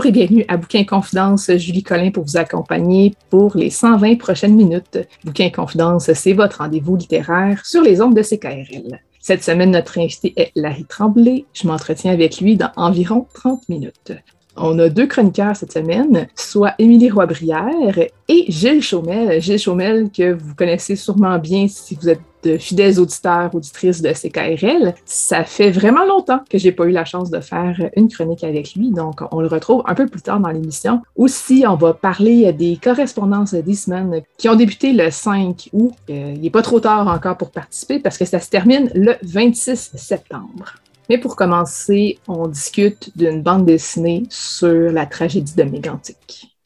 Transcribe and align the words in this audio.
Bonjour 0.00 0.16
et 0.16 0.18
bienvenue 0.18 0.46
à 0.48 0.56
Bouquin 0.56 0.84
Confidence. 0.84 1.54
Julie 1.58 1.82
Collin 1.82 2.10
pour 2.10 2.24
vous 2.24 2.38
accompagner 2.38 3.14
pour 3.28 3.54
les 3.54 3.68
120 3.68 4.16
prochaines 4.16 4.56
minutes. 4.56 4.98
Bouquin 5.24 5.50
Confidence, 5.50 6.10
c'est 6.14 6.32
votre 6.32 6.60
rendez-vous 6.60 6.96
littéraire 6.96 7.66
sur 7.66 7.82
les 7.82 8.00
ondes 8.00 8.16
de 8.16 8.22
CKRL. 8.22 8.98
Cette 9.20 9.44
semaine, 9.44 9.72
notre 9.72 9.98
invité 9.98 10.32
est 10.38 10.52
Larry 10.56 10.86
Tremblay. 10.86 11.44
Je 11.52 11.68
m'entretiens 11.68 12.12
avec 12.12 12.40
lui 12.40 12.56
dans 12.56 12.72
environ 12.76 13.26
30 13.34 13.68
minutes. 13.68 14.12
On 14.56 14.78
a 14.78 14.88
deux 14.88 15.06
chroniqueurs 15.06 15.56
cette 15.56 15.72
semaine, 15.72 16.26
soit 16.34 16.74
Émilie 16.78 17.10
Roy-Brière 17.10 17.98
et 18.28 18.44
Gilles 18.48 18.82
Chaumel. 18.82 19.40
Gilles 19.40 19.58
Chaumel, 19.58 20.10
que 20.10 20.32
vous 20.32 20.54
connaissez 20.54 20.96
sûrement 20.96 21.38
bien 21.38 21.68
si 21.68 21.94
vous 21.94 22.08
êtes 22.08 22.20
de 22.42 22.56
fidèles 22.56 22.98
auditeurs, 22.98 23.54
auditrices 23.54 24.02
de 24.02 24.12
CKRL. 24.12 24.94
Ça 25.04 25.44
fait 25.44 25.70
vraiment 25.70 26.04
longtemps 26.04 26.40
que 26.48 26.58
j'ai 26.58 26.72
pas 26.72 26.84
eu 26.84 26.90
la 26.90 27.04
chance 27.04 27.30
de 27.30 27.40
faire 27.40 27.90
une 27.96 28.08
chronique 28.08 28.44
avec 28.44 28.74
lui, 28.74 28.90
donc 28.90 29.20
on 29.30 29.40
le 29.40 29.46
retrouve 29.46 29.82
un 29.86 29.94
peu 29.94 30.06
plus 30.06 30.22
tard 30.22 30.40
dans 30.40 30.48
l'émission. 30.48 31.02
Aussi, 31.16 31.64
on 31.68 31.76
va 31.76 31.94
parler 31.94 32.52
des 32.52 32.78
correspondances 32.82 33.54
d'Eastman 33.54 34.22
qui 34.38 34.48
ont 34.48 34.56
débuté 34.56 34.92
le 34.92 35.10
5 35.10 35.68
août. 35.72 35.92
Euh, 36.08 36.32
il 36.34 36.40
n'est 36.40 36.50
pas 36.50 36.62
trop 36.62 36.80
tard 36.80 37.06
encore 37.08 37.36
pour 37.36 37.50
participer 37.50 37.98
parce 37.98 38.16
que 38.16 38.24
ça 38.24 38.40
se 38.40 38.48
termine 38.48 38.90
le 38.94 39.14
26 39.22 39.92
septembre. 39.94 40.74
Mais 41.10 41.18
pour 41.18 41.34
commencer, 41.34 42.20
on 42.28 42.46
discute 42.46 43.10
d'une 43.18 43.42
bande 43.42 43.66
dessinée 43.66 44.22
sur 44.30 44.92
la 44.92 45.06
tragédie 45.06 45.56
de 45.56 45.64
Mégantic. 45.64 46.56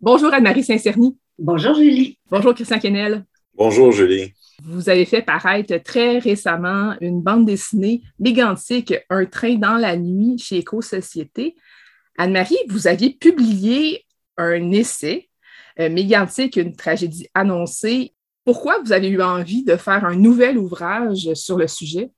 Bonjour 0.00 0.34
Anne-Marie 0.34 0.64
Saint-Cerny. 0.64 1.16
Bonjour 1.38 1.76
Julie. 1.76 2.18
Bonjour 2.28 2.52
Christian 2.52 2.80
Kennel. 2.80 3.24
Bonjour 3.54 3.92
Julie. 3.92 4.32
Vous 4.64 4.88
avez 4.88 5.04
fait 5.04 5.22
paraître 5.22 5.76
très 5.84 6.18
récemment 6.18 6.96
une 7.00 7.22
bande 7.22 7.46
dessinée 7.46 8.02
mégantique, 8.18 8.92
Un 9.08 9.24
train 9.26 9.54
dans 9.54 9.76
la 9.76 9.96
nuit 9.96 10.36
chez 10.38 10.56
Éco-Société. 10.56 11.54
Anne-Marie, 12.16 12.58
vous 12.68 12.88
aviez 12.88 13.10
publié 13.10 14.04
un 14.36 14.72
essai 14.72 15.27
euh, 15.80 15.88
mégantique, 15.88 16.56
une 16.56 16.74
tragédie 16.74 17.28
annoncée. 17.34 18.14
Pourquoi 18.44 18.78
vous 18.82 18.92
avez 18.92 19.08
eu 19.08 19.22
envie 19.22 19.64
de 19.64 19.76
faire 19.76 20.04
un 20.04 20.16
nouvel 20.16 20.58
ouvrage 20.58 21.32
sur 21.34 21.56
le 21.56 21.68
sujet? 21.68 22.10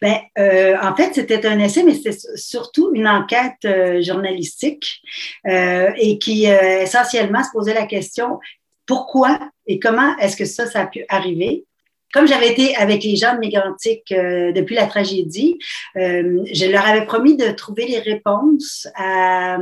Bien, 0.00 0.20
euh, 0.38 0.76
en 0.80 0.96
fait, 0.96 1.14
c'était 1.14 1.44
un 1.46 1.58
essai, 1.58 1.82
mais 1.82 1.94
c'était 1.94 2.16
surtout 2.36 2.92
une 2.94 3.06
enquête 3.06 3.64
euh, 3.64 4.00
journalistique 4.02 5.02
et 5.46 6.18
qui 6.18 6.44
essentiellement 6.46 7.42
se 7.42 7.50
posait 7.52 7.74
la 7.74 7.86
question 7.86 8.38
pourquoi 8.86 9.38
et 9.66 9.78
comment 9.78 10.16
est-ce 10.16 10.36
que 10.36 10.46
ça, 10.46 10.66
ça 10.66 10.80
a 10.80 10.86
pu 10.86 11.04
arriver? 11.08 11.66
Comme 12.12 12.26
j'avais 12.26 12.50
été 12.50 12.74
avec 12.76 13.04
les 13.04 13.16
gens 13.16 13.34
de 13.34 13.40
Mégantic 13.40 14.10
euh, 14.12 14.52
depuis 14.52 14.74
la 14.74 14.86
tragédie, 14.86 15.58
euh, 15.96 16.42
je 16.50 16.66
leur 16.66 16.86
avais 16.86 17.04
promis 17.04 17.36
de 17.36 17.50
trouver 17.50 17.86
les 17.86 17.98
réponses 17.98 18.88
à, 18.96 19.58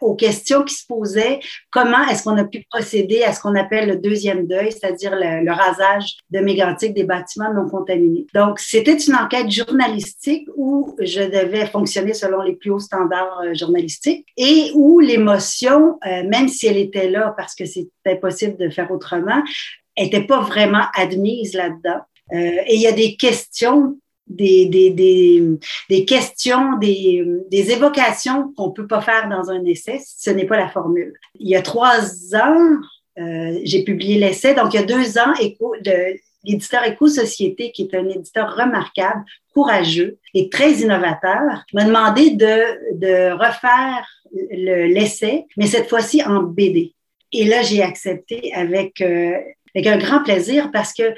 aux 0.00 0.14
questions 0.14 0.62
qui 0.62 0.74
se 0.74 0.86
posaient. 0.86 1.40
Comment 1.70 2.06
est-ce 2.08 2.24
qu'on 2.24 2.36
a 2.36 2.44
pu 2.44 2.64
procéder 2.70 3.22
à 3.22 3.32
ce 3.32 3.40
qu'on 3.40 3.54
appelle 3.54 3.88
le 3.88 3.96
deuxième 3.96 4.46
deuil, 4.46 4.72
c'est-à-dire 4.72 5.12
le, 5.14 5.50
rasage 5.56 6.18
de 6.30 6.40
Mégantic 6.40 6.92
des 6.92 7.04
bâtiments 7.04 7.52
non 7.52 7.68
contaminés? 7.68 8.26
Donc, 8.34 8.58
c'était 8.58 8.96
une 8.96 9.14
enquête 9.14 9.50
journalistique 9.50 10.46
où 10.54 10.94
je 11.00 11.22
devais 11.22 11.66
fonctionner 11.66 12.12
selon 12.12 12.42
les 12.42 12.56
plus 12.56 12.70
hauts 12.70 12.78
standards 12.78 13.40
euh, 13.42 13.54
journalistiques 13.54 14.26
et 14.36 14.70
où 14.74 15.00
l'émotion, 15.00 15.98
même 16.04 16.48
si 16.48 16.66
elle 16.66 16.76
était 16.76 17.08
là 17.08 17.34
parce 17.36 17.54
que 17.54 17.64
c'était 17.64 17.90
impossible 18.06 18.56
de 18.56 18.68
faire 18.68 18.90
autrement, 18.90 19.42
n'était 20.04 20.26
pas 20.26 20.40
vraiment 20.40 20.84
admise 20.94 21.54
là-dedans. 21.54 22.00
Euh, 22.32 22.62
et 22.66 22.74
il 22.74 22.80
y 22.80 22.86
a 22.86 22.92
des 22.92 23.16
questions, 23.16 23.96
des, 24.26 24.66
des, 24.66 24.90
des, 24.90 25.42
des 25.88 26.04
questions, 26.04 26.76
des, 26.78 27.24
des 27.50 27.70
évocations 27.70 28.52
qu'on 28.56 28.72
peut 28.72 28.86
pas 28.86 29.00
faire 29.00 29.28
dans 29.28 29.50
un 29.50 29.64
essai. 29.64 30.00
Ce 30.04 30.30
n'est 30.30 30.46
pas 30.46 30.56
la 30.56 30.68
formule. 30.68 31.14
Il 31.38 31.48
y 31.48 31.56
a 31.56 31.62
trois 31.62 32.00
ans, 32.34 32.78
euh, 33.18 33.58
j'ai 33.64 33.84
publié 33.84 34.18
l'essai. 34.18 34.54
Donc, 34.54 34.74
il 34.74 34.80
y 34.80 34.82
a 34.82 34.86
deux 34.86 35.18
ans, 35.18 35.32
l'éditeur 36.44 36.84
Éco-Société, 36.84 37.70
qui 37.72 37.82
est 37.82 37.94
un 37.96 38.08
éditeur 38.08 38.56
remarquable, 38.56 39.24
courageux 39.54 40.18
et 40.34 40.50
très 40.50 40.72
innovateur, 40.72 41.64
m'a 41.72 41.84
demandé 41.84 42.30
de, 42.30 42.98
de 42.98 43.32
refaire 43.32 44.06
l'essai, 44.50 45.46
mais 45.56 45.66
cette 45.66 45.88
fois-ci 45.88 46.22
en 46.22 46.42
BD. 46.42 46.94
Et 47.32 47.44
là, 47.44 47.62
j'ai 47.62 47.82
accepté 47.82 48.52
avec 48.54 49.00
euh, 49.00 49.32
avec 49.76 49.86
un 49.86 49.98
grand 49.98 50.22
plaisir 50.22 50.70
parce 50.72 50.94
que, 50.94 51.14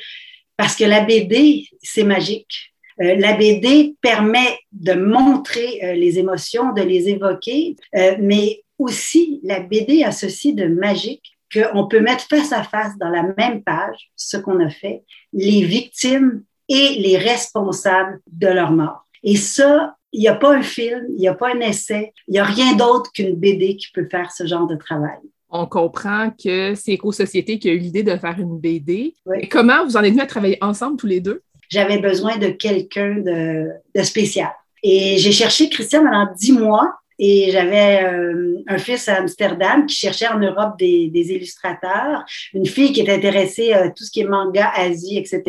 parce 0.57 0.75
que 0.75 0.85
la 0.85 1.05
BD, 1.05 1.69
c'est 1.81 2.03
magique. 2.03 2.75
Euh, 3.01 3.15
la 3.15 3.35
BD 3.35 3.95
permet 4.01 4.59
de 4.73 4.95
montrer 4.95 5.81
euh, 5.85 5.95
les 5.95 6.19
émotions, 6.19 6.73
de 6.73 6.83
les 6.83 7.09
évoquer, 7.09 7.77
euh, 7.97 8.17
mais 8.19 8.65
aussi 8.79 9.41
la 9.45 9.61
BD 9.61 10.03
a 10.03 10.11
ceci 10.11 10.55
de 10.55 10.67
magique 10.67 11.39
qu'on 11.53 11.87
peut 11.87 12.01
mettre 12.01 12.27
face 12.29 12.53
à 12.53 12.65
face 12.65 12.99
dans 12.99 13.09
la 13.09 13.23
même 13.39 13.63
page, 13.63 14.11
ce 14.17 14.37
qu'on 14.37 14.61
a 14.61 14.69
fait, 14.69 15.03
les 15.33 15.63
victimes 15.63 16.43
et 16.69 16.97
les 16.99 17.17
responsables 17.17 18.21
de 18.31 18.49
leur 18.49 18.73
mort. 18.73 19.07
Et 19.23 19.37
ça, 19.37 19.95
il 20.13 20.21
n'y 20.21 20.29
a 20.29 20.35
pas 20.35 20.55
un 20.55 20.63
film, 20.63 21.07
il 21.11 21.21
n'y 21.21 21.29
a 21.29 21.35
pas 21.35 21.55
un 21.55 21.61
essai, 21.61 22.13
il 22.27 22.33
n'y 22.33 22.39
a 22.39 22.45
rien 22.45 22.75
d'autre 22.75 23.11
qu'une 23.13 23.35
BD 23.35 23.77
qui 23.77 23.87
peut 23.93 24.09
faire 24.11 24.33
ce 24.33 24.47
genre 24.47 24.67
de 24.67 24.77
travail 24.77 25.19
on 25.51 25.67
comprend 25.67 26.31
que 26.31 26.75
c'est 26.75 26.93
Éco-Société 26.93 27.59
qui 27.59 27.69
a 27.69 27.73
eu 27.73 27.79
l'idée 27.79 28.03
de 28.03 28.17
faire 28.17 28.37
une 28.39 28.59
BD. 28.59 29.15
comment 29.51 29.85
vous 29.85 29.97
en 29.97 30.03
êtes 30.03 30.11
venus 30.11 30.25
à 30.25 30.27
travailler 30.27 30.59
ensemble 30.61 30.97
tous 30.97 31.07
les 31.07 31.21
deux? 31.21 31.43
J'avais 31.71 31.99
besoin 31.99 32.37
de 32.37 32.49
quelqu'un 32.49 33.17
de, 33.17 34.03
spécial. 34.03 34.51
Et 34.83 35.19
j'ai 35.19 35.33
cherché 35.33 35.69
Christian 35.69 36.03
pendant 36.05 36.33
dix 36.35 36.53
mois 36.53 36.95
et 37.19 37.51
j'avais 37.51 38.05
euh, 38.05 38.63
un 38.69 38.79
fils 38.79 39.09
à 39.09 39.17
Amsterdam 39.17 39.87
qui 39.87 39.97
cherchait 39.97 40.29
en 40.29 40.39
Europe 40.39 40.79
des, 40.79 41.11
illustrateurs, 41.15 42.25
une 42.55 42.65
fille 42.65 42.93
qui 42.93 43.01
était 43.01 43.15
intéressée 43.15 43.73
à 43.73 43.91
tout 43.91 44.05
ce 44.05 44.11
qui 44.11 44.21
est 44.21 44.25
manga, 44.25 44.71
Asie, 44.77 45.19
etc., 45.19 45.43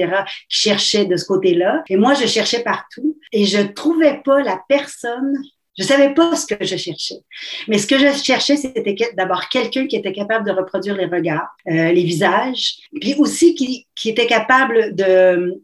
qui 0.50 0.58
cherchait 0.62 1.06
de 1.06 1.16
ce 1.16 1.26
côté-là. 1.26 1.84
Et 1.88 1.96
moi, 1.96 2.16
je 2.16 2.26
cherchais 2.26 2.64
partout 2.64 3.18
et 3.32 3.46
je 3.46 3.62
trouvais 3.62 4.20
pas 4.26 4.42
la 4.42 4.60
personne 4.68 5.36
je 5.80 5.86
savais 5.86 6.14
pas 6.14 6.36
ce 6.36 6.46
que 6.46 6.64
je 6.64 6.76
cherchais. 6.76 7.20
Mais 7.70 7.78
ce 7.78 7.88
que 7.88 7.98
je 7.98 8.12
cherchais, 8.22 8.58
c'était 8.58 8.96
d'abord 9.16 9.48
quelqu'un 9.48 9.88
qui 9.88 9.96
était 9.96 10.12
capable 10.12 10.46
de 10.46 10.52
reproduire 10.52 10.98
les 10.98 11.06
regards, 11.06 11.56
euh, 11.68 11.92
les 11.94 12.04
visages, 12.04 12.80
puis 13.00 13.16
aussi 13.18 13.56
qui, 13.56 13.88
qui 13.96 14.10
était 14.10 14.28
capable 14.28 14.94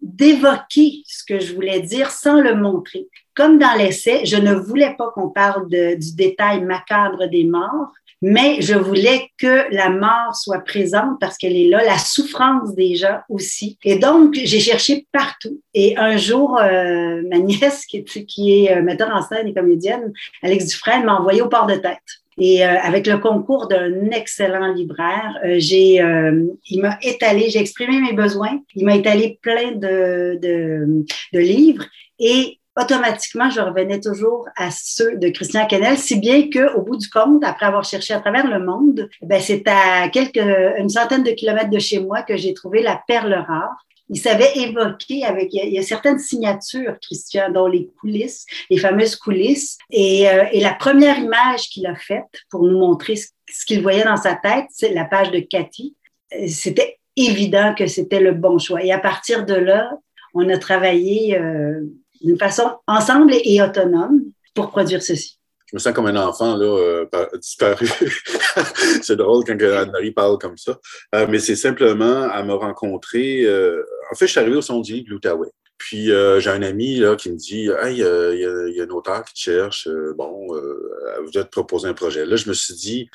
d'évoquer 0.01 1.03
ce 1.05 1.23
que 1.25 1.39
je 1.39 1.53
voulais 1.53 1.81
dire 1.81 2.11
sans 2.11 2.39
le 2.39 2.55
montrer. 2.55 3.07
Comme 3.35 3.59
dans 3.59 3.73
l'essai, 3.77 4.25
je 4.25 4.37
ne 4.37 4.53
voulais 4.53 4.95
pas 4.97 5.11
qu'on 5.13 5.29
parle 5.29 5.69
de, 5.69 5.95
du 5.95 6.15
détail 6.15 6.61
macabre 6.61 7.29
des 7.29 7.43
morts, 7.43 7.91
mais 8.21 8.61
je 8.61 8.73
voulais 8.73 9.29
que 9.37 9.73
la 9.73 9.89
mort 9.89 10.33
soit 10.33 10.61
présente 10.61 11.19
parce 11.19 11.37
qu'elle 11.37 11.55
est 11.55 11.67
là, 11.67 11.83
la 11.83 11.97
souffrance 11.97 12.73
des 12.73 12.95
gens 12.95 13.19
aussi. 13.29 13.77
Et 13.83 13.97
donc, 13.97 14.33
j'ai 14.35 14.59
cherché 14.59 15.05
partout. 15.11 15.61
Et 15.73 15.97
un 15.97 16.17
jour, 16.17 16.57
euh, 16.59 17.21
ma 17.29 17.37
nièce, 17.39 17.85
qui 17.85 17.97
est, 17.97 18.25
qui 18.25 18.65
est 18.65 18.77
euh, 18.77 18.81
metteur 18.81 19.09
en 19.09 19.21
scène 19.21 19.47
et 19.47 19.53
comédienne, 19.53 20.13
Alex 20.41 20.67
Dufresne, 20.67 21.03
m'a 21.03 21.19
envoyé 21.19 21.41
au 21.41 21.49
port 21.49 21.67
de 21.67 21.75
tête. 21.75 21.99
Et 22.37 22.65
euh, 22.65 22.79
avec 22.81 23.07
le 23.07 23.17
concours 23.17 23.67
d'un 23.67 24.11
excellent 24.11 24.73
libraire, 24.73 25.39
euh, 25.45 25.55
j'ai, 25.57 26.01
euh, 26.01 26.45
il 26.69 26.81
m'a 26.81 26.97
étalé, 27.01 27.49
j'ai 27.49 27.59
exprimé 27.59 28.01
mes 28.01 28.11
besoins, 28.11 28.59
il 28.75 28.85
m'a 28.85 28.95
étalé 28.95 29.39
plein 29.41 29.71
de, 29.71 30.37
de, 30.41 31.05
de 31.31 31.39
livres 31.39 31.85
et 32.19 32.59
automatiquement, 32.79 33.49
je 33.49 33.61
revenais 33.61 33.99
toujours 33.99 34.47
à 34.55 34.69
ceux 34.71 35.17
de 35.17 35.29
Christian 35.29 35.65
Kennel, 35.67 35.97
si 35.97 36.19
bien 36.19 36.49
qu'au 36.49 36.81
bout 36.81 36.97
du 36.97 37.09
compte, 37.09 37.43
après 37.43 37.65
avoir 37.65 37.83
cherché 37.83 38.13
à 38.13 38.19
travers 38.19 38.47
le 38.47 38.63
monde, 38.63 39.09
ben, 39.21 39.41
c'est 39.41 39.63
à 39.67 40.09
quelques, 40.09 40.37
une 40.77 40.89
centaine 40.89 41.23
de 41.23 41.31
kilomètres 41.31 41.69
de 41.69 41.79
chez 41.79 41.99
moi 41.99 42.21
que 42.21 42.35
j'ai 42.37 42.53
trouvé 42.53 42.81
la 42.81 43.01
perle 43.07 43.33
rare. 43.33 43.85
Il 44.09 44.19
savait 44.19 44.51
évoquer 44.57 45.23
avec, 45.23 45.51
il 45.53 45.73
y 45.73 45.79
a, 45.79 45.81
certaines 45.81 46.19
signatures, 46.19 46.99
Christian, 47.01 47.51
dont 47.51 47.65
les 47.65 47.87
coulisses, 47.99 48.45
les 48.69 48.77
fameuses 48.77 49.15
coulisses. 49.15 49.79
Et, 49.89 50.29
euh, 50.29 50.43
et 50.51 50.59
la 50.59 50.73
première 50.73 51.17
image 51.17 51.69
qu'il 51.69 51.87
a 51.87 51.95
faite 51.95 52.23
pour 52.51 52.63
nous 52.63 52.77
montrer 52.77 53.15
ce, 53.15 53.65
qu'il 53.65 53.81
voyait 53.81 54.03
dans 54.03 54.17
sa 54.17 54.35
tête, 54.35 54.65
c'est 54.69 54.93
la 54.93 55.05
page 55.05 55.31
de 55.31 55.39
Cathy. 55.39 55.95
Euh, 56.35 56.45
c'était 56.47 56.99
évident 57.15 57.73
que 57.73 57.87
c'était 57.87 58.19
le 58.19 58.33
bon 58.33 58.59
choix. 58.59 58.83
Et 58.83 58.91
à 58.91 58.99
partir 58.99 59.43
de 59.45 59.55
là, 59.55 59.89
on 60.35 60.49
a 60.49 60.57
travaillé 60.57 61.39
euh, 61.39 61.81
d'une 62.25 62.37
façon 62.37 62.63
ensemble 62.87 63.33
et 63.43 63.61
autonome 63.61 64.21
pour 64.53 64.71
produire 64.71 65.01
ceci. 65.01 65.39
Je 65.67 65.75
me 65.75 65.79
sens 65.79 65.93
comme 65.93 66.05
un 66.05 66.15
enfant 66.15 66.55
là, 66.55 66.65
euh, 66.65 67.05
disparu. 67.39 67.87
c'est 69.01 69.15
drôle 69.15 69.43
quand 69.45 69.59
Anne-Marie 69.59 70.11
parle 70.11 70.37
comme 70.37 70.57
ça. 70.57 70.77
Euh, 71.15 71.25
mais 71.29 71.39
c'est 71.39 71.55
simplement 71.55 72.23
à 72.23 72.43
me 72.43 72.53
rencontrer. 72.53 73.43
Euh, 73.43 73.83
en 74.11 74.15
fait, 74.15 74.27
je 74.27 74.31
suis 74.31 74.39
arrivé 74.39 74.55
au 74.55 74.61
sondier 74.61 75.01
de 75.01 75.09
l'Outaouais. 75.09 75.51
Puis 75.85 76.07
j'ai 76.07 76.49
un 76.49 76.63
ami 76.63 77.03
qui 77.19 77.29
me 77.29 77.35
dit 77.35 77.69
Hey, 77.79 77.97
il 77.97 78.75
y, 78.75 78.81
a 78.81 78.83
un 78.83 78.89
auteur 78.89 79.23
qui 79.23 79.35
te 79.35 79.39
cherche, 79.39 79.87
bon, 80.17 80.47
vous 80.47 81.29
te 81.29 81.43
proposer 81.43 81.87
un 81.87 81.93
projet. 81.93 82.25
Là, 82.25 82.37
je 82.37 82.49
me 82.49 82.55
suis 82.55 82.73
dit, 82.73 83.09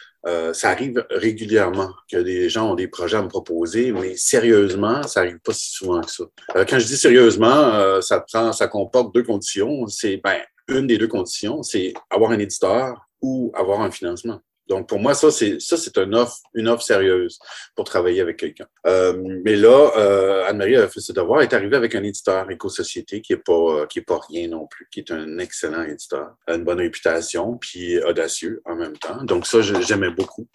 ça 0.53 0.71
arrive 0.71 1.05
régulièrement 1.11 1.91
que 2.09 2.19
des 2.19 2.49
gens 2.49 2.71
ont 2.71 2.77
des 2.77 2.87
projets 2.87 3.17
à 3.17 3.23
me 3.23 3.29
proposer, 3.29 3.91
mais 3.91 4.15
sérieusement, 4.17 5.03
ça 5.03 5.21
arrive 5.21 5.41
pas 5.41 5.53
si 5.53 5.73
souvent 5.73 6.01
que 6.01 6.13
ça. 6.13 6.25
quand 6.55 6.79
je 6.79 6.87
dis 6.87 6.97
sérieusement, 6.97 8.01
ça 8.03 8.21
prend, 8.21 8.53
ça 8.53 8.69
comporte 8.69 9.13
deux 9.13 9.25
conditions. 9.25 9.89
C'est 9.89 10.21
ben, 10.23 10.39
une 10.69 10.87
des 10.87 10.97
deux 10.97 11.09
conditions, 11.09 11.65
c'est 11.65 11.93
avoir 12.09 12.31
un 12.31 12.39
éditeur 12.39 13.05
ou 13.21 13.51
avoir 13.57 13.81
un 13.81 13.91
financement. 13.91 14.41
Donc, 14.71 14.89
pour 14.89 15.01
moi, 15.01 15.15
ça, 15.15 15.33
c'est 15.33 15.99
une 15.99 16.15
offre, 16.15 16.83
sérieuse 16.83 17.41
pour 17.75 17.85
travailler 17.85 18.21
avec 18.21 18.37
quelqu'un. 18.37 18.67
Euh, 18.87 19.21
mais 19.45 19.57
là, 19.57 19.91
euh, 19.97 20.45
Anne-Marie 20.47 20.77
a 20.77 20.87
fait 20.87 21.01
ses 21.01 21.13
devoirs, 21.13 21.43
est 21.43 21.53
arrivée 21.53 21.77
avec 21.77 21.97
un 21.97 22.05
éditeur 22.05 22.49
éco-société 22.49 23.21
qui 23.21 23.33
est 23.33 23.45
pas, 23.45 23.87
qui 23.89 23.99
est 23.99 24.03
pas 24.03 24.21
rien 24.29 24.47
non 24.47 24.69
plus, 24.69 24.87
qui 24.93 25.01
est 25.01 25.11
un 25.11 25.39
excellent 25.39 25.83
éditeur, 25.83 26.37
a 26.47 26.55
une 26.55 26.63
bonne 26.63 26.79
réputation, 26.79 27.59
puis 27.59 28.01
audacieux 28.05 28.63
en 28.65 28.77
même 28.77 28.97
temps. 28.97 29.25
Donc, 29.25 29.45
ça, 29.45 29.61
j'aimais 29.61 30.11
beaucoup. 30.11 30.49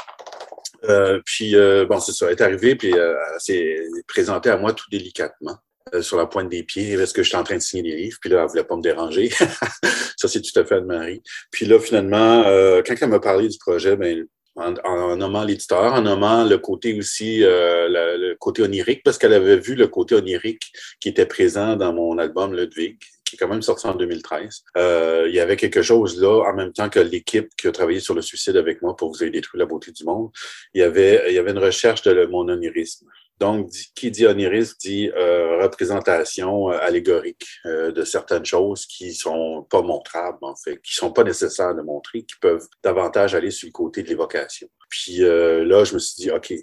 Euh, 0.85 1.19
puis, 1.25 1.53
bon, 1.89 1.99
c'est 1.99 2.13
ça, 2.13 2.27
elle 2.27 2.31
est 2.31 2.41
arrivée, 2.41 2.75
puis 2.77 2.91
elle 2.91 3.17
s'est 3.39 3.85
présentée 4.07 4.49
à 4.49 4.55
moi 4.55 4.71
tout 4.71 4.89
délicatement. 4.89 5.57
Euh, 5.93 6.01
sur 6.01 6.17
la 6.17 6.25
pointe 6.25 6.49
des 6.49 6.63
pieds 6.63 6.97
parce 6.97 7.13
que 7.13 7.21
j'étais 7.21 7.37
en 7.37 7.43
train 7.43 7.57
de 7.57 7.61
signer 7.61 7.83
des 7.83 7.95
livres? 7.95 8.17
Puis 8.19 8.29
là, 8.31 8.41
elle 8.41 8.49
voulait 8.49 8.63
pas 8.63 8.75
me 8.75 8.81
déranger. 8.81 9.29
ça, 10.17 10.27
c'est 10.27 10.41
tout 10.41 10.59
à 10.59 10.65
fait 10.65 10.75
Anne-Marie. 10.75 11.21
Puis 11.51 11.67
là, 11.67 11.79
finalement, 11.79 12.43
euh, 12.47 12.81
quand 12.83 12.95
elle 12.99 13.09
m'a 13.09 13.19
parlé 13.19 13.47
du 13.47 13.59
projet, 13.59 13.95
ben, 13.95 14.25
en, 14.55 15.15
nommant 15.15 15.43
l'éditeur, 15.43 15.93
en 15.93 16.01
nommant 16.01 16.43
le 16.43 16.57
côté 16.57 16.97
aussi, 16.97 17.43
euh, 17.43 17.87
le, 18.17 18.35
côté 18.35 18.63
onirique, 18.63 19.03
parce 19.03 19.19
qu'elle 19.19 19.33
avait 19.33 19.57
vu 19.57 19.75
le 19.75 19.87
côté 19.87 20.15
onirique 20.15 20.71
qui 20.99 21.09
était 21.09 21.25
présent 21.25 21.75
dans 21.75 21.93
mon 21.93 22.17
album 22.17 22.55
Ludwig, 22.55 22.97
qui 23.23 23.35
est 23.35 23.37
quand 23.37 23.47
même 23.47 23.61
sorti 23.61 23.85
en 23.85 23.95
2013. 23.95 24.63
Euh, 24.77 25.25
il 25.27 25.35
y 25.35 25.39
avait 25.39 25.57
quelque 25.57 25.81
chose 25.81 26.19
là, 26.21 26.49
en 26.49 26.55
même 26.55 26.71
temps 26.73 26.89
que 26.89 26.99
l'équipe 26.99 27.49
qui 27.57 27.67
a 27.67 27.71
travaillé 27.71 27.99
sur 27.99 28.13
le 28.13 28.21
suicide 28.21 28.55
avec 28.55 28.81
moi 28.81 28.95
pour 28.95 29.11
vous 29.11 29.23
aider 29.23 29.39
détruire 29.39 29.59
la 29.59 29.65
beauté 29.65 29.91
du 29.91 30.03
monde. 30.03 30.31
Il 30.73 30.81
y 30.81 30.83
avait, 30.83 31.25
il 31.27 31.35
y 31.35 31.37
avait 31.37 31.51
une 31.51 31.59
recherche 31.59 32.01
de 32.03 32.25
mon 32.25 32.47
onirisme. 32.47 33.07
Donc, 33.39 33.69
qui 33.95 34.11
dit 34.11 34.25
onirisme 34.25 34.75
dit 34.79 35.09
euh, 35.09 35.61
représentation 35.61 36.71
euh, 36.71 36.77
allégorique 36.79 37.45
euh, 37.65 37.91
de 37.91 38.05
certaines 38.05 38.45
choses 38.45 38.85
qui 38.85 39.13
sont 39.13 39.67
pas 39.69 39.81
montrables, 39.81 40.37
en 40.41 40.55
fait, 40.55 40.79
qui 40.81 40.95
sont 40.95 41.11
pas 41.11 41.25
nécessaires 41.25 41.75
de 41.75 41.81
montrer, 41.81 42.23
qui 42.23 42.35
peuvent 42.39 42.65
davantage 42.81 43.35
aller 43.35 43.51
sur 43.51 43.67
le 43.67 43.73
côté 43.73 44.03
de 44.03 44.07
l'évocation. 44.07 44.69
Puis 44.89 45.17
là, 45.17 45.83
je 45.83 45.95
me 45.95 45.99
suis 45.99 46.23
dit, 46.23 46.31
OK. 46.31 46.53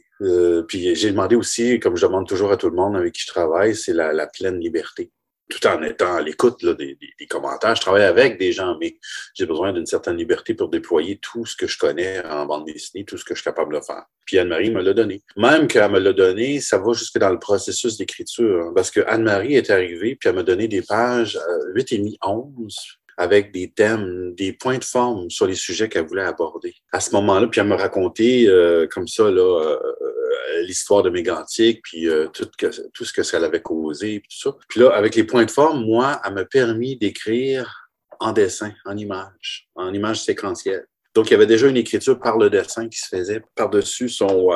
puis 0.67 0.95
j'ai 0.95 1.11
demandé 1.11 1.37
aussi, 1.37 1.79
comme 1.81 1.97
je 1.97 2.07
demande 2.07 2.27
toujours 2.27 2.51
à 2.51 2.57
tout 2.57 2.71
le 2.71 2.77
monde 2.77 2.97
avec 2.97 3.13
qui 3.13 3.23
je 3.23 3.27
travaille, 3.27 3.75
c'est 3.75 3.93
la, 3.93 4.15
la 4.15 4.27
pleine 4.27 4.59
liberté 4.59 5.11
tout 5.53 5.67
en 5.67 5.83
étant 5.83 6.15
à 6.15 6.23
l'écoute 6.23 6.65
des, 6.65 6.97
commentaires. 7.29 7.77
Je 7.77 7.81
travaille 7.81 8.05
avec 8.05 8.39
des 8.39 8.53
gens, 8.53 8.77
mais 8.81 8.97
j'ai 9.35 9.47
besoin 9.47 9.73
d'une 9.73 9.87
certaine 9.87 10.17
liberté 10.17 10.55
pour 10.55 10.69
déployer 10.69 11.19
tout 11.19 11.47
ce 11.47 11.57
que 11.57 11.67
je 11.67 11.79
connais 11.79 12.25
en 12.27 12.47
bande 12.47 12.67
dessinée, 12.67 13.05
tout 13.05 13.17
ce 13.17 13.25
que 13.25 13.35
je 13.35 13.41
suis 13.41 13.51
capable 13.51 13.75
de 13.75 13.81
faire. 13.81 14.05
Puis 14.27 14.39
Anne-Marie 14.39 14.71
me 14.71 14.83
l'a 14.83 14.95
donné. 14.95 15.23
Même 15.37 15.67
qu'elle 15.67 15.91
me 15.91 15.99
l'a 15.99 16.13
donné, 16.13 16.61
ça 16.61 16.79
va 16.79 16.93
jusque 16.93 17.19
dans 17.19 17.31
le 17.31 17.39
processus 17.39 17.97
d'écriture, 17.97 18.67
hein, 18.67 18.73
parce 18.75 18.91
que 18.91 19.01
Anne-Marie 19.07 19.55
est 19.55 19.71
arrivée, 19.71 20.17
puis 20.17 20.29
elle 20.29 20.37
m'a 20.37 20.43
donné 20.43 20.69
des 20.69 20.83
pages 20.83 21.37
euh, 21.37 21.73
8 21.75 21.93
et 21.93 21.99
demi, 21.99 22.19
11, 22.25 22.99
avec 23.17 23.53
des 23.53 23.71
thèmes, 23.71 24.35
des 24.35 24.53
points 24.53 24.79
de 24.79 24.85
forme 24.85 25.31
sur 25.31 25.47
les 25.47 25.55
sujets 25.55 25.89
qu'elle 25.89 26.07
voulait 26.07 26.23
aborder. 26.23 26.75
À 26.93 27.01
ce 27.01 27.13
moment-là, 27.13 27.47
puis 27.47 27.61
elle 27.61 27.69
me 27.69 27.75
racontait 27.75 28.47
euh, 28.49 28.87
comme 28.91 29.07
ça 29.07 29.31
là, 29.31 29.41
euh, 29.41 29.79
l'histoire 30.63 31.03
de 31.03 31.11
Mégantic, 31.11 31.83
puis 31.83 32.09
tout, 32.33 32.49
tout 32.93 33.05
ce 33.05 33.13
que 33.13 33.23
ça 33.23 33.39
avait 33.39 33.63
causé, 33.63 34.21
puis 34.21 34.29
tout 34.31 34.51
ça. 34.51 34.57
Puis 34.69 34.81
là, 34.81 34.91
avec 34.91 35.15
les 35.15 35.25
points 35.25 35.45
de 35.45 35.51
forme, 35.51 35.85
moi, 35.85 36.21
elle 36.25 36.35
m'a 36.35 36.45
permis 36.45 36.97
d'écrire 36.97 37.89
en 38.21 38.33
dessin, 38.33 38.73
en 38.85 38.97
image, 38.97 39.69
en 39.75 39.93
image 39.93 40.23
séquentielle. 40.23 40.87
Donc, 41.15 41.29
il 41.29 41.33
y 41.33 41.35
avait 41.35 41.47
déjà 41.47 41.67
une 41.67 41.77
écriture 41.77 42.19
par 42.19 42.39
le 42.39 42.49
dessin 42.49 42.89
qui 42.89 42.99
se 42.99 43.09
faisait 43.09 43.43
par-dessus 43.55 44.09
son, 44.09 44.51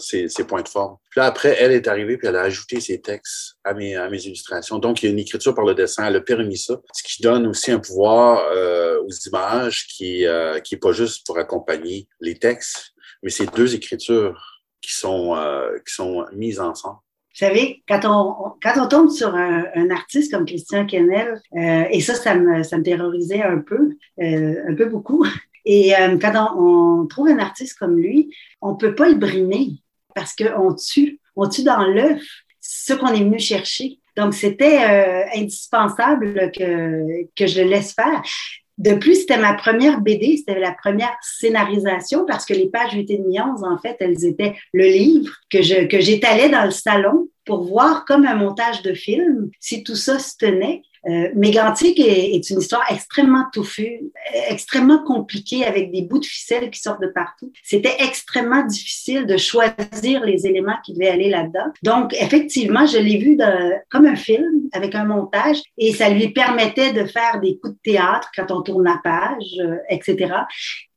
ses, 0.00 0.28
points 0.44 0.62
de 0.62 0.68
forme. 0.68 0.96
Puis 1.10 1.20
là, 1.20 1.26
après, 1.26 1.56
elle 1.58 1.70
est 1.70 1.86
arrivée, 1.86 2.16
puis 2.16 2.26
elle 2.26 2.36
a 2.36 2.42
ajouté 2.42 2.80
ses 2.80 3.00
textes 3.00 3.56
à 3.62 3.74
mes, 3.74 3.94
à 3.94 4.10
mes 4.10 4.20
illustrations. 4.24 4.78
Donc, 4.78 5.02
il 5.02 5.06
y 5.06 5.08
a 5.08 5.12
une 5.12 5.20
écriture 5.20 5.54
par 5.54 5.64
le 5.64 5.74
dessin. 5.74 6.06
Elle 6.06 6.16
a 6.16 6.20
permis 6.20 6.58
ça, 6.58 6.80
ce 6.92 7.02
qui 7.04 7.22
donne 7.22 7.46
aussi 7.46 7.70
un 7.70 7.78
pouvoir 7.78 8.42
euh, 8.52 9.00
aux 9.02 9.28
images 9.28 9.86
qui 9.86 10.26
euh, 10.26 10.58
qui 10.60 10.76
pas 10.76 10.92
juste 10.92 11.24
pour 11.24 11.38
accompagner 11.38 12.08
les 12.20 12.36
textes, 12.36 12.92
mais 13.22 13.30
c'est 13.30 13.52
deux 13.54 13.74
écritures 13.74 14.57
qui 14.80 14.94
sont 14.94 15.34
euh, 15.36 15.78
qui 15.86 15.94
sont 15.94 16.24
mises 16.32 16.60
ensemble. 16.60 16.98
Vous 17.34 17.46
savez, 17.46 17.82
quand 17.88 18.00
on, 18.04 18.56
quand 18.60 18.82
on 18.82 18.88
tombe 18.88 19.10
sur 19.10 19.32
un, 19.34 19.90
artiste 19.90 20.32
comme 20.32 20.44
Christian 20.44 20.86
Kennel, 20.86 21.40
euh, 21.56 21.84
et 21.90 22.00
ça, 22.00 22.14
ça 22.14 22.34
me, 22.34 22.64
ça 22.64 22.78
me 22.78 22.82
terrorisait 22.82 23.42
un 23.42 23.58
peu, 23.58 23.96
euh, 24.20 24.54
un 24.68 24.74
peu 24.74 24.86
beaucoup, 24.86 25.24
et 25.64 25.92
quand 26.20 26.32
on, 26.56 27.06
trouve 27.06 27.28
un 27.28 27.38
artiste 27.38 27.78
comme 27.78 27.96
lui, 27.96 28.34
on 28.60 28.74
peut 28.74 28.94
pas 28.94 29.08
le 29.08 29.14
brimer 29.14 29.70
parce 30.14 30.34
qu'on 30.34 30.74
tue, 30.74 31.20
on 31.36 31.48
tue 31.48 31.62
dans 31.62 31.84
l'œuf 31.84 32.22
ce 32.60 32.92
qu'on 32.92 33.08
est 33.08 33.22
venu 33.22 33.38
chercher. 33.38 34.00
Donc, 34.16 34.34
c'était 34.34 35.28
indispensable 35.36 36.50
que, 36.50 37.24
que 37.36 37.46
je 37.46 37.60
le 37.60 37.68
laisse 37.68 37.92
faire. 37.92 38.22
De 38.78 38.94
plus, 38.94 39.16
c'était 39.16 39.38
ma 39.38 39.54
première 39.54 40.00
BD, 40.00 40.36
c'était 40.36 40.60
la 40.60 40.72
première 40.72 41.16
scénarisation 41.20 42.24
parce 42.26 42.44
que 42.44 42.54
les 42.54 42.68
pages 42.68 42.92
8 42.92 43.10
et 43.10 43.18
demi 43.18 43.40
11, 43.40 43.64
en 43.64 43.76
fait, 43.78 43.96
elles 43.98 44.24
étaient 44.24 44.54
le 44.72 44.84
livre 44.84 45.34
que 45.50 45.62
je, 45.62 45.86
que 45.86 46.00
j'étalais 46.00 46.48
dans 46.48 46.64
le 46.64 46.70
salon 46.70 47.28
pour 47.44 47.64
voir 47.64 48.04
comme 48.04 48.24
un 48.24 48.36
montage 48.36 48.82
de 48.82 48.94
film 48.94 49.50
si 49.58 49.82
tout 49.82 49.96
ça 49.96 50.20
se 50.20 50.36
tenait. 50.36 50.82
Euh, 51.08 51.30
Mégantic 51.34 51.98
est, 51.98 52.34
est, 52.34 52.50
une 52.50 52.58
histoire 52.58 52.84
extrêmement 52.90 53.44
touffue, 53.52 54.00
extrêmement 54.48 55.02
compliquée 55.04 55.64
avec 55.64 55.90
des 55.90 56.02
bouts 56.02 56.18
de 56.18 56.24
ficelle 56.24 56.70
qui 56.70 56.80
sortent 56.80 57.00
de 57.00 57.08
partout. 57.08 57.52
C'était 57.62 57.96
extrêmement 58.00 58.64
difficile 58.64 59.26
de 59.26 59.36
choisir 59.36 60.24
les 60.24 60.46
éléments 60.46 60.76
qui 60.84 60.92
devaient 60.92 61.08
aller 61.08 61.30
là-dedans. 61.30 61.72
Donc, 61.82 62.14
effectivement, 62.14 62.86
je 62.86 62.98
l'ai 62.98 63.18
vu 63.18 63.36
de, 63.36 63.74
comme 63.90 64.06
un 64.06 64.16
film 64.16 64.68
avec 64.72 64.94
un 64.94 65.04
montage 65.04 65.62
et 65.78 65.92
ça 65.92 66.08
lui 66.08 66.28
permettait 66.28 66.92
de 66.92 67.04
faire 67.04 67.40
des 67.40 67.58
coups 67.58 67.74
de 67.74 67.92
théâtre 67.92 68.30
quand 68.36 68.50
on 68.50 68.62
tourne 68.62 68.84
la 68.84 69.00
page, 69.02 69.44
euh, 69.60 69.76
etc 69.88 70.28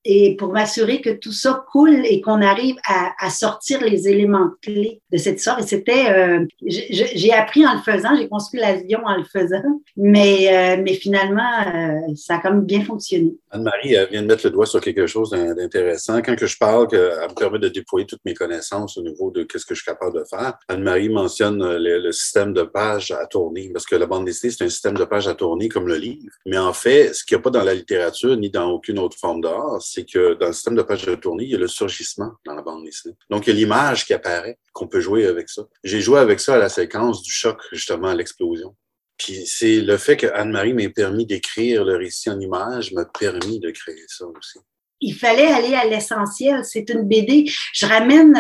et 0.04 0.36
pour 0.36 0.52
m'assurer 0.52 1.02
que 1.02 1.12
tout 1.12 1.32
ça 1.32 1.64
coule 1.72 2.06
et 2.06 2.22
qu'on 2.22 2.42
arrive 2.42 2.76
à, 2.88 3.12
à, 3.20 3.30
sortir 3.30 3.84
les 3.84 4.08
éléments 4.08 4.50
clés 4.62 5.02
de 5.12 5.18
cette 5.18 5.40
sorte. 5.40 5.62
Et 5.62 5.68
c'était, 5.68 6.10
euh, 6.10 6.46
j'ai 6.66 7.34
appris 7.34 7.66
en 7.66 7.74
le 7.76 7.82
faisant, 7.82 8.16
j'ai 8.18 8.28
construit 8.28 8.60
l'avion 8.60 9.00
en 9.06 9.18
le 9.18 9.24
faisant, 9.24 9.62
mais, 9.96 10.48
euh, 10.50 10.82
mais 10.84 10.94
finalement, 10.94 11.42
euh, 11.68 12.14
ça 12.16 12.40
a 12.44 12.50
même 12.50 12.66
bien 12.66 12.84
fonctionné. 12.84 13.36
Anne-Marie 13.52 13.96
vient 14.12 14.24
de 14.24 14.28
mettre 14.28 14.46
le 14.46 14.52
doigt 14.52 14.66
sur 14.66 14.82
quelque 14.82 15.06
chose 15.06 15.32
d'intéressant. 15.32 16.22
Quand 16.22 16.36
que 16.36 16.48
je 16.48 16.58
parle, 16.58 16.88
qu'elle 16.88 17.00
me 17.00 17.36
permet 17.36 17.60
de 17.60 17.70
déployer 17.70 18.08
toutes 18.08 18.26
mes 18.26 18.34
connaissances 18.34 18.98
au 18.98 19.04
niveau 19.04 19.30
de 19.32 19.46
ce 19.56 19.66
que 19.66 19.76
je 19.76 19.82
suis 19.82 19.92
capable 19.92 20.20
de 20.20 20.24
faire, 20.24 20.58
Anne-Marie 20.68 21.10
mentionne 21.10 21.60
le, 21.60 22.00
le, 22.00 22.12
système 22.12 22.54
de 22.54 22.64
pages 22.64 23.12
à 23.12 23.26
tourner, 23.26 23.70
parce 23.74 23.86
que 23.86 23.96
la 23.96 24.06
bande 24.06 24.26
dessinée, 24.26 24.52
c'est 24.52 24.64
un 24.64 24.70
système 24.70 24.96
de 24.96 25.06
pages 25.06 25.28
à 25.28 25.36
tourner 25.36 25.70
comme 25.70 25.88
le 25.88 25.96
livre. 25.96 26.34
Mais 26.46 26.58
en 26.58 26.74
fait, 26.74 27.14
ce 27.14 27.24
qu'il 27.24 27.36
n'y 27.36 27.42
a 27.42 27.44
pas 27.44 27.50
dans 27.50 27.64
la 27.64 27.74
littérature 27.74 28.36
ni 28.38 28.50
dans 28.50 28.70
aucune 28.72 29.00
autre 29.00 29.18
forme 29.18 29.42
d'art, 29.42 29.82
c'est 29.94 30.06
que 30.06 30.36
dans 30.36 30.48
le 30.48 30.54
système 30.54 30.76
de 30.76 30.82
page 30.82 31.06
de 31.06 31.16
tournée, 31.16 31.44
il 31.44 31.50
y 31.50 31.56
a 31.56 31.58
le 31.58 31.68
surgissement 31.68 32.32
dans 32.46 32.56
la 32.56 32.62
bande 32.62 32.86
dessinée. 32.86 33.16
Donc, 33.30 33.48
il 33.48 33.50
y 33.50 33.54
a 33.54 33.56
l'image 33.56 34.06
qui 34.06 34.14
apparaît, 34.14 34.58
qu'on 34.74 34.88
peut 34.88 35.02
jouer 35.02 35.26
avec 35.26 35.50
ça. 35.50 35.64
J'ai 35.84 36.02
joué 36.02 36.20
avec 36.20 36.40
ça 36.40 36.56
à 36.56 36.58
la 36.58 36.70
séquence 36.70 37.22
du 37.22 37.32
choc, 37.32 37.62
justement, 37.72 38.08
à 38.08 38.16
l'explosion. 38.16 38.76
Puis 39.18 39.46
c'est 39.46 39.82
le 39.82 39.98
fait 39.98 40.18
que 40.18 40.28
Anne-Marie 40.28 40.74
m'ait 40.74 40.90
permis 40.90 41.28
d'écrire 41.28 41.86
le 41.86 41.96
récit 41.96 42.30
en 42.32 42.40
image 42.40 42.92
m'a 42.92 43.06
permis 43.06 43.60
de 43.60 43.70
créer 43.70 44.04
ça 44.08 44.26
aussi. 44.26 44.58
Il 45.02 45.14
fallait 45.14 45.48
aller 45.48 45.74
à 45.74 45.86
l'essentiel. 45.86 46.64
C'est 46.64 46.90
une 46.90 47.04
BD. 47.04 47.46
Je 47.74 47.86
ramène 47.86 48.34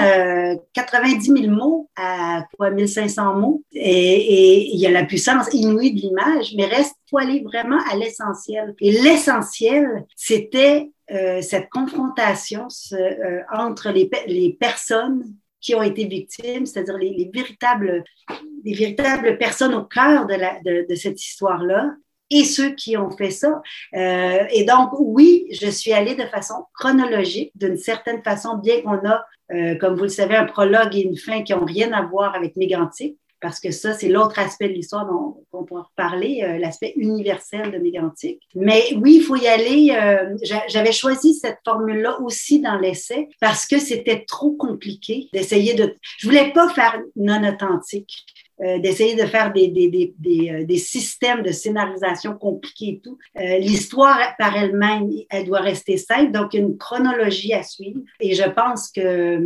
90 0.73 1.25
000 1.25 1.47
mots 1.47 1.89
à 1.95 2.45
quoi, 2.55 2.69
1500 2.69 3.35
mots 3.35 3.63
et, 3.73 4.69
il 4.73 4.79
y 4.79 4.87
a 4.87 4.91
la 4.91 5.03
puissance 5.03 5.47
inouïe 5.53 5.93
de 5.93 6.01
l'image, 6.01 6.53
mais 6.55 6.65
reste, 6.65 6.95
faut 7.09 7.17
aller 7.17 7.41
vraiment 7.41 7.79
à 7.91 7.95
l'essentiel. 7.95 8.75
Et 8.79 8.91
l'essentiel, 8.91 10.05
c'était 10.15 10.91
cette 11.41 11.69
confrontation 11.69 12.67
entre 13.51 13.89
les, 13.89 14.09
les 14.27 14.53
personnes 14.53 15.35
qui 15.61 15.75
ont 15.75 15.83
été 15.83 16.05
victimes, 16.05 16.65
c'est-à-dire 16.65 16.97
les, 16.97 17.29
véritables, 17.33 18.03
les 18.65 18.73
véritables 18.73 19.37
personnes 19.37 19.75
au 19.75 19.83
cœur 19.83 20.25
de 20.25 20.95
cette 20.95 21.23
histoire-là, 21.23 21.91
et 22.31 22.43
ceux 22.43 22.71
qui 22.71 22.97
ont 22.97 23.11
fait 23.11 23.29
ça. 23.29 23.61
Euh, 23.95 24.43
et 24.51 24.63
donc, 24.63 24.89
oui, 24.97 25.45
je 25.51 25.67
suis 25.67 25.93
allée 25.93 26.15
de 26.15 26.25
façon 26.25 26.55
chronologique, 26.73 27.51
d'une 27.55 27.77
certaine 27.77 28.23
façon, 28.23 28.57
bien 28.57 28.81
qu'on 28.81 29.05
a, 29.07 29.23
euh, 29.53 29.75
comme 29.75 29.95
vous 29.95 30.03
le 30.03 30.09
savez, 30.09 30.35
un 30.35 30.45
prologue 30.45 30.95
et 30.95 31.01
une 31.01 31.17
fin 31.17 31.43
qui 31.43 31.53
n'ont 31.53 31.65
rien 31.65 31.91
à 31.91 32.01
voir 32.01 32.33
avec 32.35 32.55
Mégantic 32.55 33.17
parce 33.41 33.59
que 33.59 33.71
ça, 33.71 33.93
c'est 33.93 34.07
l'autre 34.07 34.39
aspect 34.39 34.69
de 34.69 34.73
l'histoire 34.73 35.05
dont 35.05 35.43
on 35.51 35.65
pourra 35.65 35.89
reparler, 35.89 36.43
euh, 36.43 36.59
l'aspect 36.59 36.93
universel 36.95 37.71
de 37.71 37.79
Mégantic. 37.79 38.39
Mais 38.55 38.83
oui, 39.01 39.15
il 39.15 39.23
faut 39.23 39.35
y 39.35 39.47
aller. 39.47 39.97
Euh, 39.99 40.37
j'avais 40.67 40.91
choisi 40.91 41.33
cette 41.33 41.57
formule-là 41.65 42.21
aussi 42.21 42.61
dans 42.61 42.77
l'essai 42.77 43.29
parce 43.41 43.65
que 43.65 43.79
c'était 43.79 44.23
trop 44.25 44.51
compliqué 44.51 45.27
d'essayer 45.33 45.73
de... 45.73 45.95
Je 46.19 46.27
voulais 46.27 46.53
pas 46.53 46.69
faire 46.69 47.01
non 47.15 47.43
authentique. 47.43 48.25
Euh, 48.63 48.77
d'essayer 48.77 49.15
de 49.15 49.25
faire 49.25 49.51
des, 49.51 49.69
des, 49.69 49.87
des, 49.87 50.13
des, 50.19 50.51
euh, 50.51 50.65
des 50.65 50.77
systèmes 50.77 51.41
de 51.41 51.51
scénarisation 51.51 52.35
compliqués 52.35 52.89
et 52.89 53.01
tout. 53.03 53.17
Euh, 53.39 53.57
L'histoire 53.57 54.35
par 54.37 54.55
elle-même, 54.55 55.09
elle 55.31 55.47
doit 55.47 55.61
rester 55.61 55.97
simple, 55.97 56.31
donc 56.31 56.53
une 56.53 56.77
chronologie 56.77 57.53
à 57.53 57.63
suivre. 57.63 58.01
Et 58.19 58.35
je 58.35 58.47
pense 58.47 58.91
que, 58.91 59.39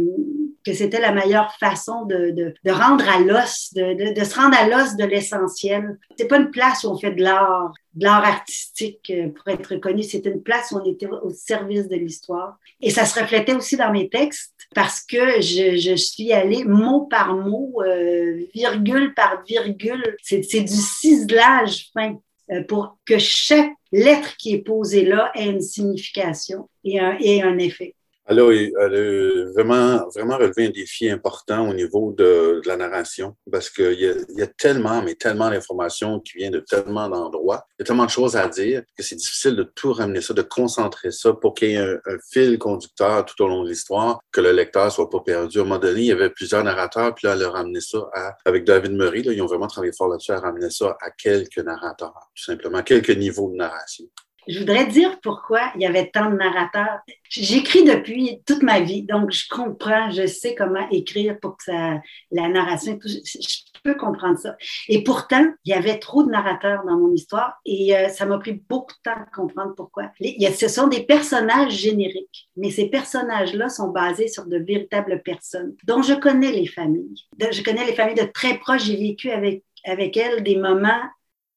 que 0.65 0.73
c'était 0.73 0.99
la 0.99 1.13
meilleure 1.13 1.53
façon 1.61 2.03
de, 2.03 2.31
de, 2.31 2.53
de 2.61 2.71
rendre 2.71 3.07
à 3.07 3.19
l'os, 3.19 3.73
de, 3.73 4.13
de, 4.13 4.23
se 4.25 4.35
rendre 4.35 4.57
à 4.59 4.67
l'os 4.67 4.97
de 4.97 5.05
l'essentiel. 5.05 5.97
C'est 6.17 6.27
pas 6.27 6.37
une 6.37 6.51
place 6.51 6.83
où 6.83 6.89
on 6.89 6.97
fait 6.97 7.11
de 7.11 7.23
l'art, 7.23 7.71
de 7.93 8.03
l'art 8.03 8.25
artistique 8.25 9.13
pour 9.33 9.47
être 9.47 9.75
reconnu. 9.75 10.03
C'est 10.03 10.25
une 10.25 10.43
place 10.43 10.71
où 10.71 10.79
on 10.79 10.91
était 10.91 11.07
au 11.07 11.29
service 11.29 11.87
de 11.87 11.95
l'histoire. 11.95 12.57
Et 12.81 12.89
ça 12.89 13.05
se 13.05 13.17
reflétait 13.17 13.55
aussi 13.55 13.77
dans 13.77 13.93
mes 13.93 14.09
textes 14.09 14.54
parce 14.73 15.01
que 15.01 15.41
je, 15.41 15.77
je 15.77 15.95
suis 15.95 16.33
allée 16.33 16.63
mot 16.63 17.05
par 17.05 17.35
mot, 17.35 17.81
euh, 17.85 18.45
virgule 18.53 19.13
par 19.13 19.43
virgule. 19.43 20.15
C'est 20.21 20.39
du 20.39 20.67
ciselage 20.67 21.89
fin 21.93 22.17
euh, 22.51 22.63
pour 22.63 22.97
que 23.05 23.17
chaque 23.17 23.71
lettre 23.91 24.35
qui 24.37 24.53
est 24.53 24.61
posée 24.61 25.05
là 25.05 25.31
ait 25.35 25.49
une 25.49 25.61
signification 25.61 26.69
et 26.83 26.99
un, 26.99 27.17
et 27.19 27.41
un 27.41 27.57
effet. 27.57 27.95
Elle 28.27 28.39
a, 28.39 28.51
elle 28.51 28.95
a, 28.95 29.51
vraiment, 29.53 30.07
vraiment 30.13 30.37
relevé 30.37 30.67
un 30.67 30.69
défi 30.69 31.09
important 31.09 31.69
au 31.69 31.73
niveau 31.73 32.13
de, 32.13 32.61
de 32.63 32.67
la 32.67 32.77
narration 32.77 33.35
parce 33.51 33.69
qu'il 33.69 33.93
y, 33.93 34.37
y 34.37 34.41
a 34.41 34.47
tellement, 34.47 35.01
mais 35.01 35.15
tellement 35.15 35.49
d'informations 35.49 36.19
qui 36.19 36.37
viennent 36.37 36.53
de 36.53 36.59
tellement 36.59 37.09
d'endroits. 37.09 37.65
Il 37.77 37.81
y 37.81 37.83
a 37.83 37.85
tellement 37.85 38.05
de 38.05 38.09
choses 38.09 38.35
à 38.35 38.47
dire 38.47 38.83
que 38.97 39.03
c'est 39.03 39.15
difficile 39.15 39.55
de 39.55 39.63
tout 39.63 39.93
ramener 39.93 40.21
ça, 40.21 40.33
de 40.33 40.41
concentrer 40.41 41.11
ça 41.11 41.33
pour 41.33 41.53
qu'il 41.53 41.71
y 41.71 41.73
ait 41.73 41.77
un, 41.77 41.95
un, 42.05 42.17
fil 42.31 42.57
conducteur 42.57 43.25
tout 43.25 43.43
au 43.43 43.47
long 43.47 43.63
de 43.63 43.69
l'histoire, 43.69 44.19
que 44.31 44.41
le 44.41 44.51
lecteur 44.51 44.91
soit 44.91 45.09
pas 45.09 45.19
perdu. 45.19 45.59
À 45.59 45.61
un 45.61 45.65
moment 45.65 45.79
donné, 45.79 46.01
il 46.01 46.07
y 46.07 46.11
avait 46.11 46.29
plusieurs 46.29 46.63
narrateurs, 46.63 47.13
puis 47.13 47.27
là, 47.27 47.33
elle 47.33 47.43
a 47.43 47.49
ramené 47.49 47.79
ça 47.81 48.09
à, 48.13 48.35
avec 48.45 48.65
David 48.65 48.93
Murray, 48.93 49.21
là, 49.21 49.33
ils 49.33 49.41
ont 49.41 49.47
vraiment 49.47 49.67
travaillé 49.67 49.93
fort 49.93 50.09
là-dessus 50.09 50.31
à 50.31 50.39
ramener 50.39 50.69
ça 50.69 50.97
à 51.01 51.11
quelques 51.11 51.59
narrateurs, 51.59 52.29
tout 52.35 52.43
simplement, 52.43 52.81
quelques 52.83 53.09
niveaux 53.09 53.51
de 53.51 53.57
narration. 53.57 54.05
Je 54.47 54.59
voudrais 54.59 54.85
dire 54.85 55.19
pourquoi 55.21 55.71
il 55.75 55.81
y 55.81 55.85
avait 55.85 56.09
tant 56.09 56.29
de 56.29 56.35
narrateurs. 56.35 56.99
J'écris 57.29 57.83
depuis 57.83 58.41
toute 58.45 58.61
ma 58.61 58.79
vie, 58.79 59.03
donc 59.03 59.31
je 59.31 59.47
comprends, 59.49 60.11
je 60.11 60.27
sais 60.27 60.55
comment 60.55 60.87
écrire 60.91 61.39
pour 61.39 61.57
que 61.57 61.63
ça, 61.63 61.99
la 62.31 62.47
narration, 62.47 62.99
je 63.03 63.81
peux 63.83 63.95
comprendre 63.95 64.37
ça. 64.37 64.55
Et 64.87 65.03
pourtant, 65.03 65.45
il 65.63 65.71
y 65.71 65.73
avait 65.73 65.99
trop 65.99 66.23
de 66.23 66.29
narrateurs 66.29 66.83
dans 66.85 66.97
mon 66.97 67.11
histoire 67.11 67.55
et 67.65 67.95
euh, 67.95 68.09
ça 68.09 68.25
m'a 68.25 68.37
pris 68.37 68.53
beaucoup 68.53 68.93
de 68.93 69.11
temps 69.11 69.19
de 69.19 69.35
comprendre 69.35 69.73
pourquoi. 69.75 70.11
Ce 70.19 70.67
sont 70.67 70.87
des 70.87 71.03
personnages 71.03 71.73
génériques, 71.73 72.49
mais 72.55 72.69
ces 72.69 72.89
personnages-là 72.89 73.69
sont 73.69 73.89
basés 73.89 74.27
sur 74.27 74.45
de 74.45 74.57
véritables 74.57 75.21
personnes 75.23 75.75
dont 75.85 76.01
je 76.01 76.13
connais 76.13 76.51
les 76.51 76.67
familles. 76.67 77.15
Je 77.39 77.63
connais 77.63 77.85
les 77.85 77.93
familles 77.93 78.15
de 78.15 78.31
très 78.31 78.57
proches, 78.57 78.85
j'ai 78.85 78.97
vécu 78.97 79.31
avec, 79.31 79.63
avec 79.85 80.17
elles 80.17 80.43
des 80.43 80.57
moments 80.57 81.01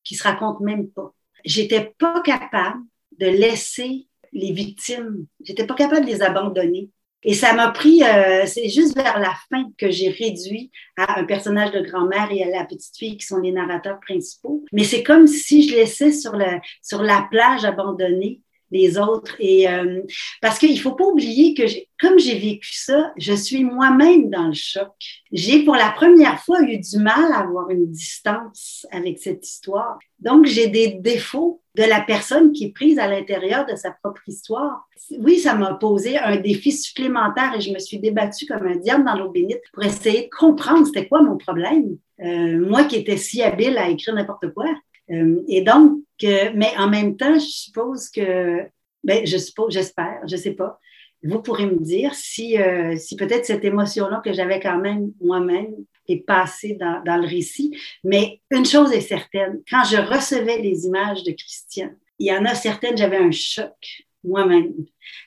qui 0.05 0.15
se 0.15 0.23
racontent 0.23 0.65
même 0.65 0.89
pas 0.89 1.13
j'étais 1.45 1.93
pas 1.99 2.21
capable 2.23 2.81
de 3.19 3.27
laisser 3.27 4.07
les 4.33 4.53
victimes, 4.53 5.27
j'étais 5.43 5.67
pas 5.67 5.75
capable 5.75 6.07
de 6.07 6.11
les 6.11 6.23
abandonner. 6.23 6.91
Et 7.25 7.35
ça 7.35 7.53
m'a 7.53 7.71
pris, 7.71 8.05
euh, 8.05 8.47
c'est 8.47 8.69
juste 8.69 8.95
vers 8.95 9.19
la 9.19 9.35
fin 9.51 9.65
que 9.77 9.91
j'ai 9.91 10.09
réduit 10.09 10.71
à 10.97 11.19
un 11.19 11.25
personnage 11.25 11.73
de 11.73 11.81
grand-mère 11.81 12.29
et 12.31 12.45
à 12.45 12.49
la 12.49 12.65
petite 12.65 12.97
fille 12.97 13.17
qui 13.17 13.27
sont 13.27 13.39
les 13.39 13.51
narrateurs 13.51 13.99
principaux. 13.99 14.65
Mais 14.73 14.85
c'est 14.85 15.03
comme 15.03 15.27
si 15.27 15.69
je 15.69 15.75
laissais 15.75 16.13
sur, 16.13 16.37
la 16.37 16.61
sur 16.81 17.03
la 17.03 17.27
plage 17.29 17.65
abandonnée 17.65 18.41
les 18.71 18.99
autres. 18.99 19.35
Et 19.39 19.69
euh, 19.69 20.03
parce 20.41 20.59
qu'il 20.59 20.79
faut 20.81 20.95
pas 20.95 21.05
oublier 21.05 21.55
que 21.55 21.63
comme 22.01 22.19
j'ai 22.19 22.39
vécu 22.39 22.73
ça, 22.75 23.13
je 23.17 23.33
suis 23.33 23.65
moi-même 23.65 24.31
dans 24.31 24.49
le 24.49 24.55
choc. 24.55 24.93
J'ai 25.33 25.65
pour 25.65 25.75
la 25.75 25.91
première 25.91 26.41
fois 26.41 26.63
eu 26.63 26.79
du 26.79 26.99
mal 26.99 27.33
à 27.33 27.41
avoir 27.41 27.71
une 27.71 27.91
distance 27.91 28.87
avec 28.91 29.19
cette 29.19 29.47
histoire. 29.47 29.99
Donc 30.21 30.47
j'ai 30.47 30.69
des 30.69 30.99
défauts 31.01 31.63
de 31.77 31.85
la 31.85 32.01
personne 32.01 32.53
qui 32.53 32.67
est 32.67 32.73
prise 32.73 32.99
à 32.99 33.07
l'intérieur 33.07 33.65
de 33.67 33.77
sa 33.77 33.93
propre 33.93 34.23
histoire. 34.27 34.89
Oui, 35.19 35.39
ça 35.39 35.55
m'a 35.55 35.75
posé 35.75 36.19
un 36.19 36.37
défi 36.37 36.73
supplémentaire 36.73 37.55
et 37.57 37.61
je 37.61 37.73
me 37.73 37.79
suis 37.79 37.99
débattue 37.99 38.47
comme 38.47 38.67
un 38.67 38.77
diable 38.77 39.05
dans 39.05 39.15
l'eau 39.15 39.31
bénite 39.31 39.61
pour 39.73 39.85
essayer 39.85 40.23
de 40.23 40.31
comprendre 40.37 40.87
c'était 40.87 41.09
quoi 41.09 41.23
mon 41.23 41.37
problème. 41.37 41.97
Euh, 42.21 42.67
moi 42.67 42.85
qui 42.85 42.97
étais 42.97 43.17
si 43.17 43.43
habile 43.43 43.79
à 43.79 43.89
écrire 43.89 44.15
n'importe 44.15 44.53
quoi. 44.53 44.67
Euh, 45.11 45.43
et 45.49 45.63
donc, 45.63 46.01
mais 46.23 46.73
en 46.77 46.89
même 46.89 47.17
temps, 47.17 47.35
je 47.35 47.47
suppose 47.47 48.09
que, 48.11 48.67
ben, 49.05 49.27
je 49.27 49.39
suppose, 49.39 49.73
j'espère, 49.73 50.21
je 50.27 50.37
sais 50.37 50.53
pas. 50.53 50.79
Vous 51.23 51.43
pourrez 51.43 51.67
me 51.67 51.79
dire 51.79 52.15
si, 52.15 52.59
euh, 52.59 52.97
si 52.97 53.17
peut-être 53.17 53.45
cette 53.45 53.65
émotion-là 53.65 54.21
que 54.25 54.33
j'avais 54.33 54.61
quand 54.61 54.79
même 54.79 55.13
moi-même 55.21 55.75
est 56.09 56.25
passée 56.25 56.79
dans, 56.81 57.03
le 57.05 57.27
récit. 57.27 57.77
Mais 58.05 58.41
une 58.51 58.65
chose 58.65 58.93
est 58.93 59.01
certaine, 59.01 59.61
quand 59.69 59.85
je 59.85 59.97
recevais 59.97 60.59
les 60.59 60.87
images 60.87 61.23
de 61.25 61.33
Christian, 61.33 61.91
il 62.19 62.29
y 62.29 62.33
en 62.33 62.45
a 62.45 62.55
certaines, 62.55 62.97
j'avais 62.97 63.19
un 63.19 63.31
choc 63.31 64.05
moi-même 64.25 64.73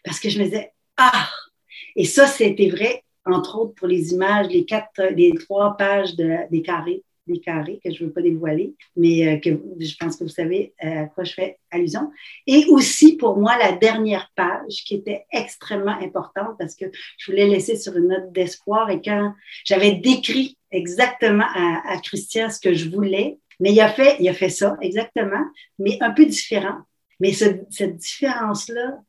parce 0.04 0.20
que 0.20 0.30
je 0.30 0.40
me 0.40 0.46
disais, 0.46 0.74
ah! 0.98 1.30
Et 1.96 2.06
ça, 2.06 2.26
c'était 2.26 2.70
vrai, 2.70 3.04
entre 3.26 3.60
autres, 3.60 3.76
pour 3.76 3.88
les 3.88 4.14
images, 4.14 4.48
les 4.48 4.66
quatre, 4.66 5.04
les 5.14 5.34
trois 5.34 5.76
pages 5.78 6.16
de, 6.16 6.38
des 6.50 6.62
carrés 6.62 7.04
des 7.28 7.40
carrés 7.40 7.80
que 7.84 7.92
je 7.92 8.04
ne 8.04 8.08
veux 8.08 8.14
pas 8.14 8.22
dévoiler, 8.22 8.74
mais 8.96 9.28
euh, 9.28 9.38
que 9.38 9.50
je 9.80 9.96
pense 10.00 10.18
que 10.18 10.24
vous 10.24 10.30
savez 10.30 10.74
euh, 10.84 11.04
à 11.04 11.06
quoi 11.06 11.24
je 11.24 11.34
fais 11.34 11.58
allusion. 11.70 12.12
Et 12.48 12.66
aussi 12.68 13.16
pour 13.18 13.38
moi, 13.38 13.58
la 13.58 13.74
dernière 13.74 14.32
page 14.36 14.84
qui 14.86 14.96
était 14.96 15.26
extrêmement 15.32 15.98
importante 16.00 16.56
parce 16.58 16.76
que 16.76 16.86
je 17.18 17.32
voulais 17.32 17.48
laisser 17.48 17.76
sur 17.78 17.96
une 17.96 18.08
note 18.08 18.32
d'espoir 18.32 18.90
et 18.90 19.02
quand 19.02 19.34
j'avais 19.66 19.94
décrit 19.94 20.58
exactement 20.72 21.48
à, 21.54 21.98
Christian 22.04 22.50
ce 22.50 22.60
que 22.60 22.74
je 22.74 22.90
voulais, 22.90 23.38
mais 23.60 23.72
il 23.72 23.82
a 23.82 23.90
fait, 23.90 24.16
il 24.20 24.28
a 24.30 24.34
fait 24.34 24.50
ça 24.50 24.78
exactement, 24.82 25.44
mais 25.78 25.98
un 26.02 26.12
peu 26.12 26.26
différent. 26.26 26.80
Mais 27.20 27.34
ce, 27.34 27.46
cette 27.70 27.98
différence-là 27.98 29.00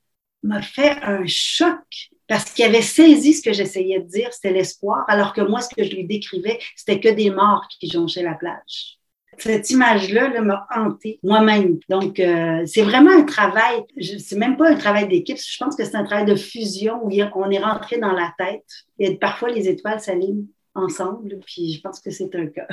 m'a 0.42 0.60
fait 0.60 0.96
un 1.02 1.24
choc 1.26 2.10
parce 2.32 2.44
qu'il 2.50 2.64
avait 2.64 2.80
saisi 2.80 3.34
ce 3.34 3.42
que 3.42 3.52
j'essayais 3.52 4.00
de 4.00 4.06
dire, 4.06 4.32
c'était 4.32 4.54
l'espoir, 4.54 5.04
alors 5.06 5.34
que 5.34 5.42
moi, 5.42 5.60
ce 5.60 5.68
que 5.68 5.84
je 5.84 5.94
lui 5.94 6.06
décrivais, 6.06 6.58
c'était 6.76 6.98
que 6.98 7.10
des 7.10 7.28
morts 7.28 7.68
qui 7.78 7.90
jonchaient 7.90 8.22
la 8.22 8.32
plage. 8.32 8.96
Cette 9.36 9.68
image-là 9.68 10.40
m'a 10.40 10.66
hantée 10.74 11.20
moi-même. 11.22 11.78
Donc, 11.90 12.18
euh, 12.20 12.62
c'est 12.64 12.80
vraiment 12.80 13.10
un 13.10 13.24
travail, 13.24 13.82
c'est 14.18 14.38
même 14.38 14.56
pas 14.56 14.70
un 14.70 14.76
travail 14.76 15.08
d'équipe, 15.08 15.36
je 15.36 15.58
pense 15.62 15.76
que 15.76 15.84
c'est 15.84 15.94
un 15.94 16.04
travail 16.04 16.24
de 16.24 16.34
fusion 16.34 17.00
où 17.02 17.10
on 17.34 17.50
est 17.50 17.58
rentré 17.58 17.98
dans 17.98 18.12
la 18.12 18.32
tête 18.38 18.64
et 18.98 19.14
parfois 19.18 19.50
les 19.50 19.68
étoiles 19.68 20.00
s'alignent 20.00 20.46
ensemble, 20.74 21.38
puis 21.44 21.74
je 21.74 21.82
pense 21.82 22.00
que 22.00 22.10
c'est 22.10 22.34
un 22.34 22.46
cas. 22.46 22.66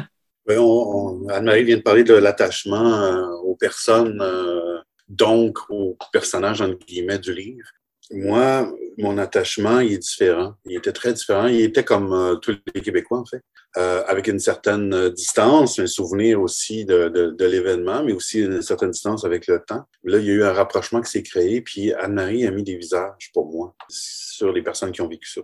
Anne-Marie 1.29 1.65
vient 1.65 1.77
de 1.77 1.81
parler 1.81 2.05
de 2.05 2.13
l'attachement 2.13 2.93
euh, 2.93 3.27
aux 3.43 3.55
personnes, 3.55 4.21
euh, 4.21 4.77
donc 5.09 5.57
aux 5.69 5.97
personnages, 6.13 6.61
entre 6.61 6.85
guillemets, 6.85 7.19
du 7.19 7.33
livre 7.33 7.67
moi, 8.11 8.71
mon 8.99 9.17
attachement, 9.17 9.79
il 9.79 9.93
est 9.93 9.97
différent. 9.97 10.53
Il 10.65 10.75
était 10.75 10.91
très 10.91 11.13
différent. 11.13 11.47
Il 11.47 11.61
était 11.61 11.83
comme 11.83 12.13
euh, 12.13 12.35
tous 12.35 12.57
les 12.73 12.81
Québécois, 12.81 13.19
en 13.19 13.25
fait, 13.25 13.41
euh, 13.77 14.03
avec 14.07 14.27
une 14.27 14.39
certaine 14.39 14.93
euh, 14.93 15.09
distance, 15.09 15.79
un 15.79 15.87
souvenir 15.87 16.41
aussi 16.41 16.85
de, 16.85 17.07
de, 17.07 17.31
de 17.31 17.45
l'événement, 17.45 18.03
mais 18.03 18.13
aussi 18.13 18.41
une 18.41 18.61
certaine 18.61 18.91
distance 18.91 19.23
avec 19.23 19.47
le 19.47 19.63
temps. 19.65 19.85
Là, 20.03 20.19
il 20.19 20.25
y 20.25 20.29
a 20.29 20.33
eu 20.33 20.43
un 20.43 20.53
rapprochement 20.53 21.01
qui 21.01 21.11
s'est 21.11 21.23
créé, 21.23 21.61
puis 21.61 21.93
Anne-Marie 21.93 22.45
a 22.45 22.51
mis 22.51 22.63
des 22.63 22.75
visages 22.75 23.31
pour 23.33 23.49
moi 23.49 23.73
sur 23.87 24.51
les 24.51 24.61
personnes 24.61 24.91
qui 24.91 25.01
ont 25.01 25.07
vécu 25.07 25.29
ça. 25.29 25.41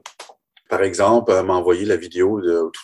Par 0.70 0.82
exemple, 0.82 1.32
elle 1.32 1.46
m'a 1.46 1.54
envoyé 1.54 1.86
la 1.86 1.96
vidéo 1.96 2.42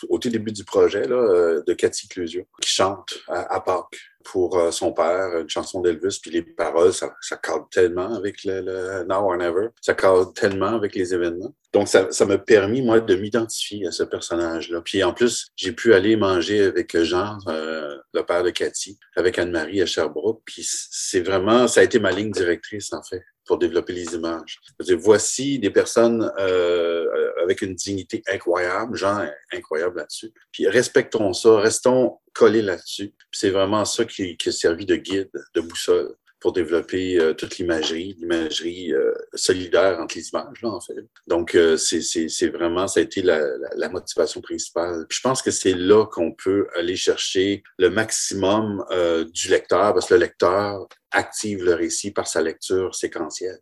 au 0.08 0.18
tout 0.18 0.28
début 0.28 0.52
du 0.52 0.64
projet 0.64 1.06
là, 1.06 1.60
de 1.66 1.72
Cathy 1.74 2.08
Clusio 2.08 2.44
qui 2.60 2.70
chante 2.70 3.18
à, 3.28 3.60
Pâques 3.60 4.12
pour 4.24 4.56
euh, 4.56 4.70
son 4.70 4.92
père, 4.92 5.38
une 5.38 5.48
chanson 5.48 5.80
d'Elvis, 5.80 6.18
puis 6.20 6.30
les 6.30 6.42
paroles, 6.42 6.92
ça, 6.92 7.10
cadre 7.42 7.68
tellement 7.70 8.14
avec 8.14 8.44
le, 8.44 9.04
Now 9.04 9.30
or 9.30 9.36
Never, 9.36 9.68
ça 9.80 9.94
cadre 9.94 10.32
tellement 10.32 10.76
avec 10.76 10.94
les 10.94 11.14
événements. 11.14 11.54
Donc, 11.72 11.88
ça, 11.88 12.10
ça 12.10 12.26
m'a 12.26 12.38
permis, 12.38 12.82
moi, 12.82 13.00
de 13.00 13.14
m'identifier 13.14 13.86
à 13.86 13.92
ce 13.92 14.02
personnage-là. 14.02 14.82
Puis, 14.84 15.02
en 15.02 15.12
plus, 15.12 15.48
j'ai 15.56 15.72
pu 15.72 15.94
aller 15.94 16.16
manger 16.16 16.62
avec 16.62 16.96
Jean, 16.98 17.38
euh, 17.48 17.96
le 18.12 18.22
père 18.24 18.42
de 18.42 18.50
Cathy, 18.50 18.98
avec 19.16 19.38
Anne-Marie 19.38 19.80
à 19.80 19.86
Sherbrooke. 19.86 20.42
Puis, 20.44 20.66
c'est 20.68 21.20
vraiment, 21.20 21.66
ça 21.68 21.80
a 21.80 21.84
été 21.84 21.98
ma 21.98 22.10
ligne 22.10 22.30
directrice, 22.30 22.92
en 22.92 23.02
fait 23.02 23.22
pour 23.52 23.58
développer 23.58 23.92
les 23.92 24.14
images. 24.14 24.60
Voici 24.96 25.58
des 25.58 25.68
personnes 25.68 26.32
euh, 26.38 27.04
avec 27.42 27.60
une 27.60 27.74
dignité 27.74 28.22
incroyable, 28.26 28.96
gens 28.96 29.28
incroyables 29.52 29.98
là-dessus. 29.98 30.32
Puis 30.50 30.66
respectons 30.68 31.34
ça, 31.34 31.58
restons 31.58 32.18
collés 32.32 32.62
là-dessus. 32.62 33.12
C'est 33.30 33.50
vraiment 33.50 33.84
ça 33.84 34.06
qui, 34.06 34.38
qui 34.38 34.48
a 34.48 34.52
servi 34.52 34.86
de 34.86 34.96
guide, 34.96 35.28
de 35.54 35.60
boussole 35.60 36.14
pour 36.42 36.52
développer 36.52 37.18
euh, 37.18 37.32
toute 37.34 37.56
l'imagerie, 37.58 38.16
l'imagerie 38.18 38.92
euh, 38.92 39.14
solidaire 39.32 40.00
entre 40.00 40.16
les 40.16 40.28
images, 40.28 40.60
là, 40.60 40.70
en 40.70 40.80
fait. 40.80 40.94
Donc, 41.28 41.54
euh, 41.54 41.76
c'est 41.76 42.48
vraiment, 42.48 42.88
ça 42.88 43.00
a 43.00 43.02
été 43.04 43.22
la, 43.22 43.88
motivation 43.88 44.40
principale. 44.40 45.06
Je 45.08 45.20
pense 45.20 45.40
que 45.40 45.52
c'est 45.52 45.74
là 45.74 46.04
qu'on 46.06 46.32
peut 46.32 46.66
aller 46.74 46.96
chercher 46.96 47.62
le 47.78 47.90
maximum 47.90 48.84
euh, 48.90 49.24
du 49.32 49.48
lecteur, 49.48 49.94
parce 49.94 50.06
que 50.06 50.14
le 50.14 50.20
lecteur 50.20 50.88
active 51.12 51.62
le 51.62 51.74
récit 51.74 52.10
par 52.10 52.26
sa 52.26 52.42
lecture 52.42 52.94
séquentielle. 52.94 53.60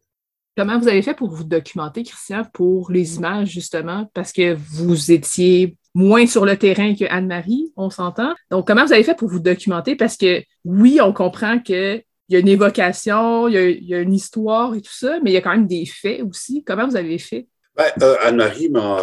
Comment 0.57 0.79
vous 0.79 0.89
avez 0.89 1.03
fait 1.03 1.15
pour 1.15 1.31
vous 1.31 1.45
documenter, 1.45 2.03
Christian, 2.03 2.45
pour 2.53 2.91
les 2.91 3.17
images, 3.17 3.49
justement, 3.49 4.11
parce 4.15 4.33
que 4.33 4.55
vous 4.55 5.13
étiez 5.13 5.77
moins 5.95 6.27
sur 6.27 6.47
le 6.47 6.57
terrain 6.57 6.95
que 6.95 7.05
Anne-Marie, 7.11 7.73
on 7.77 7.91
s'entend. 7.91 8.35
Donc, 8.51 8.67
comment 8.67 8.85
vous 8.87 8.93
avez 8.93 9.05
fait 9.05 9.17
pour 9.17 9.29
vous 9.29 9.41
documenter? 9.41 9.97
Parce 9.97 10.17
que 10.17 10.43
oui, 10.65 10.99
on 11.03 11.13
comprend 11.13 11.59
que 11.59 12.03
il 12.31 12.35
y 12.35 12.37
a 12.37 12.39
une 12.39 12.49
évocation, 12.49 13.49
il 13.49 13.89
y 13.89 13.95
a, 13.95 13.99
une 13.99 14.15
histoire 14.15 14.77
et 14.77 14.81
tout 14.81 14.93
ça, 14.93 15.19
mais 15.21 15.31
il 15.31 15.35
y 15.35 15.37
a 15.37 15.41
quand 15.41 15.51
même 15.51 15.67
des 15.67 15.85
faits 15.85 16.23
aussi. 16.23 16.63
Comment 16.63 16.87
vous 16.87 16.97
avez 16.97 17.19
fait? 17.19 17.49
Ben, 17.75 17.91
euh, 18.03 18.15
Anne-Marie 18.23 18.71
m'a 18.71 19.01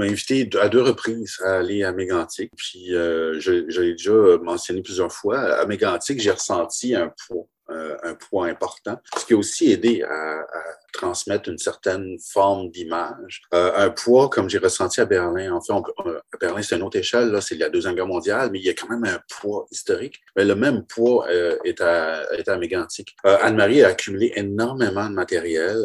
invité 0.00 0.50
à 0.60 0.68
deux 0.68 0.82
reprises 0.82 1.36
à 1.44 1.58
aller 1.58 1.84
à 1.84 1.92
Mégantic. 1.92 2.50
Puis, 2.56 2.92
euh, 2.92 3.38
je, 3.38 3.52
l'ai 3.80 3.92
déjà 3.92 4.12
mentionné 4.42 4.82
plusieurs 4.82 5.12
fois. 5.12 5.38
À 5.38 5.66
Mégantic, 5.66 6.20
j'ai 6.20 6.32
ressenti 6.32 6.96
un 6.96 7.12
poids 7.28 7.46
euh, 7.70 7.96
un 8.02 8.14
poids 8.14 8.46
important, 8.46 8.98
ce 9.18 9.26
qui 9.26 9.34
a 9.34 9.36
aussi 9.36 9.70
aidé 9.70 10.02
à 10.02 10.42
transmettre 10.92 11.48
une 11.48 11.58
certaine 11.58 12.16
forme 12.20 12.70
d'image. 12.70 13.42
Euh, 13.54 13.72
un 13.76 13.90
poids, 13.90 14.28
comme 14.28 14.48
j'ai 14.48 14.58
ressenti 14.58 15.00
à 15.00 15.04
Berlin, 15.04 15.52
en 15.52 15.60
fait, 15.60 15.72
on, 15.72 15.82
à 15.82 16.36
Berlin, 16.40 16.62
c'est 16.62 16.76
une 16.76 16.82
autre 16.82 16.98
échelle, 16.98 17.30
là, 17.30 17.40
c'est 17.40 17.56
la 17.56 17.68
Deuxième 17.68 17.94
Guerre 17.94 18.06
mondiale, 18.06 18.50
mais 18.52 18.58
il 18.58 18.64
y 18.64 18.70
a 18.70 18.74
quand 18.74 18.88
même 18.88 19.04
un 19.04 19.20
poids 19.40 19.66
historique. 19.70 20.20
Mais 20.36 20.44
le 20.44 20.54
même 20.54 20.84
poids 20.84 21.26
euh, 21.28 21.56
est, 21.64 21.80
à, 21.80 22.24
est 22.34 22.48
à 22.48 22.56
Mégantic. 22.56 23.16
Euh, 23.26 23.36
Anne-Marie 23.40 23.82
a 23.82 23.88
accumulé 23.88 24.32
énormément 24.36 25.08
de 25.08 25.14
matériel. 25.14 25.76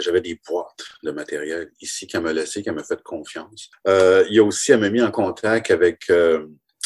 J'avais 0.00 0.20
des 0.20 0.40
boîtes 0.46 0.84
de 1.02 1.10
matériel 1.10 1.70
ici 1.80 2.06
qu'elle 2.06 2.22
m'a 2.22 2.32
laissé, 2.32 2.62
qu'elle 2.62 2.74
m'a 2.74 2.84
fait 2.84 3.02
confiance. 3.02 3.70
Euh, 3.86 4.24
il 4.28 4.36
y 4.36 4.38
a 4.38 4.44
aussi, 4.44 4.72
elle 4.72 4.80
m'a 4.80 4.90
mis 4.90 5.02
en 5.02 5.10
contact 5.10 5.70
avec 5.70 6.10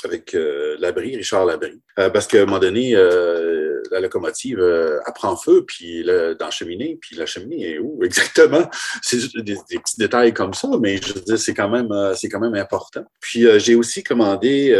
avec 0.03 0.35
euh, 0.35 0.77
Labrie, 0.79 1.17
Richard 1.17 1.47
Labrie, 1.47 1.81
euh, 1.99 2.11
parce 2.11 2.27
qu'à 2.27 2.43
un 2.43 2.47
moment 2.47 2.59
donné, 2.59 2.95
euh, 2.95 3.75
la 3.91 4.01
locomotive 4.01 4.61
euh, 4.61 4.99
apprend 5.07 5.37
feu, 5.37 5.65
puis 5.67 6.03
là, 6.03 6.35
dans 6.35 6.47
la 6.47 6.51
cheminée, 6.51 6.99
puis 7.01 7.17
la 7.17 7.27
cheminée 7.27 7.75
est 7.75 7.79
où 7.79 8.01
exactement? 8.05 8.69
C'est 9.03 9.19
des, 9.37 9.57
des, 9.69 9.79
petits 9.79 9.99
détails 9.99 10.33
comme 10.33 10.55
ça, 10.55 10.69
mais 10.81 10.97
je 10.97 11.15
veux 11.15 11.21
dire, 11.21 11.39
c'est 11.39 11.55
quand 11.55 11.69
même, 11.69 11.93
euh, 11.93 12.15
c'est 12.15 12.29
quand 12.29 12.41
même 12.41 12.55
important. 12.55 13.05
Puis 13.21 13.47
euh, 13.47 13.59
j'ai 13.59 13.75
aussi 13.75 14.03
commandé 14.03 14.73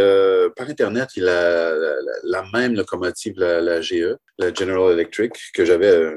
par 0.55 0.69
Internet 0.69 1.09
la, 1.15 1.73
la, 1.75 1.95
la, 2.23 2.45
même 2.53 2.75
locomotive, 2.75 3.33
la, 3.37 3.61
la, 3.61 3.81
GE, 3.81 4.15
la 4.37 4.53
General 4.53 4.91
Electric, 4.93 5.33
que 5.53 5.65
j'avais 5.65 6.13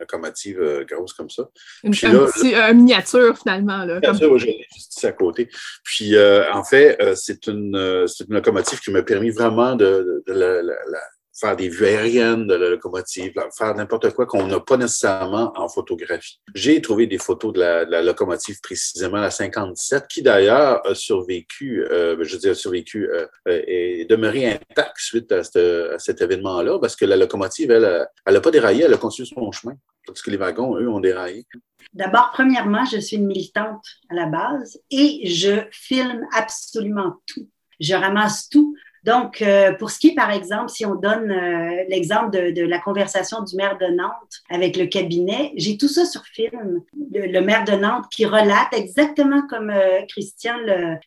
locomotive 0.00 0.60
euh, 0.60 0.84
grosse 0.84 1.12
comme 1.12 1.30
ça. 1.30 1.48
Une, 1.82 1.92
Puis, 1.92 2.06
un 2.06 2.12
là, 2.12 2.26
petit, 2.26 2.54
miniature, 2.74 3.36
finalement. 3.38 3.84
Là, 3.84 4.00
miniature, 4.00 4.28
comme... 4.28 4.38
juste 4.38 4.96
ici 4.96 5.06
à 5.06 5.12
côté. 5.12 5.48
Puis, 5.84 6.16
euh, 6.16 6.50
en 6.52 6.64
fait, 6.64 6.96
euh, 7.00 7.14
c'est 7.14 7.46
une, 7.46 7.76
euh, 7.76 8.06
une 8.28 8.34
locomotive 8.34 8.80
qui 8.80 8.90
m'a 8.90 9.02
permis 9.02 9.30
vraiment 9.30 9.76
de, 9.76 9.84
de, 9.84 10.24
de 10.26 10.32
la, 10.32 10.62
la, 10.62 10.74
la, 10.90 10.98
faire 11.38 11.56
des 11.56 11.68
vues 11.68 11.86
aériennes 11.86 12.46
de 12.46 12.54
la 12.54 12.70
locomotive, 12.70 13.32
faire 13.56 13.74
n'importe 13.74 14.12
quoi 14.14 14.26
qu'on 14.26 14.46
n'a 14.46 14.60
pas 14.60 14.76
nécessairement 14.76 15.52
en 15.56 15.68
photographie. 15.68 16.40
J'ai 16.54 16.80
trouvé 16.80 17.06
des 17.06 17.18
photos 17.18 17.52
de 17.52 17.60
la, 17.60 18.02
locomotive, 18.02 18.60
précisément 18.62 19.18
la 19.18 19.30
57, 19.30 20.06
qui 20.08 20.22
d'ailleurs 20.22 20.86
a 20.86 20.94
survécu, 20.94 21.84
euh, 21.84 22.16
je 22.22 22.32
veux 22.34 22.40
dire, 22.40 22.56
survécu, 22.56 23.08
euh, 23.08 23.26
est 23.46 24.08
demeuré 24.08 24.50
intacte 24.50 24.98
suite 24.98 25.32
à 25.32 25.42
cet 25.44 26.20
événement-là, 26.20 26.78
parce 26.78 26.96
que 26.96 27.04
la 27.04 27.16
locomotive, 27.16 27.70
elle, 27.70 28.08
elle 28.24 28.34
n'a 28.34 28.40
pas 28.40 28.50
déraillé, 28.50 28.84
elle 28.84 28.94
a 28.94 28.98
continué 28.98 29.28
son 29.28 29.52
chemin, 29.52 29.74
parce 30.06 30.22
que 30.22 30.30
les 30.30 30.36
wagons, 30.36 30.76
eux, 30.78 30.88
ont 30.88 31.00
déraillé. 31.00 31.46
D'abord, 31.92 32.30
premièrement, 32.32 32.84
je 32.84 32.98
suis 32.98 33.16
une 33.16 33.26
militante 33.26 33.84
à 34.10 34.14
la 34.14 34.26
base 34.26 34.78
et 34.90 35.26
je 35.26 35.62
filme 35.70 36.26
absolument 36.32 37.16
tout. 37.26 37.48
Je 37.80 37.94
ramasse 37.94 38.48
tout. 38.48 38.74
Donc, 39.06 39.40
euh, 39.40 39.72
pour 39.72 39.90
ce 39.90 40.00
qui 40.00 40.08
est, 40.08 40.14
par 40.16 40.32
exemple, 40.32 40.68
si 40.68 40.84
on 40.84 40.96
donne 40.96 41.30
euh, 41.30 41.84
l'exemple 41.88 42.30
de, 42.30 42.50
de, 42.50 42.62
la 42.66 42.80
conversation 42.80 43.40
du 43.44 43.54
maire 43.54 43.78
de 43.78 43.86
Nantes 43.86 44.42
avec 44.50 44.76
le 44.76 44.86
cabinet, 44.86 45.52
j'ai 45.54 45.78
tout 45.78 45.86
ça 45.86 46.04
sur 46.04 46.24
film. 46.24 46.82
Le, 47.12 47.26
le, 47.26 47.40
maire 47.40 47.64
de 47.64 47.72
Nantes 47.72 48.06
qui 48.10 48.26
relate 48.26 48.72
exactement 48.72 49.46
comme 49.46 49.70
euh, 49.70 50.00
Christian 50.08 50.56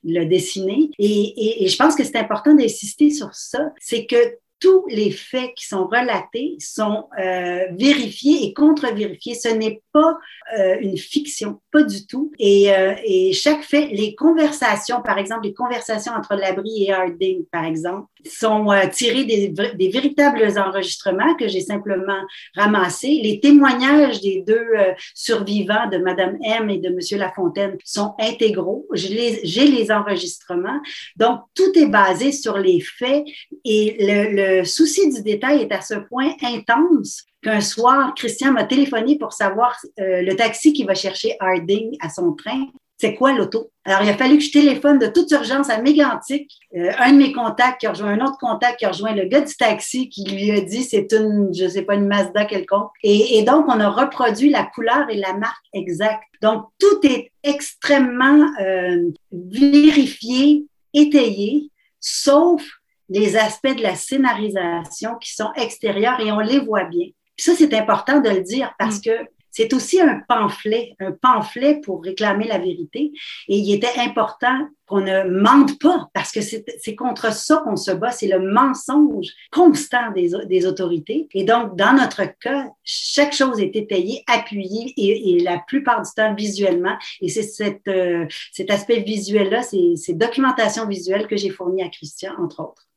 le, 0.05 0.23
dessiné. 0.25 0.89
Et, 0.97 1.05
et, 1.05 1.65
et 1.65 1.67
je 1.67 1.75
pense 1.75 1.95
que 1.95 2.05
c'est 2.05 2.15
important 2.15 2.53
d'insister 2.53 3.09
sur 3.09 3.35
ça, 3.35 3.73
c'est 3.81 4.05
que 4.05 4.15
tous 4.59 4.85
les 4.87 5.11
faits 5.11 5.53
qui 5.55 5.65
sont 5.65 5.87
relatés 5.87 6.57
sont 6.59 7.07
euh, 7.19 7.65
vérifiés 7.71 8.45
et 8.45 8.53
contre-vérifiés. 8.53 9.35
Ce 9.35 9.49
n'est 9.49 9.81
pas 9.93 10.17
euh, 10.57 10.77
une 10.81 10.97
fiction, 10.97 11.61
pas 11.71 11.83
du 11.83 12.05
tout. 12.05 12.31
Et, 12.39 12.73
euh, 12.73 12.93
et, 13.03 13.33
chaque 13.33 13.63
fait, 13.63 13.87
les 13.87 14.15
conversations, 14.15 15.01
par 15.01 15.17
exemple, 15.17 15.45
les 15.45 15.53
conversations 15.53 16.13
entre 16.13 16.35
Labrie 16.35 16.85
et 16.85 16.91
Harding, 16.91 17.45
par 17.51 17.65
exemple, 17.65 18.07
sont 18.25 18.71
euh, 18.71 18.87
tirées 18.91 19.25
des, 19.25 19.49
des, 19.49 19.89
véritables 19.89 20.45
enregistrements 20.57 21.35
que 21.35 21.47
j'ai 21.47 21.61
simplement 21.61 22.21
ramassés. 22.55 23.19
Les 23.23 23.39
témoignages 23.39 24.21
des 24.21 24.43
deux 24.45 24.67
euh, 24.77 24.93
survivants 25.13 25.87
de 25.89 25.97
Madame 25.97 26.37
M 26.43 26.69
et 26.69 26.79
de 26.79 26.89
Monsieur 26.89 27.17
Lafontaine 27.17 27.77
sont 27.83 28.13
intégraux. 28.19 28.87
J'ai 28.93 29.41
les, 29.43 29.67
les 29.67 29.91
enregistrements. 29.91 30.81
Donc, 31.15 31.41
tout 31.55 31.77
est 31.77 31.87
basé 31.87 32.31
sur 32.31 32.57
les 32.57 32.79
faits 32.79 33.23
et 33.65 33.97
le 33.99 34.59
le 34.59 34.63
souci 34.63 35.11
du 35.11 35.21
détail 35.21 35.61
est 35.61 35.71
à 35.71 35.81
ce 35.81 35.95
point 35.95 36.33
intense 36.41 37.25
qu'un 37.41 37.61
soir, 37.61 38.13
Christian 38.15 38.51
m'a 38.51 38.65
téléphoné 38.65 39.17
pour 39.17 39.33
savoir 39.33 39.77
euh, 39.99 40.21
le 40.21 40.35
taxi 40.35 40.73
qui 40.73 40.83
va 40.83 40.95
chercher 40.95 41.35
Harding 41.39 41.95
à 42.01 42.09
son 42.09 42.33
train. 42.33 42.67
C'est 43.01 43.15
quoi 43.15 43.31
l'auto? 43.31 43.71
Alors, 43.85 44.03
il 44.03 44.09
a 44.09 44.17
fallu 44.17 44.37
que 44.37 44.43
je 44.43 44.51
téléphone 44.51 44.99
de 44.99 45.07
toute 45.07 45.31
urgence 45.31 45.69
à 45.69 45.81
Mégantic, 45.81 46.51
euh, 46.75 46.91
un 46.99 47.13
de 47.13 47.17
mes 47.17 47.31
contacts 47.31 47.79
qui 47.79 47.87
a 47.87 47.91
rejoint 47.91 48.09
un 48.11 48.25
autre 48.25 48.37
contact 48.37 48.79
qui 48.79 48.85
a 48.85 48.89
rejoint 48.89 49.15
le 49.15 49.25
gars 49.25 49.39
du 49.39 49.55
taxi 49.55 50.09
qui 50.09 50.25
lui 50.25 50.51
a 50.51 50.59
dit 50.59 50.83
c'est 50.83 51.13
une, 51.13 51.49
je 51.53 51.67
sais 51.67 51.83
pas, 51.83 51.95
une 51.95 52.07
Mazda 52.07 52.43
quelconque. 52.43 52.91
Et, 53.03 53.37
et, 53.37 53.43
donc, 53.43 53.65
on 53.69 53.79
a 53.79 53.89
reproduit 53.89 54.49
la 54.49 54.63
couleur 54.63 55.09
et 55.09 55.15
la 55.15 55.33
marque 55.33 55.63
exacte. 55.73 56.23
Donc, 56.41 56.65
tout 56.77 57.07
est 57.07 57.31
extrêmement 57.41 58.45
euh, 58.61 59.09
vérifié, 59.31 60.65
étayé, 60.93 61.71
sauf 62.01 62.61
les 63.07 63.37
aspects 63.37 63.75
de 63.75 63.81
la 63.81 63.95
scénarisation 63.95 65.15
qui 65.15 65.33
sont 65.33 65.51
extérieurs 65.55 66.19
et 66.19 66.33
on 66.33 66.39
les 66.39 66.59
voit 66.59 66.83
bien. 66.83 67.07
Puis 67.37 67.45
ça, 67.45 67.53
c'est 67.57 67.73
important 67.73 68.19
de 68.19 68.29
le 68.29 68.41
dire 68.41 68.73
parce 68.77 68.97
mm. 68.97 69.01
que 69.01 69.11
c'est 69.59 69.73
aussi 69.73 69.99
un 69.99 70.21
pamphlet, 70.25 70.95
un 71.01 71.11
pamphlet 71.11 71.81
pour 71.83 72.01
réclamer 72.01 72.47
la 72.47 72.59
vérité. 72.59 73.11
Et 73.49 73.57
il 73.57 73.73
était 73.73 73.99
important 73.99 74.69
qu'on 74.85 75.01
ne 75.01 75.23
mente 75.23 75.77
pas 75.79 76.07
parce 76.13 76.31
que 76.31 76.39
c'est 76.39 76.95
contre 76.95 77.33
ça 77.33 77.61
qu'on 77.65 77.75
se 77.75 77.91
bat, 77.91 78.11
c'est 78.11 78.29
le 78.29 78.39
mensonge 78.39 79.27
constant 79.51 80.11
des, 80.13 80.65
autorités. 80.65 81.27
Et 81.33 81.43
donc, 81.43 81.75
dans 81.75 81.91
notre 81.91 82.23
cas, 82.39 82.67
chaque 82.85 83.33
chose 83.33 83.59
est 83.59 83.75
étayée, 83.75 84.23
appuyée 84.27 84.93
et, 84.95 85.41
la 85.41 85.59
plupart 85.67 86.03
du 86.03 86.09
temps 86.15 86.33
visuellement. 86.33 86.97
Et 87.19 87.27
c'est 87.27 87.81
euh, 87.89 88.25
cet 88.53 88.71
aspect 88.71 89.01
visuel-là, 89.01 89.61
c'est 89.61 89.97
cette 89.97 90.17
documentation 90.17 90.87
visuelle 90.87 91.27
que 91.27 91.35
j'ai 91.35 91.49
fournie 91.49 91.83
à 91.83 91.89
Christian, 91.89 92.33
entre 92.39 92.61
autres. 92.61 92.87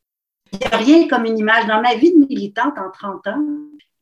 Il 0.53 0.59
n'y 0.59 0.65
a 0.65 0.77
rien 0.77 1.07
comme 1.09 1.25
une 1.25 1.37
image. 1.37 1.67
Dans 1.67 1.81
ma 1.81 1.95
vie 1.95 2.13
de 2.13 2.25
militante 2.25 2.77
en 2.77 2.89
30 2.89 3.27
ans, 3.27 3.45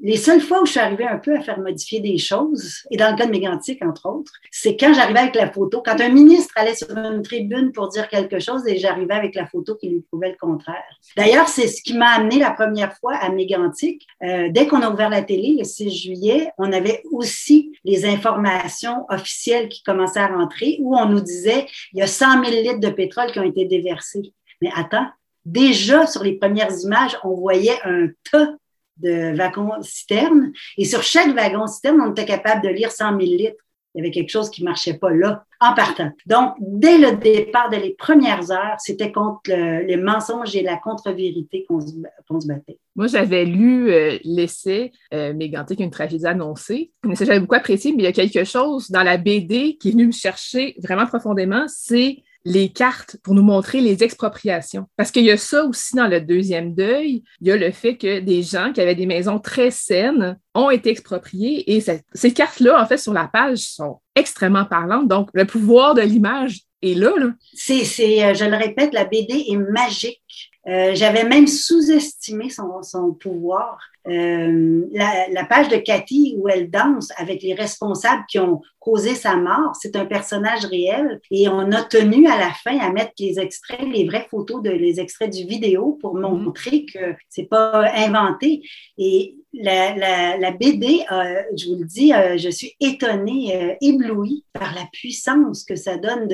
les 0.03 0.17
seules 0.17 0.41
fois 0.41 0.61
où 0.61 0.65
je 0.65 0.71
suis 0.71 0.79
arrivée 0.79 1.05
un 1.05 1.19
peu 1.19 1.35
à 1.35 1.41
faire 1.41 1.59
modifier 1.59 1.99
des 1.99 2.17
choses, 2.17 2.83
et 2.89 2.97
dans 2.97 3.11
le 3.11 3.15
cas 3.15 3.27
de 3.27 3.31
Mégantic, 3.31 3.83
entre 3.85 4.09
autres, 4.09 4.33
c'est 4.49 4.75
quand 4.75 4.93
j'arrivais 4.93 5.19
avec 5.19 5.35
la 5.35 5.51
photo, 5.51 5.83
quand 5.85 5.99
un 6.01 6.09
ministre 6.09 6.53
allait 6.55 6.75
sur 6.75 6.89
une 6.97 7.21
tribune 7.21 7.71
pour 7.71 7.87
dire 7.89 8.09
quelque 8.09 8.39
chose 8.39 8.67
et 8.67 8.77
j'arrivais 8.77 9.13
avec 9.13 9.35
la 9.35 9.45
photo 9.45 9.75
qui 9.75 9.89
lui 9.89 10.01
prouvait 10.01 10.31
le 10.31 10.37
contraire. 10.39 10.83
D'ailleurs, 11.15 11.47
c'est 11.47 11.67
ce 11.67 11.83
qui 11.83 11.95
m'a 11.95 12.09
amené 12.09 12.39
la 12.39 12.51
première 12.51 12.93
fois 12.97 13.13
à 13.15 13.29
Mégantic. 13.29 14.07
Euh, 14.23 14.49
dès 14.49 14.67
qu'on 14.67 14.81
a 14.81 14.89
ouvert 14.89 15.09
la 15.09 15.21
télé, 15.21 15.55
le 15.57 15.63
6 15.63 15.91
juillet, 15.91 16.49
on 16.57 16.71
avait 16.73 17.03
aussi 17.11 17.77
les 17.83 18.05
informations 18.05 19.05
officielles 19.09 19.69
qui 19.69 19.83
commençaient 19.83 20.19
à 20.19 20.27
rentrer 20.27 20.77
où 20.81 20.97
on 20.97 21.05
nous 21.05 21.21
disait 21.21 21.67
il 21.93 21.99
y 21.99 22.01
a 22.01 22.07
100 22.07 22.43
000 22.43 22.61
litres 22.63 22.79
de 22.79 22.89
pétrole 22.89 23.31
qui 23.31 23.39
ont 23.39 23.43
été 23.43 23.65
déversés. 23.65 24.33
Mais 24.61 24.71
attends, 24.75 25.07
déjà 25.45 26.07
sur 26.07 26.23
les 26.23 26.33
premières 26.33 26.71
images, 26.83 27.17
on 27.23 27.35
voyait 27.35 27.79
un 27.83 28.07
tas 28.31 28.55
de 29.01 29.35
wagons-citernes. 29.35 30.51
Et 30.77 30.85
sur 30.85 31.03
chaque 31.03 31.35
wagon-citerne, 31.35 32.01
on 32.01 32.11
était 32.11 32.25
capable 32.25 32.63
de 32.63 32.69
lire 32.69 32.91
100 32.91 33.09
000 33.09 33.19
litres. 33.19 33.55
Il 33.93 33.97
y 33.97 34.01
avait 34.01 34.11
quelque 34.11 34.29
chose 34.29 34.49
qui 34.49 34.63
ne 34.63 34.69
marchait 34.69 34.93
pas 34.93 35.11
là, 35.11 35.43
en 35.59 35.73
partant. 35.73 36.11
Donc, 36.25 36.53
dès 36.61 36.97
le 36.97 37.17
départ, 37.17 37.69
dès 37.69 37.79
les 37.79 37.93
premières 37.93 38.49
heures, 38.49 38.77
c'était 38.79 39.11
contre 39.11 39.41
le, 39.47 39.85
les 39.85 39.97
mensonges 39.97 40.55
et 40.55 40.61
la 40.61 40.77
contre-vérité 40.77 41.65
qu'on 41.67 41.81
se, 41.81 42.47
battait. 42.47 42.79
Moi, 42.95 43.07
j'avais 43.07 43.43
lu 43.43 43.91
euh, 43.91 44.17
l'essai 44.23 44.93
euh, 45.13 45.33
Mégantique, 45.33 45.81
une 45.81 45.91
tragédie 45.91 46.25
annoncée. 46.25 46.91
J'avais 47.03 47.41
beaucoup 47.41 47.55
apprécié, 47.55 47.91
mais 47.91 48.03
il 48.03 48.05
y 48.05 48.07
a 48.07 48.13
quelque 48.13 48.45
chose 48.45 48.89
dans 48.89 49.03
la 49.03 49.17
BD 49.17 49.75
qui 49.75 49.89
est 49.89 49.91
venu 49.91 50.07
me 50.07 50.13
chercher 50.13 50.75
vraiment 50.81 51.05
profondément, 51.05 51.65
c'est 51.67 52.23
les 52.45 52.69
cartes 52.69 53.17
pour 53.23 53.34
nous 53.34 53.43
montrer 53.43 53.82
les 53.82 54.04
expropriations. 54.04 54.86
Parce 54.97 55.12
qu'il 55.12 55.25
y 55.25 55.32
a 55.32 55.38
ça 55.38 55.65
aussi 55.65 55.95
dans 55.95 56.08
le 56.08 56.21
deuxième 56.21 56.73
deuil. 56.73 57.23
Il 57.41 57.47
y 57.47 57.51
a 57.51 57.58
le 57.58 57.71
fait 57.71 57.97
que 57.97 58.19
des 58.19 58.43
gens 58.43 58.71
qui 58.73 58.82
avaient 58.82 58.95
des 58.95 59.06
maisons 59.06 59.39
très 59.39 59.71
saines 59.71 60.38
ont 60.56 60.69
été 60.69 60.89
expropriés 60.89 61.75
et 61.75 61.82
ces 62.13 62.34
cartes-là, 62.34 62.82
en 62.82 62.86
fait, 62.86 62.97
sur 62.97 63.13
la 63.13 63.27
page, 63.27 63.60
sont 63.60 63.99
extrêmement 64.15 64.65
parlantes. 64.65 65.08
Donc, 65.08 65.30
le 65.34 65.45
pouvoir 65.45 65.93
de 65.93 66.01
l'image 66.01 66.62
est 66.82 66.95
là. 66.95 67.12
là. 67.17 67.27
C'est, 67.54 67.84
euh, 68.23 68.34
je 68.34 68.45
le 68.45 68.58
répète, 68.58 68.93
la 68.93 69.06
BD 69.06 69.45
est 69.49 69.58
magique. 69.58 70.51
Euh, 70.67 70.91
j'avais 70.93 71.23
même 71.23 71.47
sous-estimé 71.47 72.49
son 72.49 73.13
pouvoir. 73.13 73.80
Euh, 74.07 74.85
la, 74.91 75.27
la, 75.29 75.45
page 75.45 75.69
de 75.69 75.77
Cathy 75.77 76.33
où 76.37 76.49
elle 76.49 76.71
danse 76.71 77.11
avec 77.17 77.43
les 77.43 77.53
responsables 77.53 78.23
qui 78.27 78.39
ont 78.39 78.59
causé 78.79 79.13
sa 79.13 79.35
mort, 79.35 79.75
c'est 79.79 79.95
un 79.95 80.05
personnage 80.05 80.65
réel 80.65 81.21
et 81.29 81.47
on 81.47 81.71
a 81.71 81.83
tenu 81.83 82.27
à 82.27 82.35
la 82.35 82.51
fin 82.51 82.79
à 82.79 82.91
mettre 82.91 83.11
les 83.19 83.39
extraits, 83.39 83.87
les 83.87 84.05
vraies 84.05 84.25
photos 84.31 84.63
de 84.63 84.71
les 84.71 84.99
extraits 84.99 85.31
du 85.31 85.45
vidéo 85.45 85.99
pour 86.01 86.15
mm-hmm. 86.15 86.43
montrer 86.43 86.85
que 86.85 87.13
c'est 87.29 87.47
pas 87.47 87.91
inventé. 87.93 88.63
Et 88.97 89.35
la, 89.53 89.95
la, 89.95 90.37
la 90.37 90.51
BD, 90.51 91.05
euh, 91.11 91.41
je 91.55 91.67
vous 91.67 91.75
le 91.75 91.85
dis, 91.85 92.11
euh, 92.11 92.37
je 92.37 92.49
suis 92.49 92.73
étonnée, 92.79 93.77
éblouie 93.81 94.45
par 94.53 94.73
la 94.73 94.87
puissance 94.91 95.63
que 95.63 95.75
ça 95.75 95.97
donne 95.97 96.27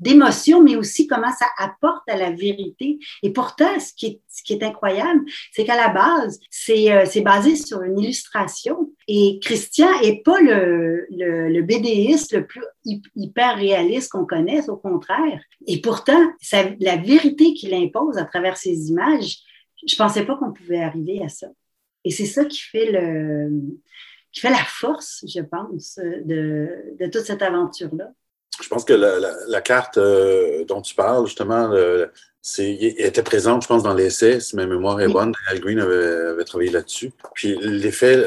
d'émotion, 0.00 0.62
mais 0.62 0.76
aussi 0.76 1.06
comment 1.06 1.32
ça 1.32 1.46
apporte 1.58 2.08
à 2.08 2.16
la 2.16 2.30
vérité. 2.30 2.98
Et 3.22 3.30
pourtant, 3.34 3.78
ce 3.78 3.92
qui 3.94 4.06
est, 4.06 4.20
ce 4.32 4.42
qui 4.42 4.54
est 4.54 4.62
incroyable, 4.62 5.20
c'est 5.52 5.64
qu'à 5.64 5.76
la 5.76 5.88
base, 5.88 6.40
c'est 6.50 7.20
basé 7.22 7.54
sur 7.54 7.82
une 7.82 7.98
illustration. 7.98 8.90
Et 9.06 9.38
Christian 9.40 9.88
est 10.02 10.22
pas 10.24 10.40
le, 10.40 11.06
le, 11.10 11.48
le 11.48 11.62
BDiste 11.62 12.32
le 12.32 12.46
plus 12.46 12.64
hyper 13.14 13.56
réaliste 13.56 14.10
qu'on 14.10 14.24
connaisse, 14.24 14.68
au 14.68 14.76
contraire. 14.76 15.40
Et 15.66 15.80
pourtant, 15.80 16.22
la 16.80 16.96
vérité 16.96 17.52
qu'il 17.54 17.74
impose 17.74 18.16
à 18.16 18.24
travers 18.24 18.56
ces 18.56 18.88
images, 18.88 19.38
je 19.86 19.96
pensais 19.96 20.24
pas 20.24 20.36
qu'on 20.36 20.52
pouvait 20.52 20.82
arriver 20.82 21.22
à 21.22 21.28
ça. 21.28 21.48
Et 22.04 22.10
c'est 22.10 22.26
ça 22.26 22.44
qui 22.44 22.60
fait 22.60 22.90
le 22.90 23.50
qui 24.32 24.40
fait 24.40 24.50
la 24.50 24.64
force, 24.64 25.22
je 25.26 25.40
pense, 25.42 25.98
de, 25.98 26.96
de 26.98 27.06
toute 27.06 27.24
cette 27.26 27.42
aventure-là. 27.42 28.10
Je 28.62 28.68
pense 28.68 28.84
que 28.84 28.94
la, 28.94 29.60
carte 29.60 29.98
euh, 29.98 30.64
dont 30.64 30.80
tu 30.80 30.94
parles, 30.94 31.26
justement, 31.26 31.70
il 32.58 32.94
était 32.98 33.22
présent, 33.22 33.60
je 33.60 33.68
pense, 33.68 33.82
dans 33.84 33.94
l'essai, 33.94 34.40
si 34.40 34.56
ma 34.56 34.66
mémoire 34.66 35.00
est 35.00 35.08
bonne. 35.08 35.32
Al 35.48 35.60
Green 35.60 35.78
avait, 35.78 36.30
avait 36.30 36.44
travaillé 36.44 36.70
là-dessus. 36.70 37.12
Puis 37.34 37.56
l'effet, 37.60 38.26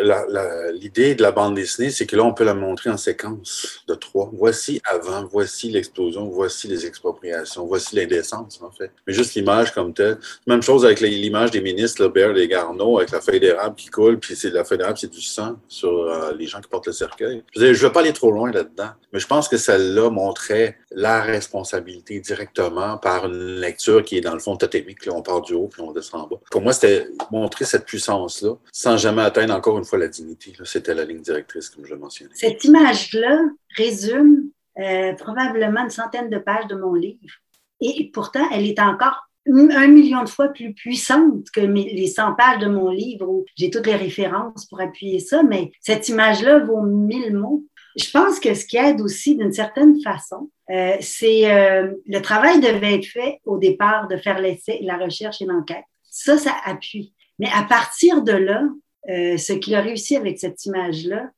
l'idée 0.73 1.15
de 1.15 1.21
la 1.21 1.31
bande 1.31 1.55
dessinée, 1.55 1.89
c'est 1.89 2.05
que 2.05 2.15
là, 2.15 2.23
on 2.23 2.33
peut 2.33 2.45
la 2.45 2.53
montrer 2.53 2.89
en 2.89 2.97
séquence 2.97 3.83
de 3.87 3.93
trois. 3.93 4.29
Voici 4.33 4.81
avant, 4.85 5.25
voici 5.25 5.69
l'explosion, 5.69 6.29
voici 6.29 6.67
les 6.67 6.85
expropriations, 6.85 7.65
voici 7.65 7.95
l'indécence, 7.95 8.61
en 8.61 8.71
fait. 8.71 8.91
Mais 9.05 9.13
juste 9.13 9.33
l'image 9.35 9.73
comme 9.73 9.93
telle. 9.93 10.17
Même 10.47 10.61
chose 10.61 10.85
avec 10.85 11.01
l'image 11.01 11.51
des 11.51 11.61
ministres, 11.61 12.01
le 12.01 12.09
Baird 12.09 12.37
et 12.37 12.47
Garneau, 12.47 12.97
avec 12.97 13.11
la 13.11 13.19
feuille 13.19 13.41
d'érable 13.41 13.75
qui 13.75 13.89
coule, 13.89 14.17
puis 14.17 14.35
c'est 14.35 14.51
la 14.51 14.63
feuille 14.63 14.77
d'érable, 14.77 14.97
c'est 14.97 15.11
du 15.11 15.21
sang 15.21 15.57
sur 15.67 15.89
euh, 15.89 16.31
les 16.37 16.47
gens 16.47 16.61
qui 16.61 16.69
portent 16.69 16.87
le 16.87 16.93
cercueil. 16.93 17.43
Je 17.53 17.65
ne 17.65 17.73
veux 17.73 17.91
pas 17.91 17.99
aller 17.99 18.13
trop 18.13 18.31
loin 18.31 18.49
là-dedans, 18.49 18.91
mais 19.11 19.19
je 19.19 19.27
pense 19.27 19.49
que 19.49 19.57
celle-là 19.57 20.09
montrait 20.09 20.77
la 20.91 21.21
responsabilité 21.21 22.21
directement 22.21 22.97
par 22.97 23.25
une 23.25 23.57
lecture 23.57 24.04
qui 24.05 24.17
est 24.17 24.21
dans 24.21 24.33
le 24.33 24.39
fond 24.39 24.55
totémique. 24.55 25.05
Là, 25.05 25.13
on 25.13 25.21
part 25.21 25.41
du 25.41 25.53
haut 25.53 25.67
puis 25.67 25.81
on 25.81 25.91
descend 25.91 26.21
en 26.21 26.27
bas. 26.27 26.37
Pour 26.49 26.61
moi, 26.61 26.73
c'était 26.73 27.07
montrer 27.31 27.65
cette 27.65 27.85
puissance-là 27.85 28.55
sans 28.71 28.97
jamais 28.97 29.23
atteindre 29.23 29.53
encore 29.53 29.77
une 29.77 29.85
fois 29.85 29.99
la 29.99 30.07
dignité. 30.07 30.53
C'était 30.63 30.93
la 30.93 31.03
ligne 31.03 31.21
directrice, 31.21 31.69
comme 31.69 31.85
je 31.85 31.95
mentionnais. 31.95 32.31
Cette 32.33 32.63
image-là 32.63 33.41
résume 33.75 34.49
euh, 34.79 35.13
probablement 35.13 35.83
une 35.83 35.89
centaine 35.89 36.29
de 36.29 36.37
pages 36.37 36.67
de 36.67 36.75
mon 36.75 36.93
livre. 36.93 37.35
Et 37.81 38.09
pourtant, 38.13 38.47
elle 38.51 38.65
est 38.65 38.79
encore 38.79 39.25
un 39.47 39.87
million 39.87 40.23
de 40.23 40.29
fois 40.29 40.47
plus 40.47 40.73
puissante 40.73 41.51
que 41.51 41.61
les 41.61 42.07
100 42.07 42.33
pages 42.33 42.59
de 42.59 42.67
mon 42.67 42.89
livre 42.89 43.29
où 43.29 43.45
j'ai 43.55 43.69
toutes 43.69 43.85
les 43.85 43.95
références 43.95 44.65
pour 44.65 44.81
appuyer 44.81 45.19
ça, 45.19 45.43
mais 45.43 45.71
cette 45.81 46.09
image-là 46.09 46.59
vaut 46.59 46.81
mille 46.81 47.35
mots. 47.35 47.63
Je 47.95 48.11
pense 48.11 48.39
que 48.39 48.53
ce 48.53 48.65
qui 48.65 48.77
aide 48.77 48.99
aussi 48.99 49.37
d'une 49.37 49.53
certaine 49.53 50.01
façon, 50.01 50.49
euh, 50.69 50.97
c'est 50.99 51.51
euh, 51.51 51.93
le 52.05 52.19
travail 52.19 52.59
devait 52.59 52.95
être 52.95 53.05
fait 53.05 53.39
au 53.45 53.57
départ 53.57 54.07
de 54.07 54.17
faire 54.17 54.39
l'essai, 54.39 54.79
la 54.81 54.97
recherche 54.97 55.41
et 55.41 55.45
l'enquête. 55.45 55.85
Ça, 56.03 56.37
ça 56.37 56.55
appuie. 56.65 57.13
Mais 57.39 57.49
à 57.53 57.63
partir 57.63 58.21
de 58.21 58.33
là, 58.33 58.63
euh, 59.09 59.37
ce 59.37 59.53
qu'il 59.53 59.75
a 59.75 59.81
réussi 59.81 60.15
avec 60.15 60.39
cette 60.39 60.65
image-là, 60.65 61.29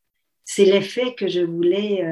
c'est 0.46 0.66
l'effet 0.66 1.14
que 1.14 1.28
je 1.28 1.42
voulais 1.42 2.06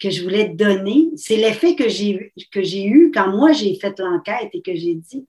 que 0.00 0.08
je 0.08 0.22
voulais 0.22 0.48
donner. 0.48 1.10
C'est 1.16 1.36
l'effet 1.36 1.74
que 1.74 1.88
j'ai 1.88 2.32
que 2.50 2.62
j'ai 2.62 2.86
eu 2.86 3.10
quand 3.12 3.28
moi 3.28 3.52
j'ai 3.52 3.74
fait 3.74 3.98
l'enquête 3.98 4.48
et 4.54 4.62
que 4.62 4.74
j'ai 4.74 4.94
dit 4.94 5.26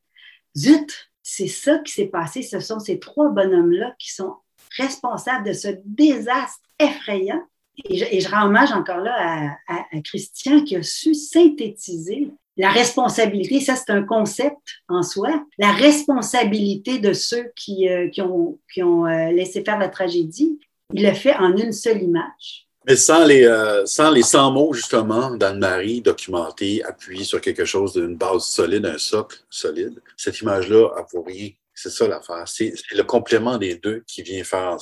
zut, 0.56 1.12
c'est 1.22 1.48
ça 1.48 1.80
qui 1.80 1.92
s'est 1.92 2.08
passé. 2.08 2.42
Ce 2.42 2.62
sont 2.62 2.80
ces 2.80 2.98
trois 2.98 3.30
bonhommes-là 3.30 3.94
qui 4.00 4.14
sont 4.14 4.36
responsables 4.78 5.46
de 5.46 5.54
ce 5.54 5.68
désastre 5.84 6.64
effrayant 6.80 7.44
et 7.86 8.20
je, 8.20 8.30
rends 8.30 8.48
hommage 8.48 8.72
encore 8.72 9.00
là 9.00 9.56
à, 9.68 10.02
Christian 10.04 10.64
qui 10.64 10.76
a 10.76 10.84
su 10.84 11.14
synthétiser 11.14 12.30
la 12.60 12.72
responsabilité, 12.72 13.62
ça 13.62 13.76
c'est 13.78 13.92
un 13.92 14.04
concept 14.04 14.58
en 14.90 15.02
soi, 15.02 15.46
la 15.58 15.72
responsabilité 15.72 17.00
de 17.00 17.14
ceux 17.14 17.52
qui, 17.56 17.88
euh, 17.88 18.10
qui 18.10 18.22
ont, 18.22 18.60
qui 18.74 18.84
ont 18.84 19.06
euh, 19.06 19.32
laissé 19.32 19.64
faire 19.64 19.80
la 19.80 19.88
tragédie, 19.88 20.60
il 20.94 21.06
le 21.06 21.14
fait 21.14 21.36
en 21.36 21.56
une 21.56 21.72
seule 21.72 22.04
image. 22.04 22.68
Mais 22.86 22.98
sans 22.98 23.24
les, 23.24 23.46
euh, 23.46 23.86
sans 23.86 24.12
les 24.12 24.24
100 24.24 24.52
mots, 24.52 24.74
justement, 24.74 25.32
d'Anne-Marie 25.36 26.02
documentés, 26.02 26.84
appuyés 26.84 27.24
sur 27.24 27.40
quelque 27.40 27.64
chose 27.64 27.94
d'une 27.94 28.18
base 28.18 28.44
solide, 28.44 28.86
un 28.86 28.98
socle 28.98 29.38
solide, 29.50 30.02
cette 30.18 30.42
image-là, 30.42 30.90
elle 30.98 31.06
vaut 31.14 31.24
rien. 31.24 31.50
C'est 31.74 31.92
ça 31.92 32.10
l'affaire. 32.10 32.44
C'est 32.46 32.74
le 32.92 33.04
complément 33.04 33.58
des 33.58 33.76
deux 33.76 34.04
qui 34.06 34.22
vient 34.22 34.44
faire 34.44 34.76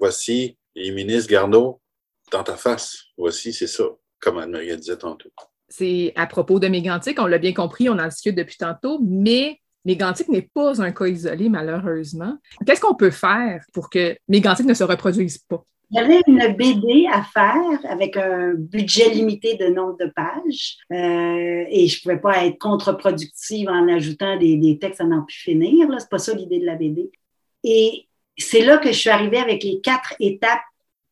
voici 0.00 0.56
les 0.74 0.90
ministres 0.90 1.30
Garneau, 1.30 1.80
dans 2.32 2.42
ta 2.42 2.56
face. 2.56 3.04
Voici, 3.16 3.52
c'est 3.52 3.66
ça, 3.66 3.84
comme 4.18 4.38
Anne-Marie 4.38 4.76
disait 4.76 4.96
tantôt. 4.96 5.30
C'est 5.68 6.12
à 6.16 6.26
propos 6.26 6.58
de 6.58 6.68
Mégantic, 6.68 7.20
on 7.20 7.26
l'a 7.26 7.38
bien 7.38 7.52
compris, 7.52 7.88
on 7.88 7.98
en 7.98 8.08
discute 8.08 8.34
depuis 8.34 8.56
tantôt, 8.56 8.98
mais 9.02 9.58
Mégantic 9.84 10.28
n'est 10.28 10.48
pas 10.54 10.82
un 10.82 10.92
cas 10.92 11.06
isolé, 11.06 11.48
malheureusement. 11.48 12.36
Qu'est-ce 12.66 12.80
qu'on 12.80 12.94
peut 12.94 13.10
faire 13.10 13.64
pour 13.72 13.88
que 13.88 14.16
Mégantic 14.28 14.66
ne 14.66 14.74
se 14.74 14.84
reproduise 14.84 15.38
pas? 15.38 15.64
Il 15.90 15.96
y 15.96 16.00
avait 16.00 16.20
une 16.26 16.56
BD 16.56 17.06
à 17.12 17.22
faire 17.22 17.90
avec 17.90 18.16
un 18.16 18.54
budget 18.54 19.10
limité 19.10 19.56
de 19.56 19.66
nombre 19.66 19.98
de 19.98 20.06
pages 20.06 20.78
euh, 20.90 21.64
et 21.68 21.86
je 21.86 21.98
ne 21.98 22.02
pouvais 22.02 22.20
pas 22.20 22.46
être 22.46 22.58
contre-productive 22.58 23.68
en 23.68 23.88
ajoutant 23.88 24.38
des, 24.38 24.56
des, 24.56 24.78
textes 24.78 25.02
à 25.02 25.04
n'en 25.04 25.22
plus 25.22 25.36
finir. 25.36 25.86
Ce 25.88 25.92
n'est 25.92 26.08
pas 26.10 26.18
ça 26.18 26.32
l'idée 26.32 26.60
de 26.60 26.64
la 26.64 26.76
BD. 26.76 27.10
Et 27.62 28.08
c'est 28.38 28.64
là 28.64 28.78
que 28.78 28.88
je 28.88 28.96
suis 28.96 29.10
arrivée 29.10 29.36
avec 29.36 29.64
les 29.64 29.80
quatre 29.82 30.14
étapes 30.18 30.62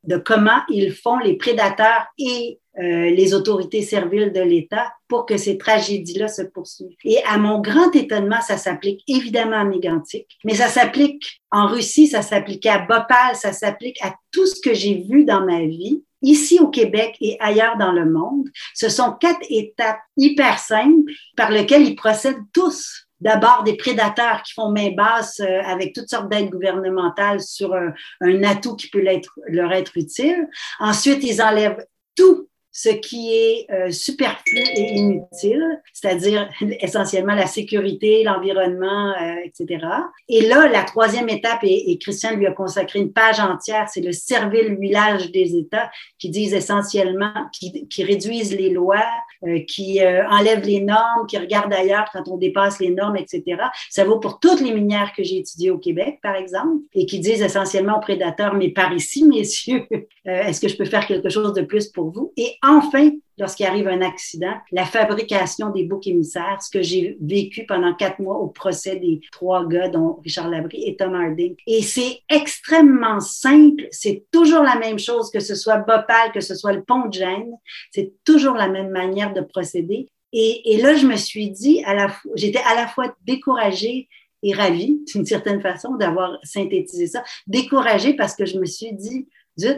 de 0.04 0.16
comment 0.16 0.60
ils 0.68 0.92
font 0.92 1.18
les 1.18 1.36
prédateurs 1.36 2.06
et 2.18 2.60
euh, 2.78 3.10
les 3.10 3.34
autorités 3.34 3.82
serviles 3.82 4.32
de 4.32 4.40
l'État 4.40 4.92
pour 5.08 5.26
que 5.26 5.36
ces 5.36 5.58
tragédies-là 5.58 6.28
se 6.28 6.42
poursuivent. 6.42 6.96
Et 7.04 7.18
à 7.28 7.36
mon 7.36 7.60
grand 7.60 7.94
étonnement, 7.94 8.40
ça 8.40 8.56
s'applique 8.56 9.02
évidemment 9.08 9.56
à 9.56 9.64
Mégantic, 9.64 10.26
mais 10.44 10.54
ça 10.54 10.68
s'applique 10.68 11.42
en 11.50 11.66
Russie, 11.66 12.06
ça 12.06 12.22
s'applique 12.22 12.64
à 12.66 12.78
Bhopal, 12.78 13.34
ça 13.34 13.52
s'applique 13.52 14.02
à 14.02 14.14
tout 14.30 14.46
ce 14.46 14.60
que 14.60 14.72
j'ai 14.72 14.94
vu 14.94 15.24
dans 15.24 15.44
ma 15.44 15.60
vie. 15.64 16.04
Ici 16.22 16.60
au 16.60 16.68
Québec 16.68 17.16
et 17.20 17.36
ailleurs 17.40 17.76
dans 17.76 17.92
le 17.92 18.08
monde, 18.08 18.48
ce 18.74 18.88
sont 18.88 19.12
quatre 19.12 19.44
étapes 19.48 20.00
hyper 20.16 20.58
simples 20.58 21.12
par 21.36 21.50
lesquelles 21.50 21.86
ils 21.86 21.96
procèdent 21.96 22.36
tous 22.52 23.09
d'abord 23.20 23.62
des 23.64 23.76
prédateurs 23.76 24.42
qui 24.42 24.52
font 24.52 24.70
main 24.70 24.90
basse 24.92 25.40
euh, 25.40 25.62
avec 25.64 25.94
toutes 25.94 26.08
sortes 26.08 26.30
d'aides 26.30 26.50
gouvernementales 26.50 27.40
sur 27.40 27.74
un, 27.74 27.92
un 28.20 28.42
atout 28.42 28.76
qui 28.76 28.88
peut 28.88 29.04
leur 29.48 29.72
être 29.72 29.96
utile. 29.96 30.48
Ensuite, 30.78 31.22
ils 31.22 31.42
enlèvent 31.42 31.84
tout 32.16 32.48
ce 32.82 32.88
qui 32.88 33.34
est 33.34 33.66
euh, 33.70 33.90
superflu 33.90 34.58
et 34.74 34.94
inutile, 34.94 35.82
c'est-à-dire 35.92 36.48
essentiellement 36.80 37.34
la 37.34 37.46
sécurité, 37.46 38.24
l'environnement, 38.24 39.12
euh, 39.20 39.34
etc. 39.44 39.86
Et 40.30 40.46
là, 40.46 40.66
la 40.66 40.84
troisième 40.84 41.28
étape, 41.28 41.58
et, 41.62 41.98
Christian 41.98 42.36
lui 42.36 42.46
a 42.46 42.52
consacré 42.52 42.98
une 42.98 43.12
page 43.12 43.38
entière, 43.38 43.86
c'est 43.92 44.00
le 44.00 44.12
servile 44.12 44.76
huilage 44.78 45.30
des 45.30 45.56
États 45.56 45.90
qui 46.18 46.30
disent 46.30 46.54
essentiellement, 46.54 47.34
qui, 47.52 47.86
qui 47.88 48.02
réduisent 48.02 48.56
les 48.56 48.70
lois, 48.70 49.04
euh, 49.46 49.60
qui 49.66 50.00
enlèvent 50.30 50.64
les 50.64 50.80
normes, 50.80 51.26
qui 51.28 51.36
regardent 51.36 51.74
ailleurs 51.74 52.06
quand 52.12 52.28
on 52.28 52.38
dépasse 52.38 52.80
les 52.80 52.90
normes, 52.90 53.16
etc. 53.16 53.42
Ça 53.90 54.04
vaut 54.04 54.20
pour 54.20 54.40
toutes 54.40 54.60
les 54.62 54.72
minières 54.72 55.12
que 55.14 55.22
j'ai 55.22 55.38
étudiées 55.38 55.70
au 55.70 55.78
Québec, 55.78 56.18
par 56.22 56.36
exemple, 56.36 56.82
et 56.94 57.04
qui 57.04 57.20
disent 57.20 57.42
essentiellement 57.42 57.98
aux 57.98 58.00
prédateurs, 58.00 58.54
mais 58.54 58.70
par 58.70 58.94
ici, 58.94 59.24
messieurs, 59.28 59.86
est-ce 60.24 60.60
que 60.60 60.68
je 60.68 60.76
peux 60.76 60.84
faire 60.86 61.06
quelque 61.06 61.28
chose 61.28 61.52
de 61.52 61.62
plus 61.62 61.88
pour 61.88 62.10
vous? 62.10 62.32
Et 62.36 62.56
enfin, 62.76 63.10
lorsqu'il 63.38 63.66
arrive 63.66 63.88
un 63.88 64.02
accident, 64.02 64.54
la 64.70 64.84
fabrication 64.84 65.70
des 65.70 65.84
boucs 65.84 66.06
émissaires, 66.06 66.58
ce 66.60 66.70
que 66.70 66.82
j'ai 66.82 67.16
vécu 67.20 67.64
pendant 67.66 67.94
quatre 67.94 68.20
mois 68.20 68.38
au 68.38 68.48
procès 68.48 68.96
des 68.96 69.20
trois 69.32 69.66
gars, 69.66 69.88
dont 69.88 70.20
Richard 70.22 70.48
Labry 70.48 70.84
et 70.84 70.96
Tom 70.96 71.14
Harding. 71.14 71.56
Et 71.66 71.82
c'est 71.82 72.20
extrêmement 72.28 73.20
simple. 73.20 73.86
C'est 73.90 74.26
toujours 74.30 74.62
la 74.62 74.78
même 74.78 74.98
chose, 74.98 75.30
que 75.30 75.40
ce 75.40 75.54
soit 75.54 75.78
Bhopal, 75.78 76.32
que 76.32 76.40
ce 76.40 76.54
soit 76.54 76.72
le 76.72 76.84
pont 76.84 77.08
de 77.08 77.14
Gênes. 77.14 77.54
C'est 77.90 78.12
toujours 78.24 78.54
la 78.54 78.68
même 78.68 78.90
manière 78.90 79.32
de 79.32 79.40
procéder. 79.40 80.06
Et, 80.32 80.74
et 80.74 80.80
là, 80.80 80.94
je 80.94 81.06
me 81.06 81.16
suis 81.16 81.50
dit, 81.50 81.82
à 81.84 81.94
la 81.94 82.08
j'étais 82.36 82.62
à 82.66 82.74
la 82.74 82.86
fois 82.86 83.14
découragée 83.26 84.08
et 84.42 84.54
ravie, 84.54 85.00
d'une 85.12 85.26
certaine 85.26 85.60
façon, 85.60 85.96
d'avoir 85.96 86.38
synthétisé 86.42 87.06
ça. 87.06 87.22
Découragée 87.46 88.14
parce 88.14 88.34
que 88.34 88.46
je 88.46 88.58
me 88.58 88.64
suis 88.64 88.92
dit, 88.92 89.28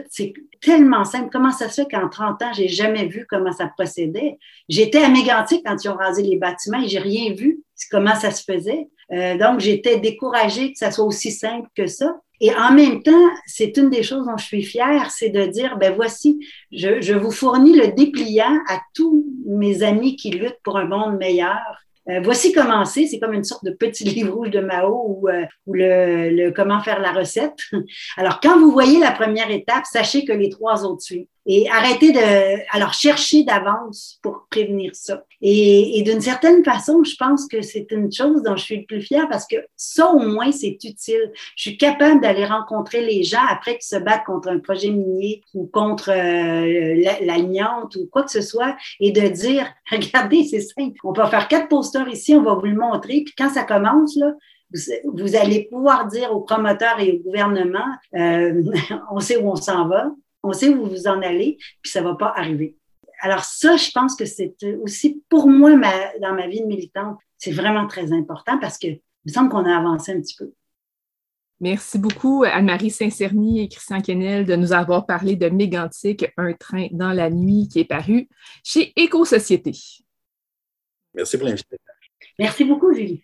c'est 0.09 0.33
tellement 0.61 1.05
simple. 1.05 1.29
Comment 1.31 1.51
ça 1.51 1.69
se 1.69 1.81
fait 1.81 1.87
qu'en 1.89 2.09
30 2.09 2.41
ans, 2.41 2.53
j'ai 2.53 2.67
jamais 2.67 3.05
vu 3.05 3.25
comment 3.29 3.51
ça 3.51 3.67
procédait? 3.67 4.37
J'étais 4.69 5.03
à 5.03 5.09
Mégantic 5.09 5.61
quand 5.65 5.75
ils 5.83 5.89
ont 5.89 5.95
rasé 5.95 6.23
les 6.23 6.37
bâtiments 6.37 6.81
et 6.81 6.87
j'ai 6.87 6.99
rien 6.99 7.33
vu 7.33 7.63
comment 7.91 8.15
ça 8.15 8.31
se 8.31 8.43
faisait. 8.43 8.87
Euh, 9.11 9.37
donc, 9.37 9.59
j'étais 9.59 9.99
découragée 9.99 10.71
que 10.71 10.77
ça 10.77 10.91
soit 10.91 11.05
aussi 11.05 11.31
simple 11.31 11.67
que 11.75 11.87
ça. 11.87 12.15
Et 12.39 12.53
en 12.53 12.73
même 12.73 13.03
temps, 13.03 13.29
c'est 13.45 13.77
une 13.77 13.89
des 13.89 14.03
choses 14.03 14.25
dont 14.25 14.37
je 14.37 14.45
suis 14.45 14.63
fière, 14.63 15.11
c'est 15.11 15.29
de 15.29 15.45
dire, 15.45 15.77
ben 15.77 15.93
voici, 15.93 16.45
je, 16.71 16.99
je 17.01 17.13
vous 17.13 17.31
fournis 17.31 17.75
le 17.75 17.93
dépliant 17.93 18.59
à 18.67 18.81
tous 18.93 19.25
mes 19.45 19.83
amis 19.83 20.15
qui 20.15 20.31
luttent 20.31 20.59
pour 20.63 20.77
un 20.77 20.85
monde 20.85 21.17
meilleur. 21.17 21.61
Euh, 22.09 22.19
voici 22.21 22.51
comment 22.51 22.83
c'est. 22.85 23.07
C'est 23.07 23.19
comme 23.19 23.33
une 23.33 23.43
sorte 23.43 23.63
de 23.63 23.71
petit 23.71 24.03
livre 24.03 24.33
rouge 24.33 24.49
de 24.49 24.59
Mao 24.59 25.05
ou, 25.07 25.29
euh, 25.29 25.45
le, 25.67 26.49
comment 26.51 26.81
faire 26.81 26.99
la 26.99 27.11
recette. 27.11 27.57
Alors, 28.17 28.39
quand 28.41 28.59
vous 28.59 28.71
voyez 28.71 28.99
la 28.99 29.11
première 29.11 29.49
étape, 29.49 29.85
sachez 29.85 30.25
que 30.25 30.33
les 30.33 30.49
trois 30.49 30.85
autres 30.85 31.01
suivent. 31.01 31.27
Et 31.45 31.69
arrêtez 31.69 32.11
de, 32.11 32.75
alors 32.75 32.93
chercher 32.93 33.43
d'avance 33.43 34.19
pour 34.21 34.47
prévenir 34.49 34.91
ça. 34.93 35.25
Et, 35.41 35.99
et 35.99 36.03
d'une 36.03 36.21
certaine 36.21 36.63
façon, 36.63 37.03
je 37.03 37.15
pense 37.17 37.47
que 37.47 37.61
c'est 37.61 37.87
une 37.91 38.11
chose 38.11 38.43
dont 38.43 38.55
je 38.55 38.63
suis 38.63 38.77
le 38.77 38.85
plus 38.85 39.01
fière 39.01 39.27
parce 39.29 39.45
que 39.45 39.57
ça, 39.75 40.09
au 40.09 40.19
moins, 40.19 40.51
c'est 40.53 40.77
utile. 40.83 41.31
Je 41.57 41.61
suis 41.61 41.77
capable 41.77 42.21
d'aller 42.21 42.45
rencontrer 42.45 43.01
les 43.05 43.23
gens 43.23 43.45
après 43.49 43.73
qu'ils 43.73 43.97
se 43.97 44.01
battent 44.01 44.23
contre 44.25 44.47
un 44.49 44.59
projet 44.59 44.89
minier 44.89 45.41
ou 45.53 45.67
contre 45.67 46.11
euh, 46.11 46.95
ou 47.95 48.07
quoi 48.07 48.23
que 48.23 48.31
ce 48.31 48.41
soit 48.41 48.75
et 48.99 49.11
de 49.11 49.27
dire, 49.27 49.67
regardez, 49.91 50.43
c'est 50.45 50.61
simple. 50.61 50.97
On 51.03 51.11
va 51.11 51.27
faire 51.27 51.47
quatre 51.47 51.67
posters 51.67 52.07
ici, 52.07 52.35
on 52.35 52.43
va 52.43 52.53
vous 52.53 52.65
le 52.65 52.75
montrer. 52.75 53.23
Puis 53.25 53.33
quand 53.37 53.49
ça 53.49 53.63
commence, 53.63 54.15
là, 54.15 54.31
vous, 55.05 55.35
allez 55.35 55.67
pouvoir 55.69 56.07
dire 56.07 56.31
aux 56.33 56.41
promoteurs 56.41 56.99
et 56.99 57.11
au 57.11 57.23
gouvernement, 57.23 57.85
euh, 58.15 58.63
on 59.11 59.19
sait 59.19 59.37
où 59.37 59.49
on 59.49 59.55
s'en 59.55 59.87
va 59.87 60.11
on 60.43 60.53
sait 60.53 60.69
où 60.69 60.85
vous 60.85 61.07
en 61.07 61.21
allez, 61.21 61.57
puis 61.81 61.91
ça 61.91 62.01
va 62.01 62.15
pas 62.15 62.33
arriver. 62.35 62.77
Alors 63.21 63.43
ça, 63.43 63.77
je 63.77 63.89
pense 63.91 64.15
que 64.15 64.25
c'est 64.25 64.53
aussi 64.81 65.23
pour 65.29 65.47
moi 65.47 65.71
dans 66.21 66.33
ma 66.33 66.47
vie 66.47 66.61
de 66.61 66.65
militante, 66.65 67.17
c'est 67.37 67.53
vraiment 67.53 67.87
très 67.87 68.11
important 68.11 68.59
parce 68.59 68.77
que 68.77 68.87
il 68.87 69.29
me 69.29 69.31
semble 69.31 69.49
qu'on 69.49 69.65
a 69.65 69.77
avancé 69.77 70.11
un 70.11 70.19
petit 70.19 70.35
peu. 70.35 70.51
Merci 71.61 71.97
beaucoup, 71.97 72.43
Anne-Marie 72.43 72.89
Saint-Cerny 72.89 73.61
et 73.61 73.69
Christian 73.69 74.01
Kennel, 74.01 74.45
de 74.45 74.57
nous 74.57 74.73
avoir 74.73 75.05
parlé 75.05 75.37
de 75.37 75.47
Mégantic, 75.47 76.25
un 76.35 76.51
train 76.51 76.87
dans 76.91 77.13
la 77.13 77.29
nuit 77.29 77.69
qui 77.69 77.79
est 77.79 77.85
paru 77.85 78.27
chez 78.65 78.91
Éco-Société. 78.97 79.71
Merci 81.13 81.37
pour 81.37 81.47
l'invitation. 81.47 81.77
Merci 82.37 82.65
beaucoup, 82.65 82.93
Julie. 82.93 83.23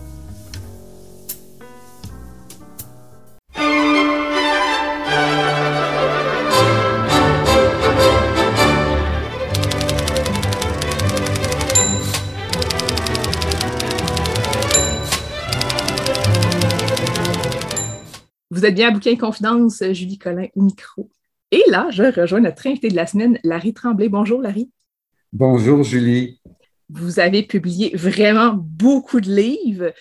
Vous 18.61 18.67
êtes 18.67 18.75
bien 18.75 18.89
à 18.89 18.91
Bouquin 18.91 19.15
Confidence, 19.15 19.81
Julie 19.91 20.19
Collin 20.19 20.45
au 20.55 20.61
micro. 20.61 21.09
Et 21.49 21.63
là, 21.69 21.87
je 21.89 22.03
rejoins 22.03 22.41
notre 22.41 22.67
invité 22.67 22.89
de 22.89 22.95
la 22.95 23.07
semaine, 23.07 23.39
Larry 23.43 23.73
Tremblay. 23.73 24.07
Bonjour, 24.07 24.39
Larry. 24.39 24.69
Bonjour, 25.33 25.81
Julie. 25.81 26.39
Vous 26.87 27.19
avez 27.19 27.41
publié 27.41 27.89
vraiment 27.95 28.53
beaucoup 28.53 29.19
de 29.19 29.31
livres 29.31 29.91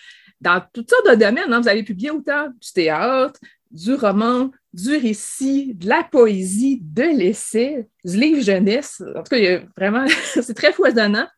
dans 0.43 0.63
toutes 0.75 0.91
sortes 0.91 1.09
de 1.09 1.15
domaines. 1.15 1.51
Hein. 1.51 1.63
Vous 1.63 1.69
avez 1.69 1.83
publié 1.83 2.11
autant 2.11 2.49
du 2.49 2.73
théâtre, 2.75 3.41
du 3.71 3.95
roman, 3.95 4.51
du 4.75 4.95
récit, 4.95 5.73
de 5.75 5.89
la 5.89 6.05
poésie, 6.05 6.83
de 6.83 7.17
l'essai, 7.17 7.89
du 8.05 8.19
livre 8.19 8.43
jeunesse. 8.43 9.03
En 9.17 9.23
tout 9.23 9.37
cas, 9.37 9.63
vraiment, 9.75 10.05
c'est 10.35 10.53
très 10.53 10.75
foisonnant. 10.75 11.29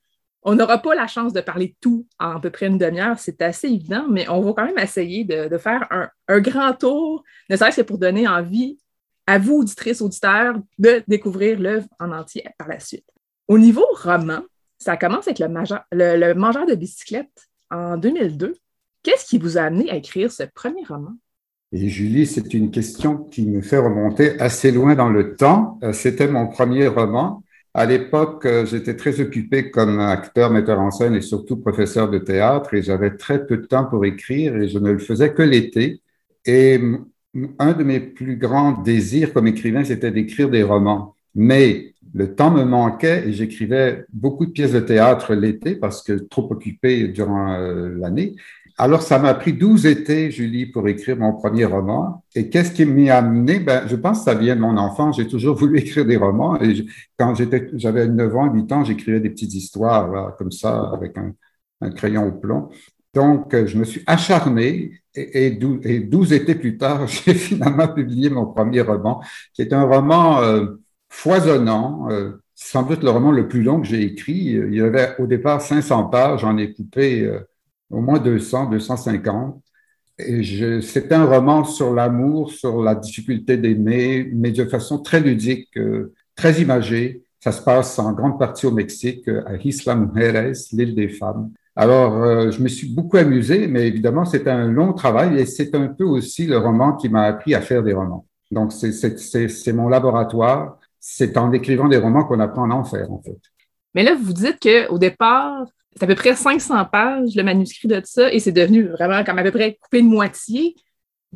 On 0.45 0.57
n'aura 0.57 0.79
pas 0.79 0.95
la 0.95 1.07
chance 1.07 1.33
de 1.33 1.41
parler 1.41 1.77
tout 1.81 2.07
en 2.19 2.37
à 2.37 2.41
peu 2.41 2.51
près 2.51 2.67
une 2.67 2.79
demi-heure, 2.79 3.19
c'est 3.19 3.41
assez 3.43 3.69
évident, 3.69 4.07
mais 4.11 4.29
on 4.29 4.41
va 4.41 4.53
quand 4.53 4.65
même 4.67 4.79
essayer 4.79 5.25
de, 5.25 5.57
faire 5.57 5.87
un, 5.91 6.41
grand 6.41 6.73
tour, 6.73 7.23
ne 7.49 7.57
serait-ce 7.57 7.81
que 7.81 7.87
pour 7.87 7.99
donner 7.99 8.27
envie 8.27 8.79
à 9.29 9.39
vous, 9.39 9.59
auditrices, 9.59 10.01
auditeurs, 10.01 10.57
de 10.79 11.05
découvrir 11.07 11.61
l'œuvre 11.61 11.87
en 12.01 12.11
entier 12.11 12.45
par 12.59 12.67
la 12.67 12.81
suite. 12.81 13.07
Au 13.47 13.57
niveau 13.57 13.85
roman, 14.03 14.41
ça 14.79 14.97
commence 14.97 15.29
avec 15.29 15.39
le, 15.39 15.47
le 15.93 16.35
Mangeur 16.35 16.67
de 16.67 16.75
bicyclette 16.75 17.49
en 17.71 17.97
2002. 17.97 18.57
Qu'est-ce 19.05 19.27
qui 19.27 19.39
vous 19.39 19.59
a 19.59 19.63
amené 19.63 19.91
à 19.91 19.97
écrire 19.97 20.33
ce 20.33 20.43
premier 20.43 20.85
roman? 20.85 21.13
Et 21.73 21.89
Julie, 21.89 22.27
c'est 22.27 22.53
une 22.53 22.71
question 22.71 23.17
qui 23.17 23.47
me 23.47 23.63
fait 23.63 23.79
remonter 23.79 24.39
assez 24.41 24.71
loin 24.71 24.95
dans 24.95 25.09
le 25.09 25.37
temps. 25.37 25.79
Euh, 25.83 25.93
c'était 25.93 26.29
mon 26.29 26.49
premier 26.49 26.87
roman. 26.87 27.43
À 27.75 27.87
l'époque, 27.87 28.45
euh, 28.45 28.67
j'étais 28.67 28.97
très 28.97 29.21
occupé 29.21 29.71
comme 29.71 29.99
acteur, 29.99 30.51
metteur 30.51 30.79
en 30.79 30.91
scène 30.91 31.15
et 31.15 31.23
surtout 31.23 31.57
professeur 31.57 32.11
de 32.11 32.19
théâtre 32.19 32.75
et 32.75 32.83
j'avais 32.83 33.17
très 33.17 33.47
peu 33.47 33.57
de 33.57 33.67
temps 33.67 33.87
pour 33.87 34.05
écrire 34.05 34.57
et 34.57 34.69
je 34.69 34.79
ne 34.79 34.91
le 34.93 34.99
faisais 34.99 35.33
que 35.33 35.43
l'été. 35.43 36.03
Et 36.45 36.79
un 37.59 37.73
de 37.73 37.83
mes 37.83 38.01
plus 38.01 38.37
grands 38.37 38.73
désirs 38.73 39.33
comme 39.33 39.47
écrivain, 39.47 39.85
c'était 39.85 40.11
d'écrire 40.11 40.51
des 40.51 40.63
romans. 40.63 41.15
Mais 41.35 41.95
le 42.15 42.35
temps 42.35 42.51
me 42.51 42.65
manquait 42.65 43.27
et 43.27 43.33
j'écrivais 43.33 44.05
beaucoup 44.13 44.45
de 44.45 44.51
pièces 44.51 44.73
de 44.73 44.81
théâtre 44.81 45.35
l'été 45.35 45.75
parce 45.75 46.03
que 46.03 46.13
trop 46.13 46.47
occupé 46.51 47.09
durant 47.09 47.55
euh, 47.55 47.97
l'année. 47.99 48.37
Alors, 48.79 49.03
ça 49.03 49.19
m'a 49.19 49.35
pris 49.35 49.53
12 49.53 49.87
étés, 49.87 50.31
Julie, 50.31 50.67
pour 50.67 50.89
écrire 50.89 51.17
mon 51.17 51.35
premier 51.35 51.65
roman. 51.65 52.25
Et 52.35 52.49
qu'est-ce 52.49 52.73
qui 52.73 52.85
m'y 52.85 53.11
a 53.11 53.19
amené? 53.19 53.61
Ben, 53.61 53.87
je 53.87 53.97
pense 53.97 54.21
que 54.21 54.25
ça 54.25 54.35
vient 54.35 54.57
de 54.57 54.61
mon 54.61 54.77
enfance. 54.77 55.17
J'ai 55.17 55.29
toujours 55.29 55.57
voulu 55.59 55.79
écrire 55.79 56.05
des 56.05 56.17
romans. 56.17 56.61
Et 56.61 56.87
quand 57.19 57.35
j'étais, 57.35 57.69
j'avais 57.75 58.09
9 58.09 58.37
ans, 58.37 58.53
8 58.53 58.73
ans, 58.73 58.85
j'écrivais 58.85 59.21
des 59.21 59.31
petites 59.31 59.55
histoires, 59.55 60.37
comme 60.37 60.51
ça, 60.53 60.91
avec 60.93 61.17
un, 61.19 61.35
crayon 61.91 62.29
au 62.29 62.33
plomb. 62.33 62.71
Donc, 63.15 63.55
je 63.55 63.77
me 63.77 63.85
suis 63.85 64.03
acharné 64.07 65.03
et, 65.15 65.47
et, 65.47 65.51
12, 66.01 66.33
étés 66.33 66.55
plus 66.55 66.79
tard, 66.79 67.07
j'ai 67.07 67.35
finalement 67.35 67.89
publié 67.89 68.31
mon 68.31 68.47
premier 68.47 68.81
roman, 68.81 69.23
qui 69.53 69.63
est 69.63 69.73
un 69.73 69.83
roman 69.83 70.43
euh, 70.43 70.67
foisonnant, 71.09 72.09
euh, 72.11 72.33
sans 72.55 72.83
doute 72.85 73.03
le 73.03 73.11
roman 73.11 73.33
le 73.33 73.49
plus 73.49 73.63
long 73.63 73.81
que 73.81 73.87
j'ai 73.87 74.03
écrit. 74.03 74.35
Il 74.35 74.75
y 74.75 74.81
avait 74.81 75.17
au 75.19 75.27
départ 75.27 75.61
500 75.61 76.05
pages, 76.05 76.41
j'en 76.41 76.57
ai 76.57 76.73
coupé 76.73 77.25
euh, 77.25 77.41
au 77.93 78.01
moins 78.01 78.19
200, 78.19 78.71
250. 78.71 79.63
c'est 80.19 81.13
un 81.13 81.25
roman 81.25 81.65
sur 81.65 81.95
l'amour, 81.95 82.51
sur 82.51 82.83
la 82.83 82.95
difficulté 82.95 83.57
d'aimer, 83.57 84.29
mais 84.33 84.51
de 84.51 84.65
façon 84.65 84.99
très 84.99 85.21
ludique, 85.21 85.69
euh, 85.77 86.13
très 86.35 86.61
imagée. 86.61 87.23
Ça 87.41 87.53
se 87.53 87.63
passe 87.63 87.99
en 87.99 88.13
grande 88.13 88.39
partie 88.39 88.67
au 88.67 88.71
Mexique, 88.71 89.29
à 89.29 89.57
Isla 89.57 89.95
Mujeres, 89.95 90.55
l'île 90.73 90.95
des 90.95 91.09
femmes. 91.09 91.53
Alors, 91.75 92.23
euh, 92.23 92.51
je 92.51 92.61
me 92.63 92.69
suis 92.69 92.89
beaucoup 92.89 93.17
amusé, 93.17 93.67
mais 93.67 93.89
évidemment, 93.89 94.25
c'est 94.25 94.47
un 94.47 94.67
long 94.69 94.93
travail 94.93 95.39
et 95.39 95.47
c'est 95.47 95.75
un 95.75 95.89
peu 95.89 96.05
aussi 96.05 96.47
le 96.47 96.59
roman 96.59 96.95
qui 96.95 97.09
m'a 97.09 97.23
appris 97.23 97.55
à 97.55 97.61
faire 97.61 97.83
des 97.83 97.95
romans. 97.95 98.27
Donc, 98.51 98.73
c'est 98.73 99.73
mon 99.73 99.89
laboratoire. 99.89 100.79
C'est 101.01 101.37
en 101.37 101.51
écrivant 101.53 101.89
des 101.89 101.97
romans 101.97 102.25
qu'on 102.25 102.41
apprend 102.41 102.71
à 102.71 102.75
en 102.75 102.85
faire, 102.85 103.11
en 103.11 103.21
fait. 103.23 103.39
Mais 103.95 104.03
là, 104.03 104.15
vous 104.15 104.33
dites 104.33 104.59
qu'au 104.61 104.99
départ, 104.99 105.67
c'est 105.95 106.05
à 106.05 106.07
peu 106.07 106.15
près 106.15 106.35
500 106.35 106.85
pages, 106.87 107.35
le 107.35 107.43
manuscrit 107.43 107.89
de 107.89 108.01
ça, 108.05 108.33
et 108.33 108.39
c'est 108.39 108.53
devenu 108.53 108.85
vraiment 108.85 109.25
comme 109.25 109.39
à 109.39 109.43
peu 109.43 109.51
près 109.51 109.79
coupé 109.81 110.03
de 110.03 110.07
moitié. 110.07 110.75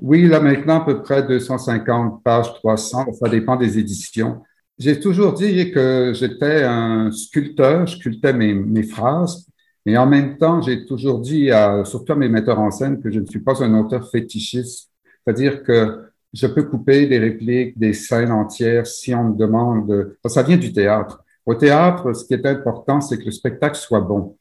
Oui, 0.01 0.27
là 0.27 0.41
maintenant, 0.41 0.81
à 0.83 0.85
peu 0.85 1.03
près 1.03 1.23
250 1.23 2.23
pages, 2.23 2.53
300, 2.55 3.13
ça 3.13 3.29
dépend 3.29 3.57
des 3.57 3.79
éditions. 3.79 4.43
J'ai 4.79 5.01
toujours 5.01 5.33
dit 5.33 5.71
que 5.71 6.13
j'étais 6.15 6.63
un 6.63 7.11
sculpteur, 7.11 7.87
je 7.87 7.97
sculptais 7.97 8.33
mes, 8.35 8.83
phrases, 8.83 9.47
et 9.87 9.97
en 9.97 10.07
même 10.07 10.37
temps, 10.37 10.61
j'ai 10.61 10.85
toujours 10.85 11.21
dit, 11.21 11.51
à, 11.51 11.85
surtout 11.85 12.13
à 12.13 12.17
mes 12.17 12.29
metteurs 12.29 12.61
en 12.61 12.71
scène, 12.71 13.01
que 13.01 13.11
je 13.11 13.21
ne 13.21 13.27
suis 13.27 13.41
pas 13.41 13.63
un 13.63 13.79
auteur 13.79 14.11
fétichiste, 14.11 14.91
c'est-à-dire 15.25 15.63
que 15.63 16.11
je 16.33 16.47
peux 16.47 16.65
couper 16.65 17.07
des 17.07 17.19
répliques, 17.19 17.79
des 17.79 17.95
scènes 17.95 18.33
entières 18.33 18.87
si 18.87 19.15
on 19.15 19.31
me 19.31 19.37
demande. 19.37 20.17
Ça 20.27 20.43
vient 20.43 20.59
du 20.59 20.73
théâtre. 20.73 21.25
Au 21.47 21.55
théâtre, 21.55 22.13
ce 22.13 22.27
qui 22.27 22.35
est 22.35 22.45
important, 22.45 23.01
c'est 23.01 23.19
que 23.19 23.25
le 23.25 23.31
spectacle 23.31 23.77
soit 23.77 24.01
bon. 24.01 24.37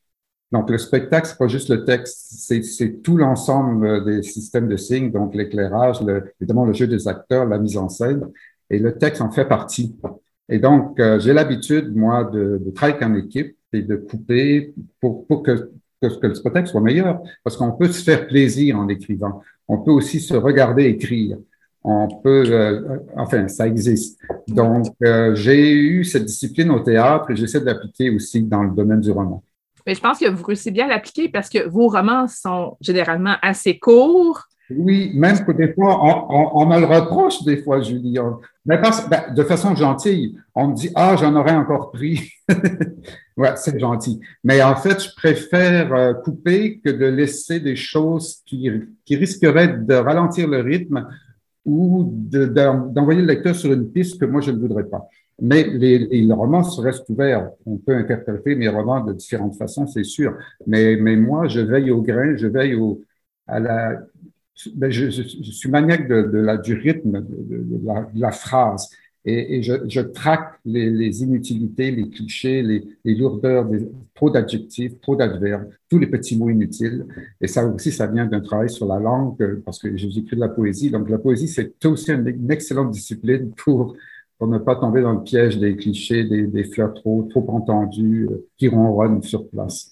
Donc, 0.56 0.70
le 0.70 0.78
spectacle, 0.78 1.28
c'est 1.28 1.38
pas 1.38 1.50
juste 1.50 1.68
le 1.68 1.84
texte, 1.84 2.28
c'est 2.64 3.04
tout 3.04 3.18
l'ensemble 3.18 4.06
des 4.06 4.24
systèmes 4.24 4.70
de 4.70 4.78
signes, 4.78 5.12
donc 5.12 5.36
l'éclairage, 5.36 5.98
évidemment 6.40 6.64
le 6.64 6.72
jeu 6.72 6.88
des 6.88 7.10
acteurs, 7.10 7.46
la 7.46 7.58
mise 7.58 7.76
en 7.76 7.90
scène, 7.90 8.30
et 8.70 8.80
le 8.80 8.98
texte 8.98 9.22
en 9.22 9.30
fait 9.30 9.44
partie. 9.44 9.98
Et 10.48 10.60
donc, 10.60 10.98
euh, 11.02 11.20
j'ai 11.20 11.34
l'habitude, 11.34 11.94
moi, 11.94 12.24
de, 12.24 12.62
travailler 12.74 13.04
en 13.04 13.16
équipe 13.16 13.58
et 13.74 13.82
de 13.82 13.98
couper 13.98 14.74
pour, 15.02 15.28
que, 15.44 15.72
que, 16.02 16.28
le 16.28 16.36
spectacle 16.36 16.70
soit 16.70 16.80
meilleur, 16.80 17.22
parce 17.44 17.58
qu'on 17.58 17.74
peut 17.74 17.90
se 17.90 18.02
faire 18.02 18.26
plaisir 18.26 18.80
en 18.80 18.88
écrivant. 18.88 19.42
On 19.68 19.80
peut 19.80 19.92
aussi 19.92 20.22
se 20.22 20.36
regarder 20.36 20.86
écrire. 20.86 21.38
On 21.84 22.08
peut, 22.08 22.46
euh, 22.48 23.00
enfin, 23.18 23.50
ça 23.50 23.68
existe. 23.68 24.22
Donc, 24.48 24.86
euh, 25.04 25.36
j'ai 25.36 25.74
eu 25.74 26.06
cette 26.06 26.24
discipline 26.24 26.72
au 26.72 26.80
théâtre 26.80 27.30
et 27.32 27.36
j'essaie 27.36 27.60
de 27.60 27.66
l'appliquer 27.66 28.10
aussi 28.10 28.42
dans 28.42 28.64
le 28.64 28.74
domaine 28.74 29.02
du 29.02 29.12
roman. 29.12 29.44
Mais 29.86 29.96
je 29.96 30.02
pense 30.02 30.20
que 30.20 30.30
vous 30.30 30.44
réussissez 30.44 30.72
bien 30.72 30.86
à 30.86 30.90
l'appliquer 30.90 31.30
parce 31.30 31.50
que 31.50 31.68
vos 31.68 31.88
romans 31.88 32.28
sont 32.28 32.78
généralement 32.82 33.36
assez 33.42 33.78
courts. 33.78 34.44
Oui, 34.72 35.12
même 35.14 35.46
que 35.46 35.52
des 35.52 35.74
fois, 35.74 36.00
on, 36.02 36.66
me 36.66 36.80
le 36.80 36.86
reproche 36.88 37.44
des 37.44 37.62
fois, 37.62 37.82
Julie. 37.82 38.18
Mais 38.66 38.80
ben, 38.80 39.34
de 39.36 39.44
façon 39.44 39.76
gentille, 39.76 40.40
on 40.56 40.70
me 40.70 40.76
dit 40.76 40.90
Ah, 40.96 41.16
j'en 41.16 41.36
aurais 41.36 41.56
encore 41.56 41.92
pris. 41.92 42.32
ouais, 43.38 43.54
c'est 43.58 43.80
gentil. 43.80 44.20
Mais 44.44 44.64
en 44.64 44.76
fait, 44.76 45.04
je 45.04 45.10
préfère 45.16 45.94
euh, 45.94 46.14
couper 46.16 46.80
que 46.84 46.90
de 46.90 47.06
laisser 47.06 47.60
des 47.60 47.76
choses 47.76 48.42
qui, 48.44 48.72
qui 49.06 49.16
risqueraient 49.16 49.78
de 49.78 49.94
ralentir 49.94 50.48
le 50.48 50.62
rythme 50.62 51.08
ou 51.64 52.12
d'envoyer 52.12 53.22
le 53.22 53.28
lecteur 53.28 53.56
sur 53.56 53.72
une 53.72 53.92
piste 53.92 54.20
que 54.20 54.26
moi, 54.26 54.42
je 54.42 54.50
ne 54.50 54.60
voudrais 54.60 54.86
pas. 54.86 55.08
Mais 55.42 55.68
les, 55.68 56.00
les 56.00 56.34
romans 56.34 56.62
restent 56.62 57.10
ouverts. 57.10 57.52
On 57.66 57.78
peut 57.78 57.96
interpréter 57.96 58.56
mes 58.56 58.70
romans 58.70 59.04
de 59.04 59.14
différentes 59.14 59.56
façons, 59.56 59.86
c'est 59.86 60.06
sûr. 60.06 60.38
Mais, 60.66 60.96
mais 60.96 61.18
moi, 61.18 61.48
je 61.48 61.60
veille 61.60 61.92
au 61.92 62.02
grain, 62.02 62.36
je 62.38 62.48
veille 62.48 62.76
au, 62.76 63.02
à 63.48 63.60
la. 63.60 64.02
Ben, 64.76 64.90
je, 64.90 65.10
suis 65.10 65.70
maniaque 65.70 66.08
de, 66.08 66.38
la, 66.38 66.56
du 66.56 66.76
rythme, 66.76 67.22
de, 67.22 67.82
la, 68.16 68.32
phrase. 68.32 68.90
Et, 69.26 69.62
je, 69.62 69.74
je, 69.90 70.00
traque 70.00 70.60
les, 70.64 71.24
inutilités, 71.24 71.92
les 71.92 72.10
clichés, 72.10 72.62
les, 72.62 73.16
lourdeurs, 73.16 73.68
trop 74.14 74.30
d'adjectifs, 74.30 74.94
trop 75.02 75.18
d'adverbes, 75.18 75.68
tous 75.90 76.00
les 76.00 76.08
petits 76.08 76.38
mots 76.38 76.50
inutiles. 76.50 77.06
Et 77.42 77.48
ça 77.50 77.66
aussi, 77.66 77.92
ça 77.92 78.08
vient 78.08 78.26
d'un 78.26 78.40
travail 78.40 78.70
sur 78.70 78.86
la 78.86 78.98
langue, 78.98 79.36
parce 79.66 79.80
que 79.80 79.94
j'écris 79.98 80.38
de 80.38 80.42
la 80.42 80.48
poésie. 80.48 80.90
Donc, 80.90 81.10
la 81.10 81.18
poésie, 81.18 81.50
c'est 81.50 81.86
aussi 81.86 82.14
une 82.14 82.50
excellente 82.50 82.92
discipline 82.92 83.52
pour 83.58 83.98
pour 84.38 84.48
ne 84.48 84.58
pas 84.58 84.76
tomber 84.76 85.02
dans 85.02 85.14
le 85.14 85.24
piège 85.24 85.60
des 85.60 85.76
clichés, 85.76 86.24
des, 86.24 86.48
des 86.48 86.64
fleurs 86.66 86.94
trop, 86.94 87.24
trop 87.30 87.46
entendus 87.50 88.28
euh, 88.30 88.48
qui 88.58 88.68
ronronnent 88.68 89.24
sur 89.24 89.48
place. 89.50 89.92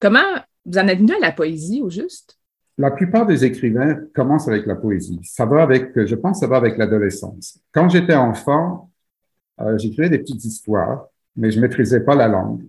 Comment 0.00 0.20
vous 0.66 0.78
en 0.78 0.86
êtes 0.88 0.98
venu 0.98 1.12
à 1.14 1.20
la 1.20 1.32
poésie 1.32 1.80
au 1.82 1.90
juste? 1.90 2.38
La 2.76 2.90
plupart 2.90 3.26
des 3.26 3.44
écrivains 3.44 3.98
commencent 4.14 4.46
avec 4.46 4.66
la 4.66 4.76
poésie. 4.76 5.18
Ça 5.24 5.46
va 5.46 5.62
avec, 5.62 6.04
je 6.06 6.14
pense, 6.14 6.40
ça 6.40 6.46
va 6.46 6.58
avec 6.58 6.78
l'adolescence. 6.78 7.58
Quand 7.72 7.88
j'étais 7.88 8.14
enfant, 8.14 8.90
euh, 9.60 9.76
j'écrivais 9.78 10.10
des 10.10 10.18
petites 10.18 10.44
histoires, 10.44 11.06
mais 11.34 11.50
je 11.50 11.60
maîtrisais 11.60 12.00
pas 12.00 12.14
la 12.14 12.28
langue. 12.28 12.62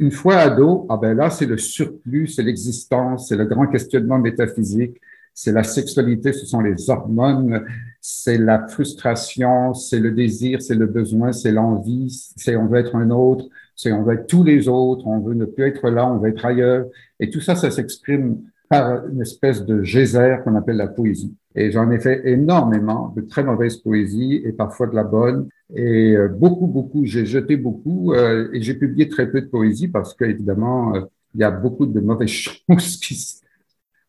Une 0.00 0.10
fois 0.10 0.36
ado, 0.36 0.86
ah 0.88 0.96
ben 0.96 1.16
là, 1.16 1.30
c'est 1.30 1.46
le 1.46 1.56
surplus, 1.56 2.26
c'est 2.28 2.42
l'existence, 2.42 3.28
c'est 3.28 3.36
le 3.36 3.44
grand 3.44 3.68
questionnement 3.68 4.18
métaphysique, 4.18 5.00
c'est 5.32 5.52
la 5.52 5.62
sexualité, 5.62 6.32
ce 6.32 6.44
sont 6.44 6.60
les 6.60 6.90
hormones, 6.90 7.64
c'est 8.00 8.38
la 8.38 8.66
frustration, 8.68 9.74
c'est 9.74 10.00
le 10.00 10.10
désir, 10.10 10.62
c'est 10.62 10.74
le 10.74 10.86
besoin, 10.86 11.32
c'est 11.32 11.52
l'envie, 11.52 12.32
c'est 12.36 12.56
on 12.56 12.66
veut 12.66 12.78
être 12.78 12.96
un 12.96 13.10
autre, 13.10 13.46
c'est 13.76 13.92
on 13.92 14.02
veut 14.02 14.14
être 14.14 14.26
tous 14.26 14.44
les 14.44 14.68
autres, 14.68 15.06
on 15.06 15.20
veut 15.20 15.34
ne 15.34 15.44
plus 15.44 15.64
être 15.64 15.90
là, 15.90 16.10
on 16.10 16.18
veut 16.18 16.30
être 16.30 16.44
ailleurs. 16.44 16.86
Et 17.18 17.30
tout 17.30 17.40
ça, 17.40 17.54
ça 17.54 17.70
s'exprime 17.70 18.40
par 18.68 19.06
une 19.08 19.20
espèce 19.20 19.66
de 19.66 19.82
geyser 19.82 20.36
qu'on 20.44 20.54
appelle 20.54 20.76
la 20.76 20.86
poésie. 20.86 21.34
Et 21.56 21.72
j'en 21.72 21.90
ai 21.90 21.98
fait 21.98 22.22
énormément 22.24 23.12
de 23.16 23.22
très 23.22 23.42
mauvaises 23.42 23.76
poésies 23.76 24.40
et 24.44 24.52
parfois 24.52 24.86
de 24.86 24.94
la 24.94 25.02
bonne. 25.02 25.48
Et 25.74 26.16
euh, 26.16 26.28
beaucoup, 26.28 26.68
beaucoup, 26.68 27.04
j'ai 27.04 27.26
jeté 27.26 27.56
beaucoup 27.56 28.14
euh, 28.14 28.48
et 28.52 28.62
j'ai 28.62 28.74
publié 28.74 29.08
très 29.08 29.30
peu 29.30 29.40
de 29.40 29.46
poésie 29.46 29.88
parce 29.88 30.14
qu'évidemment, 30.14 30.94
euh, 30.94 31.00
il 31.34 31.40
y 31.40 31.44
a 31.44 31.50
beaucoup 31.50 31.86
de 31.86 32.00
mauvaises 32.00 32.30
choses 32.68 32.96
qui, 32.98 33.39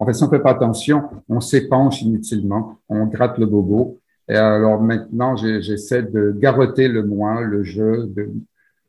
en 0.01 0.05
fait, 0.07 0.13
si 0.13 0.23
on 0.23 0.25
ne 0.25 0.31
fait 0.31 0.41
pas 0.41 0.49
attention, 0.49 1.03
on 1.29 1.39
s'épanche 1.39 2.01
inutilement, 2.01 2.79
on 2.89 3.05
gratte 3.05 3.37
le 3.37 3.45
bobo. 3.45 3.99
Et 4.27 4.33
alors 4.33 4.81
maintenant, 4.81 5.35
j'essaie 5.35 6.01
de 6.01 6.31
garroter 6.31 6.87
le 6.87 7.03
moi, 7.03 7.41
le 7.41 7.61
jeu. 7.61 8.11
je 8.17 8.23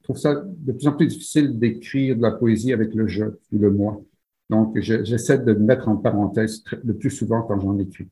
trouve 0.05 0.17
ça 0.17 0.43
de 0.43 0.73
plus 0.73 0.89
en 0.89 0.93
plus 0.93 1.09
difficile 1.09 1.59
d'écrire 1.59 2.17
de 2.17 2.23
la 2.23 2.31
poésie 2.31 2.73
avec 2.73 2.95
le 2.95 3.07
jeu 3.09 3.39
ou 3.53 3.59
le 3.59 3.71
moi. 3.71 4.01
Donc, 4.49 4.81
j'essaie 4.81 5.39
de 5.39 5.53
mettre 5.53 5.91
en 5.91 5.97
parenthèse 5.97 6.65
le 6.83 6.95
plus 6.95 7.11
souvent 7.11 7.43
quand 7.43 7.61
j'en 7.61 7.79
écris. 7.79 8.09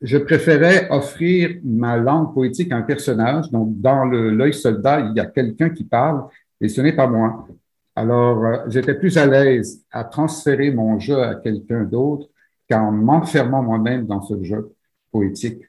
Je 0.00 0.18
préférais 0.18 0.88
offrir 0.90 1.60
ma 1.62 1.96
langue 1.96 2.34
poétique 2.34 2.72
à 2.72 2.76
un 2.76 2.82
personnage. 2.82 3.52
Donc, 3.52 3.80
dans 3.80 4.04
l'œil 4.04 4.52
soldat, 4.52 4.98
il 4.98 5.16
y 5.16 5.20
a 5.20 5.26
quelqu'un 5.26 5.70
qui 5.70 5.84
parle 5.84 6.24
et 6.60 6.68
ce 6.68 6.80
n'est 6.80 6.96
pas 6.96 7.06
moi. 7.06 7.46
Alors, 7.94 8.44
euh, 8.44 8.56
j'étais 8.68 8.94
plus 8.94 9.16
à 9.18 9.26
l'aise 9.26 9.84
à 9.92 10.04
transférer 10.04 10.70
mon 10.70 10.98
jeu 10.98 11.22
à 11.22 11.34
quelqu'un 11.36 11.84
d'autre 11.84 12.28
qu'en 12.72 12.90
m'enfermant 12.90 13.62
moi-même 13.62 14.06
dans 14.06 14.22
ce 14.22 14.42
jeu 14.42 14.74
poétique. 15.10 15.62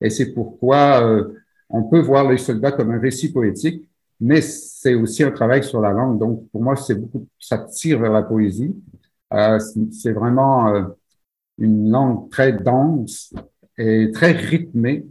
Et 0.00 0.10
c'est 0.10 0.32
pourquoi 0.32 1.02
euh, 1.04 1.34
on 1.68 1.84
peut 1.84 2.00
voir 2.00 2.28
les 2.28 2.38
soldats 2.38 2.72
comme 2.72 2.90
un 2.90 2.98
récit 2.98 3.32
poétique, 3.32 3.88
mais 4.20 4.40
c'est 4.40 4.94
aussi 4.94 5.22
un 5.22 5.30
travail 5.30 5.62
sur 5.62 5.80
la 5.80 5.92
langue. 5.92 6.18
Donc, 6.18 6.48
pour 6.50 6.62
moi, 6.62 6.74
c'est 6.76 6.96
beaucoup, 6.96 7.26
ça 7.38 7.58
tire 7.58 8.00
vers 8.00 8.12
la 8.12 8.22
poésie. 8.22 8.74
Euh, 9.32 9.58
c'est 9.92 10.12
vraiment 10.12 10.68
euh, 10.68 10.82
une 11.58 11.90
langue 11.90 12.28
très 12.30 12.52
dense 12.52 13.32
et 13.78 14.10
très 14.12 14.32
rythmée. 14.32 15.06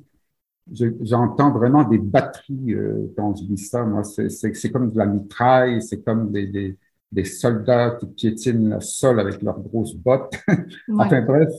J'entends 0.71 1.51
vraiment 1.51 1.83
des 1.83 1.97
batteries 1.97 2.75
quand 3.17 3.35
je 3.35 3.43
dis 3.43 3.57
ça. 3.57 3.83
Moi, 3.83 4.03
c'est 4.03 4.71
comme 4.71 4.91
de 4.91 4.97
la 4.99 5.07
mitraille, 5.07 5.81
c'est 5.81 6.03
comme 6.03 6.31
des, 6.31 6.45
des, 6.45 6.77
des 7.11 7.25
soldats 7.25 7.97
qui 7.99 8.05
piétinent 8.07 8.75
le 8.75 8.81
sol 8.81 9.19
avec 9.19 9.41
leurs 9.41 9.59
grosses 9.59 9.95
bottes. 9.95 10.33
enfin 10.97 11.21
bref, 11.21 11.49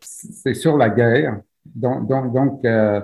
c'est 0.00 0.54
sur 0.54 0.76
la 0.76 0.88
guerre. 0.88 1.40
Donc, 1.64 2.08
donc, 2.08 2.32
donc 2.32 2.64
euh, 2.64 3.00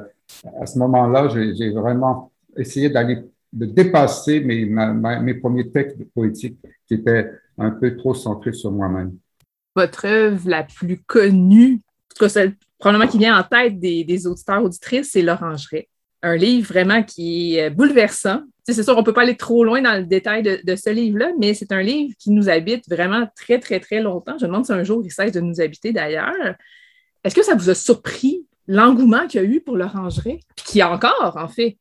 à 0.60 0.66
ce 0.66 0.78
moment-là, 0.78 1.28
j'ai 1.28 1.70
vraiment 1.70 2.32
essayé 2.56 2.90
d'aller 2.90 3.24
de 3.52 3.64
dépasser 3.64 4.40
mes, 4.40 4.66
mes 4.66 5.34
premiers 5.34 5.70
textes 5.70 6.04
poétiques 6.14 6.58
qui 6.86 6.94
étaient 6.94 7.30
un 7.56 7.70
peu 7.70 7.96
trop 7.96 8.14
centrés 8.14 8.52
sur 8.52 8.70
moi-même. 8.70 9.16
Votre 9.74 10.06
œuvre 10.06 10.48
la 10.48 10.64
plus 10.64 10.98
connue, 10.98 11.74
en 11.74 12.14
tout 12.14 12.24
cas 12.24 12.28
celle 12.28 12.54
probablement 12.78 13.10
qui 13.10 13.18
vient 13.18 13.38
en 13.38 13.42
tête 13.42 13.78
des, 13.80 14.04
des 14.04 14.26
auditeurs 14.26 14.62
auditrices, 14.62 15.12
c'est 15.12 15.22
L'Orangerie. 15.22 15.88
Un 16.22 16.36
livre 16.36 16.68
vraiment 16.68 17.02
qui 17.02 17.56
est 17.56 17.70
bouleversant, 17.70 18.42
c'est 18.74 18.82
sûr, 18.82 18.94
on 18.96 19.00
ne 19.00 19.04
peut 19.04 19.12
pas 19.12 19.22
aller 19.22 19.36
trop 19.36 19.64
loin 19.64 19.80
dans 19.80 19.96
le 19.96 20.04
détail 20.04 20.42
de, 20.42 20.76
ce 20.76 20.90
livre-là, 20.90 21.30
mais 21.38 21.54
c'est 21.54 21.72
un 21.72 21.80
livre 21.80 22.14
qui 22.18 22.30
nous 22.30 22.48
habite 22.48 22.88
vraiment 22.88 23.26
très, 23.34 23.58
très, 23.58 23.80
très 23.80 24.00
longtemps. 24.00 24.36
Je 24.38 24.44
me 24.44 24.50
demande 24.50 24.66
si 24.66 24.72
un 24.72 24.82
jour 24.84 25.00
il 25.04 25.10
cesse 25.10 25.32
de 25.32 25.40
nous 25.40 25.60
habiter 25.60 25.92
d'ailleurs. 25.92 26.54
Est-ce 27.24 27.34
que 27.34 27.42
ça 27.42 27.54
vous 27.54 27.70
a 27.70 27.74
surpris 27.74 28.46
l'engouement 28.66 29.26
qu'il 29.26 29.40
y 29.42 29.44
a 29.44 29.46
eu 29.46 29.60
pour 29.60 29.76
l'orangerie, 29.76 30.40
puis 30.54 30.64
qu'il 30.66 30.78
y 30.78 30.82
a 30.82 30.92
encore, 30.92 31.36
en 31.38 31.48
fait? 31.48 31.78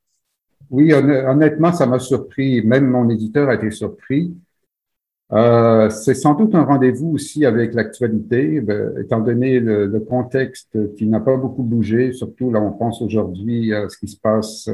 Oui, 0.70 0.94
honnêtement, 0.94 1.74
ça 1.74 1.86
m'a 1.86 2.00
surpris. 2.00 2.62
Même 2.62 2.88
mon 2.88 3.10
éditeur 3.10 3.50
a 3.50 3.56
été 3.56 3.72
surpris. 3.72 4.34
Euh, 5.34 5.90
c'est 5.90 6.14
sans 6.14 6.36
doute 6.36 6.56
un 6.56 6.64
rendez-vous 6.64 7.10
aussi 7.10 7.46
avec 7.46 7.74
l'actualité, 7.74 8.62
ben, 8.62 8.94
étant 8.98 9.20
donné 9.20 9.60
le, 9.60 9.86
le, 9.86 10.00
contexte 10.00 10.78
qui 10.96 11.06
n'a 11.06 11.20
pas 11.20 11.36
beaucoup 11.36 11.64
bougé, 11.64 12.14
surtout 12.14 12.50
là 12.50 12.62
on 12.62 12.72
pense 12.72 13.02
aujourd'hui 13.02 13.74
à 13.74 13.90
ce 13.90 13.98
qui 13.98 14.08
se 14.08 14.18
passe 14.18 14.70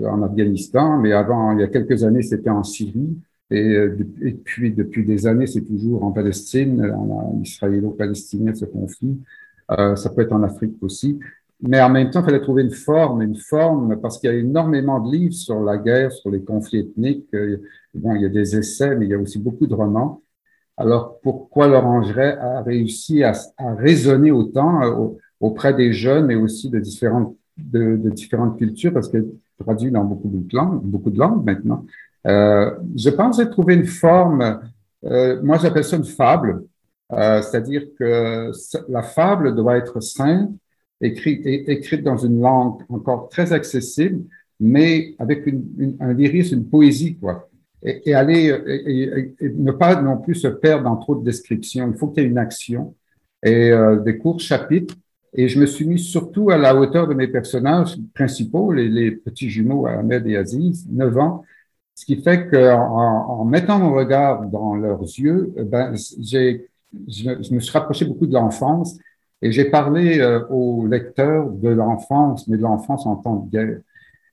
euh, 0.00 0.08
en 0.08 0.22
Afghanistan, 0.22 0.98
mais 0.98 1.12
avant, 1.12 1.52
il 1.52 1.60
y 1.60 1.62
a 1.62 1.68
quelques 1.68 2.02
années, 2.02 2.22
c'était 2.22 2.50
en 2.50 2.64
Syrie. 2.64 3.16
Et, 3.50 3.62
euh, 3.62 3.96
et, 4.22 4.32
puis, 4.32 4.72
depuis 4.72 5.04
des 5.04 5.26
années, 5.26 5.46
c'est 5.46 5.62
toujours 5.62 6.02
en 6.02 6.10
Palestine, 6.10 6.84
en 6.90 7.40
israélo-palestinien, 7.42 8.54
ce 8.54 8.64
conflit. 8.64 9.16
Euh, 9.70 9.94
ça 9.94 10.10
peut 10.10 10.22
être 10.22 10.32
en 10.32 10.42
Afrique 10.42 10.74
aussi. 10.80 11.20
Mais 11.60 11.80
en 11.80 11.90
même 11.90 12.10
temps, 12.10 12.20
il 12.20 12.24
fallait 12.24 12.40
trouver 12.40 12.62
une 12.64 12.72
forme, 12.72 13.22
une 13.22 13.36
forme, 13.36 14.00
parce 14.00 14.18
qu'il 14.18 14.30
y 14.30 14.32
a 14.32 14.36
énormément 14.36 14.98
de 14.98 15.12
livres 15.12 15.34
sur 15.34 15.60
la 15.60 15.78
guerre, 15.78 16.10
sur 16.10 16.30
les 16.30 16.42
conflits 16.42 16.80
ethniques. 16.80 17.28
Bon, 17.94 18.14
il 18.14 18.22
y 18.22 18.26
a 18.26 18.28
des 18.28 18.56
essais, 18.56 18.96
mais 18.96 19.06
il 19.06 19.10
y 19.10 19.14
a 19.14 19.18
aussi 19.18 19.38
beaucoup 19.38 19.66
de 19.66 19.74
romans. 19.74 20.22
Alors, 20.76 21.20
pourquoi 21.22 21.68
l'Orangerie 21.68 22.32
a 22.32 22.62
réussi 22.62 23.22
à, 23.22 23.32
à 23.56 23.74
résonner 23.74 24.32
autant 24.32 24.82
euh, 24.82 25.08
auprès 25.40 25.72
des 25.74 25.92
jeunes, 25.92 26.26
mais 26.26 26.34
aussi 26.34 26.68
de 26.70 26.80
différentes, 26.80 27.36
cultures, 28.58 28.92
parce 28.92 29.08
qu'elle 29.08 29.28
traduit 29.58 29.92
dans 29.92 30.04
beaucoup 30.04 30.28
de 30.28 30.56
langues, 30.56 30.82
beaucoup 30.82 31.10
de 31.10 31.18
langues 31.18 31.44
maintenant. 31.44 31.86
Euh, 32.26 32.72
je 32.96 33.10
pense 33.10 33.38
à 33.38 33.46
trouver 33.46 33.74
une 33.74 33.86
forme, 33.86 34.60
euh, 35.04 35.40
moi 35.42 35.58
j'appelle 35.58 35.84
ça 35.84 35.96
une 35.96 36.04
fable, 36.04 36.64
c'est-à-dire 37.10 37.84
que 37.96 38.50
la 38.88 39.02
fable 39.02 39.54
doit 39.54 39.76
être 39.76 40.00
simple, 40.00 40.52
écrite, 41.00 41.46
écrite 41.46 42.02
dans 42.02 42.16
une 42.16 42.40
langue 42.40 42.80
encore 42.88 43.28
très 43.28 43.52
accessible, 43.52 44.24
mais 44.58 45.14
avec 45.20 45.46
un 46.00 46.12
lyrisme, 46.12 46.56
une 46.56 46.68
poésie, 46.68 47.16
quoi. 47.16 47.48
Et, 47.86 48.14
aller, 48.14 48.46
et, 48.66 49.34
et, 49.44 49.50
ne 49.50 49.70
pas 49.70 50.00
non 50.00 50.16
plus 50.16 50.36
se 50.36 50.48
perdre 50.48 50.84
dans 50.84 50.96
trop 50.96 51.16
de 51.16 51.24
descriptions. 51.24 51.90
Il 51.92 51.98
faut 51.98 52.08
qu'il 52.08 52.22
y 52.22 52.26
ait 52.26 52.30
une 52.30 52.38
action 52.38 52.94
et 53.44 53.70
euh, 53.70 53.96
des 54.00 54.18
courts 54.18 54.40
chapitres. 54.40 54.94
Et 55.34 55.48
je 55.48 55.60
me 55.60 55.66
suis 55.66 55.86
mis 55.86 55.98
surtout 55.98 56.50
à 56.50 56.56
la 56.56 56.74
hauteur 56.74 57.06
de 57.08 57.14
mes 57.14 57.28
personnages 57.28 57.96
principaux, 58.14 58.72
les, 58.72 59.10
petits 59.10 59.50
jumeaux 59.50 59.86
Ahmed 59.86 60.26
et 60.26 60.36
Aziz, 60.36 60.86
9 60.90 61.18
ans, 61.18 61.44
ce 61.94 62.04
qui 62.06 62.16
fait 62.22 62.48
qu'en 62.48 63.40
en 63.40 63.44
mettant 63.44 63.78
mon 63.78 63.92
regard 63.92 64.46
dans 64.46 64.74
leurs 64.74 65.02
yeux, 65.02 65.52
ben, 65.66 65.92
j'ai, 66.20 66.68
je, 67.08 67.54
me 67.54 67.60
suis 67.60 67.72
rapproché 67.72 68.04
beaucoup 68.04 68.26
de 68.26 68.32
l'enfance 68.32 68.96
et 69.42 69.52
j'ai 69.52 69.66
parlé 69.66 70.20
euh, 70.20 70.44
aux 70.48 70.86
lecteurs 70.86 71.50
de 71.50 71.68
l'enfance, 71.68 72.46
mais 72.48 72.56
de 72.56 72.62
l'enfance 72.62 73.04
en 73.04 73.16
temps 73.16 73.36
de 73.36 73.50
guerre. 73.50 73.80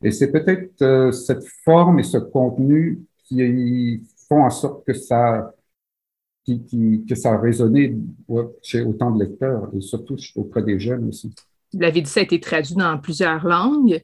Et 0.04 0.12
c'est 0.12 0.32
peut-être 0.32 0.82
euh, 0.82 1.12
cette 1.12 1.46
forme 1.64 2.00
et 2.00 2.04
ce 2.04 2.18
contenu 2.18 3.00
qui 3.32 4.04
font 4.28 4.44
en 4.44 4.50
sorte 4.50 4.86
que 4.86 4.94
ça, 4.94 5.54
qui, 6.44 6.64
qui, 6.66 7.06
que 7.08 7.16
ça 7.16 7.34
a 7.34 7.38
résonné 7.38 7.96
chez 8.62 8.82
autant 8.82 9.12
de 9.12 9.24
lecteurs 9.24 9.70
et 9.76 9.82
surtout 9.82 10.18
auprès 10.36 10.64
des 10.64 10.80
jeunes 10.80 11.08
aussi 11.10 11.34
vous 11.74 11.80
l'avez 11.80 12.02
dit, 12.02 12.10
ça 12.10 12.20
a 12.20 12.24
été 12.24 12.38
traduit 12.38 12.76
dans 12.76 12.98
plusieurs 12.98 13.48
langues. 13.48 14.02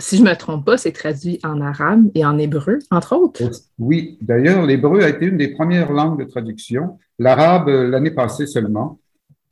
Si 0.00 0.16
je 0.16 0.22
ne 0.24 0.30
me 0.30 0.34
trompe 0.34 0.64
pas, 0.64 0.76
c'est 0.76 0.90
traduit 0.90 1.38
en 1.44 1.60
arabe 1.60 2.10
et 2.16 2.26
en 2.26 2.36
hébreu, 2.38 2.80
entre 2.90 3.14
autres. 3.14 3.40
Oui, 3.78 4.18
d'ailleurs, 4.20 4.66
l'hébreu 4.66 5.02
a 5.02 5.08
été 5.08 5.26
une 5.26 5.36
des 5.36 5.54
premières 5.54 5.92
langues 5.92 6.18
de 6.18 6.24
traduction. 6.28 6.98
L'arabe, 7.20 7.68
euh, 7.68 7.88
l'année 7.88 8.10
passée 8.10 8.46
seulement. 8.46 8.98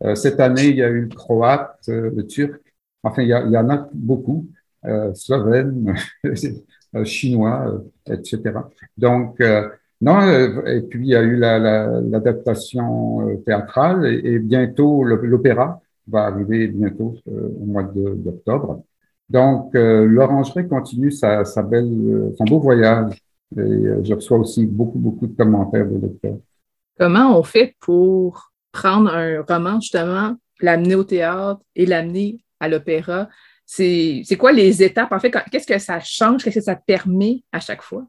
Euh, 0.02 0.16
cette 0.16 0.40
année, 0.40 0.70
il 0.70 0.76
y 0.76 0.82
a 0.82 0.88
eu 0.88 1.02
le 1.02 1.14
croate, 1.14 1.78
euh, 1.88 2.10
le 2.12 2.26
turc. 2.26 2.60
Enfin, 3.04 3.22
il 3.22 3.28
y, 3.28 3.32
a, 3.32 3.44
il 3.44 3.52
y 3.52 3.56
en 3.56 3.70
a 3.70 3.88
beaucoup. 3.94 4.48
Euh, 4.84 5.12
slovène, 5.14 5.94
chinois, 7.04 7.82
etc. 8.06 8.42
Donc, 8.96 9.40
non, 10.00 10.20
et 10.66 10.82
puis 10.82 11.00
il 11.00 11.10
y 11.10 11.16
a 11.16 11.22
eu 11.22 11.36
l'adaptation 11.36 13.28
la, 13.28 13.36
théâtrale 13.36 14.06
et, 14.06 14.38
bientôt 14.38 15.04
l'opéra 15.04 15.80
va 16.08 16.24
arriver 16.26 16.68
bientôt 16.68 17.16
euh, 17.28 17.48
au 17.60 17.64
mois 17.64 17.82
d'octobre. 17.82 18.82
Donc, 19.28 19.74
euh, 19.74 20.06
continue 20.68 21.10
sa, 21.10 21.42
belle, 21.62 21.84
euh, 21.84 22.34
son 22.38 22.44
beau 22.44 22.60
voyage 22.60 23.14
et 23.56 23.60
euh, 23.60 24.04
je 24.04 24.14
reçois 24.14 24.38
aussi 24.38 24.66
beaucoup, 24.66 24.98
beaucoup 24.98 25.26
de 25.26 25.36
commentaires 25.36 25.86
de 25.86 25.98
lecteurs. 25.98 26.38
Comment 26.98 27.38
on 27.38 27.42
fait 27.42 27.74
pour 27.80 28.52
prendre 28.72 29.12
un 29.12 29.42
roman, 29.42 29.80
justement, 29.80 30.36
l'amener 30.60 30.94
au 30.94 31.04
théâtre 31.04 31.60
et 31.74 31.86
l'amener 31.86 32.38
à 32.60 32.68
l'opéra? 32.68 33.28
C'est 33.66 34.36
quoi 34.38 34.52
les 34.52 34.82
étapes? 34.82 35.12
En 35.12 35.18
fait, 35.18 35.34
qu'est-ce 35.50 35.66
que 35.66 35.78
ça 35.78 35.98
change? 36.00 36.44
Qu'est-ce 36.44 36.60
que 36.60 36.64
ça 36.64 36.76
permet 36.76 37.42
à 37.52 37.58
chaque 37.58 37.82
fois? 37.82 38.06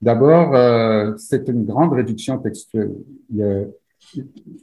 D'abord, 0.00 0.54
euh, 0.54 1.12
c'est 1.16 1.46
une 1.48 1.64
grande 1.64 1.92
réduction 1.92 2.38
textuelle. 2.38 2.92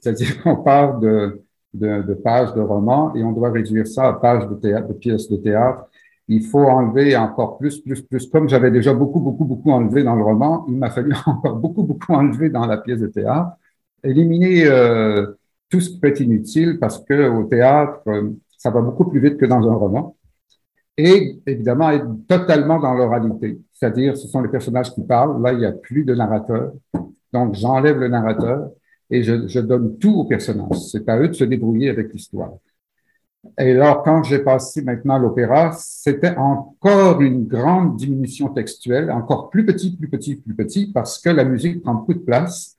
C'est-à-dire 0.01 0.41
qu'on 0.41 0.57
part 0.57 0.99
de 0.99 2.13
pages 2.23 2.53
de 2.53 2.61
romans 2.61 3.13
et 3.15 3.23
on 3.23 3.31
doit 3.31 3.51
réduire 3.51 3.87
ça 3.87 4.07
à 4.07 4.13
pages 4.13 4.47
de 4.47 4.93
pièces 4.93 5.29
de 5.29 5.37
théâtre. 5.37 5.85
Il 6.27 6.43
faut 6.43 6.63
enlever 6.63 7.15
encore 7.17 7.57
plus, 7.57 7.79
plus, 7.79 8.01
plus. 8.01 8.27
Comme 8.27 8.47
j'avais 8.47 8.71
déjà 8.71 8.93
beaucoup, 8.93 9.19
beaucoup, 9.19 9.45
beaucoup 9.45 9.71
enlevé 9.71 10.03
dans 10.03 10.15
le 10.15 10.23
roman, 10.23 10.65
il 10.67 10.77
m'a 10.77 10.89
fallu 10.89 11.13
encore 11.25 11.57
beaucoup, 11.57 11.83
beaucoup 11.83 12.13
enlever 12.13 12.49
dans 12.49 12.65
la 12.65 12.77
pièce 12.77 12.99
de 12.99 13.07
théâtre. 13.07 13.51
Éliminer 14.03 14.65
euh, 14.65 15.27
tout 15.69 15.79
ce 15.79 15.89
qui 15.89 15.99
peut 15.99 16.07
être 16.07 16.21
inutile 16.21 16.79
parce 16.79 17.03
que 17.03 17.29
au 17.29 17.43
théâtre, 17.43 18.01
euh, 18.07 18.29
ça 18.57 18.69
va 18.69 18.81
beaucoup 18.81 19.05
plus 19.05 19.19
vite 19.19 19.37
que 19.37 19.45
dans 19.45 19.69
un 19.69 19.73
roman. 19.73 20.15
Et 20.97 21.39
évidemment, 21.45 21.89
être 21.89 22.07
totalement 22.27 22.79
dans 22.79 22.93
l'oralité. 22.93 23.59
C'est-à-dire, 23.73 24.17
ce 24.17 24.27
sont 24.27 24.41
les 24.41 24.49
personnages 24.49 24.93
qui 24.93 25.01
parlent. 25.01 25.41
Là, 25.41 25.53
il 25.53 25.59
n'y 25.59 25.65
a 25.65 25.71
plus 25.71 26.03
de 26.03 26.13
narrateur. 26.13 26.73
Donc, 27.33 27.55
j'enlève 27.55 27.97
le 27.97 28.07
narrateur 28.07 28.69
et 29.09 29.23
je, 29.23 29.59
donne 29.59 29.97
tout 29.97 30.13
aux 30.13 30.25
personnages. 30.25 30.79
C'est 30.91 31.07
à 31.09 31.17
eux 31.19 31.29
de 31.29 31.33
se 31.33 31.43
débrouiller 31.43 31.89
avec 31.89 32.13
l'histoire. 32.13 32.51
Et 33.57 33.71
alors, 33.71 34.03
quand 34.03 34.21
j'ai 34.23 34.39
passé 34.39 34.83
maintenant 34.83 35.15
à 35.15 35.19
l'opéra, 35.19 35.71
c'était 35.73 36.35
encore 36.35 37.21
une 37.21 37.47
grande 37.47 37.95
diminution 37.95 38.49
textuelle, 38.49 39.09
encore 39.09 39.49
plus 39.49 39.65
petit, 39.65 39.95
plus 39.95 40.07
petit, 40.07 40.35
plus 40.35 40.53
petit, 40.53 40.91
parce 40.91 41.19
que 41.19 41.29
la 41.29 41.43
musique 41.43 41.81
prend 41.81 41.95
beaucoup 41.95 42.13
de 42.13 42.19
place. 42.19 42.75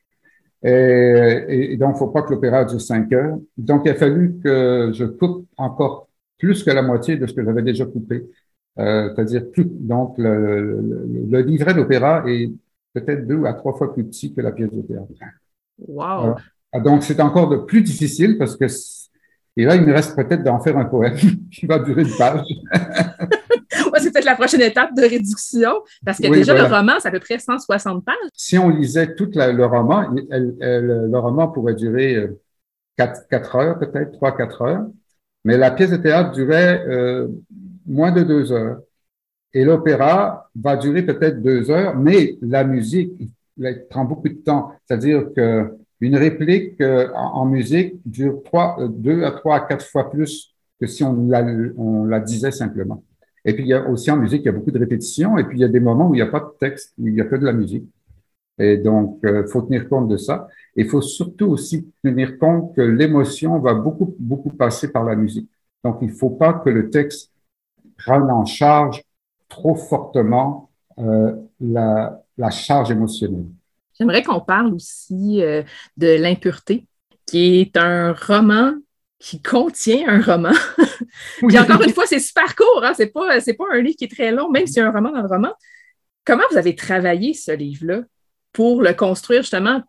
Et, 0.62 1.72
et 1.72 1.76
donc, 1.76 1.90
il 1.90 1.94
ne 1.94 1.98
faut 1.98 2.08
pas 2.08 2.22
que 2.22 2.32
l'opéra 2.32 2.64
dure 2.64 2.80
cinq 2.80 3.12
heures. 3.12 3.38
Donc, 3.58 3.82
il 3.84 3.90
a 3.90 3.94
fallu 3.94 4.38
que 4.42 4.92
je 4.94 5.04
coupe 5.04 5.46
encore 5.56 6.08
plus 6.42 6.64
que 6.64 6.70
la 6.70 6.82
moitié 6.82 7.16
de 7.16 7.26
ce 7.26 7.32
que 7.32 7.44
j'avais 7.44 7.62
déjà 7.62 7.86
coupé. 7.86 8.28
Euh, 8.78 9.10
C'est-à-dire 9.14 9.48
plus. 9.52 9.64
Donc, 9.64 10.18
le, 10.18 10.80
le, 10.80 11.26
le 11.30 11.40
livret 11.40 11.72
d'opéra 11.72 12.24
est 12.26 12.50
peut-être 12.92 13.28
deux 13.28 13.44
à 13.44 13.52
trois 13.54 13.74
fois 13.74 13.94
plus 13.94 14.04
petit 14.04 14.34
que 14.34 14.40
la 14.40 14.50
pièce 14.50 14.72
de 14.72 14.82
théâtre. 14.82 15.12
Wow! 15.86 16.34
Ah, 16.72 16.80
donc, 16.80 17.04
c'est 17.04 17.20
encore 17.20 17.48
de 17.48 17.58
plus 17.58 17.82
difficile 17.82 18.38
parce 18.38 18.56
que, 18.56 18.64
et 19.56 19.64
là, 19.64 19.76
il 19.76 19.82
me 19.82 19.92
reste 19.92 20.16
peut-être 20.16 20.42
d'en 20.42 20.58
faire 20.58 20.76
un 20.76 20.86
poème 20.86 21.14
qui 21.52 21.66
va 21.66 21.78
durer 21.78 22.02
une 22.02 22.16
page. 22.18 22.40
ouais, 22.72 24.00
c'est 24.00 24.12
peut-être 24.12 24.24
la 24.24 24.34
prochaine 24.34 24.62
étape 24.62 24.94
de 24.96 25.02
réduction 25.02 25.74
parce 26.04 26.18
que 26.18 26.26
oui, 26.26 26.38
déjà, 26.38 26.54
voilà. 26.54 26.68
le 26.68 26.74
roman, 26.74 26.92
c'est 26.98 27.08
à 27.08 27.12
peu 27.12 27.20
près 27.20 27.38
160 27.38 28.04
pages. 28.04 28.16
Si 28.34 28.58
on 28.58 28.68
lisait 28.68 29.14
tout 29.14 29.30
la, 29.34 29.52
le 29.52 29.64
roman, 29.64 30.12
elle, 30.32 30.56
elle, 30.60 30.86
le 31.08 31.18
roman 31.18 31.46
pourrait 31.46 31.74
durer 31.74 32.28
4, 32.96 33.28
4 33.30 33.56
heures, 33.56 33.78
peut-être 33.78 34.18
3-4 34.18 34.66
heures, 34.66 34.86
mais 35.44 35.56
la 35.56 35.70
pièce 35.70 35.90
de 35.90 35.96
théâtre 35.96 36.32
durait 36.32 36.84
euh, 36.86 37.28
moins 37.86 38.12
de 38.12 38.22
2 38.22 38.52
heures. 38.52 38.80
Et 39.54 39.64
l'opéra 39.64 40.50
va 40.54 40.76
durer 40.76 41.02
peut-être 41.02 41.42
2 41.42 41.70
heures, 41.70 41.96
mais 41.96 42.36
la 42.40 42.64
musique, 42.64 43.12
prend 43.90 44.04
beaucoup 44.04 44.28
de 44.28 44.34
temps. 44.34 44.72
C'est-à-dire 44.86 45.26
que 45.36 45.76
une 46.00 46.16
réplique 46.16 46.80
euh, 46.80 47.08
en, 47.14 47.42
en, 47.42 47.44
musique 47.46 47.94
dure 48.04 48.42
trois, 48.44 48.76
euh, 48.80 48.88
deux 48.88 49.22
à 49.22 49.30
trois 49.30 49.56
à 49.56 49.60
quatre 49.60 49.86
fois 49.86 50.10
plus 50.10 50.52
que 50.80 50.86
si 50.86 51.04
on 51.04 51.28
la, 51.28 51.44
on 51.76 52.04
la 52.04 52.18
disait 52.18 52.50
simplement. 52.50 53.04
Et 53.44 53.54
puis, 53.54 53.64
il 53.64 53.68
y 53.68 53.72
a 53.72 53.88
aussi 53.88 54.10
en 54.10 54.16
musique, 54.16 54.42
il 54.42 54.46
y 54.46 54.48
a 54.48 54.52
beaucoup 54.52 54.70
de 54.72 54.78
répétitions. 54.78 55.38
Et 55.38 55.44
puis, 55.44 55.58
il 55.58 55.60
y 55.60 55.64
a 55.64 55.68
des 55.68 55.80
moments 55.80 56.08
où 56.08 56.14
il 56.14 56.18
n'y 56.18 56.22
a 56.22 56.26
pas 56.26 56.40
de 56.40 56.58
texte, 56.58 56.94
où 56.98 57.06
il 57.06 57.14
n'y 57.14 57.20
a 57.20 57.24
que 57.24 57.36
de 57.36 57.44
la 57.44 57.52
musique. 57.52 57.84
Et 58.58 58.76
donc, 58.76 59.18
il 59.22 59.28
euh, 59.28 59.46
faut 59.46 59.62
tenir 59.62 59.88
compte 59.88 60.08
de 60.08 60.16
ça. 60.16 60.48
Et 60.76 60.82
il 60.82 60.88
faut 60.88 61.00
surtout 61.00 61.46
aussi 61.46 61.90
tenir 62.02 62.38
compte 62.38 62.74
que 62.74 62.82
l'émotion 62.82 63.58
va 63.58 63.74
beaucoup, 63.74 64.14
beaucoup 64.18 64.50
passer 64.50 64.90
par 64.90 65.04
la 65.04 65.16
musique. 65.16 65.50
Donc, 65.84 65.98
il 66.02 66.08
ne 66.08 66.14
faut 66.14 66.30
pas 66.30 66.54
que 66.54 66.70
le 66.70 66.90
texte 66.90 67.32
prenne 67.96 68.30
en 68.30 68.44
charge 68.44 69.02
trop 69.48 69.74
fortement 69.74 70.70
euh, 70.98 71.34
la, 71.60 72.22
la 72.38 72.50
charge 72.50 72.90
émotionnelle. 72.90 73.46
J'aimerais 73.98 74.22
qu'on 74.22 74.40
parle 74.40 74.74
aussi 74.74 75.42
euh, 75.42 75.62
de 75.96 76.16
L'impureté, 76.18 76.86
qui 77.26 77.60
est 77.60 77.76
un 77.76 78.12
roman 78.12 78.72
qui 79.22 79.40
contient 79.40 80.08
un 80.08 80.20
roman. 80.20 80.52
Puis 81.46 81.56
encore 81.56 81.80
une 81.82 81.92
fois, 81.92 82.06
c'est 82.06 82.18
super 82.18 82.56
court, 82.56 82.82
hein? 82.82 82.92
c'est 82.96 83.12
pas, 83.12 83.38
pas 83.40 83.64
un 83.72 83.80
livre 83.80 83.96
qui 83.96 84.04
est 84.04 84.12
très 84.12 84.32
long, 84.32 84.50
même 84.50 84.64
y 84.66 84.80
a 84.80 84.88
un 84.88 84.90
roman 84.90 85.12
dans 85.12 85.22
le 85.22 85.28
roman. 85.28 85.52
Comment 86.24 86.42
vous 86.50 86.56
avez 86.56 86.74
travaillé 86.74 87.32
ce 87.32 87.52
livre-là? 87.52 88.02
Pour 88.52 88.82
le 88.82 88.92
construire 88.92 89.42
justement? 89.42 89.82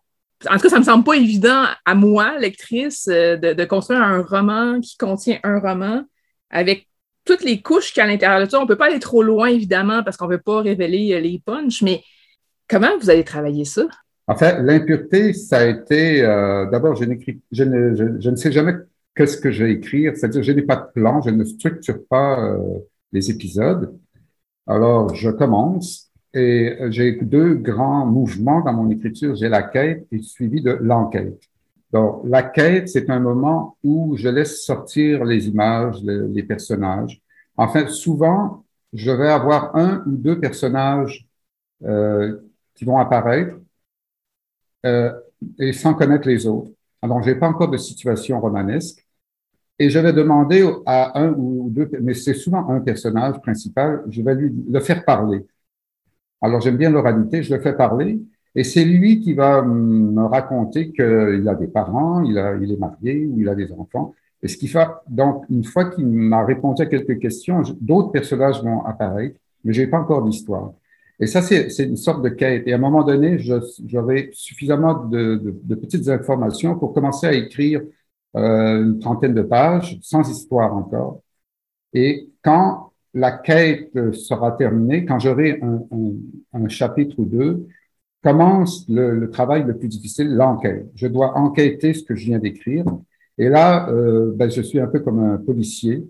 En 0.48 0.56
tout 0.56 0.62
cas, 0.62 0.68
ça 0.68 0.76
ne 0.76 0.80
me 0.80 0.84
semble 0.84 1.04
pas 1.04 1.14
évident 1.14 1.64
à 1.84 1.94
moi, 1.94 2.38
lectrice, 2.38 3.08
euh, 3.10 3.36
de, 3.36 3.64
construire 3.64 4.02
un 4.02 4.22
roman 4.22 4.80
qui 4.80 4.96
contient 4.96 5.38
un 5.42 5.58
roman 5.58 6.02
avec 6.50 6.88
toutes 7.24 7.42
les 7.42 7.62
couches 7.62 7.92
qu'il 7.92 7.98
y 7.98 8.00
a 8.02 8.04
à 8.04 8.08
l'intérieur 8.08 8.44
de 8.44 8.50
ça. 8.50 8.58
On 8.58 8.62
ne 8.62 8.68
peut 8.68 8.76
pas 8.76 8.86
aller 8.86 8.98
trop 8.98 9.22
loin, 9.22 9.46
évidemment, 9.46 10.02
parce 10.02 10.16
qu'on 10.16 10.26
ne 10.26 10.32
veut 10.32 10.42
pas 10.42 10.60
révéler 10.60 11.14
euh, 11.14 11.20
les 11.20 11.40
punchs, 11.44 11.82
mais 11.82 12.02
Comment 12.68 12.96
vous 12.98 13.10
allez 13.10 13.24
travailler 13.24 13.64
ça? 13.64 13.82
En 14.26 14.36
fait, 14.36 14.60
l'impureté, 14.62 15.34
ça 15.34 15.58
a 15.58 15.66
été, 15.66 16.22
euh, 16.22 16.66
d'abord, 16.70 16.96
je, 16.96 17.04
je, 17.52 17.64
ne, 17.64 17.94
je, 17.94 18.30
ne 18.30 18.36
sais 18.36 18.50
jamais 18.50 18.74
qu'est-ce 19.14 19.36
que 19.36 19.50
je 19.50 19.64
vais 19.64 19.72
écrire, 19.72 20.12
c'est-à-dire 20.16 20.42
je 20.42 20.52
n'ai 20.52 20.62
pas 20.62 20.76
de 20.76 20.90
plan, 20.94 21.20
je 21.20 21.30
ne 21.30 21.44
structure 21.44 21.98
pas 22.08 22.56
les 23.12 23.30
épisodes. 23.30 23.98
Alors, 24.66 25.14
je 25.14 25.30
commence 25.30 26.10
et 26.34 26.76
j'ai 26.90 27.12
deux 27.12 27.54
grands 27.54 28.06
mouvements 28.06 28.60
dans 28.60 28.72
mon 28.72 28.90
écriture. 28.90 29.34
J'ai 29.36 29.48
la 29.48 29.62
quête 29.62 30.06
et 30.10 30.20
suivi 30.20 30.60
de 30.62 30.72
l'enquête. 30.72 31.40
Donc, 31.92 32.22
la 32.24 32.42
quête, 32.42 32.88
c'est 32.88 33.08
un 33.08 33.20
moment 33.20 33.76
où 33.84 34.16
je 34.16 34.28
laisse 34.28 34.64
sortir 34.64 35.24
les 35.24 35.46
images, 35.48 36.02
les, 36.02 36.26
les 36.28 36.42
personnages. 36.42 37.22
Enfin, 37.56 37.86
souvent, 37.86 38.64
je 38.92 39.10
vais 39.10 39.28
avoir 39.28 39.76
un 39.76 40.02
ou 40.06 40.16
deux 40.16 40.40
personnages 40.40 41.26
euh, 41.84 42.38
qui 42.74 42.84
vont 42.84 42.98
apparaître 42.98 43.56
euh, 44.86 45.12
et 45.58 45.72
sans 45.72 45.94
connaître 45.94 46.26
les 46.28 46.46
autres. 46.46 46.70
Alors, 47.02 47.22
j'ai 47.22 47.34
pas 47.34 47.48
encore 47.48 47.70
de 47.70 47.76
situation 47.76 48.40
romanesque. 48.40 49.06
Et 49.78 49.90
je 49.90 49.98
vais 49.98 50.12
demander 50.12 50.68
à 50.86 51.20
un 51.20 51.32
ou 51.32 51.68
deux, 51.68 51.90
mais 52.00 52.14
c'est 52.14 52.34
souvent 52.34 52.68
un 52.68 52.80
personnage 52.80 53.40
principal, 53.40 54.04
je 54.08 54.22
vais 54.22 54.34
lui 54.36 54.54
le 54.70 54.80
faire 54.80 55.04
parler. 55.04 55.44
Alors, 56.44 56.60
j'aime 56.60 56.76
bien 56.76 56.90
l'oralité, 56.90 57.42
je 57.42 57.54
le 57.54 57.60
fais 57.62 57.72
parler, 57.74 58.20
et 58.54 58.64
c'est 58.64 58.84
lui 58.84 59.20
qui 59.20 59.32
va 59.32 59.62
me 59.62 60.24
raconter 60.26 60.92
qu'il 60.92 61.48
a 61.48 61.54
des 61.54 61.68
parents, 61.68 62.22
il, 62.22 62.36
est 62.36 62.76
marié 62.76 63.24
ou 63.26 63.40
il 63.40 63.48
a 63.48 63.54
des 63.54 63.72
enfants. 63.72 64.14
Et 64.42 64.48
ce 64.48 64.58
qui 64.58 64.68
fait, 64.68 64.86
donc, 65.08 65.44
une 65.48 65.64
fois 65.64 65.86
qu'il 65.86 66.06
m'a 66.06 66.44
répondu 66.44 66.82
à 66.82 66.86
quelques 66.86 67.18
questions, 67.18 67.62
d'autres 67.80 68.10
personnages 68.10 68.62
vont 68.62 68.84
apparaître, 68.84 69.40
mais 69.64 69.72
j'ai 69.72 69.86
pas 69.86 69.98
encore 69.98 70.22
d'histoire. 70.22 70.74
Et 71.18 71.26
ça, 71.26 71.40
c'est 71.40 71.84
une 71.84 71.96
sorte 71.96 72.22
de 72.22 72.28
quête. 72.28 72.64
Et 72.66 72.74
à 72.74 72.76
un 72.76 72.78
moment 72.78 73.04
donné, 73.04 73.38
j'avais 73.38 74.28
suffisamment 74.34 75.06
de, 75.06 75.36
petites 75.80 76.08
informations 76.10 76.78
pour 76.78 76.92
commencer 76.92 77.26
à 77.26 77.32
écrire 77.32 77.80
euh, 78.36 78.84
une 78.84 78.98
trentaine 78.98 79.32
de 79.32 79.42
pages, 79.42 79.98
sans 80.02 80.28
histoire 80.30 80.76
encore. 80.76 81.22
Et 81.94 82.28
quand 82.42 82.92
la 83.14 83.30
quête 83.32 83.92
sera 84.12 84.52
terminée, 84.52 85.04
quand 85.04 85.18
j'aurai 85.20 85.60
un, 86.52 86.68
chapitre 86.68 87.14
ou 87.18 87.24
deux, 87.24 87.66
commence 88.22 88.86
le, 88.88 89.30
travail 89.30 89.64
le 89.64 89.76
plus 89.76 89.88
difficile, 89.88 90.34
l'enquête. 90.34 90.86
Je 90.94 91.06
dois 91.06 91.36
enquêter 91.36 91.94
ce 91.94 92.02
que 92.02 92.16
je 92.16 92.26
viens 92.26 92.38
d'écrire. 92.38 92.84
Et 93.38 93.48
là, 93.48 93.88
euh, 93.90 94.32
ben, 94.34 94.50
je 94.50 94.62
suis 94.62 94.80
un 94.80 94.86
peu 94.86 95.00
comme 95.00 95.22
un 95.22 95.36
policier 95.36 96.04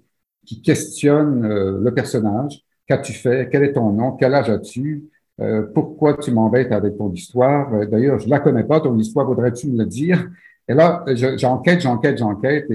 qui 0.47 0.63
questionne 0.63 1.45
euh, 1.45 1.81
le 1.83 1.93
personnage. 1.93 2.63
Qu'as-tu 2.87 3.13
fait? 3.13 3.49
Quel 3.51 3.65
est 3.65 3.73
ton 3.73 3.93
nom? 3.93 4.13
Quel 4.13 4.35
âge 4.35 4.51
as-tu? 4.51 5.05
Euh, 5.41 5.67
Pourquoi 5.75 6.17
tu 6.17 6.31
m'embêtes 6.31 6.71
avec 6.71 6.97
ton 6.97 7.11
histoire? 7.13 7.87
D'ailleurs, 7.89 8.19
je 8.19 8.29
la 8.29 8.41
connais 8.41 8.65
pas, 8.65 8.81
ton 8.81 8.97
histoire, 8.99 9.27
voudrais-tu 9.27 9.69
me 9.69 9.79
le 9.79 9.87
dire? 9.87 10.29
Et 10.69 10.75
là, 10.75 11.05
j'enquête, 11.37 11.81
j'enquête, 11.81 12.19
j'enquête, 12.19 12.67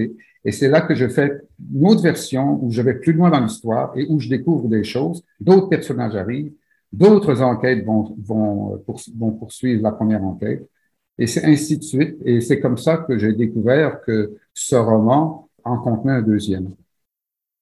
et 0.44 0.52
c'est 0.52 0.68
là 0.68 0.80
que 0.80 0.94
je 0.94 1.08
fais 1.08 1.32
une 1.74 1.86
autre 1.86 2.02
version 2.02 2.58
où 2.62 2.70
je 2.70 2.82
vais 2.82 2.94
plus 2.94 3.12
loin 3.12 3.30
dans 3.30 3.40
l'histoire 3.40 3.92
et 3.96 4.06
où 4.08 4.18
je 4.18 4.28
découvre 4.28 4.68
des 4.68 4.84
choses. 4.84 5.22
D'autres 5.38 5.68
personnages 5.68 6.16
arrivent, 6.16 6.52
d'autres 6.92 7.42
enquêtes 7.42 7.84
vont, 7.84 8.16
vont, 8.18 8.82
vont 9.16 9.30
poursuivre 9.32 9.82
la 9.82 9.92
première 9.92 10.24
enquête, 10.24 10.66
et 11.18 11.26
c'est 11.26 11.44
ainsi 11.44 11.76
de 11.76 11.82
suite. 11.82 12.16
Et 12.24 12.40
c'est 12.40 12.60
comme 12.60 12.78
ça 12.78 12.96
que 12.96 13.18
j'ai 13.18 13.34
découvert 13.34 14.00
que 14.02 14.36
ce 14.54 14.74
roman 14.74 15.48
en 15.64 15.76
contenait 15.76 16.14
un 16.14 16.22
deuxième. 16.22 16.70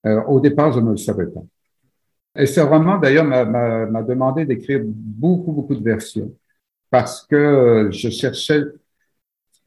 Euh, 0.06 0.22
au 0.24 0.40
départ, 0.40 0.72
je 0.72 0.80
ne 0.80 0.92
le 0.92 0.96
savais 0.96 1.26
pas. 1.26 1.42
Et 2.36 2.46
ce 2.46 2.60
roman, 2.60 2.98
d'ailleurs, 2.98 3.24
m'a 3.24 4.02
demandé 4.02 4.44
d'écrire 4.44 4.80
beaucoup, 4.84 5.50
beaucoup 5.50 5.74
de 5.74 5.82
versions 5.82 6.32
parce 6.88 7.26
que 7.26 7.88
je 7.90 8.08
cherchais, 8.10 8.62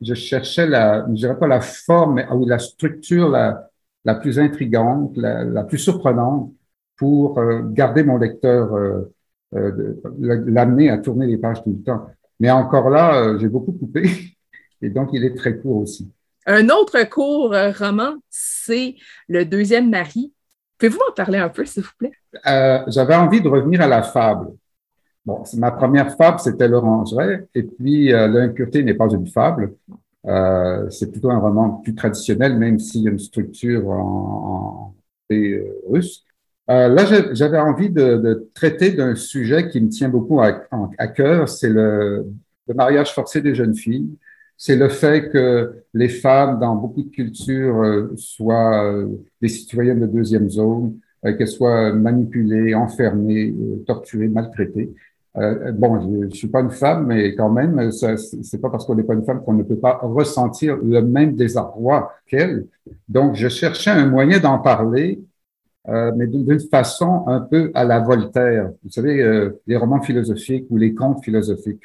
je 0.02 0.14
cherchais 0.14 0.68
la, 0.68 1.06
je 1.08 1.14
dirais 1.14 1.38
pas 1.38 1.48
la 1.48 1.62
forme, 1.62 2.24
ou 2.34 2.46
la 2.46 2.60
structure 2.60 3.30
la, 3.30 3.70
la 4.06 4.16
plus 4.16 4.40
intrigante, 4.40 5.16
la, 5.16 5.44
la 5.44 5.64
plus 5.64 5.78
surprenante 5.78 6.52
pour 6.98 7.40
euh, 7.40 7.62
garder 7.64 8.04
mon 8.04 8.18
lecteur, 8.18 8.74
euh, 8.76 9.14
euh, 9.56 9.96
l'amener 10.20 10.90
à 10.90 10.98
tourner 10.98 11.28
les 11.28 11.38
pages 11.38 11.64
tout 11.64 11.76
le 11.78 11.84
temps. 11.84 12.08
Mais 12.40 12.50
encore 12.50 12.90
là, 12.90 13.38
j'ai 13.38 13.48
beaucoup 13.48 13.74
coupé 13.74 14.10
et 14.82 14.90
donc 14.90 15.10
il 15.14 15.24
est 15.24 15.36
très 15.36 15.58
court 15.58 15.78
aussi. 15.78 16.12
Un 16.48 16.70
autre 16.70 17.04
court 17.04 17.54
roman, 17.80 18.16
c'est 18.30 18.96
Le 19.28 19.46
deuxième 19.46 19.90
mari 19.90 20.34
Pouvez-vous 20.80 20.98
m'en 20.98 21.14
parler 21.14 21.38
un 21.38 21.50
peu, 21.50 21.64
s'il 21.64 21.84
vous 21.84 21.92
plaît? 21.96 22.12
J'avais 22.88 23.14
envie 23.14 23.40
de 23.40 23.48
revenir 23.48 23.82
à 23.82 23.88
la 23.88 24.02
fable. 24.02 24.48
Bon, 25.26 25.44
ma 25.58 25.72
première 25.72 26.16
fable, 26.16 26.40
c'était 26.40 26.68
l'orangerie, 26.68 27.38
et 27.54 27.64
puis 27.64 28.12
euh, 28.12 28.28
n'est 28.84 28.94
pas 28.96 29.08
une 29.10 29.28
fable. 29.28 29.76
Euh, 30.26 30.90
c'est 30.90 31.12
plutôt 31.12 31.30
un 31.32 31.40
roman 31.40 31.70
plus 31.84 31.94
traditionnel, 31.96 32.58
même 32.58 32.80
s'il 32.80 33.04
y 33.04 33.08
a 33.08 33.12
une 33.12 33.20
structure 33.20 33.88
en, 33.90 34.96
en 35.30 35.36
euh, 35.36 35.64
russe. 35.90 36.26
Euh, 36.70 36.88
là, 36.90 37.06
j'avais 37.34 37.60
envie 37.60 37.90
de, 37.90 38.18
de 38.18 38.50
traiter 38.54 38.92
d'un 38.92 39.16
sujet 39.16 39.68
qui 39.70 39.82
me 39.82 39.90
tient 39.90 40.10
beaucoup 40.10 40.42
à, 40.42 40.62
à 40.98 41.08
cœur, 41.08 41.50
c'est 41.50 41.70
le, 41.70 42.26
le 42.68 42.74
mariage 42.74 43.14
forcé 43.14 43.42
des 43.42 43.54
jeunes 43.56 43.76
filles 43.76 44.10
c'est 44.58 44.76
le 44.76 44.90
fait 44.90 45.30
que 45.32 45.74
les 45.96 46.08
femmes 46.08 46.60
dans 46.60 46.76
beaucoup 46.76 47.02
de 47.02 47.10
cultures 47.10 47.82
euh, 47.82 48.14
soient 48.16 48.86
euh, 48.86 49.08
des 49.42 49.48
citoyennes 49.48 50.02
de 50.02 50.06
deuxième 50.06 50.52
zone, 50.52 51.00
qu'elles 51.24 51.48
soient 51.48 51.94
manipulées, 51.94 52.76
enfermées, 52.76 53.54
torturées, 53.88 54.28
maltraitées. 54.28 54.94
Bon, 55.36 56.02
je, 56.02 56.30
je 56.30 56.36
suis 56.36 56.48
pas 56.48 56.62
une 56.62 56.72
femme, 56.72 57.08
mais 57.08 57.36
quand 57.36 57.50
même, 57.50 57.92
c'est 57.92 58.62
pas 58.62 58.70
parce 58.70 58.86
qu'on 58.86 58.96
n'est 58.96 59.04
pas 59.04 59.14
une 59.14 59.26
femme 59.26 59.44
qu'on 59.44 59.54
ne 59.54 59.64
peut 59.64 59.78
pas 59.78 60.00
ressentir 60.02 60.78
le 60.78 61.02
même 61.02 61.36
désarroi 61.36 62.12
qu'elle. 62.28 62.68
Donc, 63.08 63.36
je 63.36 63.48
cherchais 63.48 63.92
un 63.92 64.08
moyen 64.08 64.40
d'en 64.40 64.60
parler, 64.60 65.22
mais 65.88 66.28
d'une 66.28 66.60
façon 66.60 67.24
un 67.28 67.40
peu 67.40 67.72
à 67.74 67.84
la 67.86 68.00
Voltaire. 68.00 68.72
Vous 68.84 68.92
savez, 68.92 69.50
les 69.66 69.76
romans 69.76 70.02
philosophiques 70.02 70.68
ou 70.70 70.78
les 70.78 70.94
contes 70.94 71.24
philosophiques. 71.24 71.84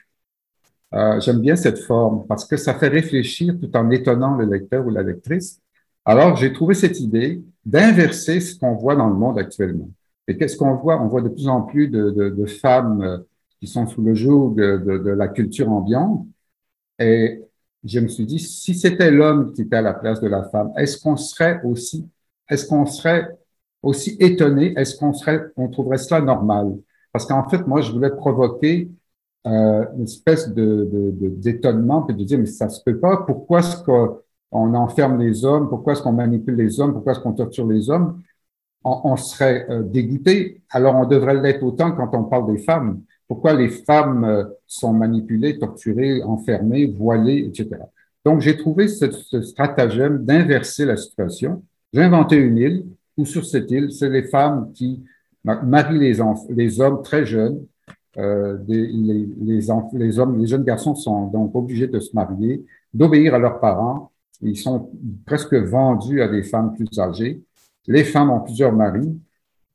Euh, 0.95 1.21
J'aime 1.21 1.41
bien 1.41 1.57
cette 1.57 1.79
forme 1.81 2.27
parce 2.27 2.45
que 2.45 2.57
ça 2.57 2.75
fait 2.75 2.89
réfléchir 2.89 3.57
tout 3.61 3.77
en 3.77 3.91
étonnant 3.91 4.37
le 4.37 4.47
lecteur 4.47 4.87
ou 4.87 4.91
la 4.91 5.03
lectrice. 5.03 5.61
Alors, 6.05 6.37
j'ai 6.37 6.53
trouvé 6.53 6.75
cette 6.75 7.01
idée 7.01 7.43
d'inverser 7.65 8.39
ce 8.41 8.57
qu'on 8.59 8.75
voit 8.75 8.95
dans 8.95 9.09
le 9.09 9.15
monde 9.15 9.39
actuellement. 9.39 9.89
Et 10.29 10.37
qu'est-ce 10.37 10.57
qu'on 10.57 10.75
voit? 10.75 11.01
On 11.03 11.09
voit 11.09 11.23
de 11.23 11.29
plus 11.29 11.49
en 11.49 11.63
plus 11.63 11.89
de, 11.89 12.11
de, 12.11 12.29
de 12.31 12.47
femmes 12.47 13.03
euh, 13.03 13.19
qui 13.61 13.67
sont 13.67 13.87
sous 13.87 14.03
le 14.03 14.15
joug 14.15 14.55
de, 14.55 14.99
de, 14.99 15.11
la 15.11 15.29
culture 15.29 15.71
ambiante. 15.71 16.27
Et 16.99 17.43
je 17.85 18.01
me 18.01 18.09
suis 18.09 18.27
dit, 18.27 18.39
si 18.39 18.75
c'était 18.75 19.11
l'homme 19.11 19.53
qui 19.53 19.63
était 19.63 19.77
à 19.77 19.83
la 19.83 19.95
place 19.95 20.21
de 20.21 20.29
la 20.29 20.45
femme, 20.45 20.73
est-ce 20.77 21.01
qu'on 21.01 21.17
serait 21.17 21.61
aussi, 21.65 22.09
est-ce 22.49 22.67
qu'on 22.67 22.87
serait 22.87 23.29
aussi 23.83 24.17
étonné? 24.21 24.75
Est-ce 24.77 24.97
qu'on 24.97 25.13
serait, 25.13 25.43
on 25.57 25.69
trouverait 25.69 25.99
cela 25.99 26.21
normal? 26.21 26.77
Parce 27.13 27.27
qu'en 27.27 27.49
fait, 27.49 27.67
moi, 27.67 27.81
je 27.81 27.93
voulais 27.93 28.11
provoquer 28.11 28.91
euh, 29.47 29.87
une 29.97 30.05
espèce 30.05 30.53
de, 30.53 31.13
d'étonnement, 31.39 32.03
puis 32.03 32.17
de 32.17 32.25
dire, 32.25 32.39
mais 32.39 32.47
ça 32.47 32.69
se 32.69 32.83
peut 32.83 32.99
pas, 32.99 33.19
pourquoi 33.19 33.61
est-ce 33.61 33.83
qu'on 33.85 34.75
enferme 34.75 35.21
les 35.21 35.45
hommes, 35.45 35.69
pourquoi 35.69 35.93
est-ce 35.93 36.03
qu'on 36.03 36.13
manipule 36.13 36.57
les 36.57 36.81
hommes, 36.81 36.93
pourquoi 36.93 37.13
est-ce 37.13 37.21
qu'on 37.21 37.33
torture 37.33 37.67
les 37.67 37.89
hommes? 37.89 38.23
On, 38.83 39.17
serait 39.17 39.67
euh, 39.69 39.83
dégoûté, 39.83 40.63
alors 40.71 40.95
on 40.95 41.07
devrait 41.07 41.41
l'être 41.41 41.63
autant 41.63 41.93
quand 41.93 42.15
on 42.15 42.25
parle 42.25 42.53
des 42.53 42.59
femmes. 42.59 43.03
Pourquoi 43.29 43.55
les 43.55 43.69
femmes 43.69 44.25
euh, 44.25 44.45
sont 44.67 44.93
manipulées, 44.93 45.59
torturées, 45.59 46.23
enfermées, 46.23 46.87
voilées, 46.87 47.47
etc. 47.49 47.69
Donc, 48.25 48.41
j'ai 48.41 48.57
trouvé 48.57 48.89
ce, 48.89 49.11
stratagème 49.43 50.25
d'inverser 50.25 50.85
la 50.85 50.97
situation. 50.97 51.63
J'ai 51.93 52.03
inventé 52.03 52.37
une 52.37 52.59
île 52.59 52.85
où 53.17 53.25
sur 53.25 53.45
cette 53.45 53.71
île, 53.71 53.93
c'est 53.93 54.11
les 54.11 54.25
femmes 54.25 54.73
qui 54.73 55.05
marient 55.45 55.99
les, 55.99 56.19
les 56.51 56.81
hommes 56.81 57.03
très 57.03 57.25
jeunes, 57.25 57.65
euh, 58.19 58.57
les, 58.67 58.87
les, 58.87 59.29
les, 59.41 59.71
hommes, 59.71 60.39
les 60.39 60.47
jeunes 60.47 60.65
garçons 60.65 60.95
sont 60.95 61.27
donc 61.27 61.55
obligés 61.55 61.87
de 61.87 62.01
se 62.01 62.15
marier, 62.15 62.65
d'obéir 62.93 63.35
à 63.35 63.39
leurs 63.39 63.61
parents. 63.61 64.11
Ils 64.43 64.57
sont 64.57 64.91
presque 65.27 65.55
vendus 65.55 66.23
à 66.23 66.29
des 66.29 66.43
femmes 66.43 66.75
plus 66.75 66.99
âgées. 66.99 67.43
Les 67.87 68.05
femmes 68.05 68.31
ont 68.31 68.41
plusieurs 68.41 68.73
maris 68.73 69.19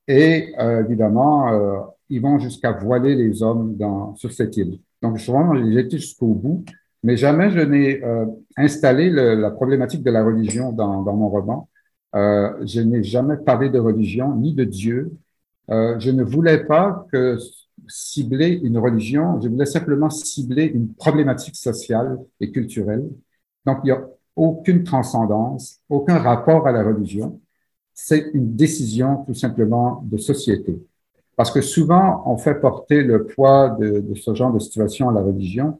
et 0.07 0.53
euh, 0.59 0.83
évidemment, 0.83 1.49
euh, 1.53 1.79
ils 2.11 2.21
vont 2.21 2.37
jusqu'à 2.39 2.71
voiler 2.71 3.15
les 3.15 3.41
hommes 3.41 3.77
sur 4.15 4.31
cette 4.31 4.55
île. 4.57 4.79
Donc, 5.01 5.19
souvent, 5.19 5.55
j'ai 5.55 5.79
été 5.79 5.97
jusqu'au 5.97 6.27
bout, 6.27 6.63
mais 7.03 7.17
jamais 7.17 7.49
je 7.49 7.59
n'ai 7.59 8.03
euh, 8.03 8.25
installé 8.57 9.09
la 9.09 9.49
problématique 9.51 10.03
de 10.03 10.11
la 10.11 10.23
religion 10.23 10.71
dans, 10.71 11.01
mon 11.01 11.29
roman. 11.29 11.69
Euh, 12.15 12.51
je 12.65 12.81
n'ai 12.81 13.03
jamais 13.03 13.37
parlé 13.37 13.69
de 13.69 13.79
religion 13.79 14.35
ni 14.35 14.53
de 14.53 14.65
Dieu. 14.65 15.11
je 15.69 16.11
ne 16.11 16.23
voulais 16.23 16.65
pas 16.65 17.07
cibler 17.87 18.59
une 18.63 18.77
religion, 18.77 19.39
je 19.41 19.47
voulais 19.49 19.65
simplement 19.65 20.09
cibler 20.09 20.65
une 20.65 20.93
problématique 20.93 21.55
sociale 21.55 22.19
et 22.39 22.51
culturelle. 22.51 23.07
Donc, 23.65 23.79
il 23.83 23.87
n'y 23.87 23.91
a 23.91 24.05
aucune 24.35 24.83
transcendance, 24.83 25.79
aucun 25.89 26.17
rapport 26.17 26.67
à 26.67 26.71
la 26.71 26.83
religion. 26.83 27.39
C'est 27.93 28.31
une 28.33 28.55
décision 28.55 29.23
tout 29.25 29.33
simplement 29.33 30.03
de 30.05 30.17
société. 30.17 30.79
Parce 31.41 31.49
que 31.49 31.61
souvent, 31.61 32.21
on 32.27 32.37
fait 32.37 32.53
porter 32.53 33.01
le 33.01 33.25
poids 33.25 33.75
de, 33.79 34.13
ce 34.13 34.35
genre 34.35 34.53
de 34.53 34.59
situation 34.59 35.09
à 35.09 35.11
la 35.11 35.21
religion, 35.21 35.79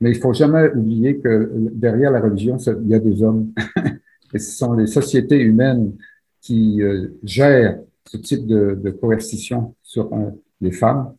Mais 0.00 0.12
il 0.12 0.16
faut 0.20 0.32
jamais 0.32 0.68
oublier 0.76 1.18
que 1.18 1.50
derrière 1.72 2.12
la 2.12 2.20
religion, 2.20 2.56
il 2.56 2.88
y 2.88 2.94
a 2.94 3.00
des 3.00 3.20
hommes. 3.20 3.52
Et 4.32 4.38
ce 4.38 4.56
sont 4.56 4.74
les 4.74 4.86
sociétés 4.86 5.40
humaines 5.40 5.96
qui 6.40 6.80
euh, 6.82 7.08
gèrent 7.24 7.80
ce 8.08 8.16
type 8.16 8.46
de, 8.46 8.78
de 8.80 8.90
coercition 8.90 9.74
sur 9.82 10.04
euh, 10.14 10.30
les 10.60 10.70
femmes. 10.70 11.16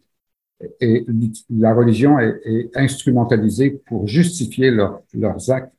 Et 0.80 1.06
la 1.50 1.74
religion 1.74 2.20
est, 2.20 2.72
instrumentalisée 2.76 3.82
pour 3.86 4.08
justifier 4.08 4.72
leur, 4.72 5.02
leurs 5.14 5.52
actes. 5.52 5.74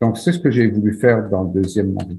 Donc, 0.00 0.16
c'est 0.16 0.32
ce 0.32 0.38
que 0.38 0.50
j'ai 0.50 0.66
voulu 0.66 0.94
faire 0.94 1.28
dans 1.28 1.42
le 1.42 1.60
deuxième 1.60 1.92
mari. 1.92 2.18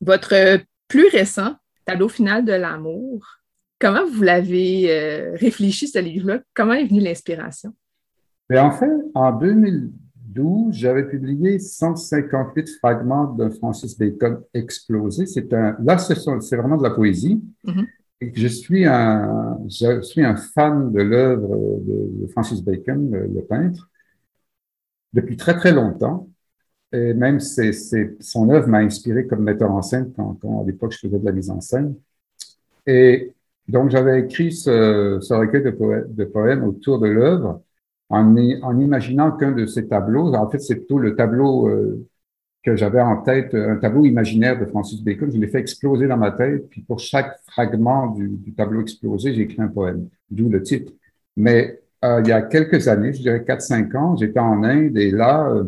Votre 0.00 0.58
plus 0.88 1.06
récent 1.06 1.54
tableau 1.84 2.08
final 2.08 2.44
de 2.44 2.52
l'amour, 2.52 3.41
comment 3.82 4.06
vous 4.06 4.22
l'avez 4.22 4.90
euh, 4.90 5.34
réfléchi, 5.34 5.88
ce 5.88 5.98
livre-là? 5.98 6.40
Comment 6.54 6.74
est 6.74 6.86
venue 6.86 7.00
l'inspiration? 7.00 7.74
Mais 8.48 8.60
en 8.60 8.70
fait, 8.70 8.90
en 9.14 9.32
2012, 9.32 10.72
j'avais 10.72 11.08
publié 11.08 11.58
158 11.58 12.78
fragments 12.78 13.34
de 13.34 13.48
Francis 13.50 13.98
Bacon 13.98 14.40
explosé. 14.54 15.26
C'est 15.26 15.52
un, 15.52 15.76
là, 15.82 15.98
c'est 15.98 16.56
vraiment 16.56 16.76
de 16.76 16.84
la 16.84 16.90
poésie. 16.90 17.42
Mm-hmm. 17.66 17.86
et 18.20 18.32
je 18.36 18.46
suis 18.46 18.86
un, 18.86 19.58
je 19.68 20.00
suis 20.02 20.24
un 20.24 20.36
fan 20.36 20.92
de 20.92 21.02
l'œuvre 21.02 21.80
de, 21.80 22.26
Francis 22.28 22.62
Bacon, 22.62 23.10
le, 23.10 23.42
peintre, 23.42 23.90
depuis 25.12 25.36
très 25.36 25.56
très 25.56 25.72
longtemps. 25.72 26.28
Et 26.92 27.14
même 27.14 27.40
son 27.40 28.50
œuvre 28.50 28.68
m'a 28.68 28.78
inspiré 28.78 29.26
comme 29.26 29.42
metteur 29.42 29.72
en 29.72 29.82
scène 29.82 30.12
quand, 30.14 30.38
quand 30.40 30.62
à 30.62 30.64
l'époque 30.66 30.92
je 30.92 30.98
faisais 30.98 31.18
de 31.18 31.24
la 31.24 31.32
mise 31.32 31.50
en 31.50 31.60
scène. 31.60 31.96
Et 32.86 33.32
donc 33.68 33.90
j'avais 33.90 34.20
écrit 34.20 34.52
ce, 34.52 35.18
ce 35.20 35.34
recueil 35.34 35.62
de, 35.62 36.24
poèmes 36.24 36.64
autour 36.64 36.98
de 36.98 37.08
l'œuvre 37.08 37.62
en, 38.08 38.36
imaginant 38.36 39.32
qu'un 39.32 39.52
de 39.52 39.66
ces 39.66 39.88
tableaux, 39.88 40.34
en 40.34 40.50
fait, 40.50 40.58
c'est 40.58 40.86
tout 40.86 40.98
le 40.98 41.16
tableau 41.16 41.68
euh, 41.68 42.06
que 42.62 42.76
j'avais 42.76 43.00
en 43.00 43.22
tête, 43.22 43.54
un 43.54 43.76
tableau 43.76 44.04
imaginaire 44.04 44.58
de 44.60 44.66
Francis 44.66 45.02
Bacon, 45.02 45.30
je 45.32 45.38
l'ai 45.38 45.48
fait 45.48 45.60
exploser 45.60 46.06
dans 46.06 46.18
ma 46.18 46.30
tête, 46.30 46.68
puis 46.68 46.82
pour 46.82 46.98
chaque 46.98 47.38
fragment 47.46 48.08
du, 48.08 48.28
du 48.28 48.54
tableau 48.54 48.82
explosé, 48.82 49.34
j'ai 49.34 49.42
écrit 49.42 49.62
un 49.62 49.68
poème, 49.68 50.08
d'où 50.30 50.48
le 50.48 50.62
titre. 50.62 50.92
Mais 51.36 51.80
euh, 52.04 52.20
il 52.22 52.28
y 52.28 52.32
a 52.32 52.42
quelques 52.42 52.88
années, 52.88 53.12
je 53.12 53.22
dirais 53.22 53.40
4-5 53.40 53.96
ans, 53.96 54.16
j'étais 54.16 54.40
en 54.40 54.62
Inde 54.64 54.96
et 54.98 55.10
là, 55.10 55.48
euh, 55.48 55.64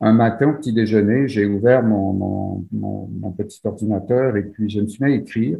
un 0.00 0.12
matin 0.12 0.50
au 0.50 0.54
petit 0.54 0.72
déjeuner, 0.72 1.28
j'ai 1.28 1.46
ouvert 1.46 1.82
mon, 1.82 2.12
mon, 2.12 2.66
mon, 2.72 3.08
mon, 3.08 3.32
petit 3.32 3.60
ordinateur 3.64 4.36
et 4.36 4.42
puis 4.44 4.68
je 4.70 4.80
me 4.80 4.86
suis 4.88 5.04
mis 5.04 5.12
à 5.12 5.14
écrire. 5.16 5.58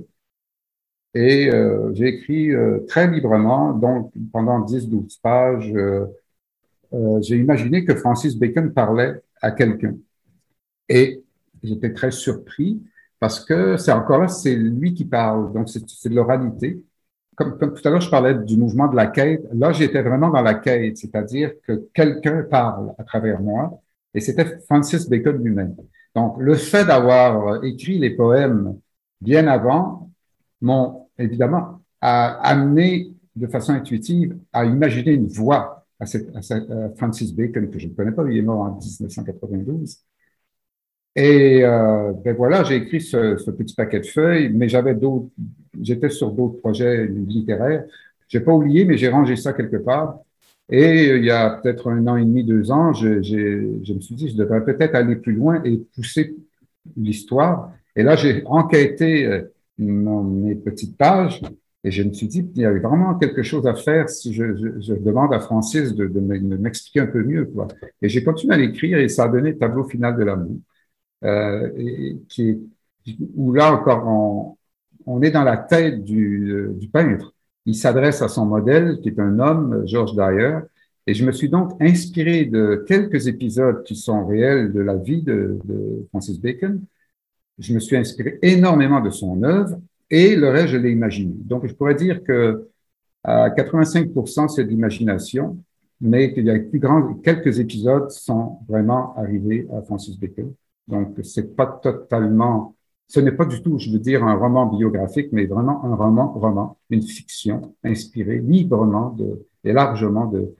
Et 1.18 1.50
euh, 1.50 1.92
j'ai 1.94 2.06
écrit 2.06 2.52
euh, 2.52 2.86
très 2.86 3.10
librement, 3.10 3.72
donc 3.72 4.12
pendant 4.32 4.60
10-12 4.60 5.20
pages, 5.20 5.72
euh, 5.74 6.06
j'ai 7.22 7.36
imaginé 7.36 7.84
que 7.84 7.96
Francis 7.96 8.36
Bacon 8.36 8.72
parlait 8.72 9.20
à 9.42 9.50
quelqu'un. 9.50 9.96
Et 10.88 11.24
j'étais 11.60 11.92
très 11.92 12.12
surpris 12.12 12.80
parce 13.18 13.44
que 13.44 13.76
c'est 13.76 13.90
encore 13.90 14.20
là, 14.20 14.28
c'est 14.28 14.54
lui 14.54 14.94
qui 14.94 15.04
parle, 15.04 15.52
donc 15.52 15.68
c'est 15.68 16.08
de 16.08 16.14
l'oralité. 16.14 16.80
Comme, 17.34 17.58
comme, 17.58 17.74
tout 17.74 17.88
à 17.88 17.90
l'heure, 17.90 18.00
je 18.00 18.10
parlais 18.10 18.34
du 18.34 18.56
mouvement 18.56 18.86
de 18.86 18.94
la 18.94 19.08
quête. 19.08 19.42
Là, 19.52 19.72
j'étais 19.72 20.02
vraiment 20.02 20.30
dans 20.30 20.42
la 20.42 20.54
quête, 20.54 20.98
c'est-à-dire 20.98 21.50
que 21.66 21.88
quelqu'un 21.92 22.44
parle 22.44 22.94
à 22.96 23.02
travers 23.02 23.40
moi, 23.40 23.80
et 24.14 24.20
c'était 24.20 24.60
Francis 24.66 25.08
Bacon 25.10 25.42
lui-même. 25.42 25.74
Donc, 26.14 26.36
le 26.38 26.54
fait 26.54 26.84
d'avoir 26.84 27.64
écrit 27.64 27.98
les 27.98 28.10
poèmes 28.10 28.78
bien 29.20 29.48
avant 29.48 30.12
m'ont 30.60 31.07
évidemment 31.18 31.80
amené 32.00 33.12
de 33.36 33.46
façon 33.46 33.72
intuitive 33.72 34.36
à 34.52 34.64
imaginer 34.64 35.12
une 35.12 35.26
voix 35.26 35.86
à, 36.00 36.06
cette, 36.06 36.28
à, 36.34 36.40
Francis 36.96 37.34
Bacon, 37.34 37.70
que 37.70 37.78
je 37.78 37.88
ne 37.88 37.94
connais 37.94 38.12
pas, 38.12 38.24
il 38.30 38.38
est 38.38 38.42
mort 38.42 38.60
en 38.60 38.78
1992. 38.78 39.98
Et 41.16 41.64
euh, 41.64 42.12
ben 42.24 42.36
voilà, 42.36 42.62
j'ai 42.62 42.76
écrit 42.76 43.00
ce, 43.00 43.50
petit 43.50 43.74
paquet 43.74 44.00
de 44.00 44.06
feuilles, 44.06 44.50
mais 44.50 44.68
j'avais 44.68 44.94
d'autres, 44.94 45.30
j'étais 45.80 46.10
sur 46.10 46.30
d'autres 46.30 46.58
projets 46.60 47.06
littéraires. 47.06 47.84
J'ai 48.28 48.40
pas 48.40 48.52
oublié, 48.52 48.84
mais 48.84 48.96
j'ai 48.96 49.08
rangé 49.08 49.34
ça 49.34 49.52
quelque 49.52 49.78
part. 49.78 50.20
Et 50.68 51.16
il 51.16 51.24
y 51.24 51.30
a 51.30 51.50
peut-être 51.50 51.90
un 51.90 52.06
an 52.06 52.16
et 52.16 52.24
demi, 52.24 52.44
deux 52.44 52.70
ans, 52.70 52.92
je, 52.92 53.22
je 53.22 53.92
me 53.94 54.00
suis 54.00 54.14
dit, 54.14 54.28
je 54.28 54.36
devrais 54.36 54.64
peut-être 54.64 54.94
aller 54.94 55.16
plus 55.16 55.32
loin 55.32 55.62
et 55.64 55.78
pousser 55.94 56.36
l'histoire. 56.96 57.72
Et 57.96 58.02
là, 58.02 58.16
j'ai 58.16 58.42
enquêté 58.46 59.44
mes 59.78 60.54
petites 60.54 60.96
pages 60.96 61.40
et 61.84 61.90
je 61.90 62.02
me 62.02 62.12
suis 62.12 62.26
dit 62.26 62.46
qu'il 62.46 62.62
y 62.62 62.64
avait 62.64 62.80
vraiment 62.80 63.14
quelque 63.14 63.42
chose 63.42 63.66
à 63.66 63.74
faire 63.74 64.08
si 64.08 64.34
je, 64.34 64.44
demande 64.94 65.32
à 65.32 65.40
Francis 65.40 65.94
de, 65.94 66.06
de 66.06 66.20
m'expliquer 66.20 67.00
un 67.00 67.06
peu 67.06 67.22
mieux. 67.22 67.46
Quoi. 67.46 67.68
Et 68.02 68.08
j'ai 68.08 68.24
continué 68.24 68.54
à 68.54 68.58
l'écrire 68.58 68.98
et 68.98 69.08
ça 69.08 69.24
a 69.24 69.28
donné 69.28 69.52
le 69.52 69.58
tableau 69.58 69.84
final 69.84 70.16
de 70.16 70.24
l'amour, 70.24 70.58
euh, 71.24 71.70
et, 71.76 72.18
qui 72.28 72.68
où 73.36 73.54
là 73.54 73.72
encore 73.72 74.06
on, 74.06 74.56
on 75.06 75.22
est 75.22 75.30
dans 75.30 75.44
la 75.44 75.56
tête 75.56 76.04
du, 76.04 76.68
du 76.74 76.88
peintre. 76.88 77.32
Il 77.64 77.74
s'adresse 77.74 78.22
à 78.22 78.28
son 78.28 78.44
modèle 78.46 78.98
qui 79.00 79.08
est 79.08 79.18
un 79.18 79.38
homme, 79.38 79.84
George 79.86 80.12
Dyer, 80.14 80.58
et 81.06 81.14
je 81.14 81.24
me 81.24 81.32
suis 81.32 81.48
donc 81.48 81.72
inspiré 81.80 82.44
de 82.44 82.84
quelques 82.86 83.28
épisodes 83.28 83.82
qui 83.84 83.96
sont 83.96 84.26
réels 84.26 84.72
de 84.72 84.80
la 84.80 84.96
vie 84.96 85.22
de 85.22 85.58
Francis 86.10 86.40
Bacon, 86.40 86.82
je 87.58 87.74
me 87.74 87.80
suis 87.80 87.96
inspiré 87.96 88.38
énormément 88.42 89.00
de 89.00 89.10
son 89.10 89.42
œuvre 89.42 89.78
et 90.10 90.36
le 90.36 90.48
reste, 90.48 90.68
je 90.68 90.76
l'ai 90.76 90.90
imaginé. 90.90 91.34
Donc, 91.36 91.66
je 91.66 91.74
pourrais 91.74 91.94
dire 91.94 92.22
que 92.22 92.68
à 93.24 93.50
85%, 93.50 94.48
c'est 94.48 94.64
de 94.64 94.68
l'imagination, 94.68 95.58
mais 96.00 96.32
qu'il 96.32 96.44
y 96.44 96.50
a 96.50 96.58
plus 96.58 96.78
grand, 96.78 97.14
quelques 97.14 97.58
épisodes 97.58 98.10
sont 98.10 98.58
vraiment 98.68 99.14
arrivés 99.16 99.66
à 99.76 99.82
Francis 99.82 100.18
Bacon. 100.18 100.54
Donc, 100.86 101.18
c'est 101.24 101.54
pas 101.54 101.66
totalement, 101.66 102.74
ce 103.08 103.20
n'est 103.20 103.32
pas 103.32 103.44
du 103.44 103.60
tout, 103.60 103.78
je 103.78 103.90
veux 103.90 103.98
dire, 103.98 104.24
un 104.24 104.34
roman 104.34 104.66
biographique, 104.66 105.28
mais 105.32 105.46
vraiment 105.46 105.84
un 105.84 105.94
roman, 105.94 106.32
roman, 106.32 106.78
une 106.88 107.02
fiction 107.02 107.74
inspirée 107.84 108.38
librement 108.38 109.14
et 109.64 109.72
largement 109.72 110.26
de, 110.26 110.54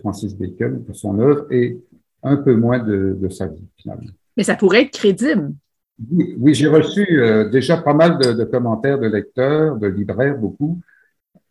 Francis 0.00 0.36
Bacon, 0.36 0.82
de 0.82 0.92
son 0.92 1.20
œuvre 1.20 1.46
et 1.52 1.78
un 2.24 2.38
peu 2.38 2.56
moins 2.56 2.80
de 2.80 3.28
sa 3.28 3.46
vie, 3.46 3.64
finalement. 3.76 4.10
Mais 4.36 4.42
ça 4.42 4.56
pourrait 4.56 4.82
être 4.82 4.92
crédible. 4.92 5.52
Oui, 6.10 6.54
j'ai 6.54 6.68
reçu 6.68 7.20
euh, 7.20 7.48
déjà 7.48 7.76
pas 7.78 7.92
mal 7.92 8.18
de, 8.18 8.44
commentaires 8.44 8.98
de 9.00 9.08
lecteurs, 9.08 9.76
de 9.76 9.88
libraires, 9.88 10.38
beaucoup. 10.38 10.80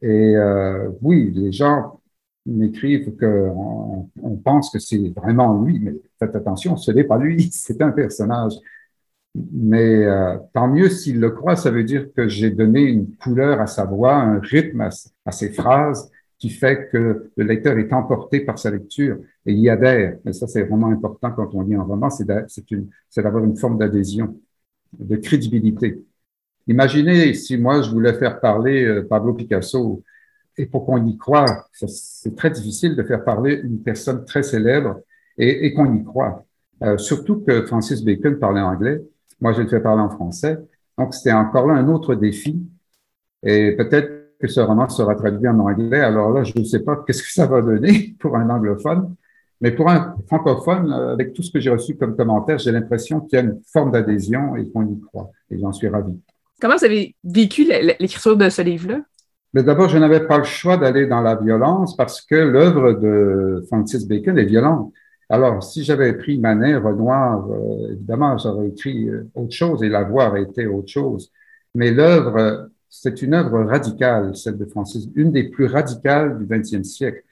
Et 0.01 0.35
euh, 0.37 0.89
oui, 1.01 1.31
les 1.35 1.51
gens 1.51 2.01
m'écrivent 2.45 3.15
qu'on 3.17 4.09
on 4.21 4.35
pense 4.37 4.71
que 4.71 4.79
c'est 4.79 5.13
vraiment 5.15 5.61
lui, 5.63 5.79
mais 5.79 5.95
faites 6.19 6.35
attention, 6.35 6.77
ce 6.77 6.91
n'est 6.91 7.03
pas 7.03 7.17
lui, 7.17 7.49
c'est 7.53 7.81
un 7.81 7.91
personnage. 7.91 8.53
Mais 9.35 10.05
euh, 10.05 10.37
tant 10.53 10.67
mieux 10.67 10.89
s'il 10.89 11.19
le 11.19 11.29
croit, 11.31 11.55
ça 11.55 11.71
veut 11.71 11.83
dire 11.83 12.07
que 12.15 12.27
j'ai 12.27 12.49
donné 12.51 12.81
une 12.83 13.15
couleur 13.17 13.61
à 13.61 13.67
sa 13.67 13.85
voix, 13.85 14.15
un 14.15 14.39
rythme 14.39 14.81
à 15.25 15.31
ses 15.31 15.51
phrases, 15.51 16.11
qui 16.39 16.49
fait 16.49 16.89
que 16.91 17.31
le 17.35 17.43
lecteur 17.43 17.77
est 17.77 17.91
emporté 17.91 18.41
par 18.41 18.59
sa 18.59 18.69
lecture 18.69 19.17
et 19.45 19.53
y 19.53 19.69
adhère. 19.69 20.17
Et 20.25 20.33
ça, 20.33 20.47
c'est 20.47 20.63
vraiment 20.63 20.87
important 20.87 21.31
quand 21.31 21.53
on 21.53 21.61
lit 21.61 21.75
un 21.75 21.81
roman, 21.81 22.09
c'est 22.09 22.25
d'avoir 22.25 23.43
une 23.43 23.57
forme 23.57 23.77
d'adhésion, 23.77 24.39
de 24.97 25.15
crédibilité. 25.15 26.03
Imaginez 26.67 27.33
si 27.33 27.57
moi, 27.57 27.81
je 27.81 27.89
voulais 27.89 28.13
faire 28.13 28.39
parler 28.39 28.85
euh, 28.85 29.07
Pablo 29.07 29.33
Picasso, 29.33 30.03
et 30.57 30.65
pour 30.65 30.85
qu'on 30.85 31.05
y 31.05 31.17
croit, 31.17 31.67
c'est 31.71 32.35
très 32.35 32.49
difficile 32.49 32.95
de 32.95 33.03
faire 33.03 33.23
parler 33.23 33.61
une 33.63 33.81
personne 33.81 34.25
très 34.25 34.41
célèbre 34.41 34.99
et, 35.37 35.71
qu'on 35.73 35.93
y 35.95 36.03
croit. 36.03 36.45
Euh, 36.81 36.97
surtout 36.97 37.41
que 37.41 37.65
Francis 37.67 38.03
Bacon 38.03 38.39
parlait 38.39 38.61
anglais, 38.61 39.01
moi 39.39 39.53
je 39.53 39.61
le 39.61 39.67
fais 39.67 39.79
parler 39.79 40.01
en 40.01 40.09
français, 40.09 40.57
donc 40.97 41.13
c'était 41.13 41.31
encore 41.31 41.67
là 41.67 41.75
un 41.75 41.87
autre 41.89 42.15
défi. 42.15 42.59
Et 43.43 43.73
peut-être 43.73 44.16
que 44.39 44.47
ce 44.47 44.59
roman 44.59 44.87
sera 44.89 45.15
traduit 45.15 45.47
en 45.47 45.59
anglais. 45.59 46.01
Alors 46.01 46.31
là, 46.31 46.43
je 46.43 46.53
ne 46.57 46.63
sais 46.63 46.79
pas 46.79 47.03
qu'est-ce 47.05 47.23
que 47.23 47.31
ça 47.31 47.45
va 47.45 47.61
donner 47.61 48.15
pour 48.19 48.35
un 48.35 48.49
anglophone, 48.49 49.15
mais 49.61 49.71
pour 49.71 49.89
un 49.89 50.15
francophone, 50.27 50.91
euh, 50.91 51.13
avec 51.13 51.33
tout 51.33 51.41
ce 51.41 51.51
que 51.51 51.59
j'ai 51.59 51.71
reçu 51.71 51.95
comme 51.95 52.15
commentaire, 52.15 52.57
j'ai 52.57 52.71
l'impression 52.71 53.21
qu'il 53.21 53.39
y 53.39 53.41
a 53.41 53.45
une 53.45 53.59
forme 53.71 53.91
d'adhésion 53.91 54.55
et 54.55 54.69
qu'on 54.69 54.87
y 54.87 54.99
croit. 55.01 55.31
Et 55.49 55.59
j'en 55.59 55.71
suis 55.71 55.87
ravi. 55.87 56.13
Comment 56.61 56.75
vous 56.75 56.85
avez 56.85 57.15
vécu 57.23 57.65
l'écriture 57.65 58.35
de 58.35 58.49
ce 58.49 58.61
livre-là? 58.61 59.01
D'abord, 59.53 59.89
je 59.89 59.97
n'avais 59.97 60.27
pas 60.27 60.37
le 60.37 60.43
choix 60.43 60.77
d'aller 60.77 61.07
dans 61.07 61.21
la 61.21 61.35
violence 61.35 61.95
parce 61.95 62.21
que 62.21 62.35
l'œuvre 62.35 62.93
de 62.93 63.63
Francis 63.67 64.07
Bacon 64.07 64.37
est 64.37 64.45
violente. 64.45 64.91
Alors, 65.29 65.63
si 65.63 65.83
j'avais 65.83 66.13
pris 66.13 66.37
Manet, 66.39 66.75
Renoir, 66.75 67.49
euh, 67.49 67.91
évidemment, 67.93 68.37
j'aurais 68.37 68.67
écrit 68.67 69.09
euh, 69.09 69.29
autre 69.35 69.53
chose 69.53 69.83
et 69.83 69.89
la 69.89 70.03
voix 70.03 70.29
aurait 70.29 70.43
été 70.43 70.67
autre 70.67 70.89
chose. 70.89 71.31
Mais 71.75 71.91
l'œuvre 71.91 72.69
c'est 72.89 73.21
une 73.21 73.33
œuvre 73.33 73.63
radicale, 73.63 74.35
celle 74.35 74.57
de 74.57 74.65
Francis, 74.65 75.07
une 75.15 75.31
des 75.31 75.49
plus 75.49 75.65
radicales 75.65 76.37
du 76.37 76.45
XXe 76.45 76.83
siècle, 76.83 77.23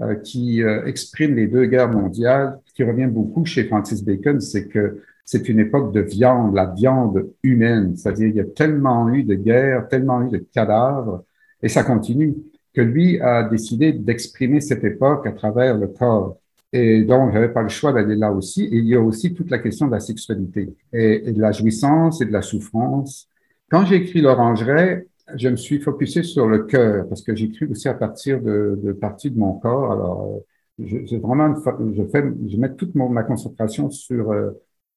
euh, 0.00 0.14
qui 0.14 0.62
euh, 0.62 0.86
exprime 0.86 1.36
les 1.36 1.46
deux 1.46 1.66
guerres 1.66 1.90
mondiales. 1.90 2.58
Qui 2.74 2.84
revient 2.84 3.06
beaucoup 3.06 3.44
chez 3.44 3.64
Francis 3.64 4.02
Bacon, 4.02 4.40
c'est 4.40 4.66
que 4.66 5.02
c'est 5.24 5.48
une 5.48 5.60
époque 5.60 5.92
de 5.92 6.00
viande, 6.00 6.54
la 6.54 6.66
viande 6.66 7.30
humaine, 7.42 7.96
c'est-à-dire 7.96 8.28
il 8.28 8.34
y 8.36 8.40
a 8.40 8.44
tellement 8.44 9.08
eu 9.10 9.22
de 9.22 9.34
guerres, 9.34 9.86
tellement 9.88 10.22
eu 10.22 10.28
de 10.28 10.38
cadavres, 10.38 11.24
et 11.62 11.68
ça 11.68 11.84
continue, 11.84 12.34
que 12.74 12.80
lui 12.80 13.20
a 13.20 13.42
décidé 13.44 13.92
d'exprimer 13.92 14.60
cette 14.60 14.84
époque 14.84 15.26
à 15.26 15.32
travers 15.32 15.76
le 15.76 15.88
corps. 15.88 16.38
Et 16.72 17.02
donc, 17.02 17.32
j'avais 17.32 17.52
pas 17.52 17.62
le 17.62 17.68
choix 17.68 17.92
d'aller 17.92 18.16
là 18.16 18.32
aussi. 18.32 18.64
Et 18.64 18.78
il 18.78 18.86
y 18.86 18.94
a 18.94 19.00
aussi 19.00 19.34
toute 19.34 19.50
la 19.50 19.58
question 19.58 19.86
de 19.86 19.92
la 19.92 20.00
sexualité 20.00 20.74
et, 20.92 21.32
de 21.32 21.40
la 21.40 21.52
jouissance 21.52 22.20
et 22.20 22.26
de 22.26 22.32
la 22.32 22.42
souffrance. 22.42 23.28
Quand 23.70 23.84
j'ai 23.84 23.96
écrit 23.96 24.20
l'orangerie, 24.20 25.04
je 25.36 25.48
me 25.48 25.56
suis 25.56 25.80
focusé 25.80 26.22
sur 26.22 26.46
le 26.46 26.64
cœur 26.64 27.08
parce 27.08 27.22
que 27.22 27.34
j'écris 27.34 27.66
aussi 27.66 27.88
à 27.88 27.94
partir 27.94 28.40
de, 28.40 28.78
de 28.82 28.92
parties 28.92 29.30
de 29.30 29.38
mon 29.38 29.54
corps. 29.54 29.92
Alors, 29.92 30.40
je, 30.78 31.16
vraiment, 31.16 31.54
je 31.56 32.02
fais, 32.04 32.24
je 32.48 32.56
mets 32.56 32.74
toute 32.74 32.94
ma 32.94 33.22
concentration 33.22 33.90
sur 33.90 34.32
euh, 34.32 34.50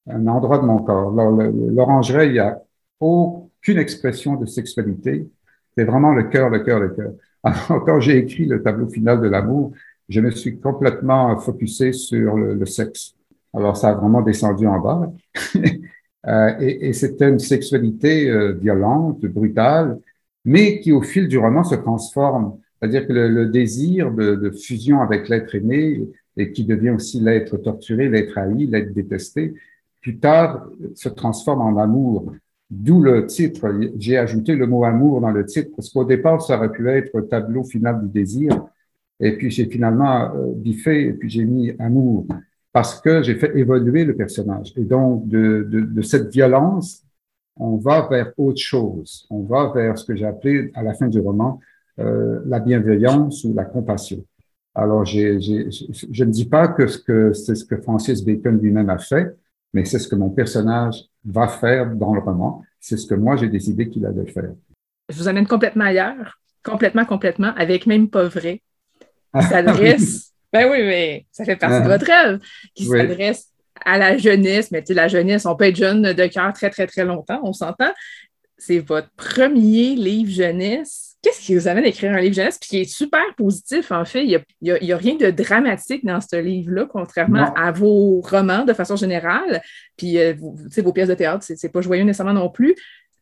un 0.08 0.28
endroit 0.28 0.58
de 0.58 0.66
mon 0.66 0.80
corps. 0.80 1.12
L'orangerie, 1.12 2.28
il 2.28 2.34
n'y 2.34 2.40
a 2.40 2.62
aucune 3.00 3.78
expression 3.78 4.36
de 4.36 4.46
sexualité. 4.46 5.30
C'est 5.78 5.84
vraiment 5.86 6.14
le 6.14 6.24
cœur, 6.24 6.50
le 6.50 6.60
cœur, 6.60 6.80
le 6.80 6.90
cœur. 6.90 7.12
Alors, 7.44 7.84
quand 7.86 8.00
j'ai 8.00 8.18
écrit 8.18 8.46
le 8.46 8.64
tableau 8.64 8.88
final 8.90 9.22
de 9.22 9.28
l'amour, 9.28 9.74
je 10.10 10.22
me 10.22 10.32
suis 10.32 10.60
complètement 10.60 11.38
focusé 11.38 11.94
sur 11.94 12.38
le, 12.38 12.66
sexe. 12.66 13.16
Alors, 13.54 13.78
ça 13.78 13.90
a 13.90 13.94
vraiment 13.94 14.22
descendu 14.22 14.68
en 14.68 14.80
bas. 14.80 15.12
euh, 16.28 16.54
et, 16.60 16.90
et 16.90 16.94
c'était 16.94 17.30
une 17.30 17.40
sexualité 17.40 18.30
euh, 18.30 18.54
violente, 18.54 19.22
brutale, 19.26 20.00
mais 20.46 20.80
qui, 20.80 20.92
au 20.92 21.02
fil 21.02 21.28
du 21.28 21.38
roman, 21.38 21.64
se 21.64 21.76
transforme. 21.76 22.58
C'est-à-dire 22.80 23.08
que 23.08 23.14
le, 23.14 23.46
désir 23.48 24.12
de, 24.12 24.36
de, 24.36 24.52
fusion 24.52 25.02
avec 25.02 25.30
l'être 25.30 25.56
aimé, 25.56 26.08
et 26.36 26.52
qui 26.52 26.66
devient 26.66 26.92
aussi 26.92 27.20
l'être 27.20 27.58
torturé, 27.58 28.10
l'être 28.10 28.38
haï, 28.38 28.66
l'être 28.66 28.94
détesté, 28.94 29.54
plus 30.02 30.18
tard 30.20 30.68
se 30.96 31.10
transforme 31.10 31.62
en 31.62 31.78
amour. 31.78 32.34
D'où 32.70 33.02
le 33.04 33.28
titre. 33.28 33.72
J'ai 34.00 34.18
ajouté 34.18 34.56
le 34.56 34.66
mot 34.66 34.84
amour 34.84 35.22
dans 35.22 35.30
le 35.30 35.46
titre 35.46 35.70
parce 35.76 35.90
qu'au 35.90 36.06
départ, 36.06 36.42
ça 36.42 36.58
aurait 36.58 36.72
pu 36.72 36.90
être 36.90 37.22
tableau 37.22 37.64
final 37.64 38.02
du 38.02 38.12
désir. 38.12 38.66
Et 39.20 39.38
puis 39.38 39.52
j'ai 39.52 39.66
finalement 39.68 40.34
euh, 40.34 40.54
biffé 40.56 41.08
et 41.08 41.14
puis 41.14 41.30
j'ai 41.30 41.46
mis 41.46 41.72
amour 41.78 42.26
parce 42.74 43.00
que 43.00 43.22
j'ai 43.22 43.36
fait 43.36 43.56
évoluer 43.56 44.04
le 44.04 44.16
personnage. 44.16 44.74
Et 44.76 44.84
donc 44.84 45.28
de, 45.28 45.66
de, 45.70 45.82
de, 45.82 46.02
cette 46.02 46.30
violence, 46.30 47.04
on 47.56 47.78
va 47.78 48.08
vers 48.10 48.34
autre 48.38 48.60
chose. 48.60 49.28
On 49.30 49.44
va 49.44 49.72
vers 49.74 49.98
ce 49.98 50.06
que 50.06 50.16
j'ai 50.16 50.26
appelé 50.26 50.72
à 50.74 50.82
la 50.82 50.94
fin 50.96 51.08
du 51.08 51.20
roman 51.20 51.60
euh, 52.00 52.42
la 52.48 52.60
bienveillance 52.60 53.44
ou 53.44 53.54
la 53.54 53.66
compassion. 53.66 54.26
Alors 54.74 55.06
je 55.06 56.24
ne 56.24 56.32
dis 56.32 56.46
pas 56.46 56.68
que, 56.68 56.88
ce 56.88 56.98
que 56.98 57.32
c'est 57.32 57.54
ce 57.54 57.64
que 57.64 57.78
Francis 57.78 58.26
Bacon 58.26 58.60
lui-même 58.60 58.90
a 58.90 58.98
fait, 58.98 59.38
mais 59.72 59.86
c'est 59.86 60.00
ce 60.00 60.08
que 60.08 60.16
mon 60.16 60.32
personnage 60.32 61.04
va 61.24 61.48
faire 61.48 61.96
dans 61.96 62.16
le 62.16 62.22
roman. 62.22 62.64
C'est 62.80 62.98
ce 62.98 63.06
que 63.06 63.14
moi 63.14 63.38
j'ai 63.38 63.50
décidé 63.50 63.88
qu'il 63.88 64.04
allait 64.08 64.26
faire. 64.26 64.52
Je 65.10 65.18
vous 65.18 65.28
amène 65.28 65.46
complètement 65.46 65.86
ailleurs, 65.86 66.40
complètement, 66.64 67.06
complètement, 67.06 67.54
avec 67.56 67.86
même 67.86 68.10
pas 68.10 68.28
vrai, 68.28 68.64
qui 69.40 69.46
s'adresse. 69.46 70.33
Ben 70.54 70.70
oui, 70.70 70.84
mais 70.84 71.26
ça 71.32 71.44
fait 71.44 71.56
partie 71.56 71.82
de 71.84 71.88
votre 71.88 72.06
rêve, 72.06 72.40
qui 72.76 72.86
s'adresse 72.86 73.48
à 73.84 73.98
la 73.98 74.18
jeunesse. 74.18 74.72
Mais 74.72 74.82
tu 74.82 74.88
sais, 74.88 74.94
la 74.94 75.08
jeunesse, 75.08 75.46
on 75.46 75.56
peut 75.56 75.66
être 75.66 75.76
jeune 75.76 76.14
de 76.14 76.28
cœur 76.28 76.54
très, 76.54 76.70
très, 76.70 76.88
très 76.88 77.04
longtemps, 77.04 77.42
on 77.44 77.54
s'entend. 77.54 77.92
C'est 78.58 78.80
votre 78.80 79.10
premier 79.18 79.96
livre 79.96 80.32
jeunesse 80.32 81.14
qu'est-ce 81.24 81.40
qui 81.40 81.56
vous 81.56 81.68
amène 81.68 81.86
à 81.86 81.88
écrire 81.88 82.12
un 82.12 82.20
livre 82.20 82.36
jeunesse, 82.36 82.60
puis 82.60 82.70
qui 82.70 82.82
est 82.82 82.86
super 82.86 83.24
positif, 83.38 83.92
en 83.92 84.06
fait? 84.06 84.26
Il 84.26 84.44
n'y 84.62 84.92
a, 84.92 84.98
rien 84.98 85.16
de 85.16 85.32
dramatique 85.32 86.06
dans 86.06 86.20
ce 86.22 86.36
livre-là, 86.36 86.86
contrairement 86.86 87.54
à 87.56 87.72
vos 87.72 88.22
romans 88.22 88.66
de 88.66 88.74
façon 88.74 88.96
générale. 88.96 89.62
Puis, 89.98 90.20
euh, 90.20 90.34
vos 90.38 90.94
pièces 90.94 91.08
de 91.08 91.14
théâtre, 91.16 91.44
c'est 91.48 91.72
pas 91.72 91.82
joyeux 91.82 92.04
nécessairement 92.04 92.34
non 92.34 92.50
plus. 92.50 92.76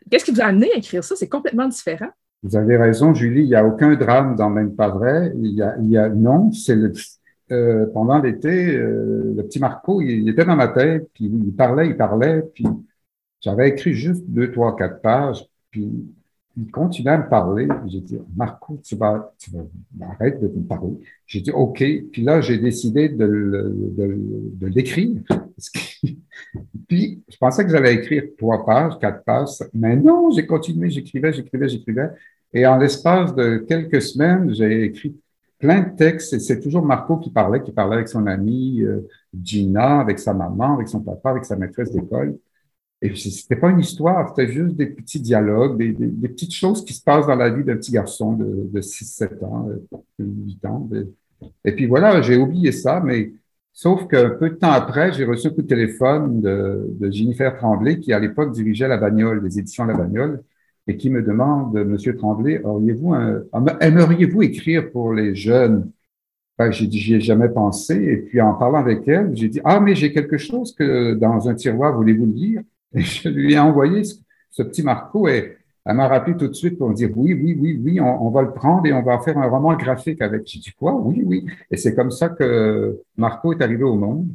Qu'est-ce 0.09 0.25
qui 0.25 0.31
vous 0.31 0.41
a 0.41 0.45
amené 0.45 0.71
à 0.73 0.77
écrire 0.77 1.03
ça? 1.03 1.15
C'est 1.15 1.29
complètement 1.29 1.67
différent. 1.67 2.09
Vous 2.41 2.57
avez 2.57 2.75
raison, 2.75 3.13
Julie. 3.13 3.43
Il 3.43 3.49
n'y 3.49 3.55
a 3.55 3.63
aucun 3.63 3.93
drame 3.93 4.35
dans 4.35 4.49
Même 4.49 4.75
pas 4.75 4.89
vrai. 4.89 5.31
Il 5.35 5.51
y 5.51 5.61
a, 5.61 5.75
il 5.79 5.91
y 5.91 5.97
a 5.97 6.09
non, 6.09 6.51
c'est 6.51 6.75
le, 6.75 6.91
euh, 7.51 7.85
pendant 7.93 8.19
l'été, 8.19 8.75
euh, 8.75 9.33
le 9.35 9.43
petit 9.43 9.59
Marco, 9.59 10.01
il, 10.01 10.29
était 10.29 10.45
dans 10.45 10.55
ma 10.55 10.69
tête, 10.69 11.09
puis 11.13 11.25
il 11.25 11.53
parlait, 11.53 11.87
il 11.87 11.97
parlait, 11.97 12.43
puis 12.53 12.65
j'avais 13.41 13.69
écrit 13.69 13.93
juste 13.93 14.23
deux, 14.27 14.51
trois, 14.51 14.75
quatre 14.75 15.01
pages, 15.01 15.45
puis 15.69 15.89
il 16.57 16.71
continuait 16.71 17.13
à 17.13 17.17
me 17.17 17.29
parler. 17.29 17.67
J'ai 17.87 18.01
dit, 18.01 18.17
Marco, 18.35 18.79
tu 18.83 18.95
vas, 18.95 19.33
tu 19.37 19.51
vas, 19.51 19.63
arrête 20.09 20.41
de 20.41 20.47
me 20.47 20.63
parler. 20.63 20.93
J'ai 21.25 21.41
dit, 21.41 21.51
OK. 21.51 21.83
Puis 22.11 22.23
là, 22.23 22.41
j'ai 22.41 22.57
décidé 22.57 23.09
de, 23.09 23.73
de, 23.97 24.17
de 24.53 24.67
l'écrire. 24.67 25.21
Puis, 26.87 27.23
je 27.29 27.37
pensais 27.37 27.63
que 27.63 27.71
j'allais 27.71 27.95
écrire 27.95 28.23
trois 28.37 28.65
pages, 28.65 28.99
quatre 28.99 29.23
pages. 29.23 29.49
Mais 29.73 29.95
non, 29.95 30.31
j'ai 30.31 30.45
continué, 30.45 30.89
j'écrivais, 30.89 31.31
j'écrivais, 31.31 31.69
j'écrivais. 31.69 32.09
Et 32.53 32.65
en 32.65 32.77
l'espace 32.77 33.33
de 33.33 33.57
quelques 33.67 34.01
semaines, 34.01 34.53
j'ai 34.53 34.83
écrit 34.83 35.15
plein 35.61 35.81
de 35.83 35.95
textes. 35.95 36.33
Et 36.33 36.39
c'est 36.39 36.59
toujours 36.59 36.83
Marco 36.83 37.17
qui 37.17 37.29
parlait, 37.29 37.61
qui 37.63 37.71
parlait 37.71 37.95
avec 37.97 38.09
son 38.09 38.27
amie 38.27 38.81
euh, 38.83 39.07
Gina, 39.41 40.01
avec 40.01 40.19
sa 40.19 40.33
maman, 40.33 40.73
avec 40.73 40.89
son 40.89 40.99
papa, 40.99 41.29
avec 41.29 41.45
sa 41.45 41.55
maîtresse 41.55 41.91
d'école. 41.91 42.37
Et 43.01 43.15
c'était 43.15 43.55
pas 43.55 43.69
une 43.69 43.79
histoire, 43.79 44.29
c'était 44.29 44.51
juste 44.51 44.75
des 44.75 44.85
petits 44.85 45.19
dialogues, 45.19 45.77
des, 45.77 46.27
petites 46.29 46.53
choses 46.53 46.85
qui 46.85 46.93
se 46.93 47.03
passent 47.03 47.25
dans 47.25 47.35
la 47.35 47.49
vie 47.49 47.63
d'un 47.63 47.75
petit 47.77 47.91
garçon 47.91 48.33
de, 48.33 48.69
de 48.71 48.81
6-7 48.81 49.43
ans, 49.43 49.69
8 50.19 50.59
euh, 50.63 50.67
ans. 50.67 50.87
Et 51.65 51.71
puis 51.71 51.87
voilà, 51.87 52.21
j'ai 52.21 52.37
oublié 52.37 52.71
ça, 52.71 52.99
mais 52.99 53.33
sauf 53.73 54.07
qu'un 54.07 54.29
peu 54.29 54.51
de 54.51 54.55
temps 54.55 54.71
après, 54.71 55.13
j'ai 55.13 55.25
reçu 55.25 55.47
un 55.47 55.49
coup 55.49 55.63
de 55.63 55.67
téléphone 55.67 56.41
de, 56.41 56.95
de 56.99 57.11
Jennifer 57.11 57.57
Tremblay, 57.57 57.99
qui 57.99 58.13
à 58.13 58.19
l'époque 58.19 58.51
dirigeait 58.51 58.87
La 58.87 58.97
Bagnole, 58.97 59.43
les 59.43 59.57
éditions 59.57 59.85
La 59.85 59.95
Bagnole, 59.95 60.43
et 60.91 60.97
qui 60.97 61.09
me 61.09 61.21
demande, 61.21 61.73
Monsieur 61.85 62.17
Tremblay, 62.17 62.61
auriez-vous 62.63 63.13
un, 63.13 63.43
aimeriez-vous 63.79 64.41
écrire 64.43 64.91
pour 64.91 65.13
les 65.13 65.33
jeunes? 65.35 65.89
Ben, 66.59 66.69
j'ai 66.69 66.85
dit, 66.85 66.99
j'y 66.99 67.15
ai 67.15 67.21
jamais 67.21 67.47
pensé. 67.47 67.95
Et 67.95 68.17
puis, 68.17 68.41
en 68.41 68.53
parlant 68.53 68.79
avec 68.79 69.07
elle, 69.07 69.31
j'ai 69.33 69.47
dit, 69.47 69.61
ah, 69.63 69.79
mais 69.79 69.95
j'ai 69.95 70.11
quelque 70.11 70.37
chose 70.37 70.75
que 70.75 71.13
dans 71.13 71.47
un 71.47 71.55
tiroir, 71.55 71.95
voulez-vous 71.95 72.25
le 72.25 72.33
lire? 72.33 72.61
Et 72.93 73.01
je 73.01 73.29
lui 73.29 73.53
ai 73.53 73.59
envoyé 73.59 74.03
ce, 74.03 74.63
petit 74.63 74.83
Marco 74.83 75.29
et 75.29 75.57
elle 75.85 75.95
m'a 75.95 76.09
rappelé 76.09 76.35
tout 76.35 76.49
de 76.49 76.53
suite 76.53 76.77
pour 76.77 76.89
me 76.89 76.93
dire 76.93 77.09
oui, 77.15 77.33
oui, 77.33 77.57
oui, 77.57 77.79
oui, 77.81 78.01
on, 78.01 78.29
va 78.29 78.41
le 78.41 78.51
prendre 78.51 78.85
et 78.85 78.91
on 78.91 79.01
va 79.01 79.17
faire 79.19 79.37
un 79.37 79.47
roman 79.47 79.75
graphique 79.77 80.21
avec. 80.21 80.41
J'ai 80.45 80.59
dit 80.59 80.73
quoi? 80.77 80.93
Oui, 80.93 81.23
oui. 81.25 81.45
Et 81.71 81.77
c'est 81.77 81.95
comme 81.95 82.11
ça 82.11 82.27
que 82.27 82.99
Marco 83.15 83.53
est 83.53 83.61
arrivé 83.61 83.83
au 83.83 83.95
monde, 83.95 84.27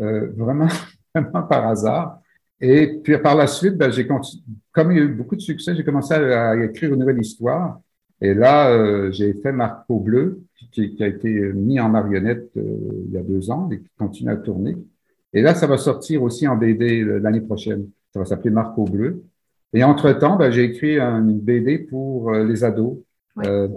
euh, 0.00 0.32
vraiment, 0.36 0.66
vraiment 1.14 1.42
par 1.44 1.68
hasard. 1.68 2.20
Et 2.60 2.98
puis 3.02 3.16
par 3.18 3.34
la 3.34 3.46
suite, 3.46 3.76
ben, 3.76 3.90
j'ai 3.90 4.06
comme 4.06 4.92
il 4.92 4.98
y 4.98 5.00
a 5.00 5.04
eu 5.04 5.08
beaucoup 5.08 5.36
de 5.36 5.40
succès, 5.40 5.74
j'ai 5.74 5.84
commencé 5.84 6.14
à, 6.14 6.62
écrire 6.62 6.92
une 6.92 7.00
nouvelle 7.00 7.20
histoire. 7.20 7.80
Et 8.20 8.34
là, 8.34 8.70
euh, 8.70 9.10
j'ai 9.10 9.32
fait 9.34 9.52
Marco 9.52 9.98
Bleu, 9.98 10.42
qui, 10.72 10.94
qui, 10.94 11.02
a 11.02 11.06
été 11.06 11.52
mis 11.54 11.80
en 11.80 11.88
marionnette 11.88 12.50
euh, 12.56 13.04
il 13.06 13.12
y 13.12 13.16
a 13.16 13.22
deux 13.22 13.50
ans 13.50 13.68
et 13.72 13.78
qui 13.78 13.88
continue 13.96 14.30
à 14.30 14.36
tourner. 14.36 14.76
Et 15.32 15.42
là, 15.42 15.54
ça 15.54 15.66
va 15.66 15.78
sortir 15.78 16.22
aussi 16.22 16.46
en 16.46 16.56
BD 16.56 17.02
l'année 17.04 17.40
prochaine. 17.40 17.88
Ça 18.12 18.18
va 18.18 18.24
s'appeler 18.24 18.50
Marco 18.50 18.84
Bleu. 18.84 19.22
Et 19.72 19.84
entre-temps, 19.84 20.36
ben, 20.36 20.50
j'ai 20.50 20.64
écrit 20.64 20.98
une 20.98 21.38
BD 21.38 21.78
pour 21.78 22.32
euh, 22.32 22.44
les 22.44 22.64
ados, 22.64 22.98
euh, 23.46 23.68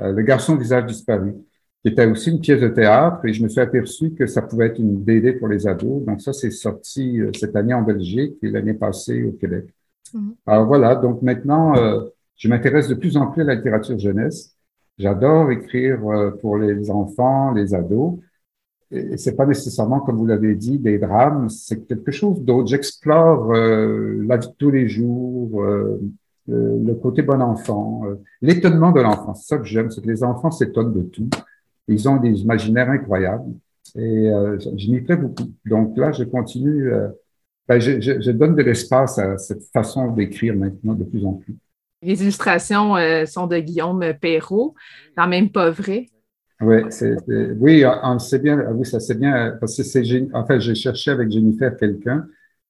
euh, 0.00 0.12
Le 0.12 0.22
garçon 0.22 0.56
visage 0.56 0.86
disparu, 0.86 1.34
qui 1.82 1.88
était 1.88 2.06
aussi 2.06 2.30
une 2.30 2.40
pièce 2.40 2.60
de 2.60 2.68
théâtre. 2.68 3.24
Et 3.24 3.32
je 3.32 3.42
me 3.42 3.48
suis 3.48 3.60
aperçu 3.60 4.12
que 4.12 4.26
ça 4.26 4.42
pouvait 4.42 4.66
être 4.66 4.78
une 4.78 4.96
BD 4.96 5.32
pour 5.34 5.48
les 5.48 5.66
ados. 5.66 6.04
Donc 6.04 6.20
ça, 6.20 6.32
c'est 6.32 6.50
sorti 6.50 7.20
cette 7.38 7.56
année 7.56 7.74
en 7.74 7.82
Belgique 7.82 8.36
et 8.42 8.50
l'année 8.50 8.74
passée 8.74 9.24
au 9.24 9.32
Québec. 9.32 9.66
Mhm. 10.14 10.34
Alors 10.46 10.66
voilà, 10.66 10.94
donc 10.94 11.22
maintenant, 11.22 11.74
je 12.36 12.48
m'intéresse 12.48 12.88
de 12.88 12.94
plus 12.94 13.16
en 13.16 13.26
plus 13.28 13.42
à 13.42 13.46
la 13.46 13.54
littérature 13.56 13.98
jeunesse. 13.98 14.54
J'adore 14.98 15.50
écrire 15.50 16.00
pour 16.40 16.58
les 16.58 16.90
enfants, 16.90 17.52
les 17.52 17.74
ados 17.74 18.18
et 18.92 19.16
c'est 19.16 19.34
pas 19.34 19.46
nécessairement, 19.46 20.00
comme 20.00 20.18
vous 20.18 20.26
l'avez 20.26 20.54
dit, 20.54 20.78
des 20.78 20.98
drames, 20.98 21.48
c'est 21.48 21.86
quelque 21.86 22.12
chose 22.12 22.42
d'autre. 22.42 22.68
J'explore 22.68 23.50
euh, 23.54 24.22
la 24.26 24.36
vie 24.36 24.48
de 24.48 24.52
tous 24.58 24.70
les 24.70 24.86
jours, 24.86 25.62
euh, 25.62 25.98
euh 26.50 26.78
le 26.84 26.94
côté 26.94 27.22
bon 27.22 27.40
enfant, 27.40 28.02
euh, 28.04 28.16
l'étonnement 28.42 28.92
de 28.92 29.00
l'enfant. 29.00 29.34
C'est 29.34 29.54
ça 29.54 29.58
que 29.58 29.64
j'aime, 29.64 29.90
c'est 29.90 30.02
que 30.02 30.08
les 30.08 30.22
enfants 30.22 30.50
s'étonnent 30.50 30.92
de 30.92 31.04
tout. 31.04 31.30
Ils 31.92 32.08
ont 32.08 32.16
des 32.16 32.40
imaginaires 32.40 32.90
incroyables 32.90 33.52
et 33.94 34.30
je 34.56 34.90
m'y 34.90 35.00
plais 35.00 35.16
beaucoup. 35.16 35.52
Donc 35.66 35.96
là, 35.96 36.12
je 36.12 36.24
continue, 36.24 36.90
ben 37.68 37.78
je, 37.78 38.00
je, 38.00 38.20
je, 38.20 38.30
donne 38.30 38.54
de 38.54 38.62
l'espace 38.62 39.18
à 39.18 39.36
cette 39.38 39.64
façon 39.72 40.12
d'écrire 40.12 40.56
maintenant 40.56 40.94
de 40.94 41.04
plus 41.04 41.24
en 41.26 41.34
plus. 41.34 41.56
Les 42.00 42.22
illustrations 42.22 42.94
sont 43.26 43.46
de 43.46 43.58
Guillaume 43.58 44.04
Perrault, 44.20 44.74
dans 45.16 45.28
Même 45.28 45.50
pas 45.50 45.70
vrai. 45.70 46.06
Oui, 46.62 46.76
c'est, 46.90 47.16
oui, 47.58 47.84
on 48.04 48.18
sait 48.20 48.38
bien, 48.38 48.70
oui, 48.72 48.86
ça 48.86 49.00
c'est 49.00 49.18
bien, 49.18 49.56
parce 49.58 49.76
que 49.76 49.82
c'est, 49.82 50.28
en 50.32 50.46
fait, 50.46 50.60
j'ai 50.60 50.76
cherché 50.76 51.10
avec 51.10 51.30
Jennifer 51.30 51.76
quelqu'un 51.76 52.26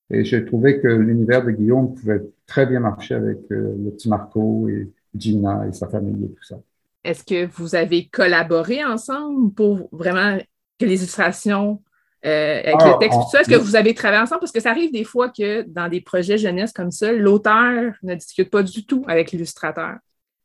et 0.09 0.25
j'ai 0.25 0.45
trouvé 0.45 0.81
que 0.81 0.89
l'univers 0.89 1.45
de 1.45 1.51
Guillaume 1.51 1.95
pouvait 1.95 2.23
très 2.47 2.66
bien 2.66 2.81
marcher 2.81 3.14
avec 3.14 3.39
euh, 3.51 3.75
le 3.83 3.91
petit 3.91 4.09
Marco 4.09 4.68
et 4.68 4.91
Gina 5.14 5.66
et 5.66 5.73
sa 5.73 5.89
famille 5.89 6.25
et 6.25 6.29
tout 6.29 6.43
ça. 6.43 6.59
Est-ce 7.05 7.24
que 7.24 7.46
vous 7.57 7.74
avez 7.74 8.07
collaboré 8.07 8.84
ensemble 8.84 9.53
pour 9.55 9.88
vraiment 9.92 10.38
que 10.78 10.86
les 10.86 10.98
illustrations 10.98 11.82
euh, 12.24 12.61
avec 12.61 12.74
le 12.74 12.92
ah, 12.94 12.96
texte, 13.00 13.18
tout 13.18 13.30
ça, 13.32 13.40
est-ce 13.40 13.50
que 13.50 13.57
vous 13.57 13.74
avez 13.74 13.94
travaillé 13.94 14.22
ensemble? 14.22 14.40
Parce 14.40 14.53
que 14.53 14.61
ça 14.61 14.70
arrive 14.70 14.92
des 14.92 15.03
fois 15.03 15.28
que 15.28 15.62
dans 15.62 15.88
des 15.88 16.00
projets 16.00 16.38
jeunesse 16.38 16.72
comme 16.72 16.92
ça, 16.92 17.12
l'auteur 17.12 17.94
ne 18.03 18.14
discute 18.14 18.48
pas 18.48 18.62
du 18.62 18.86
tout 18.86 19.05
avec 19.09 19.32
l'illustrateur. 19.32 19.96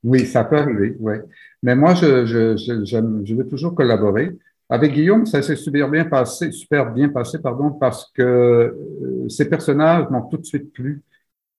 Oui, 0.03 0.26
ça 0.26 0.43
peut 0.43 0.58
arriver, 0.58 0.95
oui. 0.99 1.16
Mais 1.62 1.76
moi, 1.76 1.93
je, 1.93 2.26
je, 2.26 2.58
je, 2.58 2.86
je, 3.26 3.36
veux 3.36 3.47
toujours 3.47 3.76
collaborer. 3.76 4.32
Avec 4.70 4.93
Guillaume, 4.93 5.26
ça 5.26 5.41
s'est 5.41 5.55
super 5.55 5.89
bien 5.89 6.05
passé, 6.05 6.51
super 6.51 6.91
bien 6.91 7.10
passé, 7.10 7.39
pardon, 7.39 7.72
parce 7.72 8.12
que 8.12 8.24
euh, 8.24 9.30
ces 9.30 9.47
personnages 9.47 10.10
m'ont 10.10 10.24
tout 10.24 10.38
de 10.38 10.45
suite 10.45 10.74
plu. 10.74 11.03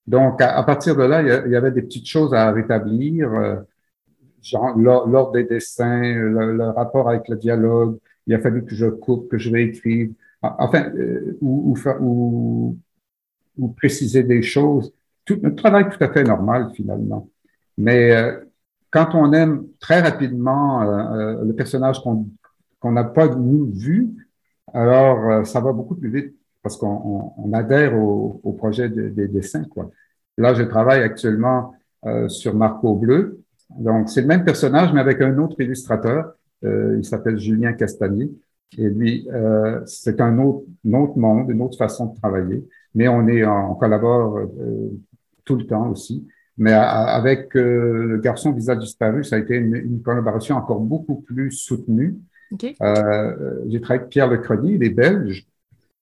Donc, 0.07 0.41
à, 0.41 0.63
partir 0.63 0.97
de 0.97 1.05
là, 1.05 1.23
il 1.47 1.53
y, 1.53 1.57
avait 1.57 1.71
des 1.71 1.83
petites 1.83 2.09
choses 2.09 2.35
à 2.35 2.51
rétablir, 2.51 3.33
euh, 3.33 3.57
genre 4.43 4.77
l'ordre 4.77 5.33
des 5.33 5.45
dessins, 5.45 6.15
le, 6.15 6.71
rapport 6.71 7.09
avec 7.09 7.29
le 7.29 7.37
dialogue. 7.37 7.99
Il 8.27 8.35
a 8.35 8.41
fallu 8.41 8.65
que 8.65 8.75
je 8.75 8.87
coupe, 8.87 9.29
que 9.29 9.39
je 9.39 9.51
réécrive, 9.51 10.13
enfin, 10.43 10.91
euh, 10.95 11.39
ou, 11.41 12.77
préciser 13.77 14.23
des 14.23 14.43
choses. 14.43 14.93
Tout, 15.25 15.41
un 15.43 15.51
travail 15.51 15.89
tout 15.91 16.03
à 16.03 16.13
fait 16.13 16.25
normal, 16.25 16.71
finalement. 16.75 17.29
Mais 17.77 18.13
euh, 18.13 18.41
quand 18.91 19.15
on 19.15 19.33
aime 19.33 19.67
très 19.81 20.01
rapidement 20.01 20.83
le 21.43 21.53
personnage 21.53 22.01
qu'on 22.01 22.93
n'a 22.93 23.05
pas 23.05 23.29
vu, 23.29 24.09
alors 24.73 25.47
ça 25.47 25.61
va 25.61 25.73
beaucoup 25.73 25.95
plus 25.95 26.11
vite 26.11 26.35
parce 26.63 26.77
qu'on 26.77 27.33
on, 27.37 27.53
adhère 27.53 27.95
au, 27.99 28.53
projet 28.59 28.89
des 28.89 29.29
dessins. 29.29 29.65
Là, 30.39 30.55
je 30.55 30.63
travaille 30.63 31.03
actuellement 31.03 31.75
euh, 32.07 32.29
sur 32.29 32.55
Marco 32.55 32.95
Bleu. 32.95 33.43
Donc, 33.71 34.09
c'est 34.09 34.23
le 34.23 34.27
même 34.27 34.45
personnage, 34.45 34.93
mais 34.93 35.01
avec 35.01 35.21
un 35.21 35.37
autre 35.39 35.61
illustrateur. 35.61 36.35
Euh, 36.65 36.97
il 36.99 37.05
s'appelle 37.05 37.39
Julien 37.39 37.73
Castagnier. 37.73 38.31
Et 38.77 38.89
lui, 38.89 39.29
euh, 39.33 39.81
c'est 39.87 40.21
un 40.21 40.39
autre, 40.39 40.65
un 40.87 40.95
autre 40.95 41.17
monde, 41.17 41.51
une 41.51 41.63
autre 41.63 41.79
façon 41.79 42.07
de 42.07 42.17
travailler. 42.19 42.67
Mais 42.95 43.09
on 43.09 43.27
est, 43.29 43.45
on 43.45 43.75
collabore 43.75 44.39
euh, 44.39 44.91
tout 45.45 45.57
le 45.57 45.67
temps 45.67 45.89
aussi. 45.91 46.27
Mais 46.57 46.73
avec 46.73 47.55
euh, 47.57 48.07
le 48.07 48.19
garçon 48.19 48.53
visage 48.53 48.79
disparu, 48.79 49.23
ça 49.23 49.37
a 49.37 49.39
été 49.39 49.55
une, 49.57 49.77
une 49.77 50.03
collaboration 50.03 50.57
encore 50.57 50.81
beaucoup 50.81 51.21
plus 51.21 51.53
soutenue. 51.53 52.19
Okay. 52.53 52.75
J'ai 53.69 53.81
travaillé 53.81 54.01
avec 54.01 54.09
Pierre 54.09 54.29
Lecrony, 54.29 54.75
il 54.75 54.83
est 54.83 54.91
belge. 54.91 55.47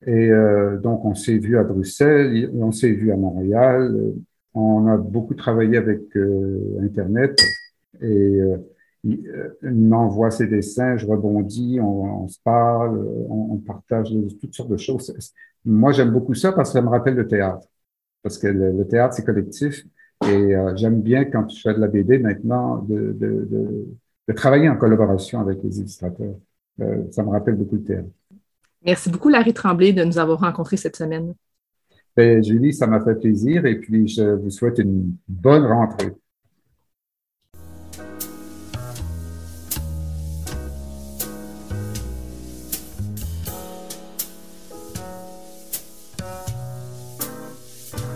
Et 0.06 0.30
euh, 0.30 0.78
donc, 0.78 1.04
on 1.04 1.14
s'est 1.14 1.38
vu 1.38 1.58
à 1.58 1.64
Bruxelles, 1.64 2.50
on 2.54 2.72
s'est 2.72 2.92
vu 2.92 3.12
à 3.12 3.16
Montréal. 3.16 3.94
On 4.58 4.86
a 4.86 4.96
beaucoup 4.96 5.34
travaillé 5.34 5.76
avec 5.76 6.16
euh, 6.16 6.80
Internet 6.82 7.38
et 8.00 8.06
euh, 8.06 8.56
il, 9.04 9.20
m'envoie 9.62 10.30
ses 10.30 10.46
dessins, 10.46 10.96
je 10.96 11.06
rebondis, 11.06 11.78
on, 11.78 12.26
se 12.26 12.38
parle, 12.42 13.06
on, 13.28 13.58
partage 13.58 14.08
toutes 14.40 14.54
sortes 14.54 14.70
de 14.70 14.78
choses. 14.78 15.14
Moi, 15.66 15.92
j'aime 15.92 16.10
beaucoup 16.10 16.32
ça 16.32 16.52
parce 16.52 16.70
que 16.70 16.78
ça 16.78 16.82
me 16.82 16.88
rappelle 16.88 17.14
le 17.16 17.28
théâtre. 17.28 17.68
Parce 18.22 18.38
que 18.38 18.46
le, 18.46 18.88
théâtre, 18.88 19.14
c'est 19.14 19.24
collectif. 19.24 19.84
Et 20.26 20.54
j'aime 20.74 21.02
bien, 21.02 21.26
quand 21.26 21.48
je 21.48 21.60
fais 21.60 21.74
de 21.74 21.78
la 21.78 21.86
BD 21.86 22.18
maintenant, 22.18 22.78
de 22.88 24.32
travailler 24.34 24.68
en 24.68 24.76
collaboration 24.76 25.38
avec 25.38 25.62
les 25.62 25.78
illustrateurs. 25.78 26.34
ça 27.10 27.22
me 27.22 27.28
rappelle 27.28 27.54
beaucoup 27.54 27.76
le 27.76 27.84
théâtre. 27.84 28.08
Merci 28.84 29.10
beaucoup, 29.10 29.28
Larry 29.28 29.52
Tremblay, 29.52 29.92
de 29.92 30.02
nous 30.02 30.18
avoir 30.18 30.40
rencontrés 30.40 30.78
cette 30.78 30.96
semaine. 30.96 31.34
Ben, 32.16 32.42
Julie, 32.42 32.72
ça 32.72 32.86
m'a 32.86 33.00
fait 33.04 33.14
plaisir 33.14 33.66
et 33.66 33.78
puis 33.78 34.08
je 34.08 34.22
vous 34.22 34.50
souhaite 34.50 34.78
une 34.78 35.16
bonne 35.28 35.66
rentrée. 35.66 36.12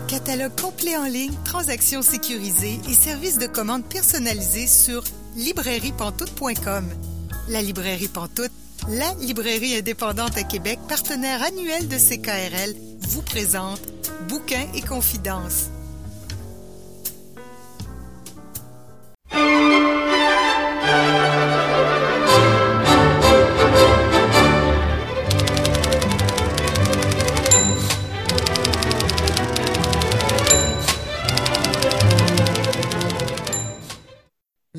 Catalogue 0.07 0.51
complet 0.59 0.97
en 0.97 1.05
ligne, 1.05 1.31
transactions 1.45 2.01
sécurisées 2.01 2.79
et 2.89 2.93
services 2.93 3.37
de 3.37 3.45
commande 3.45 3.83
personnalisés 3.85 4.67
sur 4.67 5.03
librairiepantoute.com. 5.37 6.85
La 7.49 7.61
librairie 7.61 8.07
Pantoute 8.07 8.51
la 8.89 9.13
librairie 9.21 9.77
indépendante 9.77 10.37
à 10.37 10.43
Québec, 10.43 10.79
partenaire 10.87 11.43
annuel 11.43 11.87
de 11.87 11.97
CKRL, 11.97 12.73
vous 13.11 13.21
présente 13.21 13.81
Bouquins 14.29 14.67
et 14.73 14.81
confidences. 14.81 15.69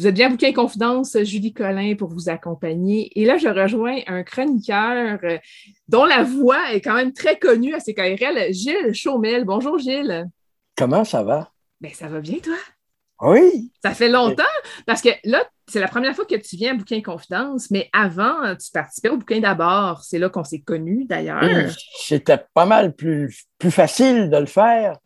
Vous 0.03 0.09
êtes 0.09 0.17
bien 0.17 0.31
Bouquin 0.31 0.53
Confidence, 0.53 1.17
Julie 1.23 1.53
Collin 1.53 1.95
pour 1.95 2.09
vous 2.09 2.29
accompagner. 2.29 3.13
Et 3.15 3.25
là, 3.25 3.37
je 3.37 3.47
rejoins 3.47 4.01
un 4.09 4.25
chroniqueur 4.25 5.21
euh, 5.23 5.39
dont 5.87 6.05
la 6.05 6.25
voix 6.25 6.73
est 6.73 6.81
quand 6.81 6.95
même 6.95 7.13
très 7.13 7.39
connue 7.39 7.73
à 7.73 7.79
CKRL, 7.79 8.53
Gilles 8.53 8.95
Chaumel. 8.95 9.45
Bonjour 9.45 9.79
Gilles. 9.79 10.29
Comment 10.77 11.05
ça 11.05 11.23
va? 11.23 11.53
Ben, 11.81 11.93
ça 11.95 12.09
va 12.09 12.19
bien, 12.19 12.39
toi? 12.39 12.57
Oui. 13.21 13.71
Ça 13.81 13.95
fait 13.95 14.09
longtemps 14.09 14.43
parce 14.89 15.03
que 15.03 15.11
là, 15.23 15.45
c'est 15.69 15.79
la 15.79 15.87
première 15.87 16.17
fois 16.17 16.25
que 16.25 16.35
tu 16.35 16.57
viens 16.57 16.73
à 16.73 16.77
Bouquin 16.77 17.01
Confidence, 17.01 17.71
mais 17.71 17.89
avant, 17.93 18.57
tu 18.57 18.73
participais 18.73 19.11
au 19.11 19.19
Bouquin 19.19 19.39
d'abord. 19.39 20.03
C'est 20.03 20.19
là 20.19 20.29
qu'on 20.29 20.43
s'est 20.43 20.63
connus 20.63 21.05
d'ailleurs. 21.05 21.71
C'était 21.97 22.45
pas 22.55 22.67
mal 22.67 22.97
plus, 22.97 23.45
plus 23.57 23.71
facile 23.71 24.31
de 24.31 24.37
le 24.37 24.47
faire. 24.47 24.97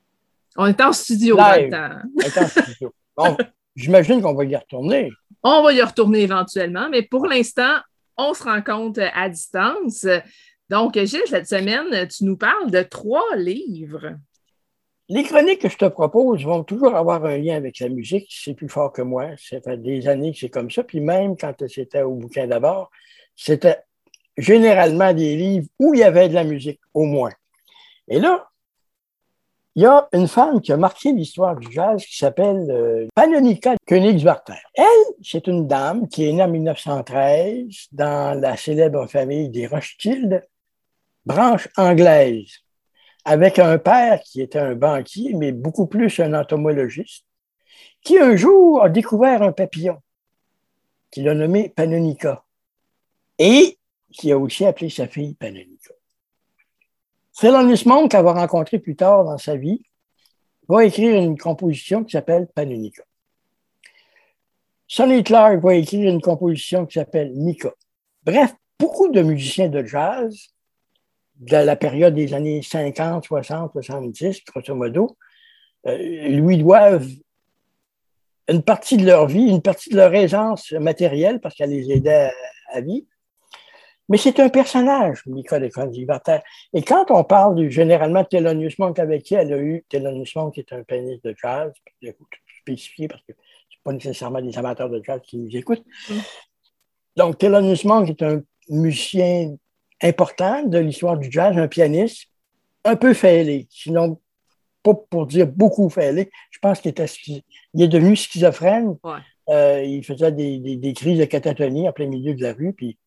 On 0.57 0.65
était 0.65 0.85
en 0.85 0.95
studio 0.95 1.37
Live. 1.37 1.71
On 2.17 2.21
était 2.23 2.41
en 2.41 2.49
studio. 2.49 2.95
Bon, 3.15 3.37
J'imagine 3.77 4.23
qu'on 4.23 4.35
va 4.35 4.45
y 4.45 4.57
retourner. 4.57 5.11
On 5.43 5.63
va 5.63 5.73
y 5.73 5.83
retourner 5.83 6.23
éventuellement, 6.23 6.89
mais 6.91 7.03
pour 7.03 7.27
l'instant, 7.27 7.77
on 8.17 8.35
se 8.35 8.43
rencontre 8.43 9.03
à 9.15 9.29
distance. 9.29 10.07
Donc, 10.69 10.99
Gilles, 10.99 11.21
cette 11.27 11.47
semaine, 11.47 12.09
tu 12.09 12.25
nous 12.25 12.37
parles 12.37 12.71
de 12.71 12.83
trois 12.83 13.37
livres. 13.37 14.17
Les 15.09 15.23
chroniques 15.23 15.61
que 15.61 15.69
je 15.69 15.77
te 15.77 15.85
propose 15.85 16.45
vont 16.45 16.65
toujours 16.65 16.97
avoir 16.97 17.25
un 17.25 17.37
lien 17.37 17.55
avec 17.55 17.79
la 17.79 17.89
musique. 17.89 18.27
C'est 18.29 18.55
plus 18.55 18.69
fort 18.69 18.93
que 18.93 19.03
moi. 19.03 19.31
Ça 19.37 19.61
fait 19.61 19.77
des 19.77 20.09
années 20.09 20.33
que 20.33 20.39
c'est 20.39 20.49
comme 20.49 20.71
ça. 20.71 20.83
Puis 20.83 21.01
même 21.01 21.37
quand 21.37 21.55
c'était 21.69 22.03
au 22.03 22.15
bouquin 22.15 22.49
d'abord, 22.49 22.91
c'était 23.37 23.79
généralement 24.37 25.13
des 25.13 25.37
livres 25.37 25.69
où 25.79 25.95
il 25.95 26.01
y 26.01 26.03
avait 26.03 26.29
de 26.29 26.35
la 26.35 26.43
musique, 26.43 26.81
au 26.93 27.05
moins. 27.05 27.33
Et 28.09 28.19
là, 28.19 28.49
il 29.77 29.83
y 29.83 29.87
a 29.87 30.09
une 30.15 30.27
femme 30.27 30.63
qui 30.63 30.73
a 30.73 30.79
marqué 30.79 31.13
l'histoire 31.13 31.55
du 31.55 31.71
jazz 31.71 32.03
qui 32.03 32.17
s'appelle 32.17 32.71
euh, 32.71 33.07
Panonica 33.15 33.75
Königswarter. 33.87 34.55
Elle, 34.73 34.85
c'est 35.23 35.47
une 35.49 35.67
dame 35.67 36.09
qui 36.09 36.27
est 36.27 36.33
née 36.33 36.43
en 36.43 36.49
1913 36.49 37.89
dans 37.93 38.41
la 38.41 38.57
célèbre 38.57 39.07
famille 39.07 39.51
des 39.51 39.67
Rothschild, 39.67 40.43
branche 41.27 41.69
anglaise, 41.77 42.61
avec 43.27 43.59
un 43.59 43.77
père 43.77 44.23
qui 44.23 44.41
était 44.41 44.59
un 44.59 44.75
banquier, 44.75 45.35
mais 45.35 45.53
beaucoup 45.53 45.87
plus 45.87 46.21
un 46.21 46.33
entomologiste, 46.33 47.27
qui 48.03 48.19
un 48.19 48.35
jour 48.35 48.83
a 48.83 48.89
découvert 48.89 49.43
un 49.43 49.53
papillon 49.53 49.99
qu'il 51.11 51.29
a 51.29 51.35
nommé 51.35 51.69
Panonica 51.69 52.45
et 53.39 53.77
qui 54.11 54.33
a 54.33 54.39
aussi 54.39 54.65
appelé 54.65 54.89
sa 54.89 55.07
fille 55.07 55.35
Panonica. 55.35 55.96
Thelonious 57.39 57.87
Monk, 57.87 58.11
qu'elle 58.11 58.25
va 58.25 58.33
rencontrer 58.33 58.79
plus 58.79 58.97
tard 58.97 59.25
dans 59.25 59.37
sa 59.37 59.57
vie, 59.57 59.83
va 60.69 60.85
écrire 60.85 61.23
une 61.23 61.37
composition 61.37 62.03
qui 62.03 62.13
s'appelle 62.13 62.49
Panonica. 62.55 63.03
Sonny 64.89 65.23
Clark 65.23 65.61
va 65.63 65.75
écrire 65.75 66.11
une 66.11 66.21
composition 66.21 66.87
qui 66.87 66.99
s'appelle 66.99 67.33
Nika. 67.35 67.73
Bref, 68.25 68.55
beaucoup 68.79 69.09
de 69.09 69.21
musiciens 69.21 69.69
de 69.69 69.85
jazz 69.85 70.49
de 71.37 71.57
la 71.57 71.77
période 71.77 72.15
des 72.15 72.33
années 72.33 72.63
50, 72.63 73.25
60, 73.25 73.73
70, 73.73 74.45
grosso 74.47 74.75
modo, 74.75 75.19
euh, 75.87 75.97
lui 76.29 76.57
doivent 76.57 77.11
une 78.49 78.63
partie 78.63 78.97
de 78.97 79.05
leur 79.05 79.27
vie, 79.27 79.49
une 79.49 79.61
partie 79.61 79.91
de 79.91 79.97
leur 79.97 80.15
aisance 80.15 80.73
matérielle, 80.73 81.41
parce 81.41 81.55
qu'elle 81.55 81.71
les 81.71 81.91
aidait 81.91 82.31
à, 82.73 82.79
à 82.79 82.81
mais 84.09 84.19
c'est 84.19 84.39
un 84.41 84.49
personnage, 84.49 85.23
Nicole 85.27 85.71
Condivater. 85.71 86.39
Et 86.73 86.83
quand 86.83 87.11
on 87.11 87.25
parle 87.25 87.57
du, 87.57 87.71
généralement 87.71 88.23
de 88.23 88.29
Thelonious 88.29 88.75
Monk 88.79 88.99
avec 88.99 89.25
qui 89.25 89.35
elle 89.35 89.53
a 89.53 89.59
eu, 89.59 89.85
Thelonious 89.89 90.33
Monk 90.37 90.55
qui 90.55 90.61
est 90.61 90.73
un 90.73 90.83
pianiste 90.83 91.25
de 91.25 91.35
jazz, 91.41 91.73
spécifié 92.61 93.09
parce 93.09 93.23
que 93.23 93.33
ce 93.33 93.77
pas 93.85 93.93
nécessairement 93.93 94.41
des 94.41 94.57
amateurs 94.59 94.91
de 94.91 95.03
jazz 95.05 95.21
qui 95.25 95.39
nous 95.39 95.57
écoutent. 95.57 95.85
Mm. 96.09 96.15
Donc, 97.17 97.39
Thelonious 97.39 97.85
Monk 97.85 98.11
est 98.11 98.23
un 98.23 98.43
musicien 98.69 99.57
important 100.03 100.63
de 100.63 100.79
l'histoire 100.79 101.17
du 101.17 101.31
jazz, 101.31 101.57
un 101.57 101.69
pianiste 101.69 102.29
un 102.85 102.97
peu 102.97 103.15
fêlé, 103.15 103.67
sinon 103.71 104.21
pas 104.83 104.95
pour 104.95 105.27
dire 105.27 105.47
beaucoup 105.47 105.89
fêlé. 105.91 106.31
Je 106.51 106.59
pense 106.61 106.81
qu'il 106.81 106.91
était, 106.91 107.07
il 107.27 107.83
est 107.83 107.89
devenu 107.89 108.15
schizophrène. 108.15 108.97
Euh, 109.49 109.83
il 109.83 110.05
faisait 110.05 110.33
des, 110.33 110.59
des, 110.59 110.77
des, 110.77 110.93
crises 110.93 111.19
de 111.19 111.25
catatonie 111.25 111.89
en 111.89 111.93
plein 111.93 112.07
milieu 112.07 112.35
de 112.35 112.43
la 112.43 112.53
rue, 112.53 112.73
puis 112.73 112.99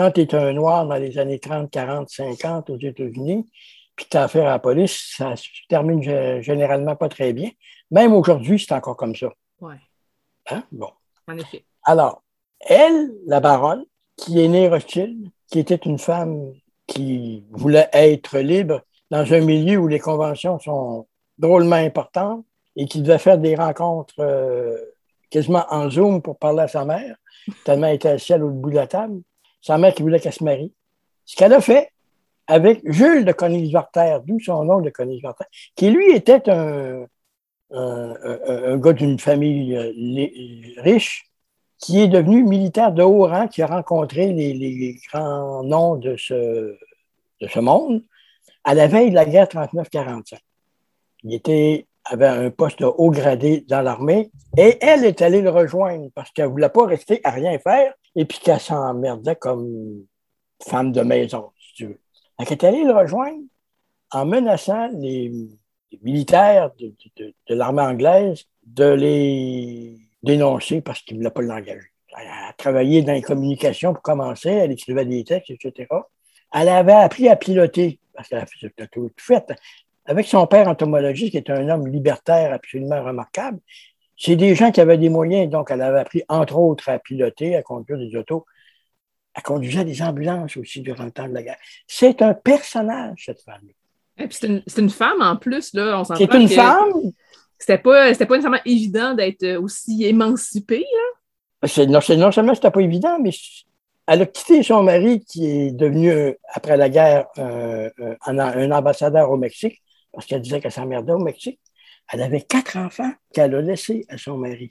quand 0.00 0.12
tu 0.12 0.22
es 0.22 0.34
un 0.34 0.54
noir 0.54 0.86
dans 0.86 0.96
les 0.96 1.18
années 1.18 1.38
30, 1.38 1.70
40, 1.70 2.08
50 2.08 2.70
aux 2.70 2.78
États-Unis, 2.78 3.44
puis 3.94 4.06
tu 4.10 4.16
as 4.16 4.22
affaire 4.22 4.46
à 4.46 4.52
la 4.52 4.58
police, 4.58 5.12
ça 5.14 5.36
se 5.36 5.46
termine 5.68 6.02
généralement 6.40 6.96
pas 6.96 7.10
très 7.10 7.34
bien. 7.34 7.50
Même 7.90 8.14
aujourd'hui, 8.14 8.58
c'est 8.58 8.72
encore 8.72 8.96
comme 8.96 9.14
ça. 9.14 9.28
Oui. 9.60 9.74
Hein? 10.48 10.64
Bon. 10.72 10.88
En 11.28 11.36
effet. 11.36 11.66
Alors, 11.82 12.22
elle, 12.60 13.12
la 13.26 13.40
baronne, 13.40 13.84
qui 14.16 14.40
est 14.40 14.48
née 14.48 14.70
Rothschild, 14.70 15.28
qui 15.48 15.58
était 15.58 15.74
une 15.74 15.98
femme 15.98 16.54
qui 16.86 17.44
voulait 17.50 17.90
être 17.92 18.38
libre 18.38 18.80
dans 19.10 19.30
un 19.30 19.40
milieu 19.40 19.76
où 19.76 19.86
les 19.86 19.98
conventions 19.98 20.58
sont 20.60 21.08
drôlement 21.36 21.76
importantes 21.76 22.46
et 22.74 22.86
qui 22.86 23.02
devait 23.02 23.18
faire 23.18 23.36
des 23.36 23.54
rencontres 23.54 24.20
euh, 24.20 24.78
quasiment 25.28 25.66
en 25.68 25.90
Zoom 25.90 26.22
pour 26.22 26.38
parler 26.38 26.62
à 26.62 26.68
sa 26.68 26.86
mère, 26.86 27.16
tellement 27.66 27.88
elle 27.88 27.96
était 27.96 28.08
assise 28.08 28.30
à 28.30 28.38
l'autre 28.38 28.54
bout 28.54 28.70
de 28.70 28.76
la 28.76 28.86
table. 28.86 29.20
Sa 29.60 29.78
mère 29.78 29.94
qui 29.94 30.02
voulait 30.02 30.20
qu'elle 30.20 30.32
se 30.32 30.44
marie. 30.44 30.72
Ce 31.24 31.36
qu'elle 31.36 31.52
a 31.52 31.60
fait 31.60 31.90
avec 32.46 32.80
Jules 32.84 33.24
de 33.24 33.32
Königswarter, 33.32 34.18
d'où 34.24 34.40
son 34.40 34.64
nom 34.64 34.80
de 34.80 34.90
Königswarter, 34.90 35.44
qui 35.76 35.90
lui 35.90 36.12
était 36.12 36.50
un, 36.50 37.06
gars 37.70 38.92
d'une 38.92 39.18
famille 39.18 39.76
euh, 39.76 40.82
riche, 40.82 41.30
qui 41.78 42.00
est 42.00 42.08
devenu 42.08 42.42
militaire 42.42 42.92
de 42.92 43.02
haut 43.02 43.26
rang, 43.26 43.46
qui 43.46 43.62
a 43.62 43.66
rencontré 43.66 44.32
les, 44.32 44.98
grands 45.10 45.62
noms 45.62 45.94
de 45.96 46.16
ce, 46.16 46.76
de 47.40 47.60
monde 47.60 48.02
à 48.64 48.74
la 48.74 48.86
veille 48.88 49.10
de 49.10 49.14
la 49.14 49.24
guerre 49.24 49.46
39-45. 49.46 50.38
Il 51.22 51.34
était 51.34 51.86
avait 52.04 52.26
un 52.26 52.50
poste 52.50 52.82
haut 52.82 53.10
gradé 53.10 53.64
dans 53.68 53.82
l'armée 53.82 54.30
et 54.56 54.78
elle 54.80 55.04
est 55.04 55.22
allée 55.22 55.42
le 55.42 55.50
rejoindre 55.50 56.08
parce 56.14 56.30
qu'elle 56.30 56.46
ne 56.46 56.50
voulait 56.50 56.68
pas 56.68 56.86
rester 56.86 57.20
à 57.24 57.30
rien 57.30 57.58
faire 57.58 57.92
et 58.16 58.24
puis 58.24 58.38
qu'elle 58.38 58.60
s'emmerdait 58.60 59.36
comme 59.36 60.04
femme 60.62 60.92
de 60.92 61.02
maison, 61.02 61.50
si 61.58 61.74
tu 61.74 61.86
veux. 61.86 62.00
Elle 62.38 62.52
est 62.52 62.64
allée 62.64 62.84
le 62.84 62.92
rejoindre 62.92 63.42
en 64.12 64.26
menaçant 64.26 64.88
les, 64.94 65.32
militaires 66.02 66.70
de, 66.78 67.34
l'armée 67.48 67.82
anglaise 67.82 68.44
de 68.64 68.84
les 68.84 69.96
dénoncer 70.22 70.80
parce 70.80 71.00
qu'ils 71.02 71.16
ne 71.16 71.22
voulaient 71.22 71.32
pas 71.32 71.42
l'engager. 71.42 71.88
Elle 72.16 72.28
a 72.28 72.52
travaillé 72.56 73.02
dans 73.02 73.12
les 73.12 73.22
communications 73.22 73.92
pour 73.92 74.02
commencer, 74.02 74.50
elle 74.50 74.72
écrivait 74.72 75.04
des 75.04 75.24
textes, 75.24 75.50
etc. 75.50 75.88
Elle 76.52 76.68
avait 76.68 76.92
appris 76.92 77.28
à 77.28 77.36
piloter 77.36 78.00
parce 78.14 78.28
qu'elle 78.28 78.72
a 78.78 78.86
tout 78.88 79.10
fait 79.16 79.44
avec 80.06 80.26
son 80.26 80.46
père 80.46 80.66
entomologiste, 80.66 81.30
qui 81.32 81.38
était 81.38 81.52
un 81.52 81.68
homme 81.68 81.86
libertaire 81.86 82.52
absolument 82.52 83.02
remarquable, 83.02 83.60
c'est 84.20 84.36
des 84.36 84.54
gens 84.54 84.70
qui 84.70 84.82
avaient 84.82 84.98
des 84.98 85.08
moyens, 85.08 85.50
donc 85.50 85.70
elle 85.70 85.80
avait 85.80 86.00
appris, 86.00 86.22
entre 86.28 86.58
autres, 86.58 86.90
à 86.90 86.98
piloter, 86.98 87.56
à 87.56 87.62
conduire 87.62 87.98
des 87.98 88.14
autos. 88.14 88.44
Elle 89.34 89.42
conduisait 89.42 89.84
des 89.84 90.02
ambulances 90.02 90.58
aussi 90.58 90.82
durant 90.82 91.04
le 91.04 91.10
temps 91.10 91.26
de 91.26 91.32
la 91.32 91.42
guerre. 91.42 91.56
C'est 91.86 92.20
un 92.20 92.34
personnage, 92.34 93.22
cette 93.24 93.40
femme. 93.40 93.62
C'est 94.28 94.78
une, 94.78 94.90
femme 94.90 95.22
en 95.22 95.36
plus, 95.36 95.72
là. 95.72 95.98
On 95.98 96.04
C'est 96.04 96.34
une 96.34 96.48
femme? 96.48 96.92
C'était 97.58 97.78
pas, 97.78 98.12
pas 98.12 98.36
nécessairement 98.36 98.58
évident 98.66 99.14
d'être 99.14 99.56
aussi 99.56 100.04
émancipée. 100.04 100.84
Là. 101.62 101.86
Non, 101.86 102.00
non 102.18 102.32
seulement 102.32 102.54
c'était 102.54 102.70
pas 102.70 102.80
évident, 102.80 103.18
mais 103.18 103.30
elle 104.06 104.20
a 104.20 104.26
quitté 104.26 104.62
son 104.62 104.82
mari 104.82 105.24
qui 105.24 105.46
est 105.46 105.70
devenu, 105.72 106.34
après 106.52 106.76
la 106.76 106.90
guerre, 106.90 107.26
un 107.36 108.70
ambassadeur 108.70 109.30
au 109.30 109.38
Mexique 109.38 109.80
parce 110.12 110.26
qu'elle 110.26 110.42
disait 110.42 110.60
qu'elle 110.60 110.72
s'emmerdait 110.72 111.12
au 111.12 111.18
Mexique. 111.18 111.60
Elle 112.12 112.22
avait 112.22 112.42
quatre 112.42 112.76
enfants 112.76 113.12
qu'elle 113.32 113.54
a 113.54 113.60
laissés 113.60 114.04
à 114.08 114.18
son 114.18 114.36
mari, 114.36 114.70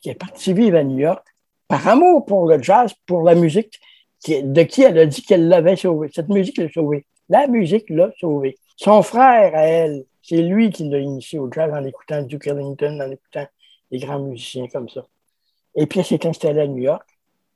qui 0.00 0.10
est 0.10 0.14
partie 0.14 0.52
vivre 0.52 0.78
à 0.78 0.84
New 0.84 0.98
York 0.98 1.26
par 1.68 1.86
amour 1.86 2.24
pour 2.24 2.46
le 2.48 2.62
jazz, 2.62 2.92
pour 3.06 3.22
la 3.22 3.34
musique, 3.34 3.80
de 4.26 4.62
qui 4.62 4.82
elle 4.82 4.98
a 4.98 5.06
dit 5.06 5.22
qu'elle 5.22 5.48
l'avait 5.48 5.76
sauvé. 5.76 6.08
Cette 6.12 6.28
musique 6.28 6.58
l'a 6.58 6.68
sauvé. 6.70 7.06
La 7.28 7.46
musique 7.46 7.88
l'a 7.90 8.10
sauvé. 8.18 8.58
Son 8.76 9.02
frère, 9.02 9.54
à 9.54 9.62
elle, 9.62 10.04
c'est 10.22 10.42
lui 10.42 10.70
qui 10.70 10.88
l'a 10.88 10.98
initié 10.98 11.38
au 11.38 11.50
jazz 11.52 11.72
en 11.72 11.84
écoutant 11.84 12.22
Duke 12.22 12.46
Ellington, 12.46 13.00
en 13.00 13.10
écoutant 13.10 13.46
des 13.90 13.98
grands 13.98 14.18
musiciens 14.18 14.68
comme 14.68 14.88
ça. 14.88 15.06
Et 15.74 15.86
puis 15.86 16.00
elle 16.00 16.06
s'est 16.06 16.26
installée 16.26 16.60
à 16.60 16.66
New 16.66 16.82
York. 16.82 17.06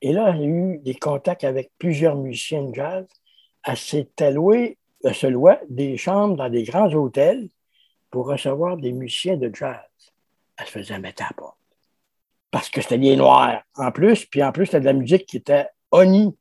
Et 0.01 0.13
là, 0.13 0.33
elle 0.35 0.43
a 0.43 0.45
eu 0.45 0.79
des 0.79 0.95
contacts 0.95 1.45
avec 1.45 1.71
plusieurs 1.79 2.17
musiciens 2.17 2.63
de 2.63 2.75
jazz. 2.75 3.07
Elle 3.67 3.77
s'est 3.77 4.09
allouée 4.21 4.79
se 5.13 5.27
loue 5.27 5.49
des 5.69 5.97
chambres 5.97 6.37
dans 6.37 6.49
des 6.49 6.63
grands 6.63 6.93
hôtels 6.95 7.49
pour 8.15 8.29
recevoir 8.29 8.77
des 8.77 8.93
musiciens 8.93 9.37
de 9.37 9.51
jazz. 9.53 9.81
Elle 10.57 10.67
se 10.67 10.71
faisait 10.71 11.01
mettre 11.01 11.25
à 11.25 11.27
la 11.31 11.35
porte. 11.37 11.59
Parce 12.53 12.69
que 12.69 12.81
c'était 12.81 12.97
des 12.97 13.17
noirs 13.17 13.61
en 13.75 13.91
plus, 13.91 14.25
puis 14.25 14.41
en 14.41 14.53
plus, 14.53 14.67
c'était 14.67 14.79
de 14.79 14.85
la 14.85 14.93
musique 14.93 15.27
qui 15.27 15.39
était 15.39 15.67
honnie 15.91 16.33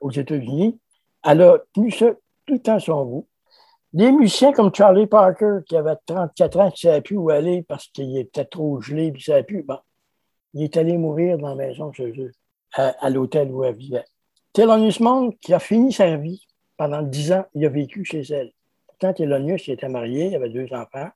aux 0.00 0.10
États-Unis. 0.10 0.80
Elle 1.22 1.42
a 1.42 1.58
tenu 1.74 1.90
ça 1.90 2.12
tout 2.46 2.54
le 2.54 2.62
temps 2.62 2.78
son 2.78 3.04
goût. 3.04 3.28
Des 3.92 4.10
musiciens 4.10 4.54
comme 4.54 4.74
Charlie 4.74 5.06
Parker, 5.06 5.58
qui 5.66 5.76
avait 5.76 5.96
34 6.06 6.60
ans, 6.60 6.70
qui 6.70 6.86
ne 6.86 6.92
savait 6.92 7.02
plus 7.02 7.18
où 7.18 7.28
aller 7.28 7.62
parce 7.62 7.88
qu'il 7.88 8.16
était 8.16 8.46
trop 8.46 8.80
gelé, 8.80 9.12
puis 9.12 9.20
il 9.20 9.30
ne 9.30 9.34
savait 9.34 9.44
plus. 9.44 9.62
Bon, 9.62 9.80
il 10.54 10.62
est 10.62 10.78
allé 10.78 10.96
mourir 10.96 11.36
dans 11.36 11.50
la 11.50 11.56
maison 11.56 11.92
chez 11.92 12.10
eux, 12.18 12.32
à, 12.72 13.10
l'hôtel 13.10 13.50
où 13.50 13.64
elle 13.64 13.74
vivait. 13.74 14.06
Thelonious 14.54 15.02
Monk, 15.02 15.36
qui 15.42 15.52
a 15.52 15.58
fini 15.58 15.92
sa 15.92 16.16
vie 16.16 16.46
pendant 16.78 17.02
dix 17.02 17.32
ans, 17.32 17.44
il 17.54 17.66
a 17.66 17.68
vécu 17.68 18.02
chez 18.06 18.22
elle. 18.32 18.50
Pourtant, 18.86 19.12
Thelonious, 19.12 19.58
il 19.66 19.74
était 19.74 19.90
marié, 19.90 20.28
il 20.28 20.34
avait 20.34 20.48
deux 20.48 20.72
enfants. 20.72 21.10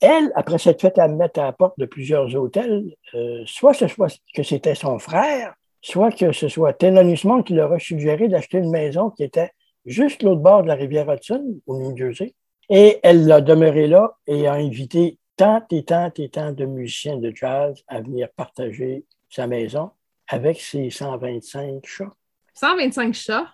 Elle, 0.00 0.32
après 0.34 0.58
s'être 0.58 0.80
faite 0.80 0.98
à 0.98 1.08
mettre 1.08 1.40
à 1.40 1.44
la 1.44 1.52
porte 1.52 1.78
de 1.78 1.86
plusieurs 1.86 2.34
hôtels, 2.34 2.84
euh, 3.14 3.42
soit 3.46 3.74
ce 3.74 3.88
soit 3.88 4.14
que 4.34 4.42
c'était 4.42 4.74
son 4.74 4.98
frère, 4.98 5.54
soit 5.80 6.10
que 6.10 6.32
ce 6.32 6.48
soit 6.48 6.72
Thelonious 6.72 7.26
Monk 7.26 7.46
qui 7.46 7.54
leur 7.54 7.72
a 7.72 7.78
suggéré 7.78 8.28
d'acheter 8.28 8.58
une 8.58 8.70
maison 8.70 9.10
qui 9.10 9.22
était 9.22 9.50
juste 9.84 10.22
l'autre 10.22 10.40
bord 10.40 10.62
de 10.62 10.68
la 10.68 10.74
rivière 10.74 11.10
Hudson, 11.10 11.60
au 11.66 11.78
New 11.78 11.96
Jersey. 11.96 12.34
Et 12.70 12.98
elle 13.02 13.30
a 13.30 13.40
demeuré 13.40 13.86
là 13.86 14.16
et 14.26 14.46
a 14.46 14.54
invité 14.54 15.18
tant 15.36 15.62
et 15.70 15.84
tant 15.84 16.10
et 16.16 16.28
tant 16.28 16.52
de 16.52 16.64
musiciens 16.64 17.18
de 17.18 17.32
jazz 17.34 17.82
à 17.88 18.00
venir 18.00 18.28
partager 18.36 19.04
sa 19.28 19.46
maison 19.46 19.90
avec 20.28 20.60
ses 20.60 20.90
125 20.90 21.84
chats. 21.84 22.12
125 22.54 23.14
chats? 23.14 23.46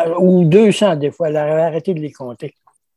Euh, 0.00 0.14
ou 0.18 0.44
200 0.44 0.96
des 0.96 1.10
fois, 1.10 1.28
elle 1.28 1.36
a 1.36 1.66
arrêté 1.66 1.94
de 1.94 2.00
les 2.00 2.12
compter. 2.12 2.54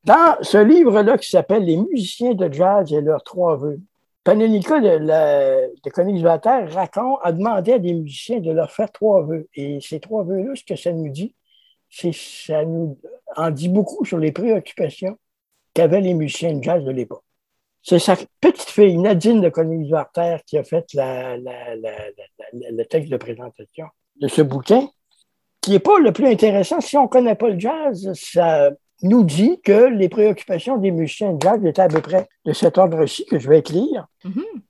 Dans 0.09 0.37
ce 0.41 0.57
livre-là 0.57 1.19
qui 1.19 1.29
s'appelle 1.29 1.65
Les 1.65 1.77
musiciens 1.77 2.33
de 2.33 2.51
jazz 2.51 2.91
et 2.91 2.99
leurs 2.99 3.23
trois 3.23 3.57
vœux, 3.57 3.79
Panenica 4.23 4.79
de, 4.79 4.97
de 4.97 6.73
raconte, 6.73 7.19
a 7.21 7.31
demandé 7.31 7.73
à 7.73 7.77
des 7.77 7.93
musiciens 7.93 8.39
de 8.39 8.49
leur 8.51 8.71
faire 8.71 8.91
trois 8.91 9.21
vœux. 9.21 9.47
Et 9.53 9.79
ces 9.81 9.99
trois 9.99 10.23
vœux-là, 10.23 10.55
ce 10.55 10.63
que 10.63 10.75
ça 10.75 10.91
nous 10.93 11.09
dit, 11.09 11.35
c'est 11.91 12.11
ça 12.11 12.65
nous 12.65 12.97
en 13.35 13.51
dit 13.51 13.69
beaucoup 13.69 14.03
sur 14.03 14.17
les 14.17 14.31
préoccupations 14.31 15.15
qu'avaient 15.75 16.01
les 16.01 16.15
musiciens 16.15 16.53
de 16.53 16.63
jazz 16.63 16.83
de 16.83 16.89
l'époque. 16.89 17.23
C'est 17.83 17.99
sa 17.99 18.15
petite 18.41 18.71
fille, 18.71 18.97
Nadine 18.97 19.41
de 19.41 19.49
Königswarter, 19.49 20.37
qui 20.47 20.57
a 20.57 20.63
fait 20.63 20.87
le 20.91 22.83
texte 22.85 23.11
de 23.11 23.17
présentation 23.17 23.85
de 24.19 24.27
ce 24.27 24.41
bouquin 24.41 24.89
qui 25.61 25.69
n'est 25.69 25.79
pas 25.79 25.99
le 25.99 26.11
plus 26.11 26.25
intéressant. 26.25 26.81
Si 26.81 26.97
on 26.97 27.03
ne 27.03 27.09
connaît 27.09 27.35
pas 27.35 27.49
le 27.49 27.59
jazz, 27.59 28.11
ça 28.15 28.71
nous 29.01 29.23
dit 29.23 29.59
que 29.61 29.87
les 29.87 30.09
préoccupations 30.09 30.77
des 30.77 30.91
musiciens 30.91 31.33
de 31.33 31.67
étaient 31.67 31.81
à 31.81 31.87
peu 31.87 32.01
près 32.01 32.27
de 32.45 32.53
cet 32.53 32.77
ordre-ci 32.77 33.25
que 33.25 33.39
je 33.39 33.49
vais 33.49 33.59
écrire. 33.59 34.07
Mm-hmm. 34.25 34.61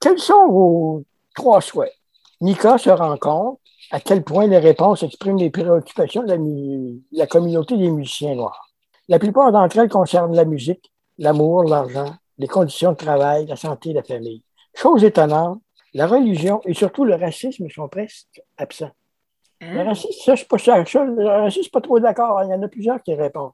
Quels 0.00 0.18
sont 0.18 0.48
vos 0.48 1.04
trois 1.34 1.60
souhaits? 1.60 1.92
Nika 2.40 2.78
se 2.78 2.90
rend 2.90 3.16
compte 3.16 3.58
à 3.90 4.00
quel 4.00 4.22
point 4.22 4.46
les 4.46 4.58
réponses 4.58 5.02
expriment 5.02 5.38
les 5.38 5.50
préoccupations 5.50 6.22
de 6.22 6.98
la, 7.12 7.26
communauté 7.26 7.76
des 7.76 7.90
musiciens 7.90 8.34
noirs? 8.34 8.68
La 9.08 9.18
plupart 9.18 9.52
d'entre 9.52 9.78
elles 9.78 9.88
concernent 9.88 10.34
la 10.34 10.44
musique, 10.44 10.92
l'amour, 11.18 11.64
l'argent, 11.64 12.14
les 12.38 12.48
conditions 12.48 12.92
de 12.92 12.96
travail, 12.96 13.46
la 13.46 13.56
santé, 13.56 13.92
la 13.92 14.02
famille. 14.02 14.42
Chose 14.74 15.04
étonnante, 15.04 15.60
la 15.94 16.06
religion 16.06 16.60
et 16.64 16.74
surtout 16.74 17.04
le 17.04 17.14
racisme 17.14 17.68
sont 17.68 17.88
presque 17.88 18.42
absents. 18.56 18.92
Le 19.60 19.78
hein? 19.78 19.84
raciste, 19.84 20.24
ça, 20.24 20.34
je 20.34 20.42
ne 20.42 21.50
suis 21.50 21.70
pas 21.70 21.80
trop 21.80 22.00
d'accord. 22.00 22.42
Il 22.42 22.50
y 22.50 22.54
en 22.54 22.62
a 22.62 22.68
plusieurs 22.68 23.02
qui 23.02 23.14
répondent. 23.14 23.52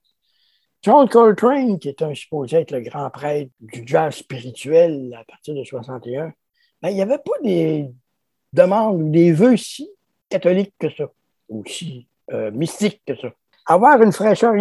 John 0.83 1.09
Coltrane, 1.09 1.79
qui 1.79 1.89
est 1.89 2.03
un 2.03 2.14
supposé 2.14 2.59
être 2.59 2.70
le 2.70 2.81
grand 2.81 3.11
prêtre 3.11 3.51
du 3.61 3.83
jazz 3.85 4.14
spirituel 4.14 5.16
à 5.18 5.24
partir 5.24 5.55
de 5.55 5.64
61, 5.64 6.33
ben, 6.83 6.89
il 6.91 6.95
n'y 6.95 7.03
avait 7.03 7.18
pas 7.18 7.39
des 7.43 7.91
demandes 8.53 9.03
ou 9.03 9.11
des 9.11 9.33
vœux 9.33 9.57
si 9.57 9.91
catholiques 10.29 10.74
que 10.79 10.89
ça, 10.91 11.05
ou 11.49 11.64
si 11.66 12.07
euh, 12.33 12.51
mystiques 12.53 13.03
que 13.07 13.16
ça. 13.16 13.29
Avoir 13.66 14.01
une 14.03 14.12
fraîcheur 14.12 14.55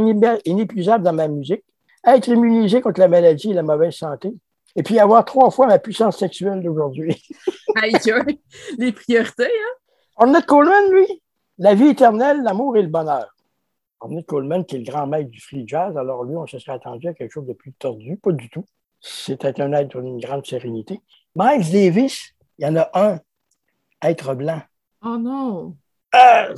inépuisable 0.46 1.04
dans 1.04 1.14
ma 1.14 1.28
musique, 1.28 1.64
être 2.06 2.28
immunisé 2.28 2.82
contre 2.82 3.00
la 3.00 3.08
maladie 3.08 3.52
et 3.52 3.54
la 3.54 3.64
mauvaise 3.64 3.94
santé, 3.94 4.34
et 4.76 4.84
puis 4.84 5.00
avoir 5.00 5.24
trois 5.26 5.52
fois 5.52 5.68
ma 5.68 5.80
puissance 5.80 6.18
sexuelle 6.18 6.62
d'aujourd'hui. 6.62 7.22
Aïe, 7.76 7.94
les 8.78 8.92
priorités, 8.92 9.46
hein? 9.46 9.94
Ornette 10.18 10.46
Coleman, 10.46 10.92
lui, 10.92 11.22
la 11.60 11.76
vie 11.76 11.90
éternelle, 11.90 12.42
l'amour 12.44 12.76
et 12.78 12.82
le 12.82 12.88
bonheur. 12.88 13.28
Ornette 14.00 14.26
Coleman, 14.26 14.66
qui 14.66 14.76
est 14.76 14.80
le 14.80 14.86
grand 14.86 15.08
maître 15.08 15.30
du 15.30 15.42
free 15.42 15.64
jazz, 15.68 15.98
alors 15.98 16.24
lui, 16.24 16.36
on 16.36 16.46
se 16.46 16.60
serait 16.60 16.74
attendu 16.74 17.08
à 17.08 17.14
quelque 17.14 17.32
chose 17.32 17.48
de 17.48 17.54
plus 17.54 17.74
tordu, 17.74 18.18
pas 18.18 18.32
du 18.32 18.50
tout. 18.50 18.66
C'était 19.00 19.60
un 19.62 19.74
être 19.74 20.02
d'une 20.02 20.20
grande 20.20 20.46
sérénité. 20.46 21.00
Miles 21.36 21.72
Davis, 21.72 22.34
il 22.58 22.66
y 22.66 22.68
en 22.68 22.76
a 22.76 22.90
un, 22.94 23.20
être 24.02 24.34
blanc. 24.36 24.62
Oh 25.04 25.18
non! 25.18 25.76
Euh, 26.16 26.56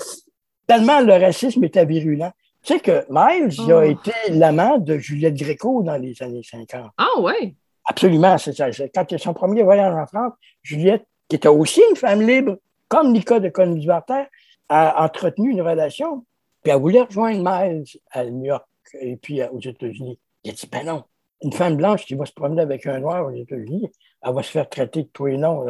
tellement 0.68 1.02
le 1.02 1.14
racisme 1.14 1.64
était 1.64 1.86
virulent. 1.86 2.32
Tu 2.64 2.74
sais 2.74 2.80
que 2.80 3.06
Miles 3.10 3.54
il 3.54 3.72
a 3.72 3.80
oh. 3.80 3.82
été 3.82 4.12
l'amant 4.30 4.78
de 4.78 4.98
Juliette 4.98 5.36
Gréco 5.36 5.82
dans 5.84 5.98
les 5.98 6.22
années 6.22 6.44
50. 6.44 6.92
Ah 6.98 7.20
ouais? 7.20 7.56
Absolument, 7.86 8.38
c'est 8.38 8.54
ça. 8.54 8.70
Quand 8.94 9.12
il 9.12 9.16
a 9.16 9.18
son 9.18 9.34
premier 9.34 9.64
voyage 9.64 9.94
en 9.94 10.06
France, 10.06 10.34
Juliette, 10.62 11.06
qui 11.28 11.38
était 11.38 11.48
aussi 11.48 11.82
une 11.90 11.96
femme 11.96 12.22
libre, 12.22 12.58
comme 12.88 13.12
Nika 13.14 13.40
de 13.40 13.50
Conduvarter, 13.50 14.26
a 14.68 15.04
entretenu 15.04 15.52
une 15.52 15.62
relation, 15.62 16.26
puis 16.64 16.72
elle 16.72 16.80
voulait 16.80 17.02
rejoindre 17.02 17.40
Miles 17.40 17.86
à 18.12 18.26
New 18.26 18.46
York 18.46 18.66
et 19.00 19.16
puis 19.18 19.42
aux 19.44 19.60
États-Unis. 19.60 20.20
Il 20.44 20.52
a 20.52 20.54
dit, 20.54 20.70
ben 20.72 20.86
non, 20.86 21.04
une 21.44 21.54
femme 21.54 21.78
blanche 21.78 22.06
qui 22.06 22.16
va 22.16 22.26
se 22.26 22.34
promener 22.34 22.62
avec 22.62 22.86
un 22.86 23.00
noir 23.00 23.26
aux 23.26 23.36
États-Unis, 23.36 23.90
elle 24.22 24.34
va 24.34 24.44
se 24.44 24.52
faire 24.52 24.70
traiter 24.70 25.04
de 25.04 25.10
tous 25.12 25.28
les 25.28 25.38
noms. 25.38 25.66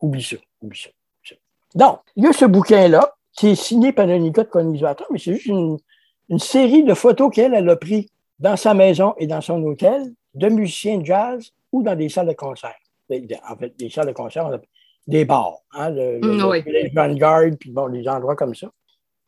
Oublie 0.00 0.22
ça, 0.22 0.36
oublie 0.60 0.78
ça. 0.78 0.90
Donc, 1.74 2.00
il 2.16 2.24
y 2.24 2.26
a 2.26 2.32
ce 2.32 2.44
bouquin-là 2.44 3.14
qui 3.32 3.48
est 3.48 3.54
signé 3.54 3.92
par 3.92 4.06
Nica 4.06 4.44
de 4.44 4.48
Conisateur, 4.48 5.06
mais 5.10 5.18
c'est 5.18 5.34
juste 5.34 5.46
une, 5.46 5.78
série 6.38 6.82
de 6.84 6.94
photos 6.94 7.32
qu'elle 7.32 7.54
a 7.54 7.76
pris 7.76 8.10
dans 8.38 8.56
sa 8.56 8.74
maison 8.74 9.14
et 9.18 9.26
dans 9.26 9.40
son 9.40 9.62
hôtel 9.62 10.12
de 10.34 10.48
musiciens 10.48 10.98
de 10.98 11.06
jazz 11.06 11.52
ou 11.72 11.82
dans 11.82 11.94
des 11.94 12.08
salles 12.08 12.28
de 12.28 12.32
concert. 12.32 12.76
En 13.10 13.56
fait, 13.56 13.74
des 13.78 13.88
salles 13.88 14.08
de 14.08 14.12
concert, 14.12 14.50
des 15.06 15.24
bars, 15.24 15.58
hein, 15.72 15.90
le, 15.90 16.18
mm, 16.18 16.62
les 16.66 16.90
Vanguard, 16.94 17.50
puis 17.58 17.70
bon, 17.70 17.88
des 17.88 18.06
endroits 18.08 18.36
comme 18.36 18.54
ça. 18.54 18.70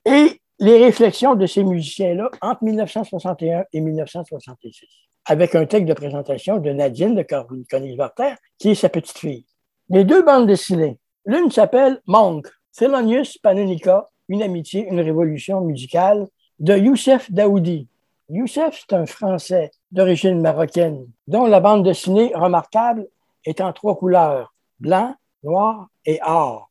Et 0.04 0.40
les 0.60 0.76
réflexions 0.76 1.34
de 1.34 1.46
ces 1.46 1.64
musiciens-là 1.64 2.30
entre 2.42 2.62
1961 2.64 3.64
et 3.72 3.80
1966, 3.80 4.86
avec 5.24 5.54
un 5.54 5.64
texte 5.64 5.88
de 5.88 5.94
présentation 5.94 6.58
de 6.58 6.70
Nadine 6.70 7.14
de 7.14 7.22
Königswarter, 7.22 8.34
qui 8.58 8.70
est 8.70 8.74
sa 8.74 8.90
petite 8.90 9.18
fille. 9.18 9.46
Les 9.88 10.04
deux 10.04 10.22
bandes 10.22 10.46
dessinées, 10.46 10.98
l'une 11.24 11.50
s'appelle 11.50 12.00
Monk, 12.06 12.46
Thelonious 12.76 13.38
Panonica, 13.42 14.08
une 14.28 14.42
amitié, 14.42 14.86
une 14.86 15.00
révolution 15.00 15.62
musicale, 15.62 16.28
de 16.58 16.76
Youssef 16.76 17.32
Daoudi. 17.32 17.88
Youssef, 18.28 18.84
c'est 18.86 18.94
un 18.94 19.06
Français 19.06 19.70
d'origine 19.90 20.40
marocaine, 20.42 21.06
dont 21.26 21.46
la 21.46 21.60
bande 21.60 21.84
dessinée 21.84 22.32
remarquable 22.34 23.08
est 23.46 23.62
en 23.62 23.72
trois 23.72 23.96
couleurs, 23.96 24.54
blanc, 24.78 25.14
noir 25.42 25.88
et 26.04 26.20
or. 26.22 26.69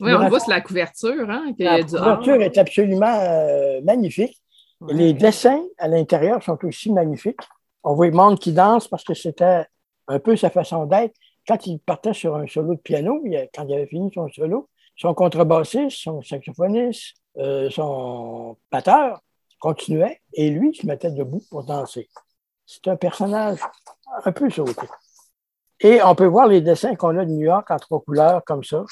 Oui, 0.00 0.12
on 0.12 0.28
voit 0.28 0.40
sur 0.40 0.50
la 0.50 0.60
couverture. 0.60 1.30
Hein, 1.30 1.52
la 1.58 1.82
couverture 1.82 2.42
est 2.42 2.58
absolument 2.58 3.18
euh, 3.20 3.80
magnifique. 3.82 4.40
Les 4.88 5.14
dessins 5.14 5.62
à 5.78 5.88
l'intérieur 5.88 6.42
sont 6.42 6.58
aussi 6.64 6.92
magnifiques. 6.92 7.40
On 7.82 7.94
voit 7.94 8.10
Monde 8.10 8.38
qui 8.38 8.52
danse 8.52 8.88
parce 8.88 9.04
que 9.04 9.14
c'était 9.14 9.64
un 10.08 10.18
peu 10.18 10.36
sa 10.36 10.50
façon 10.50 10.84
d'être. 10.86 11.14
Quand 11.48 11.66
il 11.66 11.78
partait 11.78 12.12
sur 12.12 12.36
un 12.36 12.46
solo 12.46 12.74
de 12.74 12.80
piano, 12.80 13.22
quand 13.54 13.64
il 13.68 13.74
avait 13.74 13.86
fini 13.86 14.10
son 14.12 14.28
solo, 14.28 14.68
son 14.96 15.14
contrebassiste, 15.14 15.96
son 15.98 16.20
saxophoniste, 16.20 17.16
euh, 17.38 17.70
son 17.70 18.56
batteur 18.70 19.20
continuait 19.60 20.20
et 20.32 20.50
lui 20.50 20.74
se 20.74 20.86
mettait 20.86 21.10
debout 21.10 21.42
pour 21.50 21.64
danser. 21.64 22.08
C'est 22.66 22.88
un 22.88 22.96
personnage 22.96 23.58
un 24.24 24.32
peu 24.32 24.50
sauté. 24.50 24.86
Et 25.80 26.02
on 26.02 26.14
peut 26.14 26.26
voir 26.26 26.48
les 26.48 26.60
dessins 26.60 26.96
qu'on 26.96 27.16
a 27.18 27.24
de 27.24 27.30
New 27.30 27.44
York 27.44 27.70
en 27.70 27.76
trois 27.76 28.00
couleurs 28.00 28.42
comme 28.44 28.64
ça. 28.64 28.84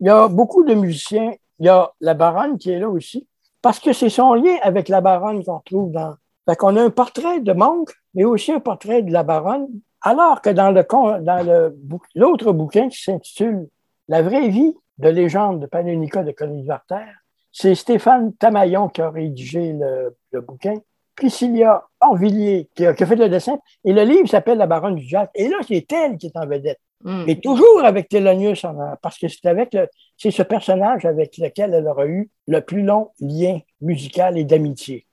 Il 0.00 0.06
y 0.06 0.10
a 0.10 0.28
beaucoup 0.28 0.64
de 0.64 0.74
musiciens. 0.74 1.34
Il 1.58 1.66
y 1.66 1.68
a 1.68 1.90
la 2.00 2.14
baronne 2.14 2.58
qui 2.58 2.70
est 2.70 2.78
là 2.78 2.88
aussi, 2.88 3.26
parce 3.62 3.80
que 3.80 3.92
c'est 3.92 4.10
son 4.10 4.34
lien 4.34 4.56
avec 4.62 4.88
la 4.88 5.00
baronne 5.00 5.44
qu'on 5.44 5.60
trouve 5.60 5.90
dans. 5.90 6.14
Fait 6.48 6.54
qu'on 6.54 6.76
a 6.76 6.82
un 6.82 6.90
portrait 6.90 7.40
de 7.40 7.52
Monk, 7.52 7.90
mais 8.14 8.24
aussi 8.24 8.52
un 8.52 8.60
portrait 8.60 9.02
de 9.02 9.12
la 9.12 9.24
baronne, 9.24 9.66
alors 10.02 10.40
que 10.40 10.50
dans 10.50 10.70
le 10.70 10.86
dans 11.22 11.68
l'autre 12.14 12.52
bouquin 12.52 12.88
qui 12.88 13.02
s'intitule 13.02 13.68
La 14.06 14.22
vraie 14.22 14.48
vie 14.48 14.74
de 14.98 15.08
légende 15.08 15.60
de 15.60 15.66
Panonica 15.66 16.22
de 16.22 16.30
Conivarter, 16.30 17.06
c'est 17.50 17.74
Stéphane 17.74 18.34
Tamaillon 18.34 18.88
qui 18.88 19.02
a 19.02 19.10
rédigé 19.10 19.72
le 19.72 20.40
bouquin. 20.40 20.74
Priscilla 21.16 21.82
Orvillier 22.00 22.68
qui 22.74 22.86
a, 22.86 22.94
fait 22.94 23.16
le 23.16 23.28
dessin. 23.28 23.58
Et 23.84 23.92
le 23.92 24.02
livre 24.02 24.28
s'appelle 24.28 24.58
La 24.58 24.66
baronne 24.66 24.96
du 24.96 25.04
jazz. 25.04 25.28
Et 25.34 25.48
là, 25.48 25.56
c'est 25.66 25.90
elle 25.90 26.18
qui 26.18 26.26
est 26.26 26.36
en 26.36 26.46
vedette. 26.46 26.78
Mm. 27.04 27.24
Mais 27.26 27.36
toujours 27.36 27.84
avec 27.84 28.08
Thelonious, 28.08 28.62
parce 29.02 29.18
que 29.18 29.28
c'est 29.28 29.46
avec 29.46 29.76
c'est 30.16 30.30
ce 30.30 30.42
personnage 30.42 31.04
avec 31.04 31.36
lequel 31.38 31.74
elle 31.74 31.86
aura 31.86 32.06
eu 32.06 32.30
le 32.46 32.60
plus 32.60 32.82
long 32.82 33.10
lien 33.20 33.60
musical 33.80 34.38
et 34.38 34.44
d'amitié. 34.44 35.06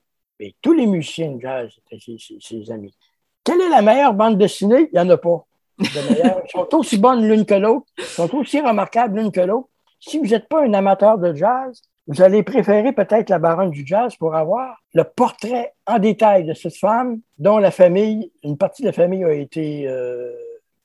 Tous 0.62 0.74
les 0.74 0.86
musiciens 0.86 1.32
de 1.32 1.42
jazz 1.42 1.70
étaient 1.92 2.18
ses, 2.40 2.72
amis. 2.72 2.94
Quelle 3.44 3.62
est 3.62 3.70
la 3.70 3.82
meilleure 3.82 4.14
bande 4.14 4.38
dessinée? 4.38 4.90
Il 4.92 4.96
n'y 4.96 5.00
en 5.00 5.10
a 5.10 5.18
pas. 5.18 5.46
Ils 5.80 5.88
sont 6.52 6.68
aussi 6.74 6.98
bonnes 6.98 7.26
l'une 7.26 7.46
que 7.46 7.54
l'autre, 7.54 7.86
sont 7.98 8.34
aussi 8.36 8.60
remarquables 8.60 9.20
l'une 9.20 9.32
que 9.32 9.42
l'autre. 9.42 9.70
Si 10.00 10.20
vous 10.20 10.28
n'êtes 10.28 10.48
pas 10.50 10.64
un 10.64 10.74
amateur 10.74 11.18
de 11.18 11.34
jazz, 11.34 11.82
vous 12.08 12.22
allez 12.22 12.44
préférer 12.44 12.92
peut-être 12.92 13.30
la 13.30 13.40
baronne 13.40 13.72
du 13.72 13.86
jazz 13.86 14.16
pour 14.18 14.36
avoir 14.36 14.78
le 14.94 15.04
portrait 15.04 15.74
en 15.88 16.00
détail 16.00 16.44
de 16.44 16.54
cette 16.54 16.76
femme 16.76 17.22
dont 17.38 17.58
la 17.58 17.72
famille, 17.72 18.32
une 18.44 18.58
partie 18.58 18.82
de 18.82 18.88
la 18.88 18.94
famille 18.94 19.24
a 19.24 19.34
été 19.34 19.88
euh, 19.88 20.34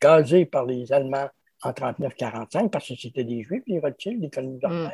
gazée 0.01 0.47
par 0.47 0.65
les 0.65 0.93
Allemands 0.93 1.29
en 1.63 1.71
39-45 1.71 2.71
parce 2.71 2.89
que 2.89 2.95
c'était 2.95 3.25
des 3.25 3.43
Juifs, 3.43 3.65
des 3.67 3.81
Rothschild, 3.81 4.21
des 4.21 4.31
colonisateurs. 4.31 4.89
Mm. 4.89 4.93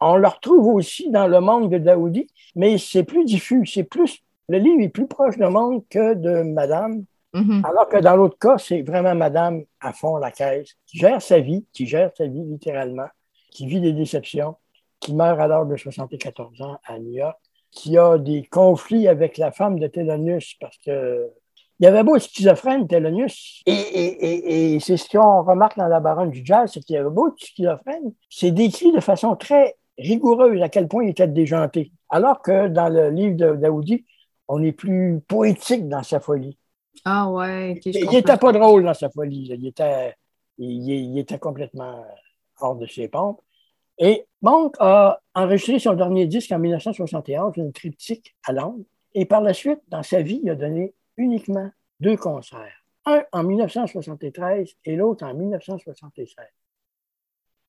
On 0.00 0.16
le 0.16 0.28
retrouve 0.28 0.68
aussi 0.74 1.10
dans 1.10 1.26
le 1.26 1.40
monde 1.40 1.70
de 1.70 1.78
Daoudi, 1.78 2.28
mais 2.54 2.78
c'est 2.78 3.02
plus 3.02 3.24
diffus, 3.24 3.66
c'est 3.66 3.82
plus, 3.82 4.20
le 4.48 4.58
livre 4.58 4.80
est 4.80 4.88
plus 4.88 5.08
proche 5.08 5.36
de 5.36 5.46
monde 5.46 5.82
que 5.90 6.14
de 6.14 6.42
Madame, 6.42 7.04
mm-hmm. 7.34 7.66
alors 7.66 7.88
que 7.88 7.96
dans 7.96 8.14
l'autre 8.14 8.38
cas, 8.38 8.58
c'est 8.58 8.82
vraiment 8.82 9.16
Madame 9.16 9.64
à 9.80 9.92
fond 9.92 10.16
la 10.18 10.30
caisse, 10.30 10.76
qui 10.86 10.98
gère 10.98 11.20
sa 11.20 11.40
vie, 11.40 11.66
qui 11.72 11.86
gère 11.86 12.12
sa 12.16 12.26
vie 12.26 12.44
littéralement, 12.44 13.08
qui 13.50 13.66
vit 13.66 13.80
des 13.80 13.92
déceptions, 13.92 14.54
qui 15.00 15.14
meurt 15.14 15.40
à 15.40 15.48
l'âge 15.48 15.66
de 15.66 15.76
74 15.76 16.62
ans 16.62 16.78
à 16.84 16.98
New 17.00 17.14
York, 17.14 17.38
qui 17.70 17.98
a 17.98 18.18
des 18.18 18.44
conflits 18.44 19.08
avec 19.08 19.36
la 19.36 19.50
femme 19.50 19.78
de 19.78 19.86
Thelonious 19.86 20.56
parce 20.60 20.76
que 20.78 21.28
il 21.80 21.84
y 21.84 21.86
avait 21.86 22.02
beau 22.02 22.18
schizophrène, 22.18 22.88
Thelonious, 22.88 23.62
et, 23.66 24.78
c'est 24.80 24.96
ce 24.96 25.08
qu'on 25.08 25.42
remarque 25.42 25.78
dans 25.78 25.86
la 25.86 26.00
baronne 26.00 26.30
du 26.30 26.42
jazz, 26.44 26.70
c'est 26.72 26.80
qu'il 26.80 26.94
y 26.94 26.98
avait 26.98 27.10
beau 27.10 27.32
schizophrène. 27.36 28.12
C'est 28.28 28.50
décrit 28.50 28.92
de 28.92 29.00
façon 29.00 29.36
très 29.36 29.76
rigoureuse 29.96 30.60
à 30.62 30.68
quel 30.68 30.88
point 30.88 31.04
il 31.04 31.10
était 31.10 31.28
déjanté. 31.28 31.92
Alors 32.10 32.42
que 32.42 32.68
dans 32.68 32.88
le 32.88 33.10
livre 33.10 33.36
de 33.36 33.54
Daoudi, 33.54 34.04
on 34.48 34.62
est 34.62 34.72
plus 34.72 35.20
poétique 35.28 35.88
dans 35.88 36.02
sa 36.02 36.20
folie. 36.20 36.58
Ah 37.04 37.30
ouais. 37.30 37.78
il 37.84 38.10
n'était 38.10 38.36
pas 38.36 38.52
drôle 38.52 38.84
dans 38.84 38.94
sa 38.94 39.08
folie. 39.10 39.48
Il 39.50 39.66
était, 39.66 40.14
il 40.58 41.18
était 41.18 41.38
complètement 41.38 42.04
hors 42.60 42.74
de 42.74 42.86
ses 42.86 43.08
pompes. 43.08 43.40
Et 43.98 44.26
Monk 44.42 44.76
a 44.78 45.20
enregistré 45.34 45.78
son 45.78 45.94
dernier 45.94 46.26
disque 46.26 46.52
en 46.52 46.58
1971, 46.58 47.52
une 47.56 47.72
triptyque 47.72 48.36
à 48.46 48.52
Londres. 48.52 48.84
Et 49.14 49.24
par 49.24 49.40
la 49.40 49.52
suite, 49.52 49.80
dans 49.88 50.02
sa 50.02 50.22
vie, 50.22 50.40
il 50.42 50.50
a 50.50 50.54
donné 50.54 50.94
uniquement 51.18 51.70
deux 52.00 52.16
concerts. 52.16 52.84
Un 53.04 53.22
en 53.32 53.44
1973 53.44 54.76
et 54.84 54.96
l'autre 54.96 55.26
en 55.26 55.34
1976. 55.34 56.34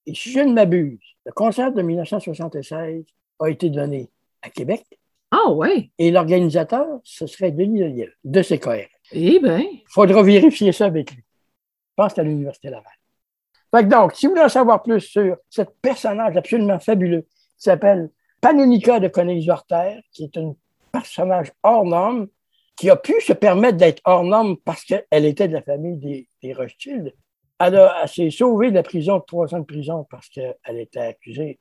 Et 0.05 0.15
si 0.15 0.31
je 0.31 0.39
ne 0.39 0.53
m'abuse, 0.53 1.03
le 1.25 1.31
concert 1.33 1.73
de 1.73 1.81
1976 1.81 3.05
a 3.39 3.49
été 3.49 3.69
donné 3.69 4.09
à 4.41 4.49
Québec. 4.49 4.85
Ah 5.31 5.51
ouais. 5.51 5.91
Et 5.97 6.09
l'organisateur, 6.11 6.99
ce 7.03 7.27
serait 7.27 7.51
Denis 7.51 7.79
Lelièvre, 7.79 8.13
de 8.23 8.41
CKR. 8.41 8.89
Eh 9.11 9.39
bien. 9.39 9.59
Il 9.59 9.83
faudra 9.87 10.23
vérifier 10.23 10.71
ça 10.71 10.85
avec 10.85 11.11
lui. 11.11 11.21
Je 11.21 12.03
pense 12.03 12.17
à 12.17 12.23
l'Université 12.23 12.69
Laval 12.69 12.93
donc, 13.71 14.15
si 14.15 14.25
vous 14.25 14.31
voulez 14.31 14.43
en 14.43 14.49
savoir 14.49 14.81
plus 14.81 15.01
sur 15.01 15.37
ce 15.49 15.61
personnage 15.81 16.35
absolument 16.35 16.79
fabuleux 16.79 17.21
qui 17.21 17.63
s'appelle 17.63 18.09
Panonica 18.41 18.99
de 18.99 19.07
Königswarter, 19.07 20.01
qui 20.11 20.23
est 20.23 20.37
un 20.37 20.55
personnage 20.91 21.51
hors 21.61 21.85
norme, 21.85 22.27
qui 22.79 22.89
a 22.89 22.95
pu 22.95 23.19
se 23.21 23.33
permettre 23.33 23.77
d'être 23.77 24.01
hors 24.05 24.23
norme 24.23 24.57
parce 24.57 24.83
qu'elle 24.83 25.25
était 25.25 25.47
de 25.47 25.53
la 25.53 25.61
famille 25.61 25.97
des, 25.97 26.29
des 26.41 26.53
Rothschild. 26.53 27.13
Elle, 27.59 27.89
s'est 28.07 28.29
sauvée 28.29 28.69
de 28.69 28.75
la 28.75 28.83
prison, 28.83 29.17
de 29.17 29.23
trois 29.27 29.53
ans 29.53 29.59
de 29.59 29.65
prison, 29.65 30.07
parce 30.09 30.29
qu'elle 30.29 30.79
était 30.79 30.99
accusée. 30.99 31.59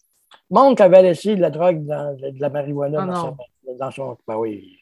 Monk 0.51 0.81
avait 0.81 1.03
laissé 1.03 1.35
de 1.35 1.41
la 1.41 1.51
drogue, 1.51 1.85
dans, 1.85 2.14
de 2.16 2.41
la 2.41 2.51
marijuana 2.51 3.03
ah 3.03 3.35
dans, 3.79 3.91
son. 3.91 4.16
Ben 4.29 4.37
oui, 4.37 4.79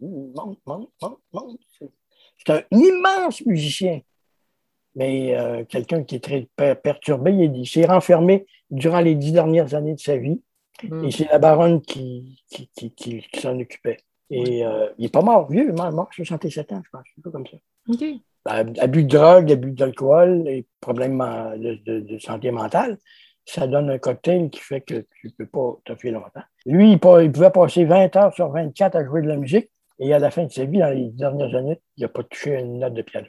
Monk, 0.00 0.58
Monk, 0.66 0.90
Monk, 1.32 1.58
C'est 2.36 2.50
un 2.50 2.62
immense 2.70 3.44
musicien 3.46 4.00
mais 4.94 5.36
euh, 5.36 5.64
quelqu'un 5.64 6.02
qui 6.02 6.16
est 6.16 6.24
très 6.24 6.48
perturbé, 6.74 7.32
il, 7.32 7.66
s'est 7.66 7.86
renfermé 7.86 8.46
durant 8.70 9.00
les 9.00 9.14
dix 9.14 9.32
dernières 9.32 9.74
années 9.74 9.94
de 9.94 10.00
sa 10.00 10.16
vie. 10.16 10.42
Hmm. 10.82 11.04
Et 11.04 11.10
c'est 11.10 11.26
la 11.26 11.38
baronne 11.38 11.80
qui, 11.80 12.42
qui, 12.48 13.26
s'en 13.34 13.58
occupait. 13.58 13.98
Et 14.30 14.64
euh, 14.64 14.88
il 14.98 15.02
n'est 15.02 15.08
pas 15.08 15.22
mort, 15.22 15.50
vieux, 15.50 15.64
il 15.64 15.70
est 15.70 15.92
mort, 15.92 16.08
67 16.12 16.72
ans, 16.72 16.82
je 16.84 16.90
pense, 16.90 17.04
un 17.18 17.22
peu 17.22 17.30
comme 17.30 17.46
ça. 17.46 17.56
Ben, 18.44 18.72
abus 18.78 19.04
de 19.04 19.08
drogue, 19.08 19.50
abus 19.50 19.72
d'alcool 19.72 20.48
et 20.48 20.66
problèmes 20.80 21.18
de, 21.58 22.18
santé 22.18 22.50
mentale, 22.50 22.96
ça 23.44 23.66
donne 23.66 23.90
un 23.90 23.98
cocktail 23.98 24.48
qui 24.50 24.60
fait 24.60 24.80
que 24.80 25.04
tu 25.20 25.26
ne 25.26 25.32
peux 25.32 25.46
pas 25.46 25.76
t'offrir 25.84 26.14
longtemps. 26.14 26.42
Lui, 26.64 26.92
il, 26.92 27.00
pouvait 27.00 27.50
passer 27.50 27.84
20 27.84 28.16
heures 28.16 28.34
sur 28.34 28.50
24 28.50 28.96
à 28.96 29.04
jouer 29.04 29.22
de 29.22 29.28
la 29.28 29.36
musique 29.36 29.68
et 29.98 30.14
à 30.14 30.18
la 30.18 30.30
fin 30.30 30.44
de 30.44 30.52
sa 30.52 30.64
vie, 30.64 30.78
dans 30.78 30.90
les 30.90 31.10
dernières 31.10 31.54
années, 31.54 31.80
il 31.96 32.02
n'a 32.02 32.08
pas 32.08 32.22
touché 32.22 32.58
une 32.58 32.78
note 32.78 32.94
de 32.94 33.02
piano. 33.02 33.26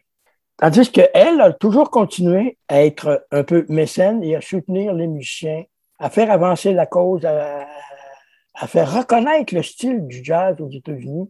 Tandis 0.58 0.92
qu'elle 0.92 1.42
a 1.42 1.52
toujours 1.54 1.90
continué 1.90 2.58
à 2.68 2.86
être 2.86 3.26
un 3.32 3.44
peu 3.44 3.66
mécène 3.68 4.24
et 4.24 4.36
à 4.36 4.42
soutenir 4.42 4.94
les 4.94 5.08
musiciens, 5.08 5.64
à 5.98 6.10
faire 6.10 6.30
avancer 6.32 6.74
la 6.74 6.86
cause, 6.86 7.26
à, 7.26 7.66
faire 8.68 8.94
reconnaître 8.94 9.54
le 9.56 9.64
style 9.64 10.08
du 10.08 10.24
jazz 10.24 10.60
aux 10.60 10.70
États-Unis. 10.70 11.30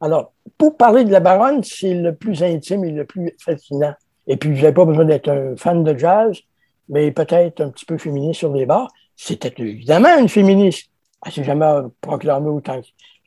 Alors, 0.00 0.32
pour 0.58 0.76
parler 0.76 1.04
de 1.04 1.12
la 1.12 1.20
baronne, 1.20 1.62
c'est 1.62 1.94
le 1.94 2.14
plus 2.14 2.42
intime 2.42 2.84
et 2.84 2.90
le 2.90 3.04
plus 3.04 3.34
fascinant. 3.38 3.94
Et 4.26 4.36
puis, 4.36 4.50
vous 4.50 4.62
n'avez 4.62 4.72
pas 4.72 4.84
besoin 4.84 5.04
d'être 5.04 5.28
un 5.28 5.56
fan 5.56 5.84
de 5.84 5.96
jazz, 5.96 6.40
mais 6.88 7.12
peut-être 7.12 7.60
un 7.60 7.70
petit 7.70 7.84
peu 7.84 7.98
féministe 7.98 8.40
sur 8.40 8.52
les 8.52 8.66
bords. 8.66 8.90
c'était 9.16 9.54
évidemment 9.58 10.18
une 10.18 10.28
féministe. 10.28 10.90
Elle 11.24 11.32
s'est 11.32 11.44
jamais 11.44 11.66
proclamée 12.00 12.48
autant. 12.48 12.80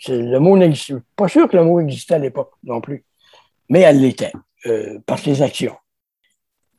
Le 0.08 0.38
mot 0.40 0.58
n'existe 0.58 0.96
pas 1.16 1.28
sûr 1.28 1.48
que 1.48 1.56
le 1.56 1.64
mot 1.64 1.80
existait 1.80 2.16
à 2.16 2.20
l'époque 2.20 2.52
non 2.64 2.82
plus, 2.82 3.06
mais 3.70 3.82
elle 3.82 4.02
l'était 4.02 4.34
euh, 4.66 5.00
par 5.06 5.20
ses 5.20 5.42
actions. 5.42 5.76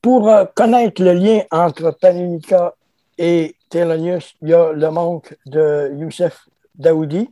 Pour 0.03 0.29
euh, 0.29 0.45
connaître 0.55 1.03
le 1.03 1.15
lien 1.15 1.41
entre 1.51 1.97
Panenka 1.99 2.75
et 3.19 3.57
Thelonious, 3.71 4.35
il 4.43 4.49
y 4.49 4.55
a 4.55 4.73
le 4.73 4.91
manque 4.91 5.37
de 5.47 5.93
Youssef 5.97 6.49
Daoudi 6.75 7.31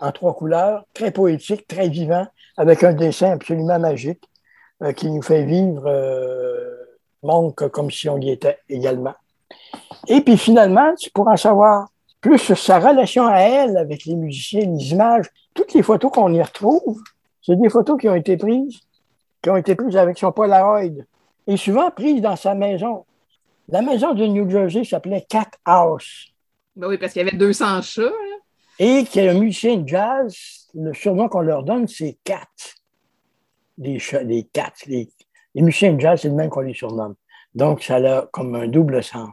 en 0.00 0.12
trois 0.12 0.34
couleurs, 0.34 0.84
très 0.94 1.10
poétique, 1.10 1.66
très 1.66 1.88
vivant, 1.88 2.26
avec 2.56 2.84
un 2.84 2.92
dessin 2.92 3.32
absolument 3.32 3.78
magique 3.78 4.22
euh, 4.82 4.92
qui 4.92 5.10
nous 5.10 5.22
fait 5.22 5.44
vivre 5.44 5.84
euh, 5.86 6.76
Monk 7.22 7.68
comme 7.68 7.90
si 7.90 8.08
on 8.08 8.18
y 8.18 8.30
était 8.30 8.58
également. 8.68 9.14
Et 10.08 10.20
puis 10.20 10.36
finalement, 10.36 10.92
pour 11.14 11.28
en 11.28 11.36
savoir 11.36 11.88
plus 12.20 12.38
sur 12.38 12.58
sa 12.58 12.78
relation 12.78 13.26
à 13.26 13.38
elle 13.38 13.76
avec 13.76 14.04
les 14.04 14.16
musiciens, 14.16 14.66
les 14.66 14.92
images, 14.92 15.26
toutes 15.54 15.74
les 15.74 15.82
photos 15.82 16.10
qu'on 16.10 16.32
y 16.32 16.42
retrouve, 16.42 17.00
c'est 17.42 17.56
des 17.56 17.68
photos 17.68 17.98
qui 18.00 18.08
ont 18.08 18.14
été 18.14 18.36
prises, 18.36 18.80
qui 19.42 19.50
ont 19.50 19.56
été 19.56 19.74
prises 19.74 19.96
avec 19.96 20.18
son 20.18 20.32
Polaroid 20.32 20.82
et 21.46 21.56
souvent 21.56 21.90
prises 21.90 22.20
dans 22.20 22.36
sa 22.36 22.54
maison. 22.54 23.04
La 23.68 23.82
maison 23.82 24.14
de 24.14 24.24
New 24.26 24.48
Jersey 24.48 24.84
s'appelait 24.84 25.26
Cat 25.28 25.50
House. 25.64 26.28
Ben 26.76 26.88
oui, 26.88 26.98
parce 26.98 27.12
qu'il 27.12 27.24
y 27.24 27.28
avait 27.28 27.36
200 27.36 27.82
chats. 27.82 28.12
Et 28.78 29.04
qu'il 29.04 29.24
y 29.24 29.28
a 29.28 29.32
un 29.32 29.38
musicien 29.38 29.78
de 29.78 29.88
jazz, 29.88 30.68
le 30.74 30.92
surnom 30.92 31.28
qu'on 31.28 31.40
leur 31.40 31.62
donne, 31.62 31.88
c'est 31.88 32.18
Cat. 32.22 32.46
Les, 33.78 33.98
chats, 33.98 34.22
les 34.22 34.44
cats. 34.44 34.72
Les, 34.86 35.08
musiciens 35.54 35.94
de 35.94 36.00
jazz, 36.00 36.20
c'est 36.20 36.28
le 36.28 36.34
même 36.34 36.50
qu'on 36.50 36.60
les 36.60 36.74
surnomme. 36.74 37.14
Donc, 37.54 37.82
ça 37.82 37.96
a 37.96 38.26
comme 38.26 38.54
un 38.54 38.68
double 38.68 39.02
sens. 39.02 39.32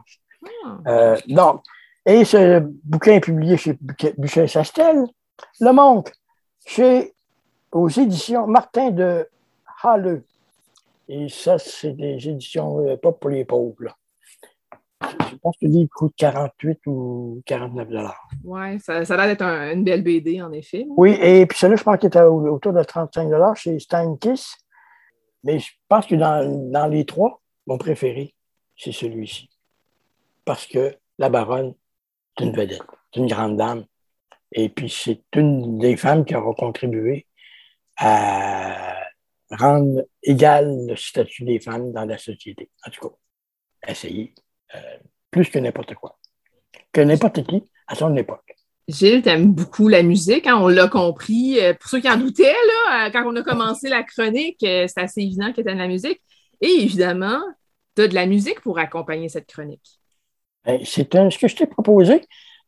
Ah. 0.64 0.78
Euh, 0.86 1.18
donc, 1.28 1.62
et 2.06 2.24
ce 2.24 2.60
bouquin 2.60 3.14
est 3.14 3.20
publié 3.20 3.56
chez 3.56 3.78
Buchet-Sastel. 4.18 5.04
Le 5.60 5.72
manque 5.72 6.12
chez, 6.66 7.14
aux 7.72 7.88
éditions 7.88 8.46
Martin 8.46 8.90
de 8.90 9.28
Halle. 9.82 10.22
Et 11.08 11.28
ça, 11.28 11.58
c'est 11.58 11.92
des 11.92 12.28
éditions 12.28 12.86
euh, 12.86 12.96
pas 12.96 13.12
pour 13.12 13.30
les 13.30 13.44
pauvres. 13.44 13.96
Je 15.30 15.36
pense 15.36 15.56
que 15.56 15.66
le 15.66 15.72
livre 15.72 15.90
coûte 15.94 16.14
48 16.16 16.80
ou 16.86 17.42
49 17.46 17.88
dollars. 17.88 18.28
Oui, 18.44 18.80
ça, 18.80 19.04
ça 19.04 19.14
a 19.14 19.16
l'air 19.18 19.26
d'être 19.26 19.42
une 19.42 19.84
belle 19.84 20.02
BD, 20.02 20.42
en 20.42 20.52
effet. 20.52 20.86
Oui, 20.96 21.16
et 21.20 21.46
puis 21.46 21.58
celui-là, 21.58 21.76
je 21.76 21.84
pense 21.84 21.98
qu'il 21.98 22.08
était 22.08 22.20
autour 22.20 22.72
de 22.72 22.82
35 22.82 23.28
dollars 23.28 23.56
chez 23.56 23.78
Steinkiss. 23.78 24.56
Mais 25.42 25.58
je 25.58 25.72
pense 25.88 26.06
que 26.06 26.14
dans, 26.14 26.70
dans 26.70 26.86
les 26.86 27.04
trois, 27.04 27.42
mon 27.66 27.78
préféré, 27.78 28.34
c'est 28.76 28.92
celui-ci. 28.92 29.50
Parce 30.44 30.66
que 30.66 30.96
la 31.18 31.28
baronne, 31.28 31.74
c'est 32.36 32.44
une 32.44 32.56
vedette, 32.56 32.82
c'est 33.12 33.20
une 33.20 33.28
grande 33.28 33.56
dame. 33.56 33.84
Et 34.52 34.68
puis, 34.68 34.88
c'est 34.88 35.22
une 35.34 35.78
des 35.78 35.96
femmes 35.96 36.24
qui 36.24 36.34
aura 36.34 36.54
contribué 36.54 37.26
à 37.96 38.94
rendre 39.50 40.02
égal 40.22 40.86
le 40.88 40.96
statut 40.96 41.44
des 41.44 41.60
femmes 41.60 41.92
dans 41.92 42.04
la 42.04 42.18
société. 42.18 42.70
En 42.86 42.90
tout 42.90 43.08
cas, 43.08 43.14
essayer 43.92 44.34
euh, 44.74 44.78
plus 45.30 45.48
que 45.48 45.58
n'importe 45.58 45.94
quoi, 45.94 46.18
que 46.92 47.00
n'importe 47.00 47.44
qui 47.46 47.62
à 47.86 47.94
son 47.94 48.16
époque. 48.16 48.56
Gilles, 48.86 49.22
t'aimes 49.22 49.52
beaucoup 49.52 49.88
la 49.88 50.02
musique, 50.02 50.46
hein, 50.46 50.58
on 50.60 50.68
l'a 50.68 50.88
compris. 50.88 51.58
Euh, 51.60 51.72
pour 51.74 51.88
ceux 51.88 52.00
qui 52.00 52.08
en 52.08 52.16
doutaient, 52.16 52.52
là, 52.52 53.06
euh, 53.06 53.10
quand 53.10 53.24
on 53.26 53.34
a 53.36 53.42
commencé 53.42 53.88
la 53.88 54.02
chronique, 54.02 54.58
c'est 54.60 54.98
assez 54.98 55.22
évident 55.22 55.52
que 55.52 55.62
tu 55.62 55.68
aimes 55.68 55.78
la 55.78 55.88
musique. 55.88 56.20
Et 56.60 56.82
évidemment, 56.82 57.40
tu 57.96 58.02
as 58.02 58.08
de 58.08 58.14
la 58.14 58.26
musique 58.26 58.60
pour 58.60 58.78
accompagner 58.78 59.28
cette 59.28 59.46
chronique. 59.46 60.00
Ben, 60.64 60.80
c'est 60.84 61.12
ce 61.12 61.38
que 61.38 61.48
je 61.48 61.56
t'ai 61.56 61.66
proposé. 61.66 62.22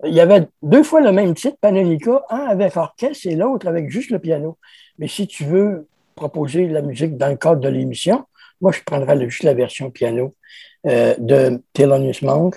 Il 0.04 0.12
y 0.12 0.20
avait 0.20 0.46
deux 0.62 0.82
fois 0.82 1.00
le 1.00 1.12
même 1.12 1.34
titre, 1.34 1.56
Panonica, 1.60 2.22
un 2.28 2.46
avec 2.46 2.76
orchestre 2.76 3.26
et 3.26 3.34
l'autre 3.34 3.66
avec 3.66 3.90
juste 3.90 4.10
le 4.10 4.18
piano. 4.18 4.58
Mais 4.98 5.08
si 5.08 5.26
tu 5.26 5.44
veux 5.44 5.88
proposer 6.14 6.68
la 6.68 6.82
musique 6.82 7.16
dans 7.16 7.28
le 7.28 7.36
cadre 7.36 7.60
de 7.60 7.68
l'émission, 7.68 8.24
moi, 8.60 8.72
je 8.72 8.80
prendrais 8.82 9.18
juste 9.28 9.42
la 9.42 9.54
version 9.54 9.90
piano 9.90 10.34
euh, 10.86 11.14
de 11.18 11.62
Thelonious 11.72 12.22
Monk, 12.22 12.56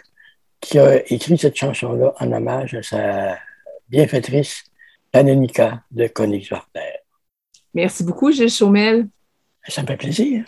qui 0.60 0.78
a 0.80 1.02
écrit 1.12 1.38
cette 1.38 1.56
chanson-là 1.56 2.14
en 2.20 2.32
hommage 2.32 2.76
à 2.76 2.84
sa 2.84 3.38
bienfaitrice, 3.88 4.64
Panonica 5.12 5.84
de 5.92 6.08
Königswarter. 6.08 7.00
Merci 7.74 8.04
beaucoup, 8.04 8.32
Gilles 8.32 8.50
Chaumel. 8.50 9.08
Ça 9.68 9.82
me 9.82 9.88
fait 9.88 9.98
plaisir. 9.98 10.46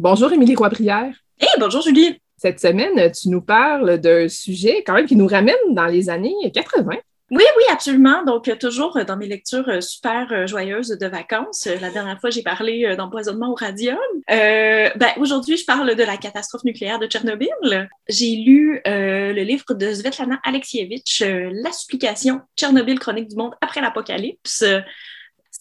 Bonjour, 0.00 0.32
Émilie 0.32 0.54
Roy-Prière. 0.54 1.12
Hey, 1.40 1.48
bonjour, 1.58 1.82
Julie. 1.82 2.20
Cette 2.36 2.60
semaine, 2.60 3.10
tu 3.10 3.30
nous 3.30 3.40
parles 3.40 3.98
d'un 3.98 4.28
sujet 4.28 4.84
quand 4.86 4.94
même 4.94 5.06
qui 5.06 5.16
nous 5.16 5.26
ramène 5.26 5.56
dans 5.70 5.86
les 5.86 6.08
années 6.08 6.36
80. 6.54 6.84
Oui, 7.32 7.42
oui, 7.56 7.64
absolument. 7.72 8.24
Donc, 8.24 8.48
toujours 8.60 8.96
dans 9.04 9.16
mes 9.16 9.26
lectures 9.26 9.82
super 9.82 10.46
joyeuses 10.46 10.90
de 10.90 11.06
vacances. 11.08 11.66
La 11.80 11.90
dernière 11.90 12.20
fois, 12.20 12.30
j'ai 12.30 12.44
parlé 12.44 12.94
d'empoisonnement 12.96 13.50
au 13.50 13.56
radium. 13.56 13.98
Euh, 14.30 14.88
ben, 14.94 15.08
Aujourd'hui, 15.18 15.56
je 15.56 15.64
parle 15.64 15.92
de 15.96 16.04
la 16.04 16.16
catastrophe 16.16 16.62
nucléaire 16.62 17.00
de 17.00 17.08
Tchernobyl. 17.08 17.88
J'ai 18.08 18.36
lu 18.36 18.80
euh, 18.86 19.32
le 19.32 19.42
livre 19.42 19.74
de 19.74 19.92
Svetlana 19.92 20.38
Alexievitch, 20.44 21.24
La 21.24 21.72
supplication, 21.72 22.40
Tchernobyl, 22.56 23.00
chronique 23.00 23.26
du 23.26 23.34
monde 23.34 23.54
après 23.60 23.80
l'apocalypse. 23.80 24.64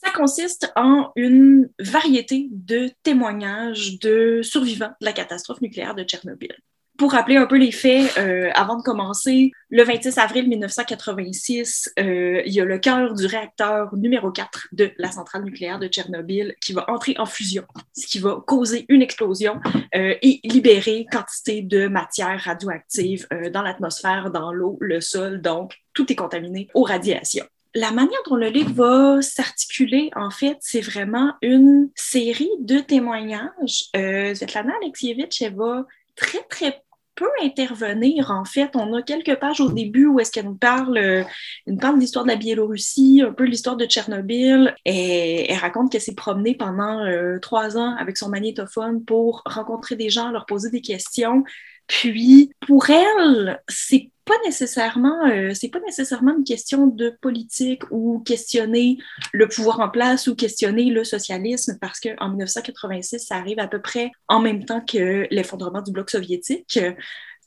Ça 0.03 0.11
consiste 0.11 0.71
en 0.75 1.11
une 1.15 1.69
variété 1.79 2.49
de 2.51 2.89
témoignages 3.03 3.99
de 3.99 4.41
survivants 4.43 4.93
de 5.01 5.05
la 5.05 5.13
catastrophe 5.13 5.61
nucléaire 5.61 5.95
de 5.95 6.03
Tchernobyl. 6.03 6.55
Pour 6.97 7.11
rappeler 7.11 7.37
un 7.37 7.45
peu 7.45 7.57
les 7.57 7.71
faits, 7.71 8.17
euh, 8.17 8.49
avant 8.55 8.75
de 8.75 8.81
commencer, 8.81 9.51
le 9.69 9.83
26 9.83 10.17
avril 10.17 10.49
1986, 10.49 11.93
euh, 11.99 12.41
il 12.43 12.51
y 12.51 12.59
a 12.59 12.65
le 12.65 12.79
cœur 12.79 13.13
du 13.13 13.27
réacteur 13.27 13.95
numéro 13.95 14.31
4 14.31 14.69
de 14.71 14.91
la 14.97 15.11
centrale 15.11 15.43
nucléaire 15.43 15.77
de 15.77 15.87
Tchernobyl 15.87 16.55
qui 16.59 16.73
va 16.73 16.89
entrer 16.89 17.15
en 17.19 17.27
fusion, 17.27 17.65
ce 17.95 18.07
qui 18.07 18.17
va 18.17 18.41
causer 18.47 18.85
une 18.89 19.03
explosion 19.03 19.59
euh, 19.95 20.15
et 20.23 20.39
libérer 20.43 21.05
quantité 21.11 21.61
de 21.61 21.87
matière 21.87 22.39
radioactive 22.43 23.27
dans 23.53 23.61
l'atmosphère, 23.61 24.31
dans 24.31 24.51
l'eau, 24.51 24.77
le 24.79 24.99
sol. 24.99 25.39
Donc, 25.41 25.77
tout 25.93 26.11
est 26.11 26.15
contaminé 26.15 26.67
aux 26.73 26.83
radiations 26.83 27.45
la 27.75 27.91
manière 27.91 28.19
dont 28.27 28.35
le 28.35 28.49
livre 28.49 28.73
va 28.73 29.21
s'articuler, 29.21 30.09
en 30.15 30.29
fait, 30.29 30.57
c'est 30.61 30.81
vraiment 30.81 31.33
une 31.41 31.89
série 31.95 32.49
de 32.59 32.79
témoignages. 32.79 33.85
Euh, 33.95 34.33
Svetlana 34.33 34.73
Alexievitch, 34.81 35.41
elle 35.41 35.55
va 35.55 35.85
très, 36.15 36.41
très 36.49 36.83
peu 37.17 37.27
intervenir, 37.43 38.31
en 38.31 38.45
fait. 38.45 38.69
On 38.75 38.93
a 38.93 39.01
quelques 39.01 39.35
pages 39.39 39.59
au 39.59 39.71
début 39.71 40.05
où 40.05 40.19
est-ce 40.19 40.31
qu'elle 40.31 40.45
nous 40.45 40.55
parle, 40.55 40.97
euh, 40.97 41.23
une 41.65 41.79
parle 41.79 41.95
de 41.95 42.01
l'histoire 42.01 42.23
de 42.23 42.29
la 42.29 42.35
Biélorussie, 42.35 43.23
un 43.25 43.33
peu 43.33 43.43
l'histoire 43.43 43.75
de 43.75 43.85
Tchernobyl. 43.85 44.75
Et 44.85 45.51
elle 45.51 45.57
raconte 45.57 45.91
qu'elle 45.91 46.01
s'est 46.01 46.15
promenée 46.15 46.55
pendant 46.55 47.03
euh, 47.03 47.39
trois 47.39 47.77
ans 47.77 47.95
avec 47.97 48.17
son 48.17 48.29
magnétophone 48.29 49.03
pour 49.03 49.41
rencontrer 49.45 49.95
des 49.95 50.09
gens, 50.09 50.31
leur 50.31 50.45
poser 50.45 50.69
des 50.69 50.81
questions. 50.81 51.43
Puis, 51.87 52.51
pour 52.67 52.89
elle, 52.89 53.61
c'est 53.67 54.11
pas 54.27 54.35
nécessairement, 54.45 55.25
euh, 55.27 55.51
c'est 55.53 55.69
pas 55.69 55.79
nécessairement 55.79 56.35
une 56.37 56.43
question 56.43 56.87
de 56.87 57.17
politique 57.21 57.83
ou 57.91 58.19
questionner 58.19 58.97
le 59.31 59.47
pouvoir 59.47 59.79
en 59.79 59.89
place 59.89 60.27
ou 60.27 60.35
questionner 60.35 60.85
le 60.85 61.03
socialisme 61.05 61.77
parce 61.79 61.99
qu'en 61.99 62.29
1986, 62.29 63.19
ça 63.19 63.35
arrive 63.37 63.59
à 63.59 63.67
peu 63.67 63.81
près 63.81 64.11
en 64.27 64.41
même 64.41 64.65
temps 64.65 64.81
que 64.81 65.27
l'effondrement 65.31 65.81
du 65.81 65.91
bloc 65.91 66.09
soviétique. 66.09 66.77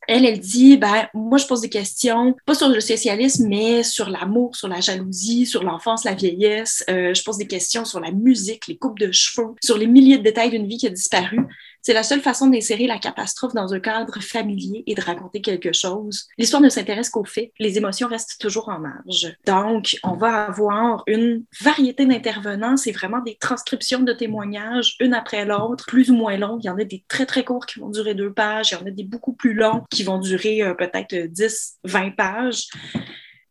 Elle, 0.08 0.24
elle 0.24 0.40
dit, 0.40 0.78
ben, 0.78 1.08
moi, 1.12 1.36
je 1.36 1.46
pose 1.46 1.60
des 1.60 1.68
questions, 1.68 2.34
pas 2.46 2.54
sur 2.54 2.68
le 2.68 2.80
socialisme, 2.80 3.46
mais 3.46 3.82
sur 3.82 4.08
l'amour, 4.08 4.56
sur 4.56 4.66
la 4.66 4.80
jalousie, 4.80 5.44
sur 5.44 5.62
l'enfance, 5.62 6.04
la 6.04 6.14
vieillesse. 6.14 6.82
Euh, 6.88 7.12
je 7.12 7.22
pose 7.22 7.36
des 7.36 7.46
questions 7.46 7.84
sur 7.84 8.00
la 8.00 8.10
musique, 8.10 8.66
les 8.66 8.78
coupes 8.78 8.98
de 8.98 9.12
cheveux, 9.12 9.54
sur 9.62 9.76
les 9.76 9.86
milliers 9.86 10.16
de 10.16 10.22
détails 10.22 10.50
d'une 10.50 10.66
vie 10.66 10.78
qui 10.78 10.86
a 10.86 10.90
disparu. 10.90 11.40
C'est 11.82 11.94
la 11.94 12.02
seule 12.02 12.20
façon 12.20 12.48
d'insérer 12.48 12.86
la 12.86 12.98
catastrophe 12.98 13.54
dans 13.54 13.72
un 13.72 13.80
cadre 13.80 14.20
familier 14.20 14.84
et 14.86 14.94
de 14.94 15.00
raconter 15.00 15.40
quelque 15.40 15.72
chose. 15.72 16.26
L'histoire 16.36 16.62
ne 16.62 16.68
s'intéresse 16.68 17.08
qu'aux 17.08 17.24
faits. 17.24 17.52
Les 17.58 17.78
émotions 17.78 18.08
restent 18.08 18.40
toujours 18.40 18.68
en 18.68 18.78
marge. 18.78 19.34
Donc, 19.46 19.96
on 20.02 20.14
va 20.14 20.46
avoir 20.46 21.02
une 21.06 21.44
variété 21.60 22.06
d'intervenants. 22.06 22.76
C'est 22.76 22.92
vraiment 22.92 23.20
des 23.20 23.36
transcriptions 23.36 24.00
de 24.00 24.12
témoignages, 24.12 24.96
une 25.00 25.14
après 25.14 25.44
l'autre, 25.44 25.86
plus 25.86 26.10
ou 26.10 26.14
moins 26.14 26.36
longues. 26.36 26.60
Il 26.64 26.66
y 26.66 26.70
en 26.70 26.78
a 26.78 26.84
des 26.84 27.04
très, 27.08 27.26
très 27.26 27.44
courts 27.44 27.66
qui 27.66 27.80
vont 27.80 27.88
durer 27.88 28.14
deux 28.14 28.32
pages. 28.32 28.72
Il 28.72 28.78
y 28.78 28.82
en 28.82 28.86
a 28.86 28.90
des 28.90 29.04
beaucoup 29.04 29.32
plus 29.32 29.54
longs 29.54 29.84
qui 29.90 30.02
vont 30.02 30.18
durer 30.18 30.62
euh, 30.62 30.74
peut-être 30.74 31.14
10, 31.14 31.78
20 31.84 32.10
pages. 32.10 32.68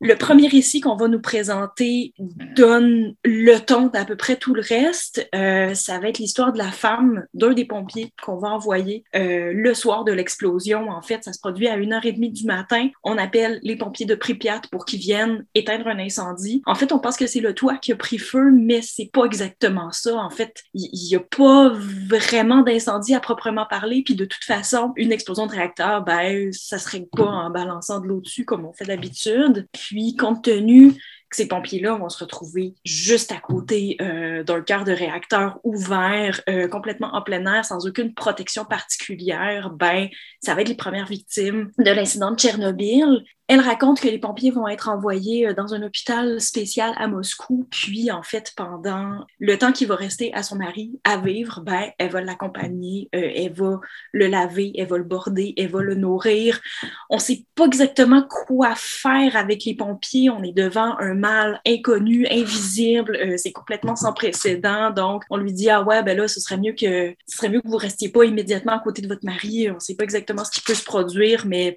Le 0.02 0.16
premier 0.16 0.48
récit 0.48 0.80
qu'on 0.80 0.96
va 0.96 1.08
nous 1.08 1.22
présenter 1.22 2.14
donne 2.56 3.16
le 3.24 3.58
ton 3.58 3.88
d'à 3.88 4.06
peu 4.06 4.16
près 4.16 4.38
tout 4.38 4.54
le 4.54 4.62
reste. 4.62 5.28
Euh, 5.36 5.74
ça 5.74 6.00
va 6.00 6.10
être 6.10 6.20
l'histoire 6.20 6.54
de 6.54 6.58
la 6.58 6.72
femme 6.72 7.26
d'un 7.34 7.54
des 7.54 7.66
pompiers 7.66 8.14
qu'on 8.24 8.38
va 8.38 8.50
envoyer 8.50 9.04
euh, 9.16 9.52
le 9.54 9.74
soir 9.74 10.06
de 10.06 10.12
l'explosion. 10.12 10.90
En 10.90 11.02
fait, 11.02 11.24
ça 11.24 11.34
se 11.34 11.40
produit 11.40 11.68
à 11.68 11.78
1h30 11.78 12.32
du 12.32 12.46
matin. 12.46 12.88
On 13.04 13.18
appelle 13.18 13.60
les 13.62 13.76
pompiers 13.76 14.06
de 14.06 14.16
Pripyat 14.16 14.62
pour 14.72 14.86
qu'ils 14.86 15.00
viennent 15.00 15.46
éteindre 15.54 15.88
un 15.88 16.00
incendie. 16.00 16.62
En 16.66 16.76
fait, 16.76 16.92
on 16.92 17.00
pense 17.00 17.18
que 17.18 17.28
c'est 17.28 17.42
le 17.42 17.54
toit 17.54 17.78
qui 17.78 17.92
a 17.92 17.96
pris 17.96 18.18
feu, 18.18 18.52
mais 18.52 18.82
c'est 18.82 19.10
pas 19.12 19.26
exactement 19.26 19.92
ça. 19.92 20.16
En 20.16 20.30
fait, 20.30 20.64
il 20.74 21.08
n'y 21.10 21.16
a 21.16 21.20
pas 21.20 21.74
vraiment 22.08 22.62
d'incendie 22.62 23.16
à 23.16 23.20
proprement 23.20 23.66
parler. 23.70 24.02
Puis 24.04 24.16
de 24.16 24.26
toute 24.26 24.44
façon, 24.44 24.94
une 24.96 25.12
explosion 25.12 25.46
de 25.46 25.52
réacteur, 25.52 26.04
ben, 26.04 26.52
ça 26.54 26.78
serait 26.78 27.08
pas 27.16 27.26
en 27.26 27.50
balançant 27.50 28.00
de 28.00 28.08
l'eau 28.08 28.22
dessus 28.22 28.46
comme 28.46 28.66
on 28.66 28.74
fait 28.74 28.86
d'habitude. 28.86 29.68
Puis, 29.90 30.16
compte 30.16 30.44
tenu 30.44 30.94
que 30.94 31.36
ces 31.36 31.48
pompiers-là 31.48 31.96
vont 31.96 32.10
se 32.10 32.24
retrouver 32.24 32.76
juste 32.86 33.32
à 33.32 33.40
côté 33.40 33.98
euh, 34.02 34.44
d'un 34.44 34.62
cœur 34.62 34.84
de 34.84 34.92
réacteur 34.92 35.60
ouvert, 35.64 36.42
euh, 36.48 36.68
complètement 36.68 37.16
en 37.16 37.24
plein 37.24 37.44
air, 37.52 37.66
sans 37.66 37.88
aucune 37.88 38.14
protection 38.14 38.66
particulière, 38.66 39.72
ben, 39.72 40.10
ça 40.44 40.54
va 40.54 40.62
être 40.62 40.70
les 40.70 40.76
premières 40.76 41.08
victimes 41.08 41.72
de 41.80 41.92
l'incident 41.92 42.32
de 42.32 42.38
Tchernobyl. 42.38 43.24
Elle 43.50 43.62
raconte 43.62 44.00
que 44.00 44.08
les 44.08 44.20
pompiers 44.20 44.52
vont 44.52 44.68
être 44.68 44.90
envoyés 44.90 45.48
euh, 45.48 45.54
dans 45.56 45.74
un 45.74 45.82
hôpital 45.82 46.40
spécial 46.40 46.94
à 46.98 47.08
Moscou, 47.08 47.68
puis 47.72 48.12
en 48.12 48.22
fait, 48.22 48.54
pendant 48.56 49.26
le 49.40 49.58
temps 49.58 49.72
qu'il 49.72 49.88
va 49.88 49.96
rester 49.96 50.32
à 50.36 50.44
son 50.44 50.56
mari 50.56 51.00
à 51.04 51.18
vivre, 51.18 51.62
ben, 51.62 51.90
elle 51.98 52.12
va 52.12 52.22
l'accompagner, 52.22 53.10
euh, 53.16 53.32
elle 53.36 53.52
va 53.54 53.80
le 54.12 54.28
laver, 54.28 54.74
elle 54.78 54.88
va 54.88 55.00
le 55.00 55.04
border, 55.04 55.56
elle 55.58 55.72
va 55.72 55.82
le 55.82 55.96
nourrir. 55.96 56.62
On 57.10 57.16
ne 57.16 57.22
sait 57.22 57.44
pas 57.56 57.66
exactement 57.66 58.22
quoi 58.30 58.76
faire 58.76 59.36
avec 59.36 59.66
les 59.66 59.74
pompiers. 59.74 60.30
On 60.30 60.44
est 60.44 60.56
devant 60.56 60.96
un 61.00 61.16
mal 61.16 61.60
inconnu, 61.66 62.28
invisible. 62.30 63.16
Euh, 63.16 63.34
c'est 63.38 63.52
complètement 63.52 63.96
sans 63.96 64.14
précédent. 64.14 64.92
Donc, 64.92 65.24
on 65.32 65.38
lui 65.38 65.54
dit 65.54 65.72
ah 65.72 65.82
ouais, 65.82 66.04
ben 66.04 66.16
là, 66.16 66.28
ce 66.28 66.40
serait 66.40 66.58
mieux 66.58 66.74
que 66.74 67.16
ce 67.28 67.38
serait 67.38 67.50
vous 67.66 67.78
restiez 67.78 68.10
pas 68.10 68.26
immédiatement 68.26 68.74
à 68.74 68.80
côté 68.80 69.02
de 69.02 69.08
votre 69.08 69.26
mari. 69.26 69.72
On 69.72 69.76
ne 69.76 69.80
sait 69.80 69.96
pas 69.96 70.04
exactement 70.04 70.46
ce 70.46 70.52
qui 70.52 70.62
peut 70.62 70.76
se 70.76 70.84
produire, 70.84 71.48
mais 71.48 71.76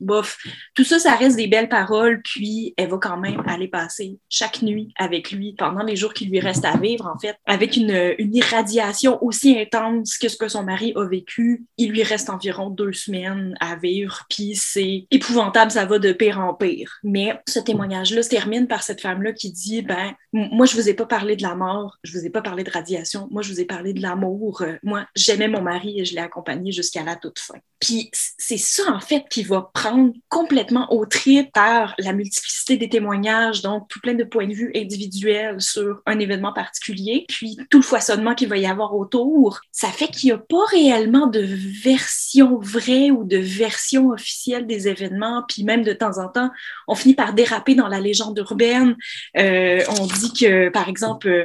bof, 0.00 0.36
tout 0.74 0.84
ça, 0.84 0.98
ça 0.98 1.13
reste 1.16 1.36
des 1.36 1.46
belles 1.46 1.68
paroles, 1.68 2.20
puis 2.22 2.74
elle 2.76 2.90
va 2.90 2.98
quand 2.98 3.16
même 3.16 3.42
aller 3.46 3.68
passer 3.68 4.18
chaque 4.28 4.62
nuit 4.62 4.92
avec 4.96 5.30
lui 5.30 5.54
pendant 5.56 5.82
les 5.82 5.96
jours 5.96 6.14
qui 6.14 6.26
lui 6.26 6.40
restent 6.40 6.64
à 6.64 6.76
vivre, 6.76 7.06
en 7.06 7.18
fait, 7.18 7.36
avec 7.46 7.76
une, 7.76 8.14
irradiation 8.18 9.22
aussi 9.22 9.58
intense 9.58 10.18
que 10.18 10.28
ce 10.28 10.36
que 10.36 10.48
son 10.48 10.64
mari 10.64 10.92
a 10.96 11.04
vécu. 11.06 11.64
Il 11.76 11.90
lui 11.90 12.02
reste 12.02 12.30
environ 12.30 12.70
deux 12.70 12.92
semaines 12.92 13.54
à 13.60 13.76
vivre, 13.76 14.24
puis 14.28 14.56
c'est 14.56 15.06
épouvantable, 15.10 15.70
ça 15.70 15.84
va 15.84 15.98
de 15.98 16.12
pire 16.12 16.40
en 16.40 16.54
pire. 16.54 16.98
Mais 17.04 17.38
ce 17.46 17.60
témoignage-là 17.60 18.22
se 18.22 18.28
termine 18.28 18.66
par 18.66 18.82
cette 18.82 19.00
femme-là 19.00 19.32
qui 19.32 19.52
dit, 19.52 19.82
ben, 19.82 20.14
moi, 20.32 20.66
je 20.66 20.74
vous 20.74 20.88
ai 20.88 20.94
pas 20.94 21.06
parlé 21.06 21.36
de 21.36 21.42
la 21.42 21.54
mort, 21.54 21.98
je 22.02 22.18
vous 22.18 22.26
ai 22.26 22.30
pas 22.30 22.42
parlé 22.42 22.64
de 22.64 22.70
radiation, 22.70 23.28
moi, 23.30 23.42
je 23.42 23.52
vous 23.52 23.60
ai 23.60 23.64
parlé 23.64 23.92
de 23.92 24.02
l'amour. 24.02 24.64
Moi, 24.82 25.06
j'aimais 25.14 25.48
mon 25.48 25.62
mari 25.62 26.00
et 26.00 26.04
je 26.04 26.14
l'ai 26.14 26.20
accompagné 26.20 26.72
jusqu'à 26.72 27.04
la 27.04 27.16
toute 27.16 27.38
fin. 27.38 27.58
Puis 27.84 28.10
c'est 28.38 28.56
ça, 28.56 28.82
en 28.90 29.00
fait, 29.00 29.24
qui 29.28 29.42
va 29.42 29.70
prendre 29.74 30.14
complètement 30.30 30.90
au 30.90 31.04
par 31.52 31.94
la 31.98 32.14
multiplicité 32.14 32.78
des 32.78 32.88
témoignages, 32.88 33.60
donc 33.60 33.88
tout 33.88 34.00
plein 34.00 34.14
de 34.14 34.24
points 34.24 34.46
de 34.46 34.54
vue 34.54 34.72
individuels 34.74 35.60
sur 35.60 36.00
un 36.06 36.18
événement 36.18 36.54
particulier, 36.54 37.26
puis 37.28 37.58
tout 37.68 37.78
le 37.78 37.84
foisonnement 37.84 38.34
qu'il 38.34 38.48
va 38.48 38.56
y 38.56 38.64
avoir 38.64 38.94
autour, 38.94 39.60
ça 39.70 39.88
fait 39.88 40.08
qu'il 40.08 40.28
n'y 40.28 40.32
a 40.32 40.38
pas 40.38 40.64
réellement 40.70 41.26
de 41.26 41.40
version 41.82 42.58
vraie 42.58 43.10
ou 43.10 43.24
de 43.24 43.36
version 43.36 44.08
officielle 44.08 44.66
des 44.66 44.88
événements, 44.88 45.44
puis 45.46 45.62
même 45.62 45.82
de 45.82 45.92
temps 45.92 46.18
en 46.18 46.28
temps, 46.28 46.50
on 46.88 46.94
finit 46.94 47.14
par 47.14 47.34
déraper 47.34 47.74
dans 47.74 47.88
la 47.88 48.00
légende 48.00 48.38
urbaine. 48.38 48.96
Euh, 49.36 49.82
on 50.00 50.06
dit 50.06 50.32
que, 50.32 50.70
par 50.70 50.88
exemple, 50.88 51.44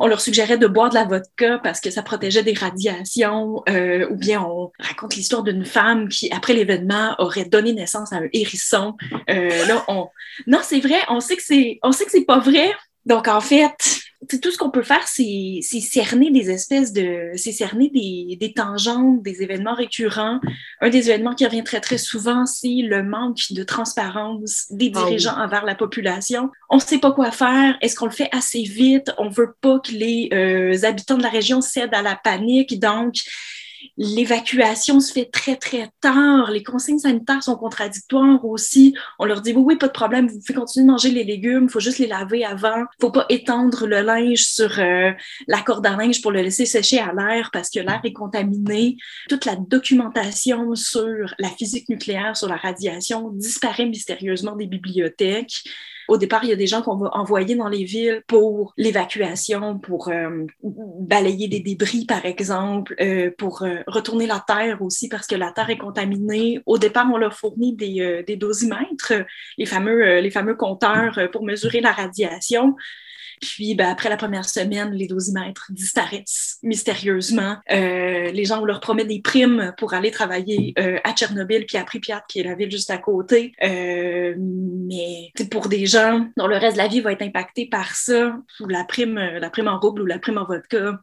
on 0.00 0.06
leur 0.06 0.20
suggérait 0.20 0.56
de 0.56 0.66
boire 0.66 0.88
de 0.88 0.94
la 0.94 1.04
vodka 1.04 1.60
parce 1.62 1.78
que 1.78 1.90
ça 1.90 2.02
protégeait 2.02 2.42
des 2.42 2.54
radiations, 2.54 3.62
euh, 3.68 4.08
ou 4.10 4.16
bien 4.16 4.42
on 4.42 4.72
raconte 4.80 5.14
l'histoire 5.14 5.42
d'une 5.42 5.66
femme 5.66 6.08
qui, 6.08 6.32
après 6.32 6.54
l'événement, 6.54 7.14
aurait 7.18 7.44
donné 7.44 7.74
naissance 7.74 8.10
à 8.14 8.16
un 8.16 8.28
hérisson. 8.32 8.96
Euh, 9.28 9.66
là, 9.66 9.84
on... 9.88 10.08
Non, 10.46 10.60
c'est 10.62 10.80
vrai, 10.80 10.98
on 11.10 11.20
sait 11.20 11.36
que 11.36 11.42
c'est, 11.42 11.78
on 11.82 11.92
sait 11.92 12.06
que 12.06 12.10
c'est 12.10 12.24
pas 12.24 12.38
vrai. 12.38 12.72
Donc, 13.04 13.28
en 13.28 13.42
fait, 13.42 13.99
tout 14.28 14.50
ce 14.50 14.58
qu'on 14.58 14.70
peut 14.70 14.82
faire, 14.82 15.06
c'est 15.08 15.60
cerner 15.62 16.30
des 16.30 16.50
espèces 16.50 16.92
de. 16.92 17.30
C'est 17.36 17.52
cerner 17.52 17.88
des, 17.88 18.36
des, 18.38 18.52
tangentes, 18.52 19.22
des 19.22 19.42
événements 19.42 19.74
récurrents. 19.74 20.40
Un 20.80 20.90
des 20.90 21.08
événements 21.10 21.34
qui 21.34 21.46
revient 21.46 21.64
très, 21.64 21.80
très 21.80 21.98
souvent, 21.98 22.44
c'est 22.44 22.82
le 22.82 23.02
manque 23.02 23.52
de 23.52 23.62
transparence 23.62 24.66
des 24.70 24.92
ah 24.94 24.98
dirigeants 24.98 25.38
envers 25.38 25.64
la 25.64 25.74
population. 25.74 26.50
On 26.68 26.76
ne 26.76 26.80
sait 26.80 26.98
pas 26.98 27.12
quoi 27.12 27.30
faire. 27.30 27.76
Est-ce 27.80 27.96
qu'on 27.96 28.06
le 28.06 28.12
fait 28.12 28.28
assez 28.32 28.62
vite? 28.62 29.10
On 29.16 29.26
ne 29.26 29.34
veut 29.34 29.54
pas 29.60 29.80
que 29.80 29.92
les 29.92 30.28
euh, 30.32 30.84
habitants 30.84 31.16
de 31.16 31.22
la 31.22 31.30
région 31.30 31.60
cèdent 31.60 31.94
à 31.94 32.02
la 32.02 32.16
panique. 32.16 32.78
Donc, 32.78 33.14
L'évacuation 33.96 35.00
se 35.00 35.12
fait 35.12 35.26
très, 35.26 35.56
très 35.56 35.90
tard. 36.00 36.50
Les 36.50 36.62
consignes 36.62 36.98
sanitaires 36.98 37.42
sont 37.42 37.56
contradictoires 37.56 38.44
aussi. 38.44 38.94
On 39.18 39.24
leur 39.24 39.40
dit, 39.40 39.52
oui, 39.52 39.62
oui, 39.62 39.76
pas 39.76 39.88
de 39.88 39.92
problème, 39.92 40.28
vous 40.28 40.40
pouvez 40.40 40.58
continuer 40.58 40.86
de 40.86 40.90
manger 40.90 41.10
les 41.10 41.24
légumes, 41.24 41.64
il 41.64 41.70
faut 41.70 41.80
juste 41.80 41.98
les 41.98 42.06
laver 42.06 42.44
avant. 42.44 42.84
Faut 43.00 43.10
pas 43.10 43.26
étendre 43.28 43.86
le 43.86 44.00
linge 44.00 44.42
sur 44.42 44.78
euh, 44.78 45.12
la 45.46 45.60
corde 45.62 45.86
à 45.86 45.96
linge 45.96 46.22
pour 46.22 46.32
le 46.32 46.42
laisser 46.42 46.66
sécher 46.66 46.98
à 46.98 47.12
l'air 47.12 47.50
parce 47.52 47.70
que 47.70 47.80
l'air 47.80 48.00
est 48.04 48.12
contaminé. 48.12 48.96
Toute 49.28 49.44
la 49.44 49.56
documentation 49.56 50.74
sur 50.74 51.34
la 51.38 51.48
physique 51.48 51.88
nucléaire, 51.88 52.36
sur 52.36 52.48
la 52.48 52.56
radiation 52.56 53.30
disparaît 53.30 53.86
mystérieusement 53.86 54.56
des 54.56 54.66
bibliothèques. 54.66 55.64
Au 56.10 56.16
départ, 56.16 56.42
il 56.42 56.50
y 56.50 56.52
a 56.52 56.56
des 56.56 56.66
gens 56.66 56.82
qu'on 56.82 56.96
va 56.96 57.08
envoyer 57.12 57.54
dans 57.54 57.68
les 57.68 57.84
villes 57.84 58.24
pour 58.26 58.74
l'évacuation, 58.76 59.78
pour 59.78 60.08
euh, 60.08 60.44
balayer 60.60 61.46
des 61.46 61.60
débris, 61.60 62.04
par 62.04 62.26
exemple, 62.26 62.96
euh, 63.00 63.30
pour 63.38 63.62
euh, 63.62 63.76
retourner 63.86 64.26
la 64.26 64.42
terre 64.44 64.82
aussi 64.82 65.08
parce 65.08 65.28
que 65.28 65.36
la 65.36 65.52
terre 65.52 65.70
est 65.70 65.78
contaminée. 65.78 66.60
Au 66.66 66.78
départ, 66.78 67.06
on 67.14 67.16
leur 67.16 67.34
fournit 67.34 67.76
des, 67.76 68.24
des 68.26 68.34
dosimètres, 68.34 69.12
les 69.56 69.66
fameux, 69.66 70.18
les 70.18 70.30
fameux 70.32 70.56
compteurs 70.56 71.16
pour 71.30 71.44
mesurer 71.44 71.80
la 71.80 71.92
radiation. 71.92 72.74
Puis 73.40 73.74
ben, 73.74 73.88
après 73.88 74.08
la 74.08 74.16
première 74.16 74.48
semaine, 74.48 74.92
les 74.92 75.06
dosimètres 75.06 75.66
disparaissent 75.70 76.58
mystérieusement. 76.62 77.56
Euh, 77.70 78.30
les 78.30 78.44
gens, 78.44 78.60
on 78.60 78.64
leur 78.64 78.80
promet 78.80 79.04
des 79.04 79.20
primes 79.20 79.72
pour 79.78 79.94
aller 79.94 80.10
travailler 80.10 80.74
euh, 80.78 80.98
à 81.04 81.12
Tchernobyl 81.12 81.66
puis 81.66 81.78
à 81.78 81.84
Pripyat, 81.84 82.22
qui 82.28 82.40
est 82.40 82.44
la 82.44 82.54
ville 82.54 82.70
juste 82.70 82.90
à 82.90 82.98
côté. 82.98 83.52
Euh, 83.62 84.34
mais 84.38 85.32
pour 85.50 85.68
des 85.68 85.86
gens 85.86 86.26
dont 86.36 86.46
le 86.46 86.56
reste 86.56 86.76
de 86.76 86.82
la 86.82 86.88
vie 86.88 87.00
va 87.00 87.12
être 87.12 87.22
impacté 87.22 87.66
par 87.66 87.94
ça, 87.94 88.36
ou 88.60 88.68
la 88.68 88.84
prime, 88.84 89.14
la 89.14 89.50
prime 89.50 89.68
en 89.68 89.78
rouble 89.78 90.02
ou 90.02 90.06
la 90.06 90.18
prime 90.18 90.38
en 90.38 90.44
vodka, 90.44 91.00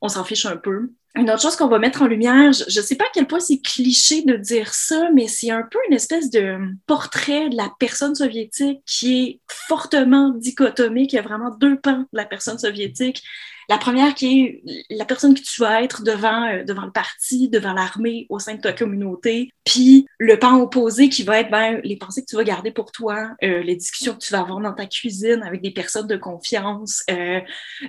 on 0.00 0.08
s'en 0.08 0.24
fiche 0.24 0.46
un 0.46 0.56
peu. 0.56 0.90
Une 1.18 1.30
autre 1.30 1.42
chose 1.42 1.56
qu'on 1.56 1.66
va 1.66 1.80
mettre 1.80 2.02
en 2.02 2.06
lumière, 2.06 2.52
je 2.52 2.78
ne 2.78 2.84
sais 2.84 2.94
pas 2.94 3.04
à 3.04 3.08
quel 3.12 3.26
point 3.26 3.40
c'est 3.40 3.58
cliché 3.58 4.22
de 4.22 4.36
dire 4.36 4.72
ça, 4.72 5.10
mais 5.12 5.26
c'est 5.26 5.50
un 5.50 5.64
peu 5.68 5.78
une 5.88 5.94
espèce 5.94 6.30
de 6.30 6.58
portrait 6.86 7.48
de 7.48 7.56
la 7.56 7.72
personne 7.80 8.14
soviétique 8.14 8.80
qui 8.86 9.22
est 9.22 9.40
fortement 9.48 10.30
dichotomique. 10.30 11.12
Il 11.12 11.16
y 11.16 11.18
a 11.18 11.22
vraiment 11.22 11.50
deux 11.50 11.76
pans 11.80 11.98
de 11.98 12.06
la 12.12 12.24
personne 12.24 12.58
soviétique. 12.58 13.24
La 13.70 13.76
première 13.76 14.14
qui 14.14 14.40
est 14.40 14.62
la 14.88 15.04
personne 15.04 15.34
que 15.34 15.42
tu 15.42 15.60
vas 15.60 15.82
être 15.82 16.02
devant, 16.02 16.44
euh, 16.44 16.64
devant 16.64 16.86
le 16.86 16.90
parti, 16.90 17.50
devant 17.50 17.74
l'armée, 17.74 18.26
au 18.30 18.38
sein 18.38 18.54
de 18.54 18.62
ta 18.62 18.72
communauté. 18.72 19.50
Puis 19.64 20.06
le 20.18 20.38
pan 20.38 20.58
opposé 20.58 21.10
qui 21.10 21.22
va 21.22 21.40
être 21.40 21.50
ben, 21.50 21.78
les 21.84 21.96
pensées 21.96 22.22
que 22.22 22.26
tu 22.30 22.36
vas 22.36 22.44
garder 22.44 22.70
pour 22.70 22.92
toi, 22.92 23.32
euh, 23.42 23.62
les 23.62 23.76
discussions 23.76 24.14
que 24.14 24.20
tu 24.20 24.32
vas 24.32 24.40
avoir 24.40 24.60
dans 24.60 24.72
ta 24.72 24.86
cuisine 24.86 25.42
avec 25.42 25.60
des 25.60 25.70
personnes 25.70 26.06
de 26.06 26.16
confiance, 26.16 27.02
euh, 27.10 27.40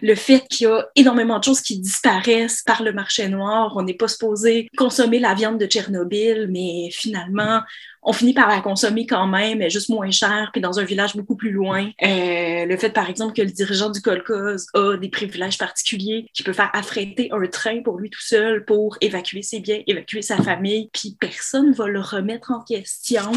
le 0.01 0.15
fait 0.15 0.45
qu'il 0.49 0.67
y 0.67 0.69
a 0.69 0.85
énormément 0.97 1.39
de 1.39 1.45
choses 1.45 1.61
qui 1.61 1.79
disparaissent 1.79 2.61
par 2.63 2.83
le 2.83 2.91
marché 2.91 3.18
On 3.19 3.81
n'est 3.81 3.93
pas 3.93 4.07
supposé 4.07 4.69
consommer 4.77 5.19
la 5.19 5.33
viande 5.33 5.57
de 5.57 5.65
Tchernobyl, 5.65 6.47
mais 6.49 6.89
finalement, 6.91 7.61
on 8.01 8.13
finit 8.13 8.33
par 8.33 8.47
la 8.47 8.61
consommer 8.61 9.05
quand 9.05 9.27
même, 9.27 9.59
mais 9.59 9.69
juste 9.69 9.89
moins 9.89 10.11
cher, 10.11 10.49
puis 10.51 10.61
dans 10.61 10.79
un 10.79 10.83
village 10.83 11.15
beaucoup 11.15 11.35
plus 11.35 11.51
loin. 11.51 11.89
Euh, 12.01 12.65
le 12.65 12.77
fait, 12.77 12.91
par 12.91 13.09
exemple, 13.09 13.33
que 13.33 13.41
le 13.41 13.51
dirigeant 13.51 13.89
du 13.89 14.01
Kolkhoz 14.01 14.67
a 14.73 14.97
des 14.97 15.09
privilèges 15.09 15.57
particuliers, 15.57 16.25
qui 16.33 16.43
peut 16.43 16.53
faire 16.53 16.71
affréter 16.73 17.29
un 17.31 17.45
train 17.47 17.81
pour 17.81 17.97
lui 17.97 18.09
tout 18.09 18.21
seul 18.21 18.65
pour 18.65 18.97
évacuer 19.01 19.41
ses 19.41 19.59
biens, 19.59 19.81
évacuer 19.87 20.21
sa 20.21 20.37
famille, 20.37 20.89
puis 20.93 21.17
personne 21.19 21.71
va 21.73 21.87
le 21.87 21.99
remettre 21.99 22.51
en 22.51 22.61
question. 22.61 23.31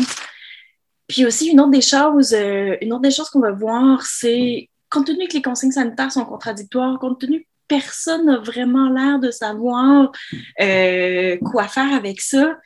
Puis 1.08 1.26
aussi, 1.26 1.48
une 1.48 1.60
autre 1.60 1.70
des 1.70 1.80
choses, 1.80 2.32
euh, 2.32 2.76
une 2.80 2.92
autre 2.92 3.02
des 3.02 3.10
choses 3.10 3.28
qu'on 3.30 3.40
va 3.40 3.52
voir, 3.52 4.02
c'est 4.02 4.68
compte 4.90 5.06
tenu 5.06 5.26
que 5.26 5.34
les 5.34 5.42
consignes 5.42 5.72
sanitaires 5.72 6.12
sont 6.12 6.24
contradictoires, 6.24 6.98
compte 6.98 7.20
tenu 7.20 7.46
personne 7.68 8.26
n'a 8.26 8.38
vraiment 8.38 8.88
l'air 8.88 9.18
de 9.18 9.30
savoir 9.30 10.12
euh, 10.60 11.36
quoi 11.38 11.68
faire 11.68 11.92
avec 11.92 12.20
ça, 12.20 12.58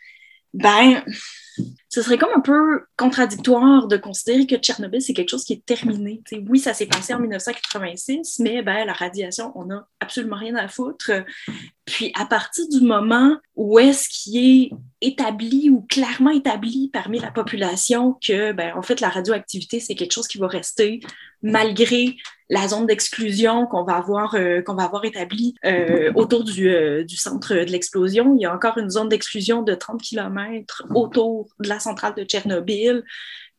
ben, 0.54 1.02
ce 1.96 2.02
serait 2.02 2.18
comme 2.18 2.34
un 2.36 2.40
peu 2.40 2.84
contradictoire 2.98 3.88
de 3.88 3.96
considérer 3.96 4.46
que 4.46 4.56
Tchernobyl, 4.56 5.00
c'est 5.00 5.14
quelque 5.14 5.30
chose 5.30 5.46
qui 5.46 5.54
est 5.54 5.64
terminé. 5.64 6.20
oui, 6.46 6.58
ça 6.58 6.74
s'est 6.74 6.84
passé 6.84 7.14
en 7.14 7.20
1986, 7.20 8.40
mais 8.40 8.60
ben, 8.60 8.84
la 8.84 8.92
radiation, 8.92 9.50
on 9.54 9.64
n'a 9.64 9.88
absolument 10.00 10.36
rien 10.36 10.56
à 10.56 10.68
foutre. 10.68 11.10
Puis 11.86 12.12
à 12.14 12.26
partir 12.26 12.68
du 12.68 12.82
moment 12.82 13.38
où 13.54 13.78
est-ce 13.78 14.10
qui 14.10 14.38
est 14.38 14.70
établi 15.00 15.70
ou 15.70 15.86
clairement 15.88 16.32
établi 16.32 16.90
parmi 16.92 17.18
la 17.18 17.30
population 17.30 18.18
que, 18.22 18.52
ben, 18.52 18.74
en 18.76 18.82
fait, 18.82 19.00
la 19.00 19.08
radioactivité, 19.08 19.80
c'est 19.80 19.94
quelque 19.94 20.12
chose 20.12 20.28
qui 20.28 20.36
va 20.36 20.48
rester 20.48 21.00
malgré 21.42 22.16
la 22.48 22.68
zone 22.68 22.86
d'exclusion 22.86 23.66
qu'on 23.66 23.84
va 23.84 23.94
avoir 23.94 24.34
euh, 24.34 24.62
qu'on 24.62 24.74
va 24.74 24.84
avoir 24.84 25.04
établie 25.04 25.54
euh, 25.64 26.12
autour 26.14 26.44
du, 26.44 26.68
euh, 26.68 27.04
du, 27.04 27.16
centre 27.16 27.54
de 27.54 27.70
l'explosion. 27.70 28.36
Il 28.36 28.42
y 28.42 28.46
a 28.46 28.54
encore 28.54 28.78
une 28.78 28.90
zone 28.90 29.08
d'exclusion 29.08 29.62
de 29.62 29.74
30 29.74 30.00
km 30.00 30.84
autour 30.94 31.48
de 31.58 31.68
la 31.68 31.80
centrale 31.86 32.14
de 32.14 32.24
Tchernobyl. 32.24 33.02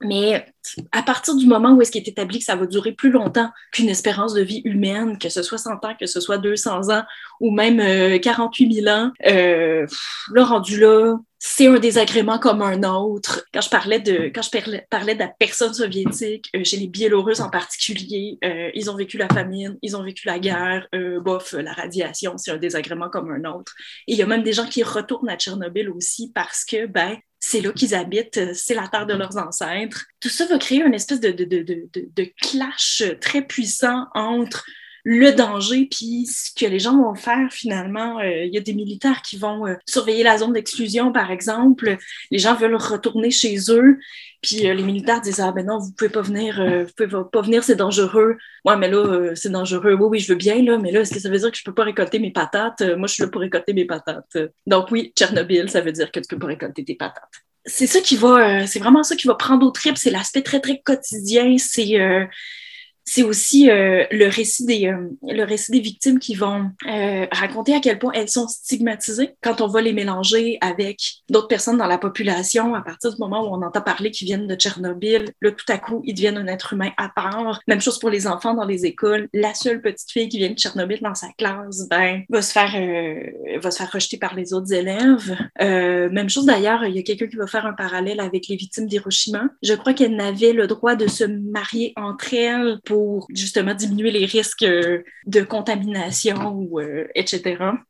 Mais 0.01 0.45
à 0.91 1.01
partir 1.01 1.35
du 1.35 1.47
moment 1.47 1.73
où 1.73 1.81
est-ce 1.81 1.91
qu'il 1.91 2.03
est 2.03 2.07
établi 2.07 2.37
que 2.37 2.45
ça 2.45 2.55
va 2.55 2.67
durer 2.67 2.91
plus 2.91 3.09
longtemps 3.09 3.49
qu'une 3.71 3.89
espérance 3.89 4.35
de 4.35 4.41
vie 4.41 4.61
humaine, 4.63 5.17
que 5.17 5.29
ce 5.29 5.41
soit 5.41 5.57
100 5.57 5.83
ans, 5.85 5.95
que 5.99 6.05
ce 6.05 6.19
soit 6.19 6.37
200 6.37 6.91
ans 6.95 7.03
ou 7.39 7.49
même 7.49 8.19
48 8.19 8.73
000 8.73 8.87
ans, 8.95 9.11
euh, 9.25 9.87
le 10.31 10.41
rendu 10.43 10.79
là, 10.79 11.17
c'est 11.39 11.67
un 11.67 11.79
désagrément 11.79 12.39
comme 12.39 12.61
un 12.61 12.83
autre. 12.83 13.45
Quand 13.53 13.61
je 13.61 13.69
parlais 13.69 13.99
de, 13.99 14.31
quand 14.33 14.41
je 14.41 14.49
parlais, 14.89 15.13
de 15.13 15.19
la 15.19 15.27
personne 15.27 15.73
soviétique, 15.73 16.49
euh, 16.55 16.63
chez 16.63 16.77
les 16.77 16.87
Biélorusses 16.87 17.41
en 17.41 17.49
particulier, 17.49 18.39
euh, 18.43 18.71
ils 18.73 18.89
ont 18.89 18.95
vécu 18.95 19.17
la 19.17 19.27
famine, 19.27 19.77
ils 19.81 19.95
ont 19.95 20.03
vécu 20.03 20.25
la 20.25 20.39
guerre, 20.39 20.87
euh, 20.95 21.19
bof, 21.19 21.53
la 21.53 21.73
radiation, 21.73 22.37
c'est 22.37 22.51
un 22.51 22.57
désagrément 22.57 23.09
comme 23.09 23.31
un 23.31 23.49
autre. 23.49 23.73
Et 24.07 24.13
il 24.13 24.17
y 24.17 24.23
a 24.23 24.25
même 24.25 24.43
des 24.43 24.53
gens 24.53 24.65
qui 24.65 24.81
retournent 24.83 25.29
à 25.29 25.37
Tchernobyl 25.37 25.89
aussi 25.89 26.31
parce 26.33 26.65
que, 26.65 26.87
ben, 26.87 27.17
c'est 27.39 27.61
là 27.61 27.71
qu'ils 27.71 27.95
habitent, 27.95 28.53
c'est 28.53 28.73
la 28.73 28.87
terre 28.87 29.05
de 29.05 29.13
leurs 29.13 29.37
ancêtres. 29.37 30.05
Tout 30.19 30.29
ça 30.29 30.45
va 30.45 30.57
créer 30.57 30.81
une 30.81 30.93
espèce 30.93 31.19
de, 31.19 31.31
de, 31.31 31.45
de, 31.45 31.89
de 31.93 32.31
clash 32.41 33.03
très 33.21 33.41
puissant 33.41 34.07
entre 34.13 34.65
le 35.09 35.31
danger, 35.31 35.87
puis 35.89 36.25
ce 36.25 36.51
que 36.53 36.69
les 36.69 36.79
gens 36.79 37.01
vont 37.01 37.15
faire 37.15 37.49
finalement. 37.49 38.19
Euh, 38.19 38.43
il 38.43 38.53
y 38.53 38.57
a 38.57 38.61
des 38.61 38.73
militaires 38.73 39.21
qui 39.21 39.37
vont 39.37 39.65
euh, 39.65 39.75
surveiller 39.87 40.21
la 40.21 40.37
zone 40.37 40.51
d'exclusion, 40.51 41.13
par 41.13 41.31
exemple. 41.31 41.95
Les 42.29 42.39
gens 42.39 42.55
veulent 42.55 42.75
retourner 42.75 43.31
chez 43.31 43.55
eux, 43.69 43.99
puis 44.41 44.67
euh, 44.67 44.73
les 44.73 44.83
militaires 44.83 45.21
disent 45.21 45.39
ah 45.39 45.53
ben 45.53 45.65
non, 45.65 45.79
vous 45.79 45.93
pouvez 45.93 46.09
pas 46.09 46.21
venir, 46.21 46.61
vous 46.61 46.91
pouvez 46.97 47.23
pas 47.31 47.41
venir, 47.41 47.63
c'est 47.63 47.77
dangereux. 47.77 48.35
Ouais, 48.65 48.75
mais 48.75 48.89
là 48.89 49.33
c'est 49.33 49.49
dangereux. 49.49 49.93
Oui, 49.93 50.07
oui, 50.09 50.19
je 50.19 50.33
veux 50.33 50.37
bien 50.37 50.61
là, 50.61 50.77
mais 50.77 50.91
là 50.91 50.99
est-ce 50.99 51.13
que 51.13 51.21
ça 51.21 51.29
veut 51.29 51.39
dire 51.39 51.51
que 51.53 51.57
je 51.57 51.63
peux 51.63 51.73
pas 51.73 51.85
récolter 51.85 52.19
mes 52.19 52.31
patates? 52.31 52.81
Moi, 52.81 53.07
je 53.07 53.13
suis 53.13 53.23
là 53.23 53.29
pour 53.29 53.39
récolter 53.39 53.71
mes 53.71 53.85
patates. 53.85 54.37
Donc 54.65 54.91
oui, 54.91 55.13
Tchernobyl, 55.15 55.69
ça 55.69 55.79
veut 55.79 55.93
dire 55.93 56.11
que 56.11 56.19
tu 56.19 56.27
peux 56.27 56.39
pas 56.39 56.47
récolter 56.47 56.83
tes 56.83 56.95
patates 56.95 57.23
c'est 57.69 57.87
ça 57.87 57.99
qui 57.99 58.15
va, 58.15 58.65
c'est 58.65 58.79
vraiment 58.79 59.03
ça 59.03 59.17
qui 59.17 59.27
va 59.27 59.35
prendre 59.35 59.67
au 59.67 59.71
trip, 59.71 59.97
c'est 59.97 60.09
l'aspect 60.09 60.41
très, 60.41 60.61
très 60.61 60.79
quotidien, 60.79 61.57
c'est 61.57 61.99
c'est 63.07 63.23
aussi 63.23 63.71
euh, 63.71 64.03
le, 64.11 64.27
récit 64.27 64.65
des, 64.65 64.87
euh, 64.87 65.09
le 65.23 65.43
récit 65.43 65.71
des 65.71 65.79
victimes 65.79 66.19
qui 66.19 66.35
vont 66.35 66.69
euh, 66.87 67.25
raconter 67.31 67.73
à 67.73 67.79
quel 67.79 67.99
point 67.99 68.11
elles 68.13 68.27
sont 68.27 68.49
stigmatisées 68.49 69.31
quand 69.41 69.61
on 69.61 69.67
va 69.67 69.81
les 69.81 69.93
mélanger 69.93 70.57
avec 70.59 70.99
d'autres 71.29 71.47
personnes 71.47 71.77
dans 71.77 71.87
la 71.87 71.97
population. 71.97 72.75
À 72.75 72.81
partir 72.81 73.11
du 73.11 73.17
moment 73.17 73.47
où 73.47 73.55
on 73.55 73.65
entend 73.65 73.81
parler 73.81 74.11
qu'ils 74.11 74.25
viennent 74.25 74.45
de 74.45 74.55
Tchernobyl, 74.55 75.31
là, 75.41 75.51
tout 75.51 75.65
à 75.69 75.77
coup, 75.77 76.01
ils 76.03 76.13
deviennent 76.13 76.37
un 76.37 76.47
être 76.47 76.73
humain 76.73 76.91
à 76.97 77.07
part. 77.07 77.61
Même 77.69 77.79
chose 77.79 77.97
pour 77.97 78.09
les 78.09 78.27
enfants 78.27 78.53
dans 78.53 78.65
les 78.65 78.85
écoles. 78.85 79.29
La 79.33 79.53
seule 79.53 79.81
petite 79.81 80.11
fille 80.11 80.27
qui 80.27 80.37
vient 80.37 80.49
de 80.49 80.55
Tchernobyl 80.55 80.99
dans 81.01 81.15
sa 81.15 81.27
classe, 81.37 81.87
ben, 81.89 82.23
va 82.27 82.41
se 82.41 82.51
faire, 82.51 82.75
va 83.61 83.71
se 83.71 83.77
faire 83.77 83.91
rejeter 83.91 84.17
par 84.17 84.35
les 84.35 84.53
autres 84.53 84.73
élèves. 84.73 85.33
même 85.61 86.29
chose 86.29 86.45
d'ailleurs, 86.45 86.83
il 86.83 86.93
y 86.93 86.99
a 86.99 87.03
quelqu'un 87.03 87.27
qui 87.27 87.37
va 87.37 87.47
faire 87.47 87.65
un 87.65 87.73
parallèle 87.73 88.19
avec 88.19 88.49
les 88.49 88.57
victimes 88.57 88.85
d'Hiroshima. 88.85 89.45
Je 89.63 89.75
crois 89.75 89.93
qu'elles 89.93 90.15
n'avaient 90.15 90.51
le 90.51 90.67
droit 90.67 90.95
de 90.95 91.07
se 91.07 91.23
marier 91.23 91.93
entre 91.95 92.33
elles 92.33 92.79
pour 92.83 92.96
justement 93.29 93.73
diminuer 93.73 94.11
les 94.11 94.25
risques 94.25 94.63
euh, 94.63 95.03
de 95.25 95.41
contamination, 95.41 96.49
ou, 96.49 96.79
euh, 96.79 97.07
etc. 97.15 97.41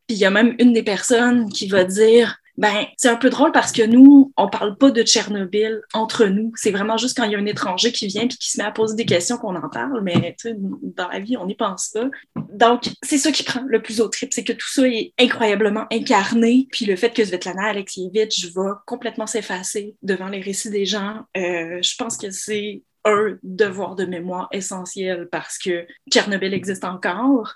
Puis 0.08 0.18
il 0.18 0.18
y 0.18 0.26
a 0.26 0.32
même 0.32 0.56
une 0.60 0.74
des 0.74 0.84
personnes 0.84 1.50
qui 1.50 1.68
va 1.68 1.84
dire 1.84 2.40
ben, 2.58 2.88
c'est 2.98 3.10
un 3.10 3.16
peu 3.16 3.30
drôle 3.30 3.52
parce 3.52 3.72
que 3.72 3.84
nous, 3.84 4.34
on 4.36 4.50
parle 4.50 4.78
pas 4.78 4.90
de 4.90 5.04
Tchernobyl 5.04 5.82
entre 5.94 6.26
nous. 6.26 6.52
C'est 6.56 6.72
vraiment 6.72 6.98
juste 6.98 7.16
quand 7.16 7.24
il 7.24 7.32
y 7.32 7.36
a 7.36 7.38
un 7.38 7.46
étranger 7.46 7.92
qui 7.92 8.08
vient 8.08 8.28
puis 8.28 8.38
qui 8.38 8.52
se 8.52 8.58
met 8.58 8.64
à 8.64 8.72
poser 8.72 8.96
des 8.96 9.06
questions 9.06 9.38
qu'on 9.38 9.56
en 9.56 9.70
parle, 9.70 10.02
mais 10.02 10.36
dans 10.82 11.08
la 11.08 11.20
vie, 11.20 11.38
on 11.38 11.46
n'y 11.46 11.56
pense 11.56 11.90
pas. 11.90 12.10
Donc, 12.52 12.90
c'est 13.04 13.20
ça 13.20 13.32
qui 13.32 13.44
prend 13.44 13.64
le 13.68 13.82
plus 13.82 14.02
au 14.02 14.08
trip, 14.08 14.34
c'est 14.34 14.44
que 14.44 14.54
tout 14.54 14.70
ça 14.70 14.88
est 14.88 15.14
incroyablement 15.20 15.86
incarné, 15.92 16.68
puis 16.72 16.86
le 16.86 16.96
fait 16.96 17.12
que 17.12 17.24
Svetlana 17.24 17.68
Alexievitch 17.68 18.52
va 18.54 18.82
complètement 18.88 19.28
s'effacer 19.28 19.96
devant 20.02 20.28
les 20.28 20.42
récits 20.42 20.72
des 20.72 20.86
gens, 20.86 21.22
euh, 21.38 21.80
je 21.82 21.96
pense 21.98 22.18
que 22.18 22.32
c'est 22.32 22.82
un 23.08 23.38
devoir 23.44 23.96
de 23.96 24.06
mémoire 24.06 24.48
essentiel 24.52 25.28
parce 25.32 25.58
que 25.58 25.86
Tchernobyl 26.12 26.54
existe 26.54 26.84
encore. 26.84 27.56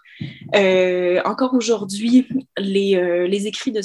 Euh, 0.56 1.22
encore 1.26 1.53
aujourd'hui, 1.53 2.28
les, 2.57 2.95
euh, 2.95 3.28
les, 3.28 3.48
écrits 3.48 3.72
de 3.72 3.82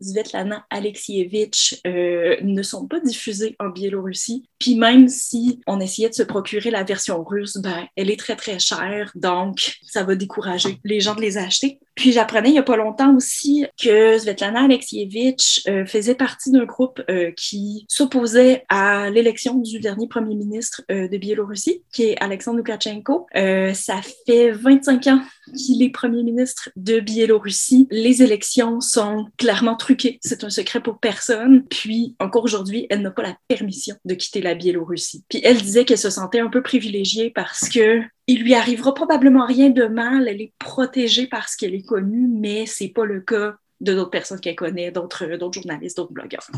Svetlana 0.00 0.66
Alexievitch 0.70 1.80
euh, 1.86 2.36
ne 2.42 2.62
sont 2.62 2.86
pas 2.86 3.00
diffusés 3.00 3.56
en 3.58 3.68
Biélorussie. 3.68 4.48
Puis 4.58 4.76
même 4.76 5.08
si 5.08 5.60
on 5.66 5.80
essayait 5.80 6.08
de 6.08 6.14
se 6.14 6.22
procurer 6.22 6.70
la 6.70 6.84
version 6.84 7.22
russe, 7.22 7.56
ben, 7.58 7.86
elle 7.96 8.10
est 8.10 8.18
très 8.18 8.36
très 8.36 8.58
chère, 8.58 9.12
donc 9.14 9.78
ça 9.82 10.04
va 10.04 10.14
décourager 10.14 10.78
les 10.84 11.00
gens 11.00 11.14
de 11.14 11.20
les 11.20 11.38
acheter. 11.38 11.80
Puis 11.96 12.12
j'apprenais 12.12 12.50
il 12.50 12.52
n'y 12.52 12.58
a 12.58 12.62
pas 12.62 12.76
longtemps 12.76 13.16
aussi 13.16 13.64
que 13.82 14.18
Svetlana 14.18 14.64
Alexievitch 14.64 15.62
euh, 15.66 15.86
faisait 15.86 16.14
partie 16.14 16.50
d'un 16.52 16.66
groupe 16.66 17.02
euh, 17.08 17.32
qui 17.32 17.86
s'opposait 17.88 18.64
à 18.68 19.08
l'élection 19.08 19.54
du 19.54 19.80
dernier 19.80 20.06
premier 20.06 20.34
ministre 20.34 20.82
euh, 20.90 21.08
de 21.08 21.16
Biélorussie, 21.16 21.82
qui 21.92 22.04
est 22.04 22.22
Alexandre 22.22 22.58
Loukachenko. 22.58 23.26
ça 23.34 24.00
fait 24.26 24.50
25 24.50 25.06
ans 25.06 25.22
qu'il 25.56 25.82
est 25.82 25.90
premier 25.90 26.22
ministre 26.22 26.70
de 26.76 27.00
Biélorussie. 27.00 27.88
Les 27.90 28.22
élections 28.22 28.80
sont 28.80 29.26
clairement 29.36 29.74
truquées. 29.74 30.18
C'est 30.22 30.44
un 30.44 30.50
secret 30.50 30.80
pour 30.80 30.98
personne. 30.98 31.64
Puis 31.68 32.14
encore 32.20 32.44
aujourd'hui, 32.44 32.86
elle 32.90 33.02
n'a 33.02 33.10
pas 33.10 33.22
la 33.22 33.36
permission 33.48 33.96
de 34.04 34.14
quitter 34.14 34.40
la 34.40 34.54
Biélorussie. 34.54 35.24
Puis 35.28 35.40
elle 35.42 35.60
disait 35.60 35.84
qu'elle 35.84 35.98
se 35.98 36.10
sentait 36.10 36.40
un 36.40 36.48
peu 36.48 36.62
privilégiée 36.62 37.30
parce 37.30 37.68
que 37.68 38.02
il 38.28 38.42
lui 38.42 38.54
arrivera 38.54 38.94
probablement 38.94 39.46
rien 39.46 39.70
de 39.70 39.86
mal. 39.86 40.28
Elle 40.28 40.40
est 40.40 40.52
protégée 40.58 41.26
parce 41.26 41.56
qu'elle 41.56 41.74
est 41.74 41.86
connue, 41.86 42.28
mais 42.28 42.66
c'est 42.66 42.88
pas 42.88 43.04
le 43.04 43.20
cas 43.20 43.56
de 43.80 43.94
d'autres 43.94 44.10
personnes 44.10 44.40
qu'elle 44.40 44.56
connaît, 44.56 44.90
d'autres, 44.90 45.26
journalistes, 45.52 45.96
d'autres 45.96 46.12
blogueurs. 46.12 46.48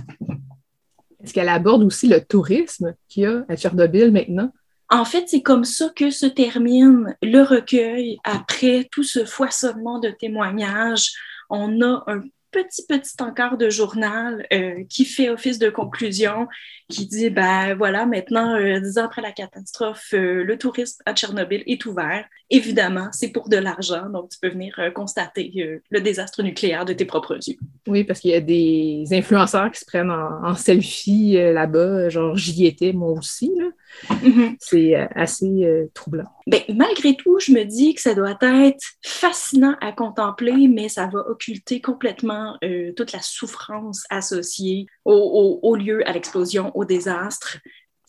Est-ce 1.23 1.35
qu'elle 1.35 1.49
aborde 1.49 1.83
aussi 1.83 2.07
le 2.07 2.25
tourisme 2.25 2.95
qu'il 3.09 3.25
y 3.25 3.27
a 3.27 3.45
à 3.49 3.57
Tchernobyl 3.57 4.13
maintenant? 4.13 4.53
En 4.91 5.05
fait, 5.05 5.25
c'est 5.29 5.43
comme 5.43 5.65
ça 5.65 5.91
que 5.95 6.11
se 6.11 6.27
termine 6.27 7.17
le 7.23 7.43
recueil 7.43 8.19
après 8.25 8.89
tout 8.91 9.03
ce 9.03 9.25
foisonnement 9.25 9.99
de 9.99 10.11
témoignages. 10.11 11.13
On 11.51 11.83
a 11.83 12.05
un 12.07 12.23
petit, 12.51 12.87
petit 12.87 13.23
encart 13.23 13.59
de 13.59 13.69
journal 13.69 14.47
euh, 14.53 14.85
qui 14.89 15.05
fait 15.05 15.29
office 15.29 15.59
de 15.59 15.69
conclusion, 15.69 16.49
qui 16.89 17.07
dit, 17.07 17.31
ben 17.31 17.75
voilà, 17.75 18.07
maintenant, 18.07 18.55
euh, 18.55 18.81
dix 18.81 18.99
ans 18.99 19.05
après 19.05 19.23
la 19.23 19.33
catastrophe, 19.33 20.09
euh, 20.15 20.43
le 20.43 20.59
tourisme 20.59 21.03
à 21.07 21.15
Tchernobyl 21.15 21.63
est 21.67 21.85
ouvert. 21.87 22.25
Évidemment, 22.51 23.09
c'est 23.13 23.29
pour 23.29 23.49
de 23.49 23.57
l'argent, 23.57 24.09
donc 24.09 24.31
tu 24.31 24.39
peux 24.41 24.49
venir 24.49 24.75
constater 24.95 25.83
le 25.91 26.01
désastre 26.01 26.43
nucléaire 26.43 26.87
de 26.87 26.95
tes 26.95 27.05
propres 27.05 27.37
yeux. 27.47 27.59
Oui, 27.87 28.05
parce 28.05 28.21
qu'il 28.21 28.31
y 28.31 28.35
a 28.35 28.41
des 28.41 29.05
influenceurs 29.13 29.71
qui 29.71 29.81
se 29.81 29.85
prennent 29.85 30.11
en, 30.11 30.55
selfie 30.55 31.35
là-bas, 31.35 32.09
genre 32.09 32.35
j'y 32.39 32.65
étais 32.65 32.95
moi 32.95 33.11
aussi. 33.11 33.53
Mm-hmm. 34.09 34.57
C'est 34.61 34.95
assez 35.15 35.89
troublant. 35.93 36.31
Ben, 36.49 36.63
malgré 36.75 37.15
tout, 37.15 37.39
je 37.39 37.53
me 37.53 37.65
dis 37.65 37.95
que 37.95 38.01
ça 38.01 38.15
doit 38.15 38.39
être 38.41 38.83
fascinant 39.05 39.77
à 39.83 39.93
contempler, 39.93 40.67
mais 40.67 40.89
ça 40.89 41.07
va 41.07 41.19
occulter 41.29 41.83
complètement 41.83 42.57
euh, 42.65 42.93
toute 42.97 43.13
la 43.13 43.21
souffrance 43.21 44.05
associée 44.09 44.87
au, 45.13 45.77
lieu, 45.77 46.07
à 46.09 46.13
l'explosion, 46.13 46.77
au 46.77 46.85
désastre. 46.85 47.59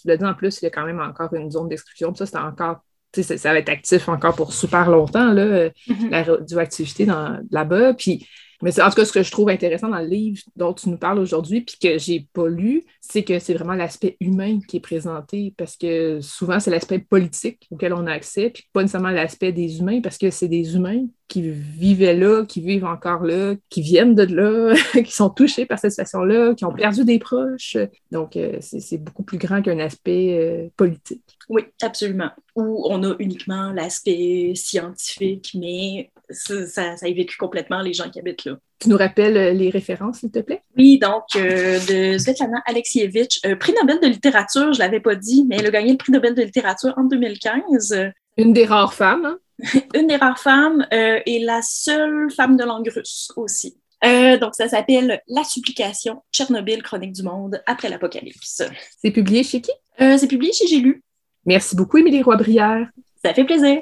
Tu 0.01 0.07
l'as 0.07 0.17
dit 0.17 0.25
en 0.25 0.33
plus, 0.33 0.61
il 0.61 0.65
y 0.65 0.67
a 0.67 0.71
quand 0.71 0.85
même 0.85 0.99
encore 0.99 1.33
une 1.33 1.51
zone 1.51 1.69
d'exclusion. 1.69 2.13
Ça, 2.15 2.25
c'est 2.25 2.37
encore 2.37 2.77
ça, 3.15 3.37
ça, 3.37 3.53
va 3.53 3.59
être 3.59 3.69
actif 3.69 4.07
encore 4.07 4.35
pour 4.35 4.53
super 4.53 4.89
longtemps, 4.89 5.33
là, 5.33 5.69
mm-hmm. 5.69 6.09
la 6.09 6.23
radioactivité 6.23 7.07
là-bas. 7.51 7.93
Puis 7.95 8.27
mais 8.61 8.79
en 8.81 8.89
tout 8.89 8.95
cas, 8.95 9.05
ce 9.05 9.13
que 9.13 9.23
je 9.23 9.31
trouve 9.31 9.49
intéressant 9.49 9.89
dans 9.89 9.99
le 9.99 10.07
livre 10.07 10.41
dont 10.55 10.73
tu 10.73 10.89
nous 10.89 10.97
parles 10.97 11.19
aujourd'hui, 11.19 11.61
puis 11.61 11.77
que 11.81 11.97
j'ai 11.97 12.27
pas 12.33 12.47
lu, 12.47 12.83
c'est 12.99 13.23
que 13.23 13.39
c'est 13.39 13.53
vraiment 13.53 13.73
l'aspect 13.73 14.17
humain 14.19 14.59
qui 14.67 14.77
est 14.77 14.81
présenté, 14.81 15.53
parce 15.57 15.77
que 15.77 16.19
souvent, 16.21 16.59
c'est 16.59 16.71
l'aspect 16.71 16.99
politique 16.99 17.67
auquel 17.71 17.93
on 17.93 18.05
a 18.07 18.11
accès, 18.11 18.49
puis 18.49 18.65
pas 18.73 18.81
nécessairement 18.81 19.11
l'aspect 19.11 19.51
des 19.51 19.79
humains, 19.79 20.01
parce 20.01 20.17
que 20.17 20.29
c'est 20.29 20.47
des 20.47 20.75
humains 20.75 21.05
qui 21.29 21.47
vivaient 21.49 22.15
là, 22.15 22.43
qui 22.43 22.59
vivent 22.59 22.85
encore 22.85 23.23
là, 23.23 23.55
qui 23.69 23.81
viennent 23.81 24.15
de 24.15 24.23
là, 24.23 24.75
qui 25.03 25.11
sont 25.11 25.29
touchés 25.29 25.65
par 25.65 25.79
cette 25.79 25.91
situation-là, 25.91 26.55
qui 26.55 26.65
ont 26.65 26.73
perdu 26.73 27.05
des 27.05 27.19
proches. 27.19 27.77
Donc, 28.11 28.35
euh, 28.35 28.57
c'est 28.59 28.97
beaucoup 28.97 29.23
plus 29.23 29.37
grand 29.37 29.61
qu'un 29.61 29.79
aspect 29.79 30.39
euh, 30.39 30.69
politique. 30.75 31.23
Oui, 31.47 31.63
absolument. 31.81 32.31
Où 32.55 32.83
on 32.89 33.03
a 33.03 33.15
uniquement 33.19 33.71
l'aspect 33.71 34.53
scientifique, 34.55 35.51
mais 35.53 36.11
ça, 36.31 36.97
ça 36.97 37.05
vécu 37.05 37.37
complètement 37.37 37.81
les 37.81 37.93
gens 37.93 38.09
qui 38.09 38.19
habitent 38.19 38.45
là. 38.45 38.57
Tu 38.79 38.89
nous 38.89 38.97
rappelles 38.97 39.57
les 39.57 39.69
références, 39.69 40.19
s'il 40.19 40.31
te 40.31 40.39
plaît? 40.39 40.61
Oui, 40.77 40.99
donc 40.99 41.23
de 41.35 42.17
Svetlana 42.17 42.61
Alexievitch, 42.65 43.41
prix 43.59 43.73
Nobel 43.79 43.99
de 43.99 44.07
littérature, 44.07 44.73
je 44.73 44.79
ne 44.79 44.85
l'avais 44.85 44.99
pas 44.99 45.15
dit, 45.15 45.45
mais 45.47 45.57
elle 45.57 45.67
a 45.67 45.71
gagné 45.71 45.91
le 45.91 45.97
prix 45.97 46.11
Nobel 46.11 46.35
de 46.35 46.43
littérature 46.43 46.93
en 46.97 47.03
2015. 47.03 48.11
Une 48.37 48.53
des 48.53 48.65
rares 48.65 48.93
femmes. 48.93 49.25
Hein? 49.25 49.39
Une 49.95 50.07
des 50.07 50.15
rares 50.15 50.39
femmes 50.39 50.85
et 50.91 51.39
la 51.39 51.61
seule 51.61 52.31
femme 52.31 52.55
de 52.55 52.63
langue 52.63 52.89
russe 52.95 53.31
aussi. 53.35 53.75
Euh, 54.03 54.37
donc, 54.37 54.55
ça 54.55 54.67
s'appelle 54.67 55.21
La 55.27 55.43
supplication, 55.43 56.21
Tchernobyl, 56.31 56.81
chronique 56.81 57.13
du 57.13 57.23
monde 57.23 57.61
après 57.65 57.89
l'apocalypse. 57.89 58.63
C'est 59.01 59.11
publié 59.11 59.43
chez 59.43 59.61
qui? 59.61 59.71
Euh, 60.01 60.17
c'est 60.17 60.27
publié 60.27 60.53
chez 60.53 60.67
J'ai 60.67 60.79
lu. 60.79 61.03
Merci 61.45 61.75
beaucoup, 61.75 61.97
Émilie 61.97 62.21
Roy-Brière. 62.21 62.87
Ça 63.23 63.33
fait 63.33 63.43
plaisir. 63.43 63.81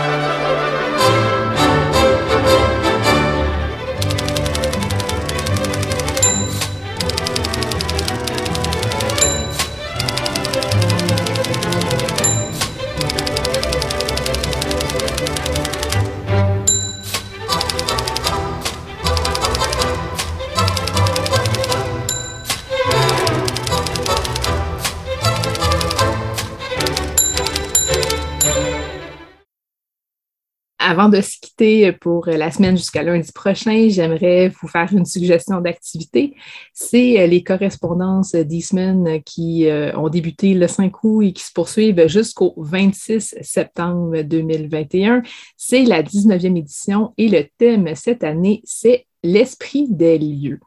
Avant 30.91 31.07
de 31.07 31.21
se 31.21 31.39
quitter 31.39 31.93
pour 31.93 32.25
la 32.25 32.51
semaine 32.51 32.75
jusqu'à 32.75 33.01
lundi 33.01 33.31
prochain, 33.31 33.87
j'aimerais 33.87 34.49
vous 34.49 34.67
faire 34.67 34.89
une 34.91 35.05
suggestion 35.05 35.61
d'activité. 35.61 36.35
C'est 36.73 37.17
euh, 37.17 37.27
les 37.27 37.43
correspondances 37.45 38.35
d'Eastman 38.35 39.21
qui 39.23 39.69
euh, 39.69 39.97
ont 39.97 40.09
débuté 40.09 40.53
le 40.53 40.67
5 40.67 40.91
août 41.05 41.21
et 41.21 41.31
qui 41.31 41.45
se 41.45 41.53
poursuivent 41.53 42.09
jusqu'au 42.09 42.55
26 42.57 43.35
septembre 43.41 44.21
2021. 44.21 45.23
C'est 45.55 45.85
la 45.85 46.03
19e 46.03 46.57
édition 46.57 47.13
et 47.17 47.29
le 47.29 47.45
thème 47.57 47.95
cette 47.95 48.25
année, 48.25 48.61
c'est 48.65 49.05
l'esprit 49.23 49.87
des 49.89 50.19
lieux. 50.19 50.59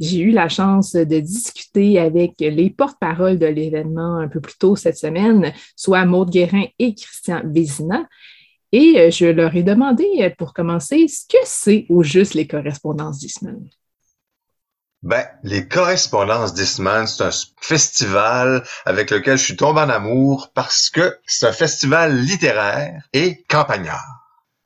J'ai 0.00 0.18
eu 0.18 0.32
la 0.32 0.48
chance 0.48 0.94
de 0.94 1.20
discuter 1.20 2.00
avec 2.00 2.32
les 2.40 2.70
porte-paroles 2.70 3.38
de 3.38 3.46
l'événement 3.46 4.16
un 4.16 4.26
peu 4.26 4.40
plus 4.40 4.58
tôt 4.58 4.74
cette 4.74 4.96
semaine, 4.96 5.52
soit 5.76 6.04
Maude 6.06 6.30
Guérin 6.30 6.64
et 6.80 6.92
Christian 6.92 7.42
Vézina. 7.44 8.08
Et 8.72 9.00
euh, 9.00 9.10
je 9.10 9.26
leur 9.26 9.54
ai 9.56 9.62
demandé, 9.62 10.06
euh, 10.20 10.30
pour 10.36 10.54
commencer, 10.54 11.08
ce 11.08 11.26
que 11.26 11.42
c'est 11.44 11.86
au 11.88 12.02
juste 12.02 12.34
les 12.34 12.46
correspondances 12.46 13.18
d'Eastman? 13.18 13.68
Ben, 15.02 15.26
les 15.42 15.66
correspondances 15.66 16.52
d'Eastman, 16.52 17.06
c'est 17.06 17.24
un 17.24 17.30
festival 17.60 18.62
avec 18.84 19.10
lequel 19.10 19.38
je 19.38 19.44
suis 19.44 19.56
tombé 19.56 19.80
en 19.80 19.88
amour 19.88 20.50
parce 20.54 20.90
que 20.90 21.18
c'est 21.26 21.46
un 21.46 21.52
festival 21.52 22.16
littéraire 22.18 23.08
et 23.12 23.44
campagnard, 23.48 24.04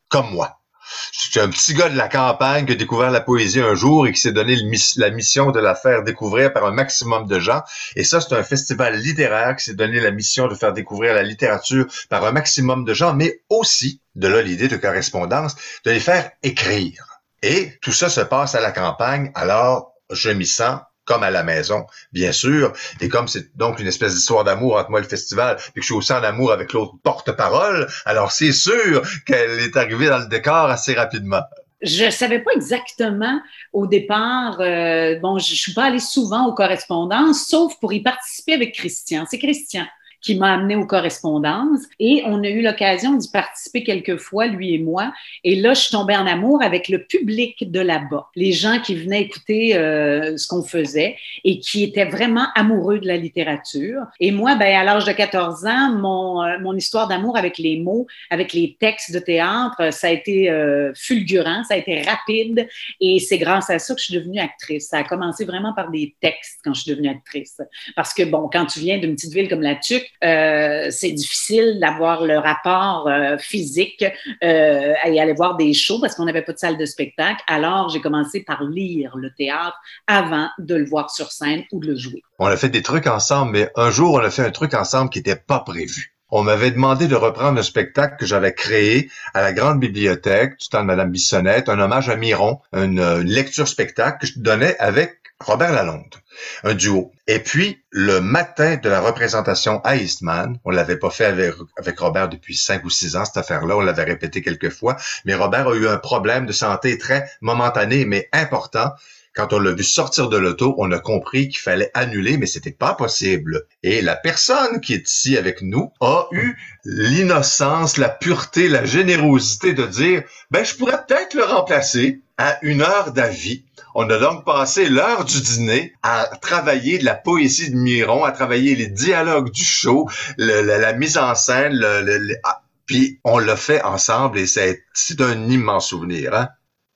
comme 0.09 0.33
moi. 0.33 0.64
Suis 1.13 1.41
un 1.41 1.49
petit 1.49 1.75
gars 1.75 1.89
de 1.89 1.97
la 1.97 2.09
campagne 2.09 2.67
qui 2.67 2.73
a 2.73 2.77
découvert 2.77 3.11
la 3.11 3.21
poésie 3.21 3.61
un 3.61 3.75
jour 3.75 4.07
et 4.07 4.13
qui 4.13 4.21
s'est 4.21 4.33
donné 4.33 4.57
la 4.97 5.11
mission 5.11 5.51
de 5.51 5.61
la 5.61 5.75
faire 5.75 6.03
découvrir 6.03 6.53
par 6.53 6.65
un 6.65 6.73
maximum 6.73 7.27
de 7.27 7.39
gens. 7.39 7.63
Et 7.97 8.05
ça, 8.05 8.21
c'est 8.21 8.35
un 8.35 8.43
festival 8.43 8.99
littéraire 8.99 9.57
qui 9.57 9.65
s'est 9.65 9.75
donné 9.75 10.01
la 10.01 10.11
mission 10.11 10.49
de 10.49 10.55
faire 10.55 10.73
découvrir 10.73 11.15
la 11.15 11.23
littérature 11.23 11.87
par 12.09 12.25
un 12.25 12.33
maximum 12.33 12.85
de 12.85 12.95
gens, 12.95 13.15
mais 13.15 13.41
aussi, 13.49 14.01
de 14.15 14.29
là 14.29 14.43
l'idée 14.43 14.69
de 14.69 14.77
correspondance, 14.77 15.57
de 15.85 15.91
les 15.91 16.01
faire 16.01 16.31
écrire. 16.43 17.21
Et 17.43 17.79
tout 17.83 17.93
ça 17.93 18.09
se 18.09 18.23
passe 18.23 18.55
à 18.55 18.61
la 18.61 18.73
campagne, 18.73 19.31
alors 19.35 19.93
je 20.11 20.31
m'y 20.31 20.47
sens 20.47 20.81
comme 21.05 21.23
à 21.23 21.31
la 21.31 21.43
maison, 21.43 21.87
bien 22.13 22.33
sûr. 22.33 22.73
Et 23.01 23.09
comme 23.09 23.29
c'est 23.29 23.57
donc 23.57 23.79
une 23.79 23.87
espèce 23.87 24.15
d'histoire 24.15 24.45
d'amour 24.45 24.77
entre 24.77 24.91
moi 24.91 25.01
et 25.01 25.03
le 25.03 25.09
festival, 25.09 25.57
puis 25.57 25.75
que 25.75 25.81
je 25.81 25.87
suis 25.87 25.95
aussi 25.95 26.13
en 26.13 26.23
amour 26.23 26.53
avec 26.53 26.73
l'autre 26.73 26.95
porte-parole, 27.03 27.89
alors 28.05 28.33
c'est 28.33 28.53
sûr 28.53 29.03
qu'elle 29.27 29.61
est 29.61 29.77
arrivée 29.77 30.09
dans 30.09 30.19
le 30.19 30.27
décor 30.27 30.67
assez 30.67 30.95
rapidement. 30.95 31.43
Je 31.83 32.09
savais 32.09 32.39
pas 32.39 32.53
exactement 32.57 33.41
au 33.75 33.87
départ. 33.87 34.59
Euh, 34.61 35.19
bon, 35.21 35.39
je, 35.39 35.55
je 35.55 35.61
suis 35.61 35.75
pas 35.75 35.85
allée 35.85 35.99
souvent 35.99 36.47
aux 36.47 36.55
correspondances, 36.55 37.47
sauf 37.47 37.79
pour 37.79 37.93
y 37.93 38.01
participer 38.01 38.55
avec 38.55 38.75
Christian. 38.75 39.27
C'est 39.29 39.39
Christian 39.39 39.85
qui 40.25 40.37
m'a 40.37 40.55
amené 40.55 40.75
aux 40.75 40.87
correspondances. 40.87 41.83
Et 42.01 42.23
on 42.25 42.43
a 42.43 42.49
eu 42.49 42.63
l'occasion 42.63 43.15
d'y 43.15 43.31
participer 43.31 43.85
quelques 43.85 44.17
fois, 44.17 44.47
lui 44.47 44.75
et 44.75 44.79
moi. 44.79 45.13
Et 45.45 45.55
là, 45.55 45.75
je 45.75 45.81
suis 45.81 45.91
tombée 45.91 46.17
en 46.17 46.27
amour 46.27 46.63
avec 46.63 46.89
le 46.89 47.05
public 47.05 47.71
de 47.71 47.81
là-bas, 47.81 48.29
les 48.35 48.53
gens 48.53 48.81
qui 48.81 48.95
venaient 48.95 49.23
écouter 49.23 49.77
euh, 49.77 50.37
ce 50.39 50.49
qu'on 50.49 50.63
faisait 50.63 51.17
et 51.45 51.61
qui 51.61 51.85
étaient 51.85 52.07
vraiment 52.07 52.47
amoureux 52.55 52.99
de 52.99 53.07
la 53.07 53.19
littérature. 53.19 54.01
Et 54.19 54.31
moi, 54.31 54.55
ben, 54.55 54.75
à 54.75 54.83
l'âge 54.83 55.05
de 55.05 55.13
14 55.13 55.67
ans, 55.67 55.91
mon, 55.93 56.43
euh, 56.43 56.59
mon 56.61 56.75
histoire 56.75 57.07
d'amour 57.07 57.37
avec 57.37 57.59
les 57.59 57.79
mots, 57.79 58.07
avec 58.31 58.55
les 58.55 58.77
textes 58.81 59.13
de 59.13 59.19
théâtre, 59.19 59.93
ça 59.93 60.07
a 60.07 60.11
été 60.11 60.51
euh, 60.51 60.93
fulgurant, 60.95 61.65
ça 61.65 61.75
a 61.75 61.77
été 61.77 62.01
rapide. 62.01 62.67
Et 62.99 63.19
c'est 63.19 63.39
grâce 63.39 63.69
à 63.69 63.79
ça 63.79 63.95
que 63.95 64.01
je 64.01 64.07
suis 64.07 64.15
devenue 64.15 64.41
actrice. 64.41 64.89
Ça 64.89 64.99
a 64.99 65.05
commencé 65.05 65.45
vraiment 65.45 65.75
par 65.75 65.91
des 65.91 66.15
textes 66.23 66.61
quand 66.65 66.73
je 66.73 66.81
suis 66.81 66.91
devenue 66.91 67.11
actrice. 67.11 67.61
Parce 67.95 68.15
que, 68.15 68.23
bon, 68.23 68.49
quand 68.51 68.65
tu 68.65 68.81
viens 68.81 68.97
d'une 68.97 69.15
petite 69.15 69.35
ville 69.35 69.51
comme 69.51 69.61
La 69.61 69.75
Tuque, 69.75 70.11
euh, 70.23 70.89
c'est 70.91 71.13
difficile 71.13 71.79
d'avoir 71.81 72.25
le 72.25 72.39
rapport 72.39 73.09
euh, 73.09 73.37
physique 73.39 74.05
euh, 74.43 74.95
et 75.05 75.21
aller 75.21 75.33
voir 75.33 75.57
des 75.57 75.73
shows 75.73 76.01
parce 76.01 76.15
qu'on 76.15 76.25
n'avait 76.25 76.43
pas 76.43 76.53
de 76.53 76.59
salle 76.59 76.79
de 76.79 76.87
spectacle. 76.87 77.43
Alors, 77.47 77.89
j'ai 77.89 78.01
commencé 78.01 78.43
par 78.43 78.65
lire 78.65 79.17
le 79.17 79.31
théâtre 79.33 79.77
avant 80.07 80.49
de 80.59 80.75
le 80.75 80.85
voir 80.85 81.11
sur 81.11 81.33
scène 81.33 81.65
ou 81.73 81.81
de 81.81 81.89
le 81.89 81.97
jouer. 81.97 82.23
On 82.39 82.47
a 82.47 82.57
fait 82.57 82.69
des 82.69 82.83
trucs 82.83 83.07
ensemble, 83.07 83.53
mais 83.53 83.71
un 83.77 83.91
jour, 83.91 84.15
on 84.15 84.19
a 84.19 84.31
fait 84.31 84.45
un 84.45 84.51
truc 84.51 84.75
ensemble 84.75 85.11
qui 85.11 85.19
n'était 85.19 85.37
pas 85.37 85.61
prévu. 85.61 86.15
On 86.31 86.43
m'avait 86.43 86.71
demandé 86.71 87.07
de 87.07 87.15
reprendre 87.15 87.61
un 87.61 87.63
spectacle 87.63 88.17
que 88.19 88.27
j'avais 88.27 88.55
créé 88.55 89.09
à 89.35 89.43
la 89.43 89.53
Grande 89.53 89.79
Bibliothèque 89.79 90.59
du 90.59 90.69
temps 90.69 90.81
de 90.81 90.87
Madame 90.87 91.11
Bissonnette, 91.11 91.69
un 91.69 91.79
hommage 91.79 92.09
à 92.09 92.17
Miron, 92.17 92.61
une, 92.73 92.99
une 92.99 93.31
lecture 93.31 93.69
spectacle 93.69 94.19
que 94.21 94.27
je 94.27 94.41
donnais 94.41 94.77
avec 94.79 95.19
Robert 95.41 95.73
Lalonde, 95.73 96.15
un 96.63 96.75
duo. 96.75 97.13
Et 97.27 97.39
puis, 97.39 97.85
le 97.91 98.21
matin 98.21 98.77
de 98.77 98.89
la 98.89 99.01
représentation 99.01 99.81
à 99.81 99.97
Eastman, 99.97 100.59
on 100.65 100.71
l'avait 100.71 100.99
pas 100.99 101.11
fait 101.11 101.25
avec, 101.25 101.99
Robert 101.99 102.29
depuis 102.29 102.55
cinq 102.55 102.85
ou 102.85 102.91
six 102.91 103.17
ans, 103.17 103.25
cette 103.25 103.37
affaire-là, 103.37 103.77
on 103.77 103.81
l'avait 103.81 104.05
répété 104.05 104.43
quelques 104.43 104.71
fois, 104.71 104.97
mais 105.25 105.35
Robert 105.35 105.69
a 105.69 105.75
eu 105.75 105.89
un 105.89 105.99
problème 105.99 106.47
de 106.47 106.53
santé 106.53 106.99
très 106.99 107.29
momentané, 107.41 108.05
mais 108.05 108.29
important. 108.33 108.93
Quand 109.35 109.53
on 109.53 109.59
l'a 109.59 109.73
vu 109.73 109.83
sortir 109.83 110.29
de 110.29 110.37
l'auto, 110.37 110.75
on 110.79 110.93
a 110.93 110.99
compris 110.99 111.49
qu'il 111.49 111.61
fallait 111.61 111.91
annuler, 111.95 112.37
mais 112.37 112.47
c'était 112.47 112.71
pas 112.71 112.95
possible. 112.95 113.67
Et 113.83 114.01
la 114.01 114.17
personne 114.17 114.81
qui 114.81 114.95
est 114.95 115.09
ici 115.11 115.37
avec 115.37 115.61
nous 115.63 115.93
a 116.01 116.29
eu 116.33 116.57
l'innocence, 116.85 117.97
la 117.97 118.09
pureté, 118.09 118.69
la 118.69 118.85
générosité 118.85 119.73
de 119.73 119.87
dire, 119.87 120.23
ben, 120.51 120.65
je 120.65 120.75
pourrais 120.77 121.05
peut-être 121.07 121.35
le 121.35 121.45
remplacer 121.45 122.21
à 122.39 122.59
une 122.63 122.83
heure 122.83 123.13
d'avis 123.13 123.65
on 123.95 124.11
a 124.11 124.19
donc 124.19 124.45
passé 124.45 124.89
l'heure 124.89 125.25
du 125.25 125.41
dîner 125.41 125.93
à 126.03 126.29
travailler 126.41 126.99
de 126.99 127.05
la 127.05 127.15
poésie 127.15 127.71
de 127.71 127.77
Miron, 127.77 128.25
à 128.25 128.33
travailler 128.33 128.75
les 128.75 128.89
dialogues 128.89 129.51
du 129.51 129.65
show, 129.65 130.09
la, 130.37 130.93
mise 130.95 131.17
en 131.17 131.35
scène, 131.37 131.75
le, 131.75 132.37
ah, 132.43 132.63
puis 132.87 133.21
on 133.23 133.39
l'a 133.39 133.57
fait 133.57 133.83
ensemble 133.83 134.39
et 134.39 134.47
c'est 134.47 135.21
un 135.21 135.49
immense 135.49 135.89
souvenir. 135.89 136.35
Hein? 136.35 136.49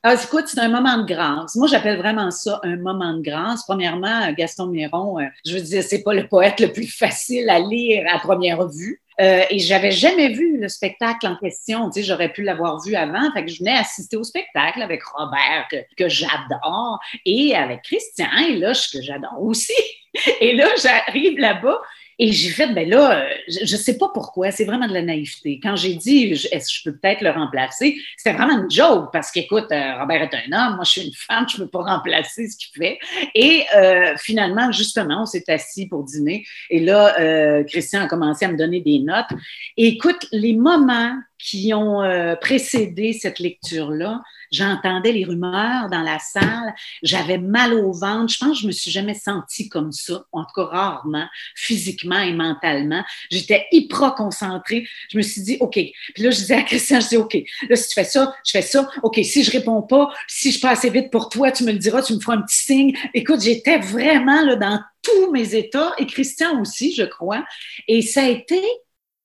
Ah, 0.05 0.15
écoute, 0.15 0.45
c'est 0.47 0.61
un 0.61 0.69
moment 0.69 0.99
de 0.99 1.07
grâce? 1.13 1.57
Moi, 1.57 1.67
j'appelle 1.67 1.99
vraiment 1.99 2.31
ça 2.31 2.61
un 2.63 2.77
moment 2.77 3.15
de 3.15 3.21
grâce. 3.21 3.65
Premièrement, 3.65 4.31
Gaston 4.33 4.67
Miron, 4.67 5.19
euh, 5.19 5.25
je 5.45 5.55
veux 5.55 5.61
dire, 5.61 5.83
c'est 5.83 6.05
pas 6.05 6.15
le 6.15 6.29
poète 6.29 6.61
le 6.61 6.73
plus 6.73 6.87
facile 6.87 7.51
à 7.51 7.59
lire 7.59 8.05
à 8.09 8.21
première 8.21 8.69
vue. 8.69 9.03
Euh, 9.21 9.43
et 9.51 9.59
j'avais 9.59 9.91
jamais 9.91 10.29
vu 10.29 10.61
le 10.61 10.69
spectacle 10.69 11.27
en 11.27 11.35
question. 11.35 11.91
Tu 11.91 12.01
sais, 12.01 12.07
j'aurais 12.07 12.33
pu 12.33 12.45
l'avoir 12.45 12.81
vu 12.81 12.95
avant. 12.95 13.33
Fait 13.33 13.45
que 13.45 13.51
je 13.51 13.59
venais 13.59 13.77
assister 13.77 14.17
au 14.17 14.23
spectacle 14.23 14.81
avec 14.81 15.03
Robert, 15.03 15.67
que, 15.69 15.77
que 15.97 16.09
j'adore, 16.09 17.01
et 17.27 17.57
avec 17.57 17.83
Christian, 17.83 18.29
et 18.49 18.55
là, 18.55 18.73
que 18.73 19.03
j'adore 19.03 19.43
aussi. 19.43 19.73
Et 20.41 20.55
là, 20.55 20.69
j'arrive 20.81 21.39
là-bas. 21.39 21.81
Et 22.21 22.33
j'ai 22.33 22.51
fait, 22.51 22.73
ben 22.75 22.89
là, 22.89 23.21
euh, 23.21 23.29
je 23.47 23.61
ne 23.61 23.81
sais 23.81 23.97
pas 23.97 24.11
pourquoi, 24.13 24.51
c'est 24.51 24.65
vraiment 24.65 24.89
de 24.89 24.93
la 24.93 25.03
naïveté. 25.03 25.61
Quand 25.63 25.77
j'ai 25.77 25.95
dit, 25.95 26.33
est-ce 26.51 26.67
que 26.67 26.73
je 26.73 26.83
peux 26.85 26.97
peut-être 26.97 27.21
le 27.21 27.31
remplacer, 27.31 27.97
c'était 28.17 28.37
vraiment 28.37 28.61
une 28.61 28.71
joke 28.71 29.11
parce 29.13 29.31
qu'écoute, 29.31 29.67
euh, 29.71 30.01
Robert 30.01 30.23
est 30.23 30.35
un 30.35 30.53
homme, 30.53 30.77
moi 30.77 30.85
je 30.85 30.91
suis 30.91 31.07
une 31.07 31.15
femme, 31.15 31.47
je 31.49 31.59
ne 31.59 31.65
peux 31.65 31.71
pas 31.71 31.83
remplacer 31.83 32.49
ce 32.49 32.57
qu'il 32.57 32.77
fait. 32.77 32.99
Et 33.37 33.65
euh, 33.77 34.15
finalement, 34.19 34.73
justement, 34.73 35.23
on 35.23 35.27
s'est 35.27 35.49
assis 35.49 35.87
pour 35.87 36.03
dîner 36.03 36.45
et 36.71 36.81
là, 36.81 37.63
Christian 37.65 38.03
a 38.03 38.07
commencé 38.07 38.45
à 38.45 38.49
me 38.49 38.57
donner 38.57 38.81
des 38.81 38.99
notes. 38.99 39.31
Et 39.77 39.87
écoute, 39.89 40.27
les 40.33 40.55
moments 40.55 41.15
qui 41.39 41.73
ont 41.73 42.03
précédé 42.41 43.13
cette 43.13 43.39
lecture-là, 43.39 44.23
J'entendais 44.51 45.13
les 45.13 45.25
rumeurs 45.25 45.89
dans 45.91 46.03
la 46.03 46.19
salle. 46.19 46.75
J'avais 47.03 47.39
mal 47.39 47.75
au 47.75 47.93
ventre. 47.93 48.33
Je 48.33 48.39
pense 48.39 48.57
que 48.57 48.63
je 48.63 48.67
me 48.67 48.73
suis 48.73 48.91
jamais 48.91 49.15
sentie 49.15 49.69
comme 49.69 49.93
ça, 49.93 50.25
en 50.33 50.45
tout 50.45 50.53
cas 50.55 50.65
rarement, 50.65 51.27
physiquement 51.55 52.21
et 52.21 52.33
mentalement. 52.33 53.05
J'étais 53.31 53.67
hyper 53.73 54.15
concentrée. 54.15 54.87
Je 55.11 55.19
me 55.19 55.23
suis 55.23 55.43
dit, 55.43 55.57
OK. 55.61 55.75
Puis 55.75 56.23
là, 56.23 56.31
je 56.31 56.37
disais 56.37 56.55
à 56.55 56.63
Christian, 56.63 57.01
je 57.01 57.09
dis, 57.09 57.17
OK, 57.17 57.37
là, 57.69 57.77
si 57.77 57.89
tu 57.89 57.95
fais 57.95 58.05
ça, 58.05 58.35
je 58.45 58.53
fais 58.53 58.63
ça. 58.63 58.89
OK, 59.03 59.21
si 59.23 59.45
je 59.45 59.51
réponds 59.51 59.83
pas, 59.83 60.11
si 60.27 60.53
je 60.53 60.61
passe 60.61 60.79
assez 60.79 60.91
vite 60.91 61.11
pour 61.11 61.29
toi, 61.29 61.51
tu 61.51 61.65
me 61.65 61.73
le 61.73 61.79
diras, 61.79 62.03
tu 62.03 62.15
me 62.15 62.21
feras 62.21 62.37
un 62.37 62.43
petit 62.43 62.65
signe. 62.65 62.97
Écoute, 63.15 63.41
j'étais 63.41 63.79
vraiment 63.79 64.43
là 64.43 64.57
dans 64.57 64.81
tous 65.03 65.33
mes 65.33 65.55
états 65.55 65.93
et 65.99 66.07
Christian 66.07 66.61
aussi, 66.61 66.95
je 66.95 67.05
crois. 67.05 67.45
Et 67.87 68.03
ça 68.03 68.23
a 68.23 68.29
été 68.29 68.61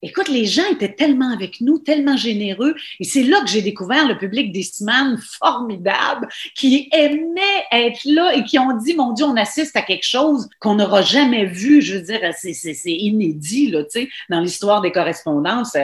Écoute, 0.04 0.28
les 0.28 0.44
gens 0.44 0.66
étaient 0.70 0.94
tellement 0.94 1.32
avec 1.32 1.62
nous, 1.62 1.78
tellement 1.78 2.18
généreux. 2.18 2.74
Et 3.00 3.04
c'est 3.04 3.22
là 3.22 3.40
que 3.40 3.48
j'ai 3.48 3.62
découvert 3.62 4.06
le 4.06 4.18
public 4.18 4.52
d'Eastman 4.52 5.18
formidable, 5.40 6.28
qui 6.54 6.90
aimait 6.92 7.64
être 7.72 8.04
là 8.04 8.34
et 8.34 8.44
qui 8.44 8.58
ont 8.58 8.76
dit, 8.76 8.94
mon 8.94 9.12
Dieu, 9.12 9.24
on 9.24 9.36
assiste 9.36 9.74
à 9.76 9.82
quelque 9.82 10.06
chose 10.06 10.50
qu'on 10.60 10.74
n'aura 10.74 11.00
jamais 11.00 11.46
vu. 11.46 11.80
Je 11.80 11.94
veux 11.94 12.02
dire, 12.02 12.20
c'est 12.34 12.74
inédit, 12.86 13.70
là, 13.70 13.82
tu 13.84 14.02
sais, 14.02 14.08
dans 14.28 14.40
l'histoire 14.40 14.82
des 14.82 14.92
correspondances. 14.92 15.74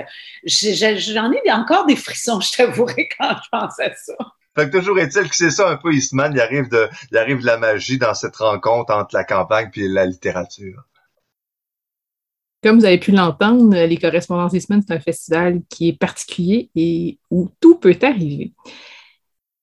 J'en 0.45 1.33
ai 1.33 1.51
encore 1.51 1.87
des 1.87 1.97
frissons, 1.97 2.41
je 2.41 2.59
t'avouerai, 2.59 3.09
quand 3.19 3.35
je 3.43 3.49
pense 3.51 3.81
à 3.81 3.95
ça. 3.95 4.15
Fait 4.55 4.69
que 4.69 4.77
toujours 4.77 4.99
est-il 4.99 5.29
que 5.29 5.37
c'est 5.37 5.51
ça 5.51 5.71
un 5.71 5.77
peu 5.77 5.95
Eastman, 5.95 6.33
il 6.35 6.41
arrive 6.41 6.69
de, 6.69 6.89
il 7.11 7.17
arrive 7.17 7.41
de 7.41 7.47
la 7.47 7.57
magie 7.57 7.99
dans 7.99 8.15
cette 8.15 8.37
rencontre 8.37 8.93
entre 8.93 9.15
la 9.15 9.25
campagne 9.25 9.71
et 9.77 9.89
la 9.89 10.05
littérature. 10.05 10.83
Comme 12.63 12.79
vous 12.79 12.85
avez 12.85 12.99
pu 12.99 13.11
l'entendre, 13.13 13.75
les 13.75 13.97
Correspondances 13.97 14.53
des 14.53 14.61
Semaines, 14.61 14.83
c'est 14.87 14.95
un 14.95 15.01
festival 15.01 15.61
qui 15.71 15.89
est 15.89 15.99
particulier 15.99 16.71
et 16.77 17.19
où 17.31 17.49
tout 17.59 17.77
peut 17.77 17.97
arriver. 18.03 18.53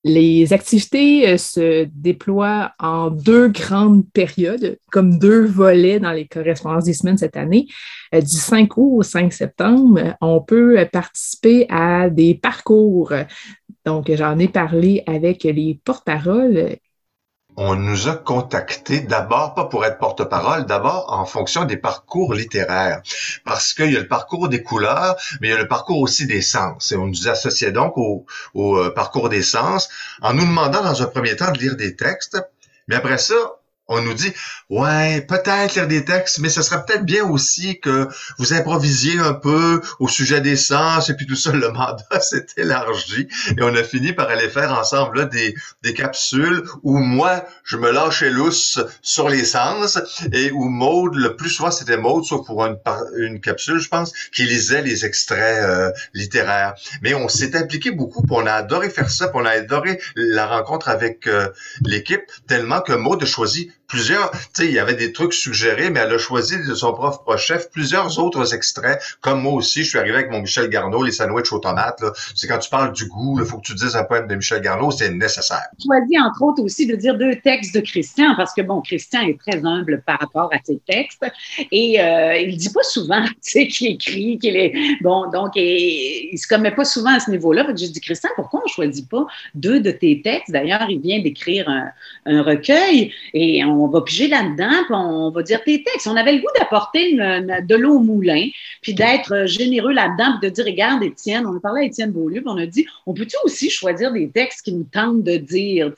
Les 0.03 0.53
activités 0.53 1.28
euh, 1.28 1.38
se 1.38 1.88
déploient 1.94 2.72
en 2.80 3.11
deux 3.11 3.49
grandes 3.49 4.10
périodes, 4.14 4.80
comme 4.91 5.19
deux 5.19 5.45
volets 5.45 5.99
dans 5.99 6.11
les 6.11 6.28
correspondances 6.28 6.86
des 6.86 6.94
semaines 6.94 7.18
cette 7.18 7.36
année. 7.36 7.68
Euh, 8.15 8.22
du 8.22 8.28
5 8.28 8.78
août 8.78 8.99
au 8.99 9.03
5 9.03 9.34
septembre, 9.34 10.15
on 10.22 10.40
peut 10.41 10.88
participer 10.91 11.65
à 11.69 12.10
des 12.10 12.36
parcours. 12.36 13.11
Donc, 13.86 14.10
j'en 14.14 14.40
ai 14.40 14.48
parlé 14.48 15.03
avec 15.07 15.44
les 15.44 15.80
porte-paroles 15.84 16.78
on 17.57 17.75
nous 17.75 18.07
a 18.07 18.15
contactés 18.15 18.99
d'abord, 18.99 19.55
pas 19.55 19.65
pour 19.65 19.84
être 19.84 19.97
porte-parole, 19.97 20.67
d'abord 20.67 21.11
en 21.11 21.25
fonction 21.25 21.65
des 21.65 21.75
parcours 21.77 22.35
littéraires. 22.35 23.01
Parce 23.43 23.73
qu'il 23.73 23.91
y 23.91 23.97
a 23.97 23.99
le 23.99 24.07
parcours 24.07 24.47
des 24.47 24.61
couleurs, 24.61 25.15
mais 25.41 25.47
il 25.47 25.51
y 25.51 25.53
a 25.53 25.57
le 25.57 25.67
parcours 25.67 25.99
aussi 25.99 26.27
des 26.27 26.43
sens. 26.43 26.91
Et 26.91 26.95
on 26.95 27.07
nous 27.07 27.27
associait 27.27 27.71
donc 27.71 27.97
au, 27.97 28.25
au 28.53 28.77
euh, 28.77 28.93
parcours 28.93 29.29
des 29.29 29.41
sens 29.41 29.89
en 30.21 30.34
nous 30.34 30.45
demandant 30.45 30.84
dans 30.84 31.01
un 31.01 31.07
premier 31.07 31.35
temps 31.35 31.51
de 31.51 31.57
lire 31.57 31.75
des 31.75 31.95
textes. 31.95 32.38
Mais 32.88 32.95
après 32.95 33.17
ça, 33.17 33.56
on 33.88 34.01
nous 34.01 34.14
dit 34.14 34.34
ouais 34.69 35.22
peut-être 35.22 35.76
lire 35.76 35.88
des 35.88 36.03
textes 36.03 36.39
mais 36.39 36.49
ce 36.49 36.61
serait 36.61 36.84
peut-être 36.85 37.05
bien 37.05 37.23
aussi 37.23 37.80
que 37.80 38.07
vous 38.38 38.53
improvisiez 38.53 39.19
un 39.19 39.34
peu 39.34 39.81
au 39.99 40.07
sujet 40.07 40.41
des 40.41 40.55
sens 40.55 41.09
et 41.09 41.15
puis 41.15 41.26
tout 41.26 41.35
ça 41.35 41.51
le 41.51 41.72
mandat 41.72 42.03
s'est 42.22 42.47
élargi 42.57 43.27
et 43.57 43.61
on 43.61 43.73
a 43.76 43.84
fini 43.84 44.14
par 44.14 44.30
aller 44.30 44.49
faire 44.49 44.72
ensemble 44.72 45.19
là, 45.19 45.26
des, 45.26 45.55
des 45.84 45.93
capsules 45.93 46.64
où 46.84 46.97
moi 46.97 47.45
je 47.64 47.77
me 47.77 47.91
lâchais 47.91 48.30
lousse 48.30 48.80
sur 49.01 49.30
les 49.30 49.45
sens 49.45 49.99
et 50.34 50.51
où 50.51 50.65
Maude 50.65 51.15
le 51.15 51.35
plus 51.35 51.49
souvent 51.49 51.72
c'était 51.72 51.97
Maude 51.97 52.26
sauf 52.26 52.45
pour 52.45 52.65
une, 52.65 52.77
une 53.18 53.39
capsule 53.39 53.80
je 53.80 53.88
pense 53.88 54.11
qui 54.34 54.43
lisait 54.43 54.81
les 54.81 55.05
extraits 55.05 55.64
euh, 55.64 55.91
littéraires. 56.14 56.76
Mais 57.01 57.14
on 57.14 57.27
s'est 57.27 57.55
impliqué 57.55 57.91
beaucoup 57.91 58.23
on 58.30 58.45
a 58.45 58.51
adoré 58.51 58.89
faire 58.89 59.09
ça 59.09 59.31
on 59.34 59.45
a 59.45 59.51
adoré 59.51 59.99
la 60.15 60.47
rencontre 60.47 60.89
avec 60.89 61.27
euh, 61.27 61.49
l'équipe 61.85 62.23
tellement 62.47 62.81
que 62.81 62.93
Maude 62.93 63.23
a 63.23 63.26
choisi 63.26 63.72
plusieurs, 63.88 64.31
tu 64.31 64.38
sais, 64.53 64.65
il 64.65 64.73
y 64.73 64.80
avait 64.80 64.95
des 64.95 65.14
trucs 65.14 65.34
suggérés, 65.34 65.89
mais 65.89 66.01
elle 66.01 66.14
a 66.14 66.18
choisi 66.18 66.57
de 66.57 66.76
son 66.76 66.93
propre 66.93 67.38
chef 67.38 67.69
plusieurs 67.72 68.19
autres 68.19 68.53
extraits, 68.53 69.01
comme 69.22 69.41
moi 69.41 69.53
aussi, 69.53 69.84
je 69.84 69.89
suis 69.89 69.97
arrivé 69.97 70.15
avec 70.15 70.30
mon 70.30 70.41
Michel 70.41 70.69
Garneau, 70.69 71.03
les 71.03 71.11
sandwichs 71.11 71.51
aux 71.53 71.59
tomates. 71.59 72.03
C'est 72.35 72.47
quand 72.47 72.59
tu 72.59 72.69
parles 72.69 72.93
du 72.93 73.07
goût, 73.07 73.39
il 73.39 73.45
faut 73.45 73.57
que 73.57 73.68
tu 73.68 73.73
dises 73.76 73.95
un 73.95 74.03
poème 74.03 74.27
de 74.27 74.35
Michel 74.35 74.61
Garneau, 74.61 74.91
c'est 74.91 75.09
nécessaire. 75.09 75.68
Tu 75.80 75.88
as 75.95 76.05
dit, 76.05 76.19
entre 76.19 76.41
autres, 76.43 76.61
aussi 76.61 76.85
de 76.85 76.95
dire 76.95 77.18
deux 77.18 77.35
textes 77.35 77.73
de 77.73 77.80
Christian, 77.80 78.35
parce 78.35 78.53
que, 78.53 78.61
bon, 78.61 78.81
Christian 78.81 79.22
est 79.22 79.39
très 79.39 79.65
humble 79.65 80.03
par 80.05 80.19
rapport 80.19 80.49
à 80.53 80.57
ses 80.64 80.80
textes, 80.85 81.26
et 81.72 82.01
euh, 82.01 82.38
il 82.38 82.57
dit 82.57 82.72
pas 82.72 82.84
souvent, 82.84 83.23
tu 83.27 83.35
sais, 83.41 83.68
qu'il 83.68 83.88
écrit, 83.88 84.38
qu'il 84.38 84.57
est, 84.57 84.73
bon, 85.01 85.30
donc, 85.31 85.51
et, 85.55 86.34
il 86.34 86.38
se 86.38 86.47
commet 86.47 86.72
pas 86.72 86.85
souvent 86.85 87.11
à 87.11 87.19
ce 87.19 87.31
niveau-là. 87.31 87.64
Que 87.64 87.76
j'ai 87.76 87.88
dit, 87.88 88.01
Christian, 88.01 88.30
pourquoi 88.35 88.61
on 88.65 88.68
choisit 88.68 89.07
pas 89.09 89.26
deux 89.55 89.80
de 89.80 89.91
tes 89.91 90.22
textes? 90.22 90.51
D'ailleurs, 90.51 90.88
il 90.89 90.99
vient 90.99 91.22
d'écrire 91.22 91.69
un, 91.69 91.89
un 92.26 92.41
recueil, 92.41 93.14
et 93.34 93.64
on 93.64 93.76
on 93.83 93.87
va 93.87 94.01
piger 94.01 94.27
là-dedans, 94.27 94.83
puis 94.85 94.95
on 94.95 95.31
va 95.31 95.43
dire 95.43 95.63
tes 95.63 95.83
textes. 95.83 96.07
On 96.07 96.15
avait 96.15 96.33
le 96.33 96.39
goût 96.39 96.47
d'apporter 96.57 97.13
de 97.13 97.75
l'eau 97.75 97.97
au 97.97 97.99
moulin, 97.99 98.47
puis 98.81 98.93
d'être 98.93 99.33
euh, 99.33 99.47
généreux 99.47 99.93
là-dedans, 99.93 100.37
puis 100.39 100.49
de 100.49 100.53
dire, 100.53 100.65
regarde, 100.65 101.03
Étienne, 101.03 101.45
on 101.45 101.55
a 101.55 101.59
parlé 101.59 101.81
à 101.81 101.83
Étienne 101.85 102.11
Beaulieu, 102.11 102.41
puis 102.41 102.49
on 102.49 102.57
a 102.57 102.65
dit, 102.65 102.85
on 103.05 103.13
peut-tu 103.13 103.35
aussi 103.43 103.69
choisir 103.69 104.11
des 104.11 104.29
textes 104.29 104.63
qui 104.63 104.73
nous 104.73 104.85
tentent 104.91 105.23
de 105.23 105.37
dire, 105.37 105.91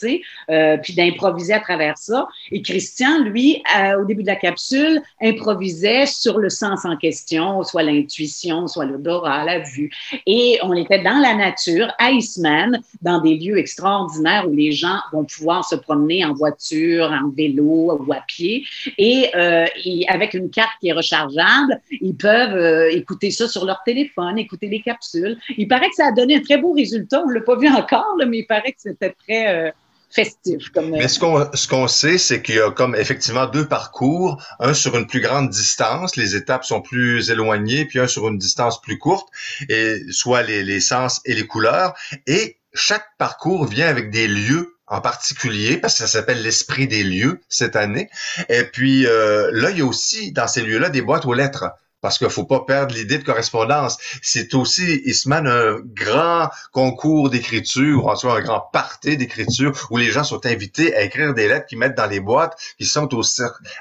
euh, 0.50 0.78
puis 0.78 0.94
d'improviser 0.94 1.54
à 1.54 1.60
travers 1.60 1.98
ça? 1.98 2.28
Et 2.52 2.62
Christian, 2.62 3.24
lui, 3.24 3.62
au 4.00 4.06
début 4.06 4.24
de 4.24 4.28
la 4.28 4.36
capsule, 4.36 5.02
improvisait 5.22 6.06
sur 6.06 6.38
le 6.38 6.50
sens 6.50 6.86
en 6.86 6.98
question, 6.98 7.64
soit 7.64 7.84
l'intuition, 7.84 8.68
soit 8.68 8.86
l'odorat, 8.86 9.46
la 9.46 9.60
vue. 9.60 9.92
Et 10.26 10.60
on 10.64 10.74
était 10.74 11.02
dans 11.02 11.20
la 11.20 11.36
nature, 11.36 11.92
à 12.00 12.12
Iceman, 12.12 12.82
dans 13.02 13.22
des 13.22 13.36
lieux 13.36 13.58
extraordinaires 13.58 14.48
où 14.48 14.54
les 14.54 14.72
gens 14.72 15.00
vont 15.12 15.24
pouvoir 15.24 15.66
se 15.66 15.76
promener 15.76 16.26
en 16.26 16.34
voiture, 16.34 17.12
en 17.12 17.30
vélo, 17.30 17.69
ou 17.70 18.14
à 18.14 18.22
pied. 18.28 18.66
Et, 18.98 19.30
euh, 19.36 19.66
avec 20.08 20.34
une 20.34 20.50
carte 20.50 20.72
qui 20.82 20.90
est 20.90 20.94
rechargeable, 20.94 21.82
ils 21.92 22.16
peuvent 22.16 22.56
euh, 22.56 22.90
écouter 22.92 23.32
ça 23.32 23.48
sur 23.48 23.66
leur 23.66 23.82
téléphone, 23.86 24.38
écouter 24.38 24.68
les 24.68 24.82
capsules. 24.82 25.38
Il 25.58 25.68
paraît 25.68 25.90
que 25.90 25.96
ça 25.96 26.08
a 26.08 26.12
donné 26.12 26.38
un 26.38 26.42
très 26.42 26.58
beau 26.58 26.74
résultat. 26.74 27.22
On 27.24 27.30
ne 27.30 27.34
l'a 27.34 27.42
pas 27.42 27.58
vu 27.58 27.68
encore, 27.68 28.16
mais 28.28 28.40
il 28.40 28.48
paraît 28.48 28.72
que 28.72 28.80
c'était 28.80 29.16
très 29.28 29.48
euh, 29.48 29.72
festif. 30.10 30.70
Comme, 30.70 30.92
Mais 30.92 31.08
ce 31.08 31.20
qu'on 31.20 31.48
ce 31.54 31.68
qu'on 31.68 31.88
sait, 31.88 32.18
c'est 32.18 32.42
qu'il 32.42 32.56
y 32.56 32.60
a 32.60 32.72
comme 32.72 32.96
effectivement 32.96 33.46
deux 33.46 33.68
parcours, 33.68 34.42
un 34.60 34.74
sur 34.74 34.98
une 34.98 35.08
plus 35.08 35.22
grande 35.22 35.50
distance, 35.50 36.16
les 36.16 36.36
étapes 36.36 36.66
sont 36.66 36.82
plus 36.82 37.30
éloignées, 37.30 37.86
puis 37.86 38.00
un 38.00 38.08
sur 38.08 38.28
une 38.28 38.38
distance 38.38 38.82
plus 38.82 38.98
courte, 38.98 39.30
et 39.70 40.00
soit 40.12 40.44
les, 40.44 40.64
les 40.64 40.80
sens 40.80 41.22
et 41.26 41.34
les 41.34 41.46
couleurs. 41.46 41.94
Et 42.28 42.58
chaque 42.74 43.06
parcours 43.18 43.66
vient 43.66 43.88
avec 43.88 44.12
des 44.12 44.28
lieux 44.28 44.79
en 44.90 45.02
particulier, 45.02 45.78
parce 45.78 45.94
que 45.94 46.00
ça 46.00 46.08
s'appelle 46.08 46.42
l'esprit 46.42 46.88
des 46.88 47.04
lieux 47.04 47.40
cette 47.48 47.76
année. 47.76 48.10
Et 48.50 48.64
puis 48.64 49.06
euh, 49.06 49.50
là, 49.54 49.70
il 49.70 49.78
y 49.78 49.82
a 49.82 49.86
aussi 49.86 50.32
dans 50.32 50.48
ces 50.48 50.62
lieux-là 50.62 50.90
des 50.90 51.02
boîtes 51.02 51.26
aux 51.26 51.34
lettres. 51.34 51.66
Parce 52.02 52.18
qu'il 52.18 52.30
faut 52.30 52.46
pas 52.46 52.62
perdre 52.62 52.96
l'idée 52.96 53.18
de 53.18 53.26
correspondance. 53.26 53.98
C'est 54.22 54.54
aussi, 54.54 55.02
Isman, 55.04 55.46
un 55.46 55.80
grand 55.84 56.50
concours 56.72 57.30
d'écriture, 57.30 58.06
ou 58.06 58.10
en 58.10 58.16
soit 58.16 58.38
un 58.38 58.40
grand 58.40 58.62
party 58.72 59.18
d'écriture, 59.18 59.74
où 59.90 59.98
les 59.98 60.10
gens 60.10 60.24
sont 60.24 60.46
invités 60.46 60.96
à 60.96 61.02
écrire 61.02 61.34
des 61.34 61.50
lettres 61.50 61.66
qu'ils 61.66 61.78
mettent 61.78 61.98
dans 61.98 62.06
les 62.06 62.22
boîtes, 62.22 62.58
qui 62.78 62.86
sont 62.86 63.14
au, 63.14 63.22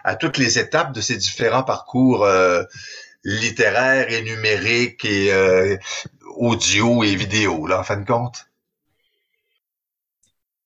à 0.03 0.17
toutes 0.17 0.37
les 0.37 0.59
étapes 0.59 0.93
de 0.93 1.01
ces 1.01 1.17
différents 1.17 1.63
parcours 1.63 2.25
euh, 2.25 2.65
littéraires 3.23 4.11
et 4.13 4.23
numériques 4.23 5.05
et 5.05 5.33
euh, 5.33 5.77
audio 6.37 7.05
et 7.05 7.15
vidéo, 7.15 7.69
là, 7.69 7.79
en 7.79 7.85
fin 7.85 7.99
de 7.99 8.05
compte. 8.05 8.48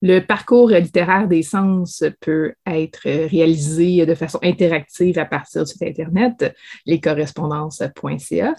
Le 0.02 0.18
parcours 0.18 0.70
littéraire 0.70 1.28
des 1.28 1.42
sens 1.42 2.02
peut 2.20 2.54
être 2.66 3.02
réalisé 3.04 4.04
de 4.04 4.14
façon 4.16 4.40
interactive 4.42 5.16
à 5.18 5.24
partir 5.24 5.62
du 5.62 5.70
site 5.70 5.82
Internet, 5.82 6.54
lescorrespondances.ca. 6.86 8.54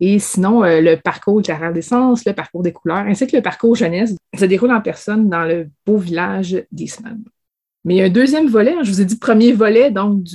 Et 0.00 0.18
sinon, 0.18 0.64
euh, 0.64 0.82
le 0.82 0.96
parcours 0.96 1.38
littéraire 1.38 1.72
des 1.72 1.80
sens, 1.80 2.26
le 2.26 2.34
parcours 2.34 2.62
des 2.62 2.72
couleurs, 2.72 3.06
ainsi 3.06 3.26
que 3.26 3.36
le 3.36 3.42
parcours 3.42 3.74
jeunesse 3.74 4.14
se 4.38 4.44
déroule 4.44 4.72
en 4.72 4.82
personne 4.82 5.30
dans 5.30 5.44
le 5.44 5.70
beau 5.86 5.96
village 5.96 6.62
d'Eastman. 6.70 7.22
Mais 7.84 7.94
il 7.94 7.98
y 7.98 8.02
a 8.02 8.04
un 8.04 8.10
deuxième 8.10 8.48
volet, 8.48 8.74
je 8.82 8.90
vous 8.90 9.00
ai 9.00 9.04
dit 9.04 9.16
premier 9.16 9.52
volet, 9.52 9.90
donc 9.90 10.26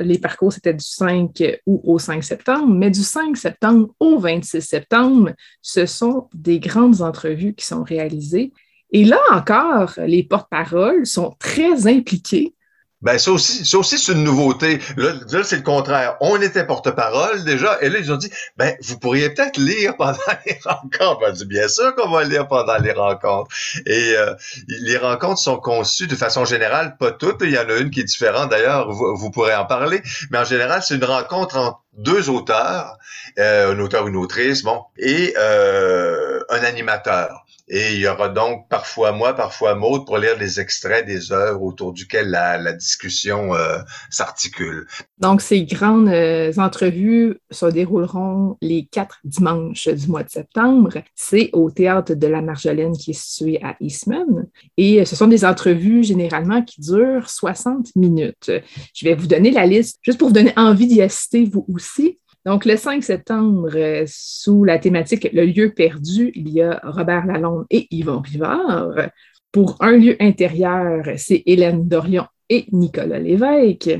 les 0.00 0.18
parcours 0.18 0.52
c'était 0.52 0.72
du 0.72 0.84
5 0.84 1.42
août 1.66 1.80
au 1.84 1.98
5 1.98 2.24
septembre, 2.24 2.72
mais 2.72 2.90
du 2.90 3.02
5 3.02 3.36
septembre 3.36 3.88
au 4.00 4.18
26 4.18 4.62
septembre, 4.62 5.32
ce 5.60 5.84
sont 5.84 6.28
des 6.32 6.58
grandes 6.58 7.02
entrevues 7.02 7.54
qui 7.54 7.66
sont 7.66 7.82
réalisées 7.82 8.52
et 8.92 9.04
là 9.04 9.20
encore, 9.32 9.92
les 9.98 10.22
porte-paroles 10.22 11.06
sont 11.06 11.36
très 11.38 11.86
impliqués 11.86 12.54
Ben 13.02 13.18
ça 13.18 13.30
aussi, 13.30 13.64
ça 13.64 13.78
aussi 13.78 13.98
c'est 13.98 14.12
une 14.12 14.24
nouveauté. 14.24 14.78
Là, 14.96 15.12
là 15.30 15.44
c'est 15.44 15.56
le 15.56 15.62
contraire. 15.62 16.16
On 16.20 16.40
était 16.40 16.66
porte-parole 16.66 17.44
déjà, 17.44 17.78
et 17.80 17.88
là 17.88 17.98
ils 18.00 18.12
ont 18.12 18.16
dit, 18.16 18.30
ben 18.56 18.74
vous 18.82 18.98
pourriez 18.98 19.30
peut-être 19.30 19.58
lire 19.58 19.96
pendant 19.96 20.18
les 20.46 20.58
rencontres. 20.64 21.20
On 21.26 21.32
dit 21.32 21.46
bien 21.46 21.68
sûr 21.68 21.94
qu'on 21.94 22.10
va 22.10 22.24
lire 22.24 22.48
pendant 22.48 22.78
les 22.78 22.92
rencontres. 22.92 23.54
Et 23.86 24.14
euh, 24.16 24.34
les 24.66 24.96
rencontres 24.96 25.40
sont 25.40 25.58
conçues 25.58 26.08
de 26.08 26.16
façon 26.16 26.44
générale, 26.44 26.96
pas 26.98 27.12
toutes. 27.12 27.42
Il 27.42 27.52
y 27.52 27.58
en 27.58 27.68
a 27.68 27.76
une 27.76 27.90
qui 27.90 28.00
est 28.00 28.04
différente 28.04 28.50
d'ailleurs. 28.50 28.90
Vous, 28.90 29.16
vous 29.16 29.30
pourrez 29.30 29.54
en 29.54 29.66
parler, 29.66 30.02
mais 30.30 30.38
en 30.38 30.44
général 30.44 30.82
c'est 30.82 30.96
une 30.96 31.04
rencontre 31.04 31.56
entre 31.56 31.80
deux 31.96 32.28
auteurs, 32.28 32.96
euh, 33.38 33.72
un 33.72 33.78
auteur, 33.78 34.06
une 34.06 34.16
autrice, 34.16 34.62
bon, 34.62 34.82
et 34.98 35.34
euh, 35.38 36.40
un 36.50 36.64
animateur. 36.64 37.44
Et 37.72 37.94
il 37.94 38.00
y 38.00 38.08
aura 38.08 38.28
donc 38.28 38.68
parfois 38.68 39.12
moi, 39.12 39.32
parfois 39.32 39.76
Maud 39.76 40.04
pour 40.04 40.18
lire 40.18 40.36
les 40.36 40.58
extraits 40.58 41.06
des 41.06 41.30
œuvres 41.30 41.62
autour 41.62 41.92
duquel 41.92 42.28
la, 42.28 42.72
discussion 42.72 43.54
euh, 43.54 43.78
s'articule. 44.10 44.86
Donc, 45.18 45.40
ces 45.40 45.64
grandes 45.64 46.08
euh, 46.08 46.52
entrevues 46.56 47.38
se 47.50 47.66
dérouleront 47.66 48.56
les 48.60 48.88
quatre 48.90 49.20
dimanches 49.22 49.86
du 49.86 50.08
mois 50.08 50.24
de 50.24 50.30
septembre. 50.30 50.90
C'est 51.14 51.50
au 51.52 51.70
Théâtre 51.70 52.14
de 52.14 52.26
la 52.26 52.42
Marjolaine 52.42 52.96
qui 52.96 53.12
est 53.12 53.20
situé 53.20 53.60
à 53.62 53.76
Eastman. 53.80 54.48
Et 54.76 55.04
ce 55.04 55.14
sont 55.14 55.28
des 55.28 55.44
entrevues 55.44 56.02
généralement 56.02 56.62
qui 56.62 56.80
durent 56.80 57.30
60 57.30 57.94
minutes. 57.94 58.50
Je 58.94 59.04
vais 59.04 59.14
vous 59.14 59.28
donner 59.28 59.52
la 59.52 59.66
liste 59.66 59.98
juste 60.02 60.18
pour 60.18 60.28
vous 60.28 60.34
donner 60.34 60.52
envie 60.56 60.88
d'y 60.88 61.02
assister 61.02 61.44
vous 61.44 61.64
aussi. 61.72 62.18
Donc, 62.46 62.64
le 62.64 62.76
5 62.76 63.02
septembre, 63.04 63.70
euh, 63.74 64.04
sous 64.06 64.64
la 64.64 64.78
thématique 64.78 65.28
Le 65.32 65.44
lieu 65.44 65.72
perdu, 65.74 66.32
il 66.34 66.48
y 66.48 66.62
a 66.62 66.80
Robert 66.84 67.26
Lalonde 67.26 67.66
et 67.70 67.86
Yvon 67.90 68.20
Rivard. 68.20 69.10
Pour 69.52 69.76
un 69.80 69.92
lieu 69.92 70.16
intérieur, 70.20 71.04
c'est 71.16 71.42
Hélène 71.44 71.86
Dorion 71.86 72.26
et 72.48 72.66
Nicolas 72.72 73.18
Lévesque. 73.18 73.90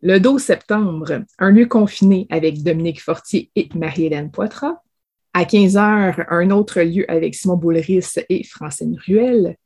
Le 0.00 0.18
12 0.18 0.42
septembre, 0.42 1.22
un 1.38 1.50
lieu 1.50 1.66
confiné 1.66 2.26
avec 2.30 2.62
Dominique 2.62 3.02
Fortier 3.02 3.50
et 3.54 3.68
Marie-Hélène 3.74 4.30
Poitras. 4.30 4.78
À 5.34 5.44
15 5.44 5.76
heures, 5.76 6.24
un 6.28 6.50
autre 6.50 6.80
lieu 6.80 7.10
avec 7.10 7.34
Simon 7.34 7.56
Boulris 7.56 8.14
et 8.28 8.44
Francine 8.44 8.98
Ruel. 9.06 9.56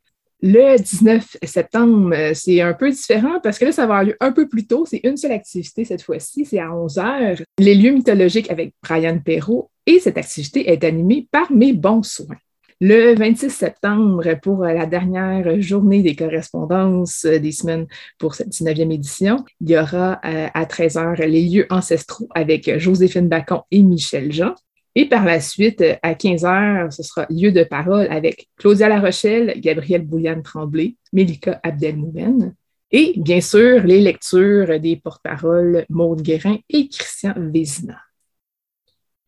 Le 0.43 0.77
19 0.79 1.39
septembre, 1.45 2.15
euh, 2.15 2.33
c'est 2.35 2.61
un 2.61 2.75
peu 2.75 2.91
différent 2.91 3.41
parce 3.43 3.59
que 3.59 3.65
là, 3.65 3.73
ça 3.73 3.87
va 3.87 3.95
avoir 3.95 4.05
lieu 4.05 4.17
un 4.21 4.33
peu 4.33 4.49
plus 4.49 4.67
tôt. 4.67 4.85
C'est 4.87 5.01
une 5.03 5.17
seule 5.17 5.33
activité 5.33 5.85
cette 5.85 6.03
fois-ci, 6.03 6.45
c'est 6.45 6.59
à 6.59 6.75
11 6.75 6.99
heures. 6.99 7.37
Les 7.59 7.75
lieux 7.75 7.93
mythologiques 7.93 8.51
avec 8.51 8.75
Brian 8.83 9.19
Perrault 9.19 9.71
et 9.87 9.99
cette 9.99 10.19
activité 10.19 10.71
est 10.71 10.85
animée 10.85 11.27
par 11.31 11.51
mes 11.51 11.73
bons 11.73 12.03
soins. 12.03 12.37
Le 12.83 13.15
26 13.15 13.49
septembre, 13.49 14.35
pour 14.43 14.65
la 14.65 14.85
dernière 14.85 15.63
journée 15.63 16.03
des 16.03 16.15
correspondances 16.15 17.25
des 17.25 17.53
semaines 17.53 17.87
pour 18.19 18.35
cette 18.35 18.51
19e 18.51 18.93
édition, 18.93 19.43
il 19.63 19.71
y 19.71 19.79
aura 19.79 20.21
euh, 20.27 20.49
à 20.53 20.67
13 20.67 20.99
heures 20.99 21.17
les 21.17 21.49
lieux 21.49 21.67
ancestraux 21.71 22.29
avec 22.35 22.79
Joséphine 22.79 23.29
Bacon 23.29 23.63
et 23.71 23.83
Michel 23.83 24.31
Jean. 24.31 24.55
Et 24.99 25.05
par 25.05 25.27
la 25.27 25.41
suite, 25.41 25.85
à 26.03 26.15
15 26.15 26.45
heures, 26.47 26.91
ce 26.91 27.03
sera 27.03 27.27
lieu 27.29 27.53
de 27.53 27.65
parole 27.65 28.07
avec 28.11 28.49
Claudia 28.57 28.89
Larochelle, 28.89 29.61
Gabrielle 29.61 30.07
Bouliane-Tremblay, 30.07 30.97
Mélika 31.13 31.61
Abdelmoumen. 31.63 32.55
Et 32.91 33.13
bien 33.19 33.43
sûr, 33.43 33.83
les 33.83 34.01
lectures 34.01 34.81
des 34.81 34.97
porte-paroles 34.97 35.85
Maude 35.91 36.23
Guérin 36.23 36.57
et 36.71 36.89
Christian 36.89 37.35
Vézina. 37.37 38.01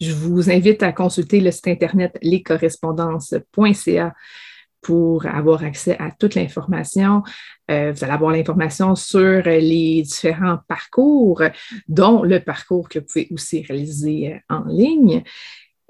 Je 0.00 0.12
vous 0.12 0.50
invite 0.50 0.82
à 0.82 0.92
consulter 0.92 1.38
le 1.40 1.50
site 1.50 1.68
internet 1.68 2.16
lescorrespondances.ca 2.22 4.14
pour 4.80 5.26
avoir 5.26 5.64
accès 5.64 5.96
à 5.98 6.10
toute 6.10 6.34
l'information. 6.34 7.22
Euh, 7.70 7.92
vous 7.92 8.04
allez 8.04 8.12
avoir 8.12 8.32
l'information 8.32 8.94
sur 8.94 9.42
les 9.42 10.02
différents 10.02 10.58
parcours, 10.68 11.42
dont 11.88 12.22
le 12.22 12.40
parcours 12.40 12.88
que 12.88 12.98
vous 12.98 13.04
pouvez 13.04 13.28
aussi 13.30 13.62
réaliser 13.62 14.34
euh, 14.34 14.54
en 14.54 14.64
ligne. 14.64 15.22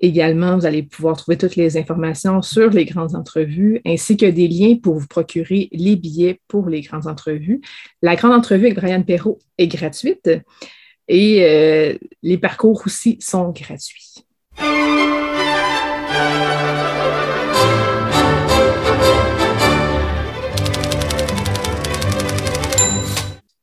Également, 0.00 0.56
vous 0.56 0.66
allez 0.66 0.84
pouvoir 0.84 1.16
trouver 1.16 1.36
toutes 1.36 1.56
les 1.56 1.76
informations 1.76 2.40
sur 2.40 2.70
les 2.70 2.84
grandes 2.84 3.16
entrevues 3.16 3.80
ainsi 3.84 4.16
que 4.16 4.26
des 4.26 4.46
liens 4.46 4.76
pour 4.76 4.96
vous 4.96 5.08
procurer 5.08 5.68
les 5.72 5.96
billets 5.96 6.40
pour 6.46 6.68
les 6.68 6.82
grandes 6.82 7.08
entrevues. 7.08 7.60
La 8.00 8.14
grande 8.14 8.32
entrevue 8.32 8.66
avec 8.66 8.76
Brian 8.78 9.02
Perrault 9.02 9.40
est 9.58 9.66
gratuite 9.66 10.30
et 11.08 11.44
euh, 11.44 11.98
les 12.22 12.38
parcours 12.38 12.82
aussi 12.86 13.18
sont 13.20 13.50
gratuits. 13.50 14.24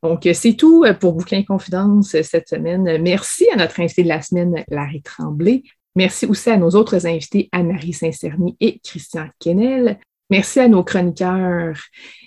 Donc, 0.05 0.29
c'est 0.35 0.53
tout 0.53 0.85
pour 0.99 1.13
Bouquin 1.13 1.41
Confidence 1.41 2.15
cette 2.21 2.47
semaine. 2.47 3.01
Merci 3.01 3.47
à 3.51 3.55
notre 3.55 3.79
invité 3.79 4.03
de 4.03 4.07
la 4.07 4.21
semaine, 4.21 4.63
Larry 4.69 5.01
Tremblay. 5.01 5.63
Merci 5.95 6.27
aussi 6.27 6.51
à 6.51 6.57
nos 6.57 6.69
autres 6.69 7.07
invités, 7.07 7.49
Anne-Marie 7.51 7.91
Saint-Cerny 7.91 8.55
et 8.59 8.79
Christian 8.83 9.29
Kennel. 9.39 9.97
Merci 10.29 10.59
à 10.59 10.67
nos 10.67 10.83
chroniqueurs, 10.83 11.79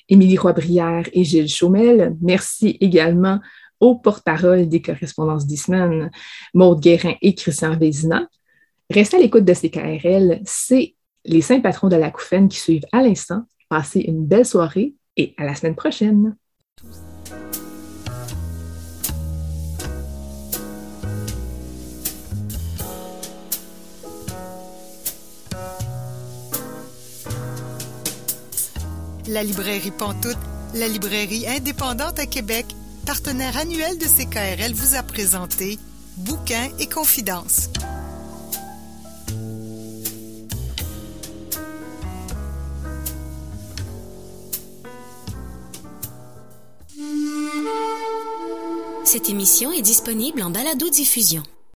Émilie 0.08 0.36
Roy-Brière 0.36 1.08
et 1.12 1.22
Gilles 1.22 1.48
Chaumel. 1.48 2.16
Merci 2.20 2.76
également 2.80 3.38
aux 3.78 3.94
porte-parole 3.94 4.68
des 4.68 4.82
correspondances 4.82 5.46
d'Isman, 5.46 6.10
Maude 6.54 6.80
Guérin 6.80 7.14
et 7.22 7.36
Christian 7.36 7.76
Vézina. 7.78 8.26
Restez 8.90 9.18
à 9.18 9.20
l'écoute 9.20 9.44
de 9.44 9.54
ces 9.54 9.70
KRL. 9.70 10.40
C'est 10.44 10.96
les 11.24 11.42
saints 11.42 11.60
patrons 11.60 11.88
de 11.88 11.94
la 11.94 12.10
Couffaine 12.10 12.48
qui 12.48 12.58
suivent 12.58 12.86
à 12.90 13.02
l'instant. 13.02 13.44
Passez 13.68 14.00
une 14.00 14.26
belle 14.26 14.46
soirée 14.46 14.94
et 15.16 15.32
à 15.36 15.44
la 15.44 15.54
semaine 15.54 15.76
prochaine. 15.76 16.34
La 29.28 29.42
librairie 29.42 29.90
Pantoute, 29.90 30.38
la 30.72 30.88
librairie 30.88 31.46
indépendante 31.46 32.18
à 32.18 32.24
Québec, 32.24 32.64
partenaire 33.04 33.58
annuel 33.58 33.98
de 33.98 34.06
CKRL, 34.06 34.72
vous 34.72 34.94
a 34.94 35.02
présenté 35.02 35.78
Bouquins 36.16 36.70
et 36.78 36.86
Confidences. 36.86 37.68
Cette 49.04 49.28
émission 49.28 49.72
est 49.72 49.82
disponible 49.82 50.42
en 50.42 50.48
balado-diffusion. 50.48 51.42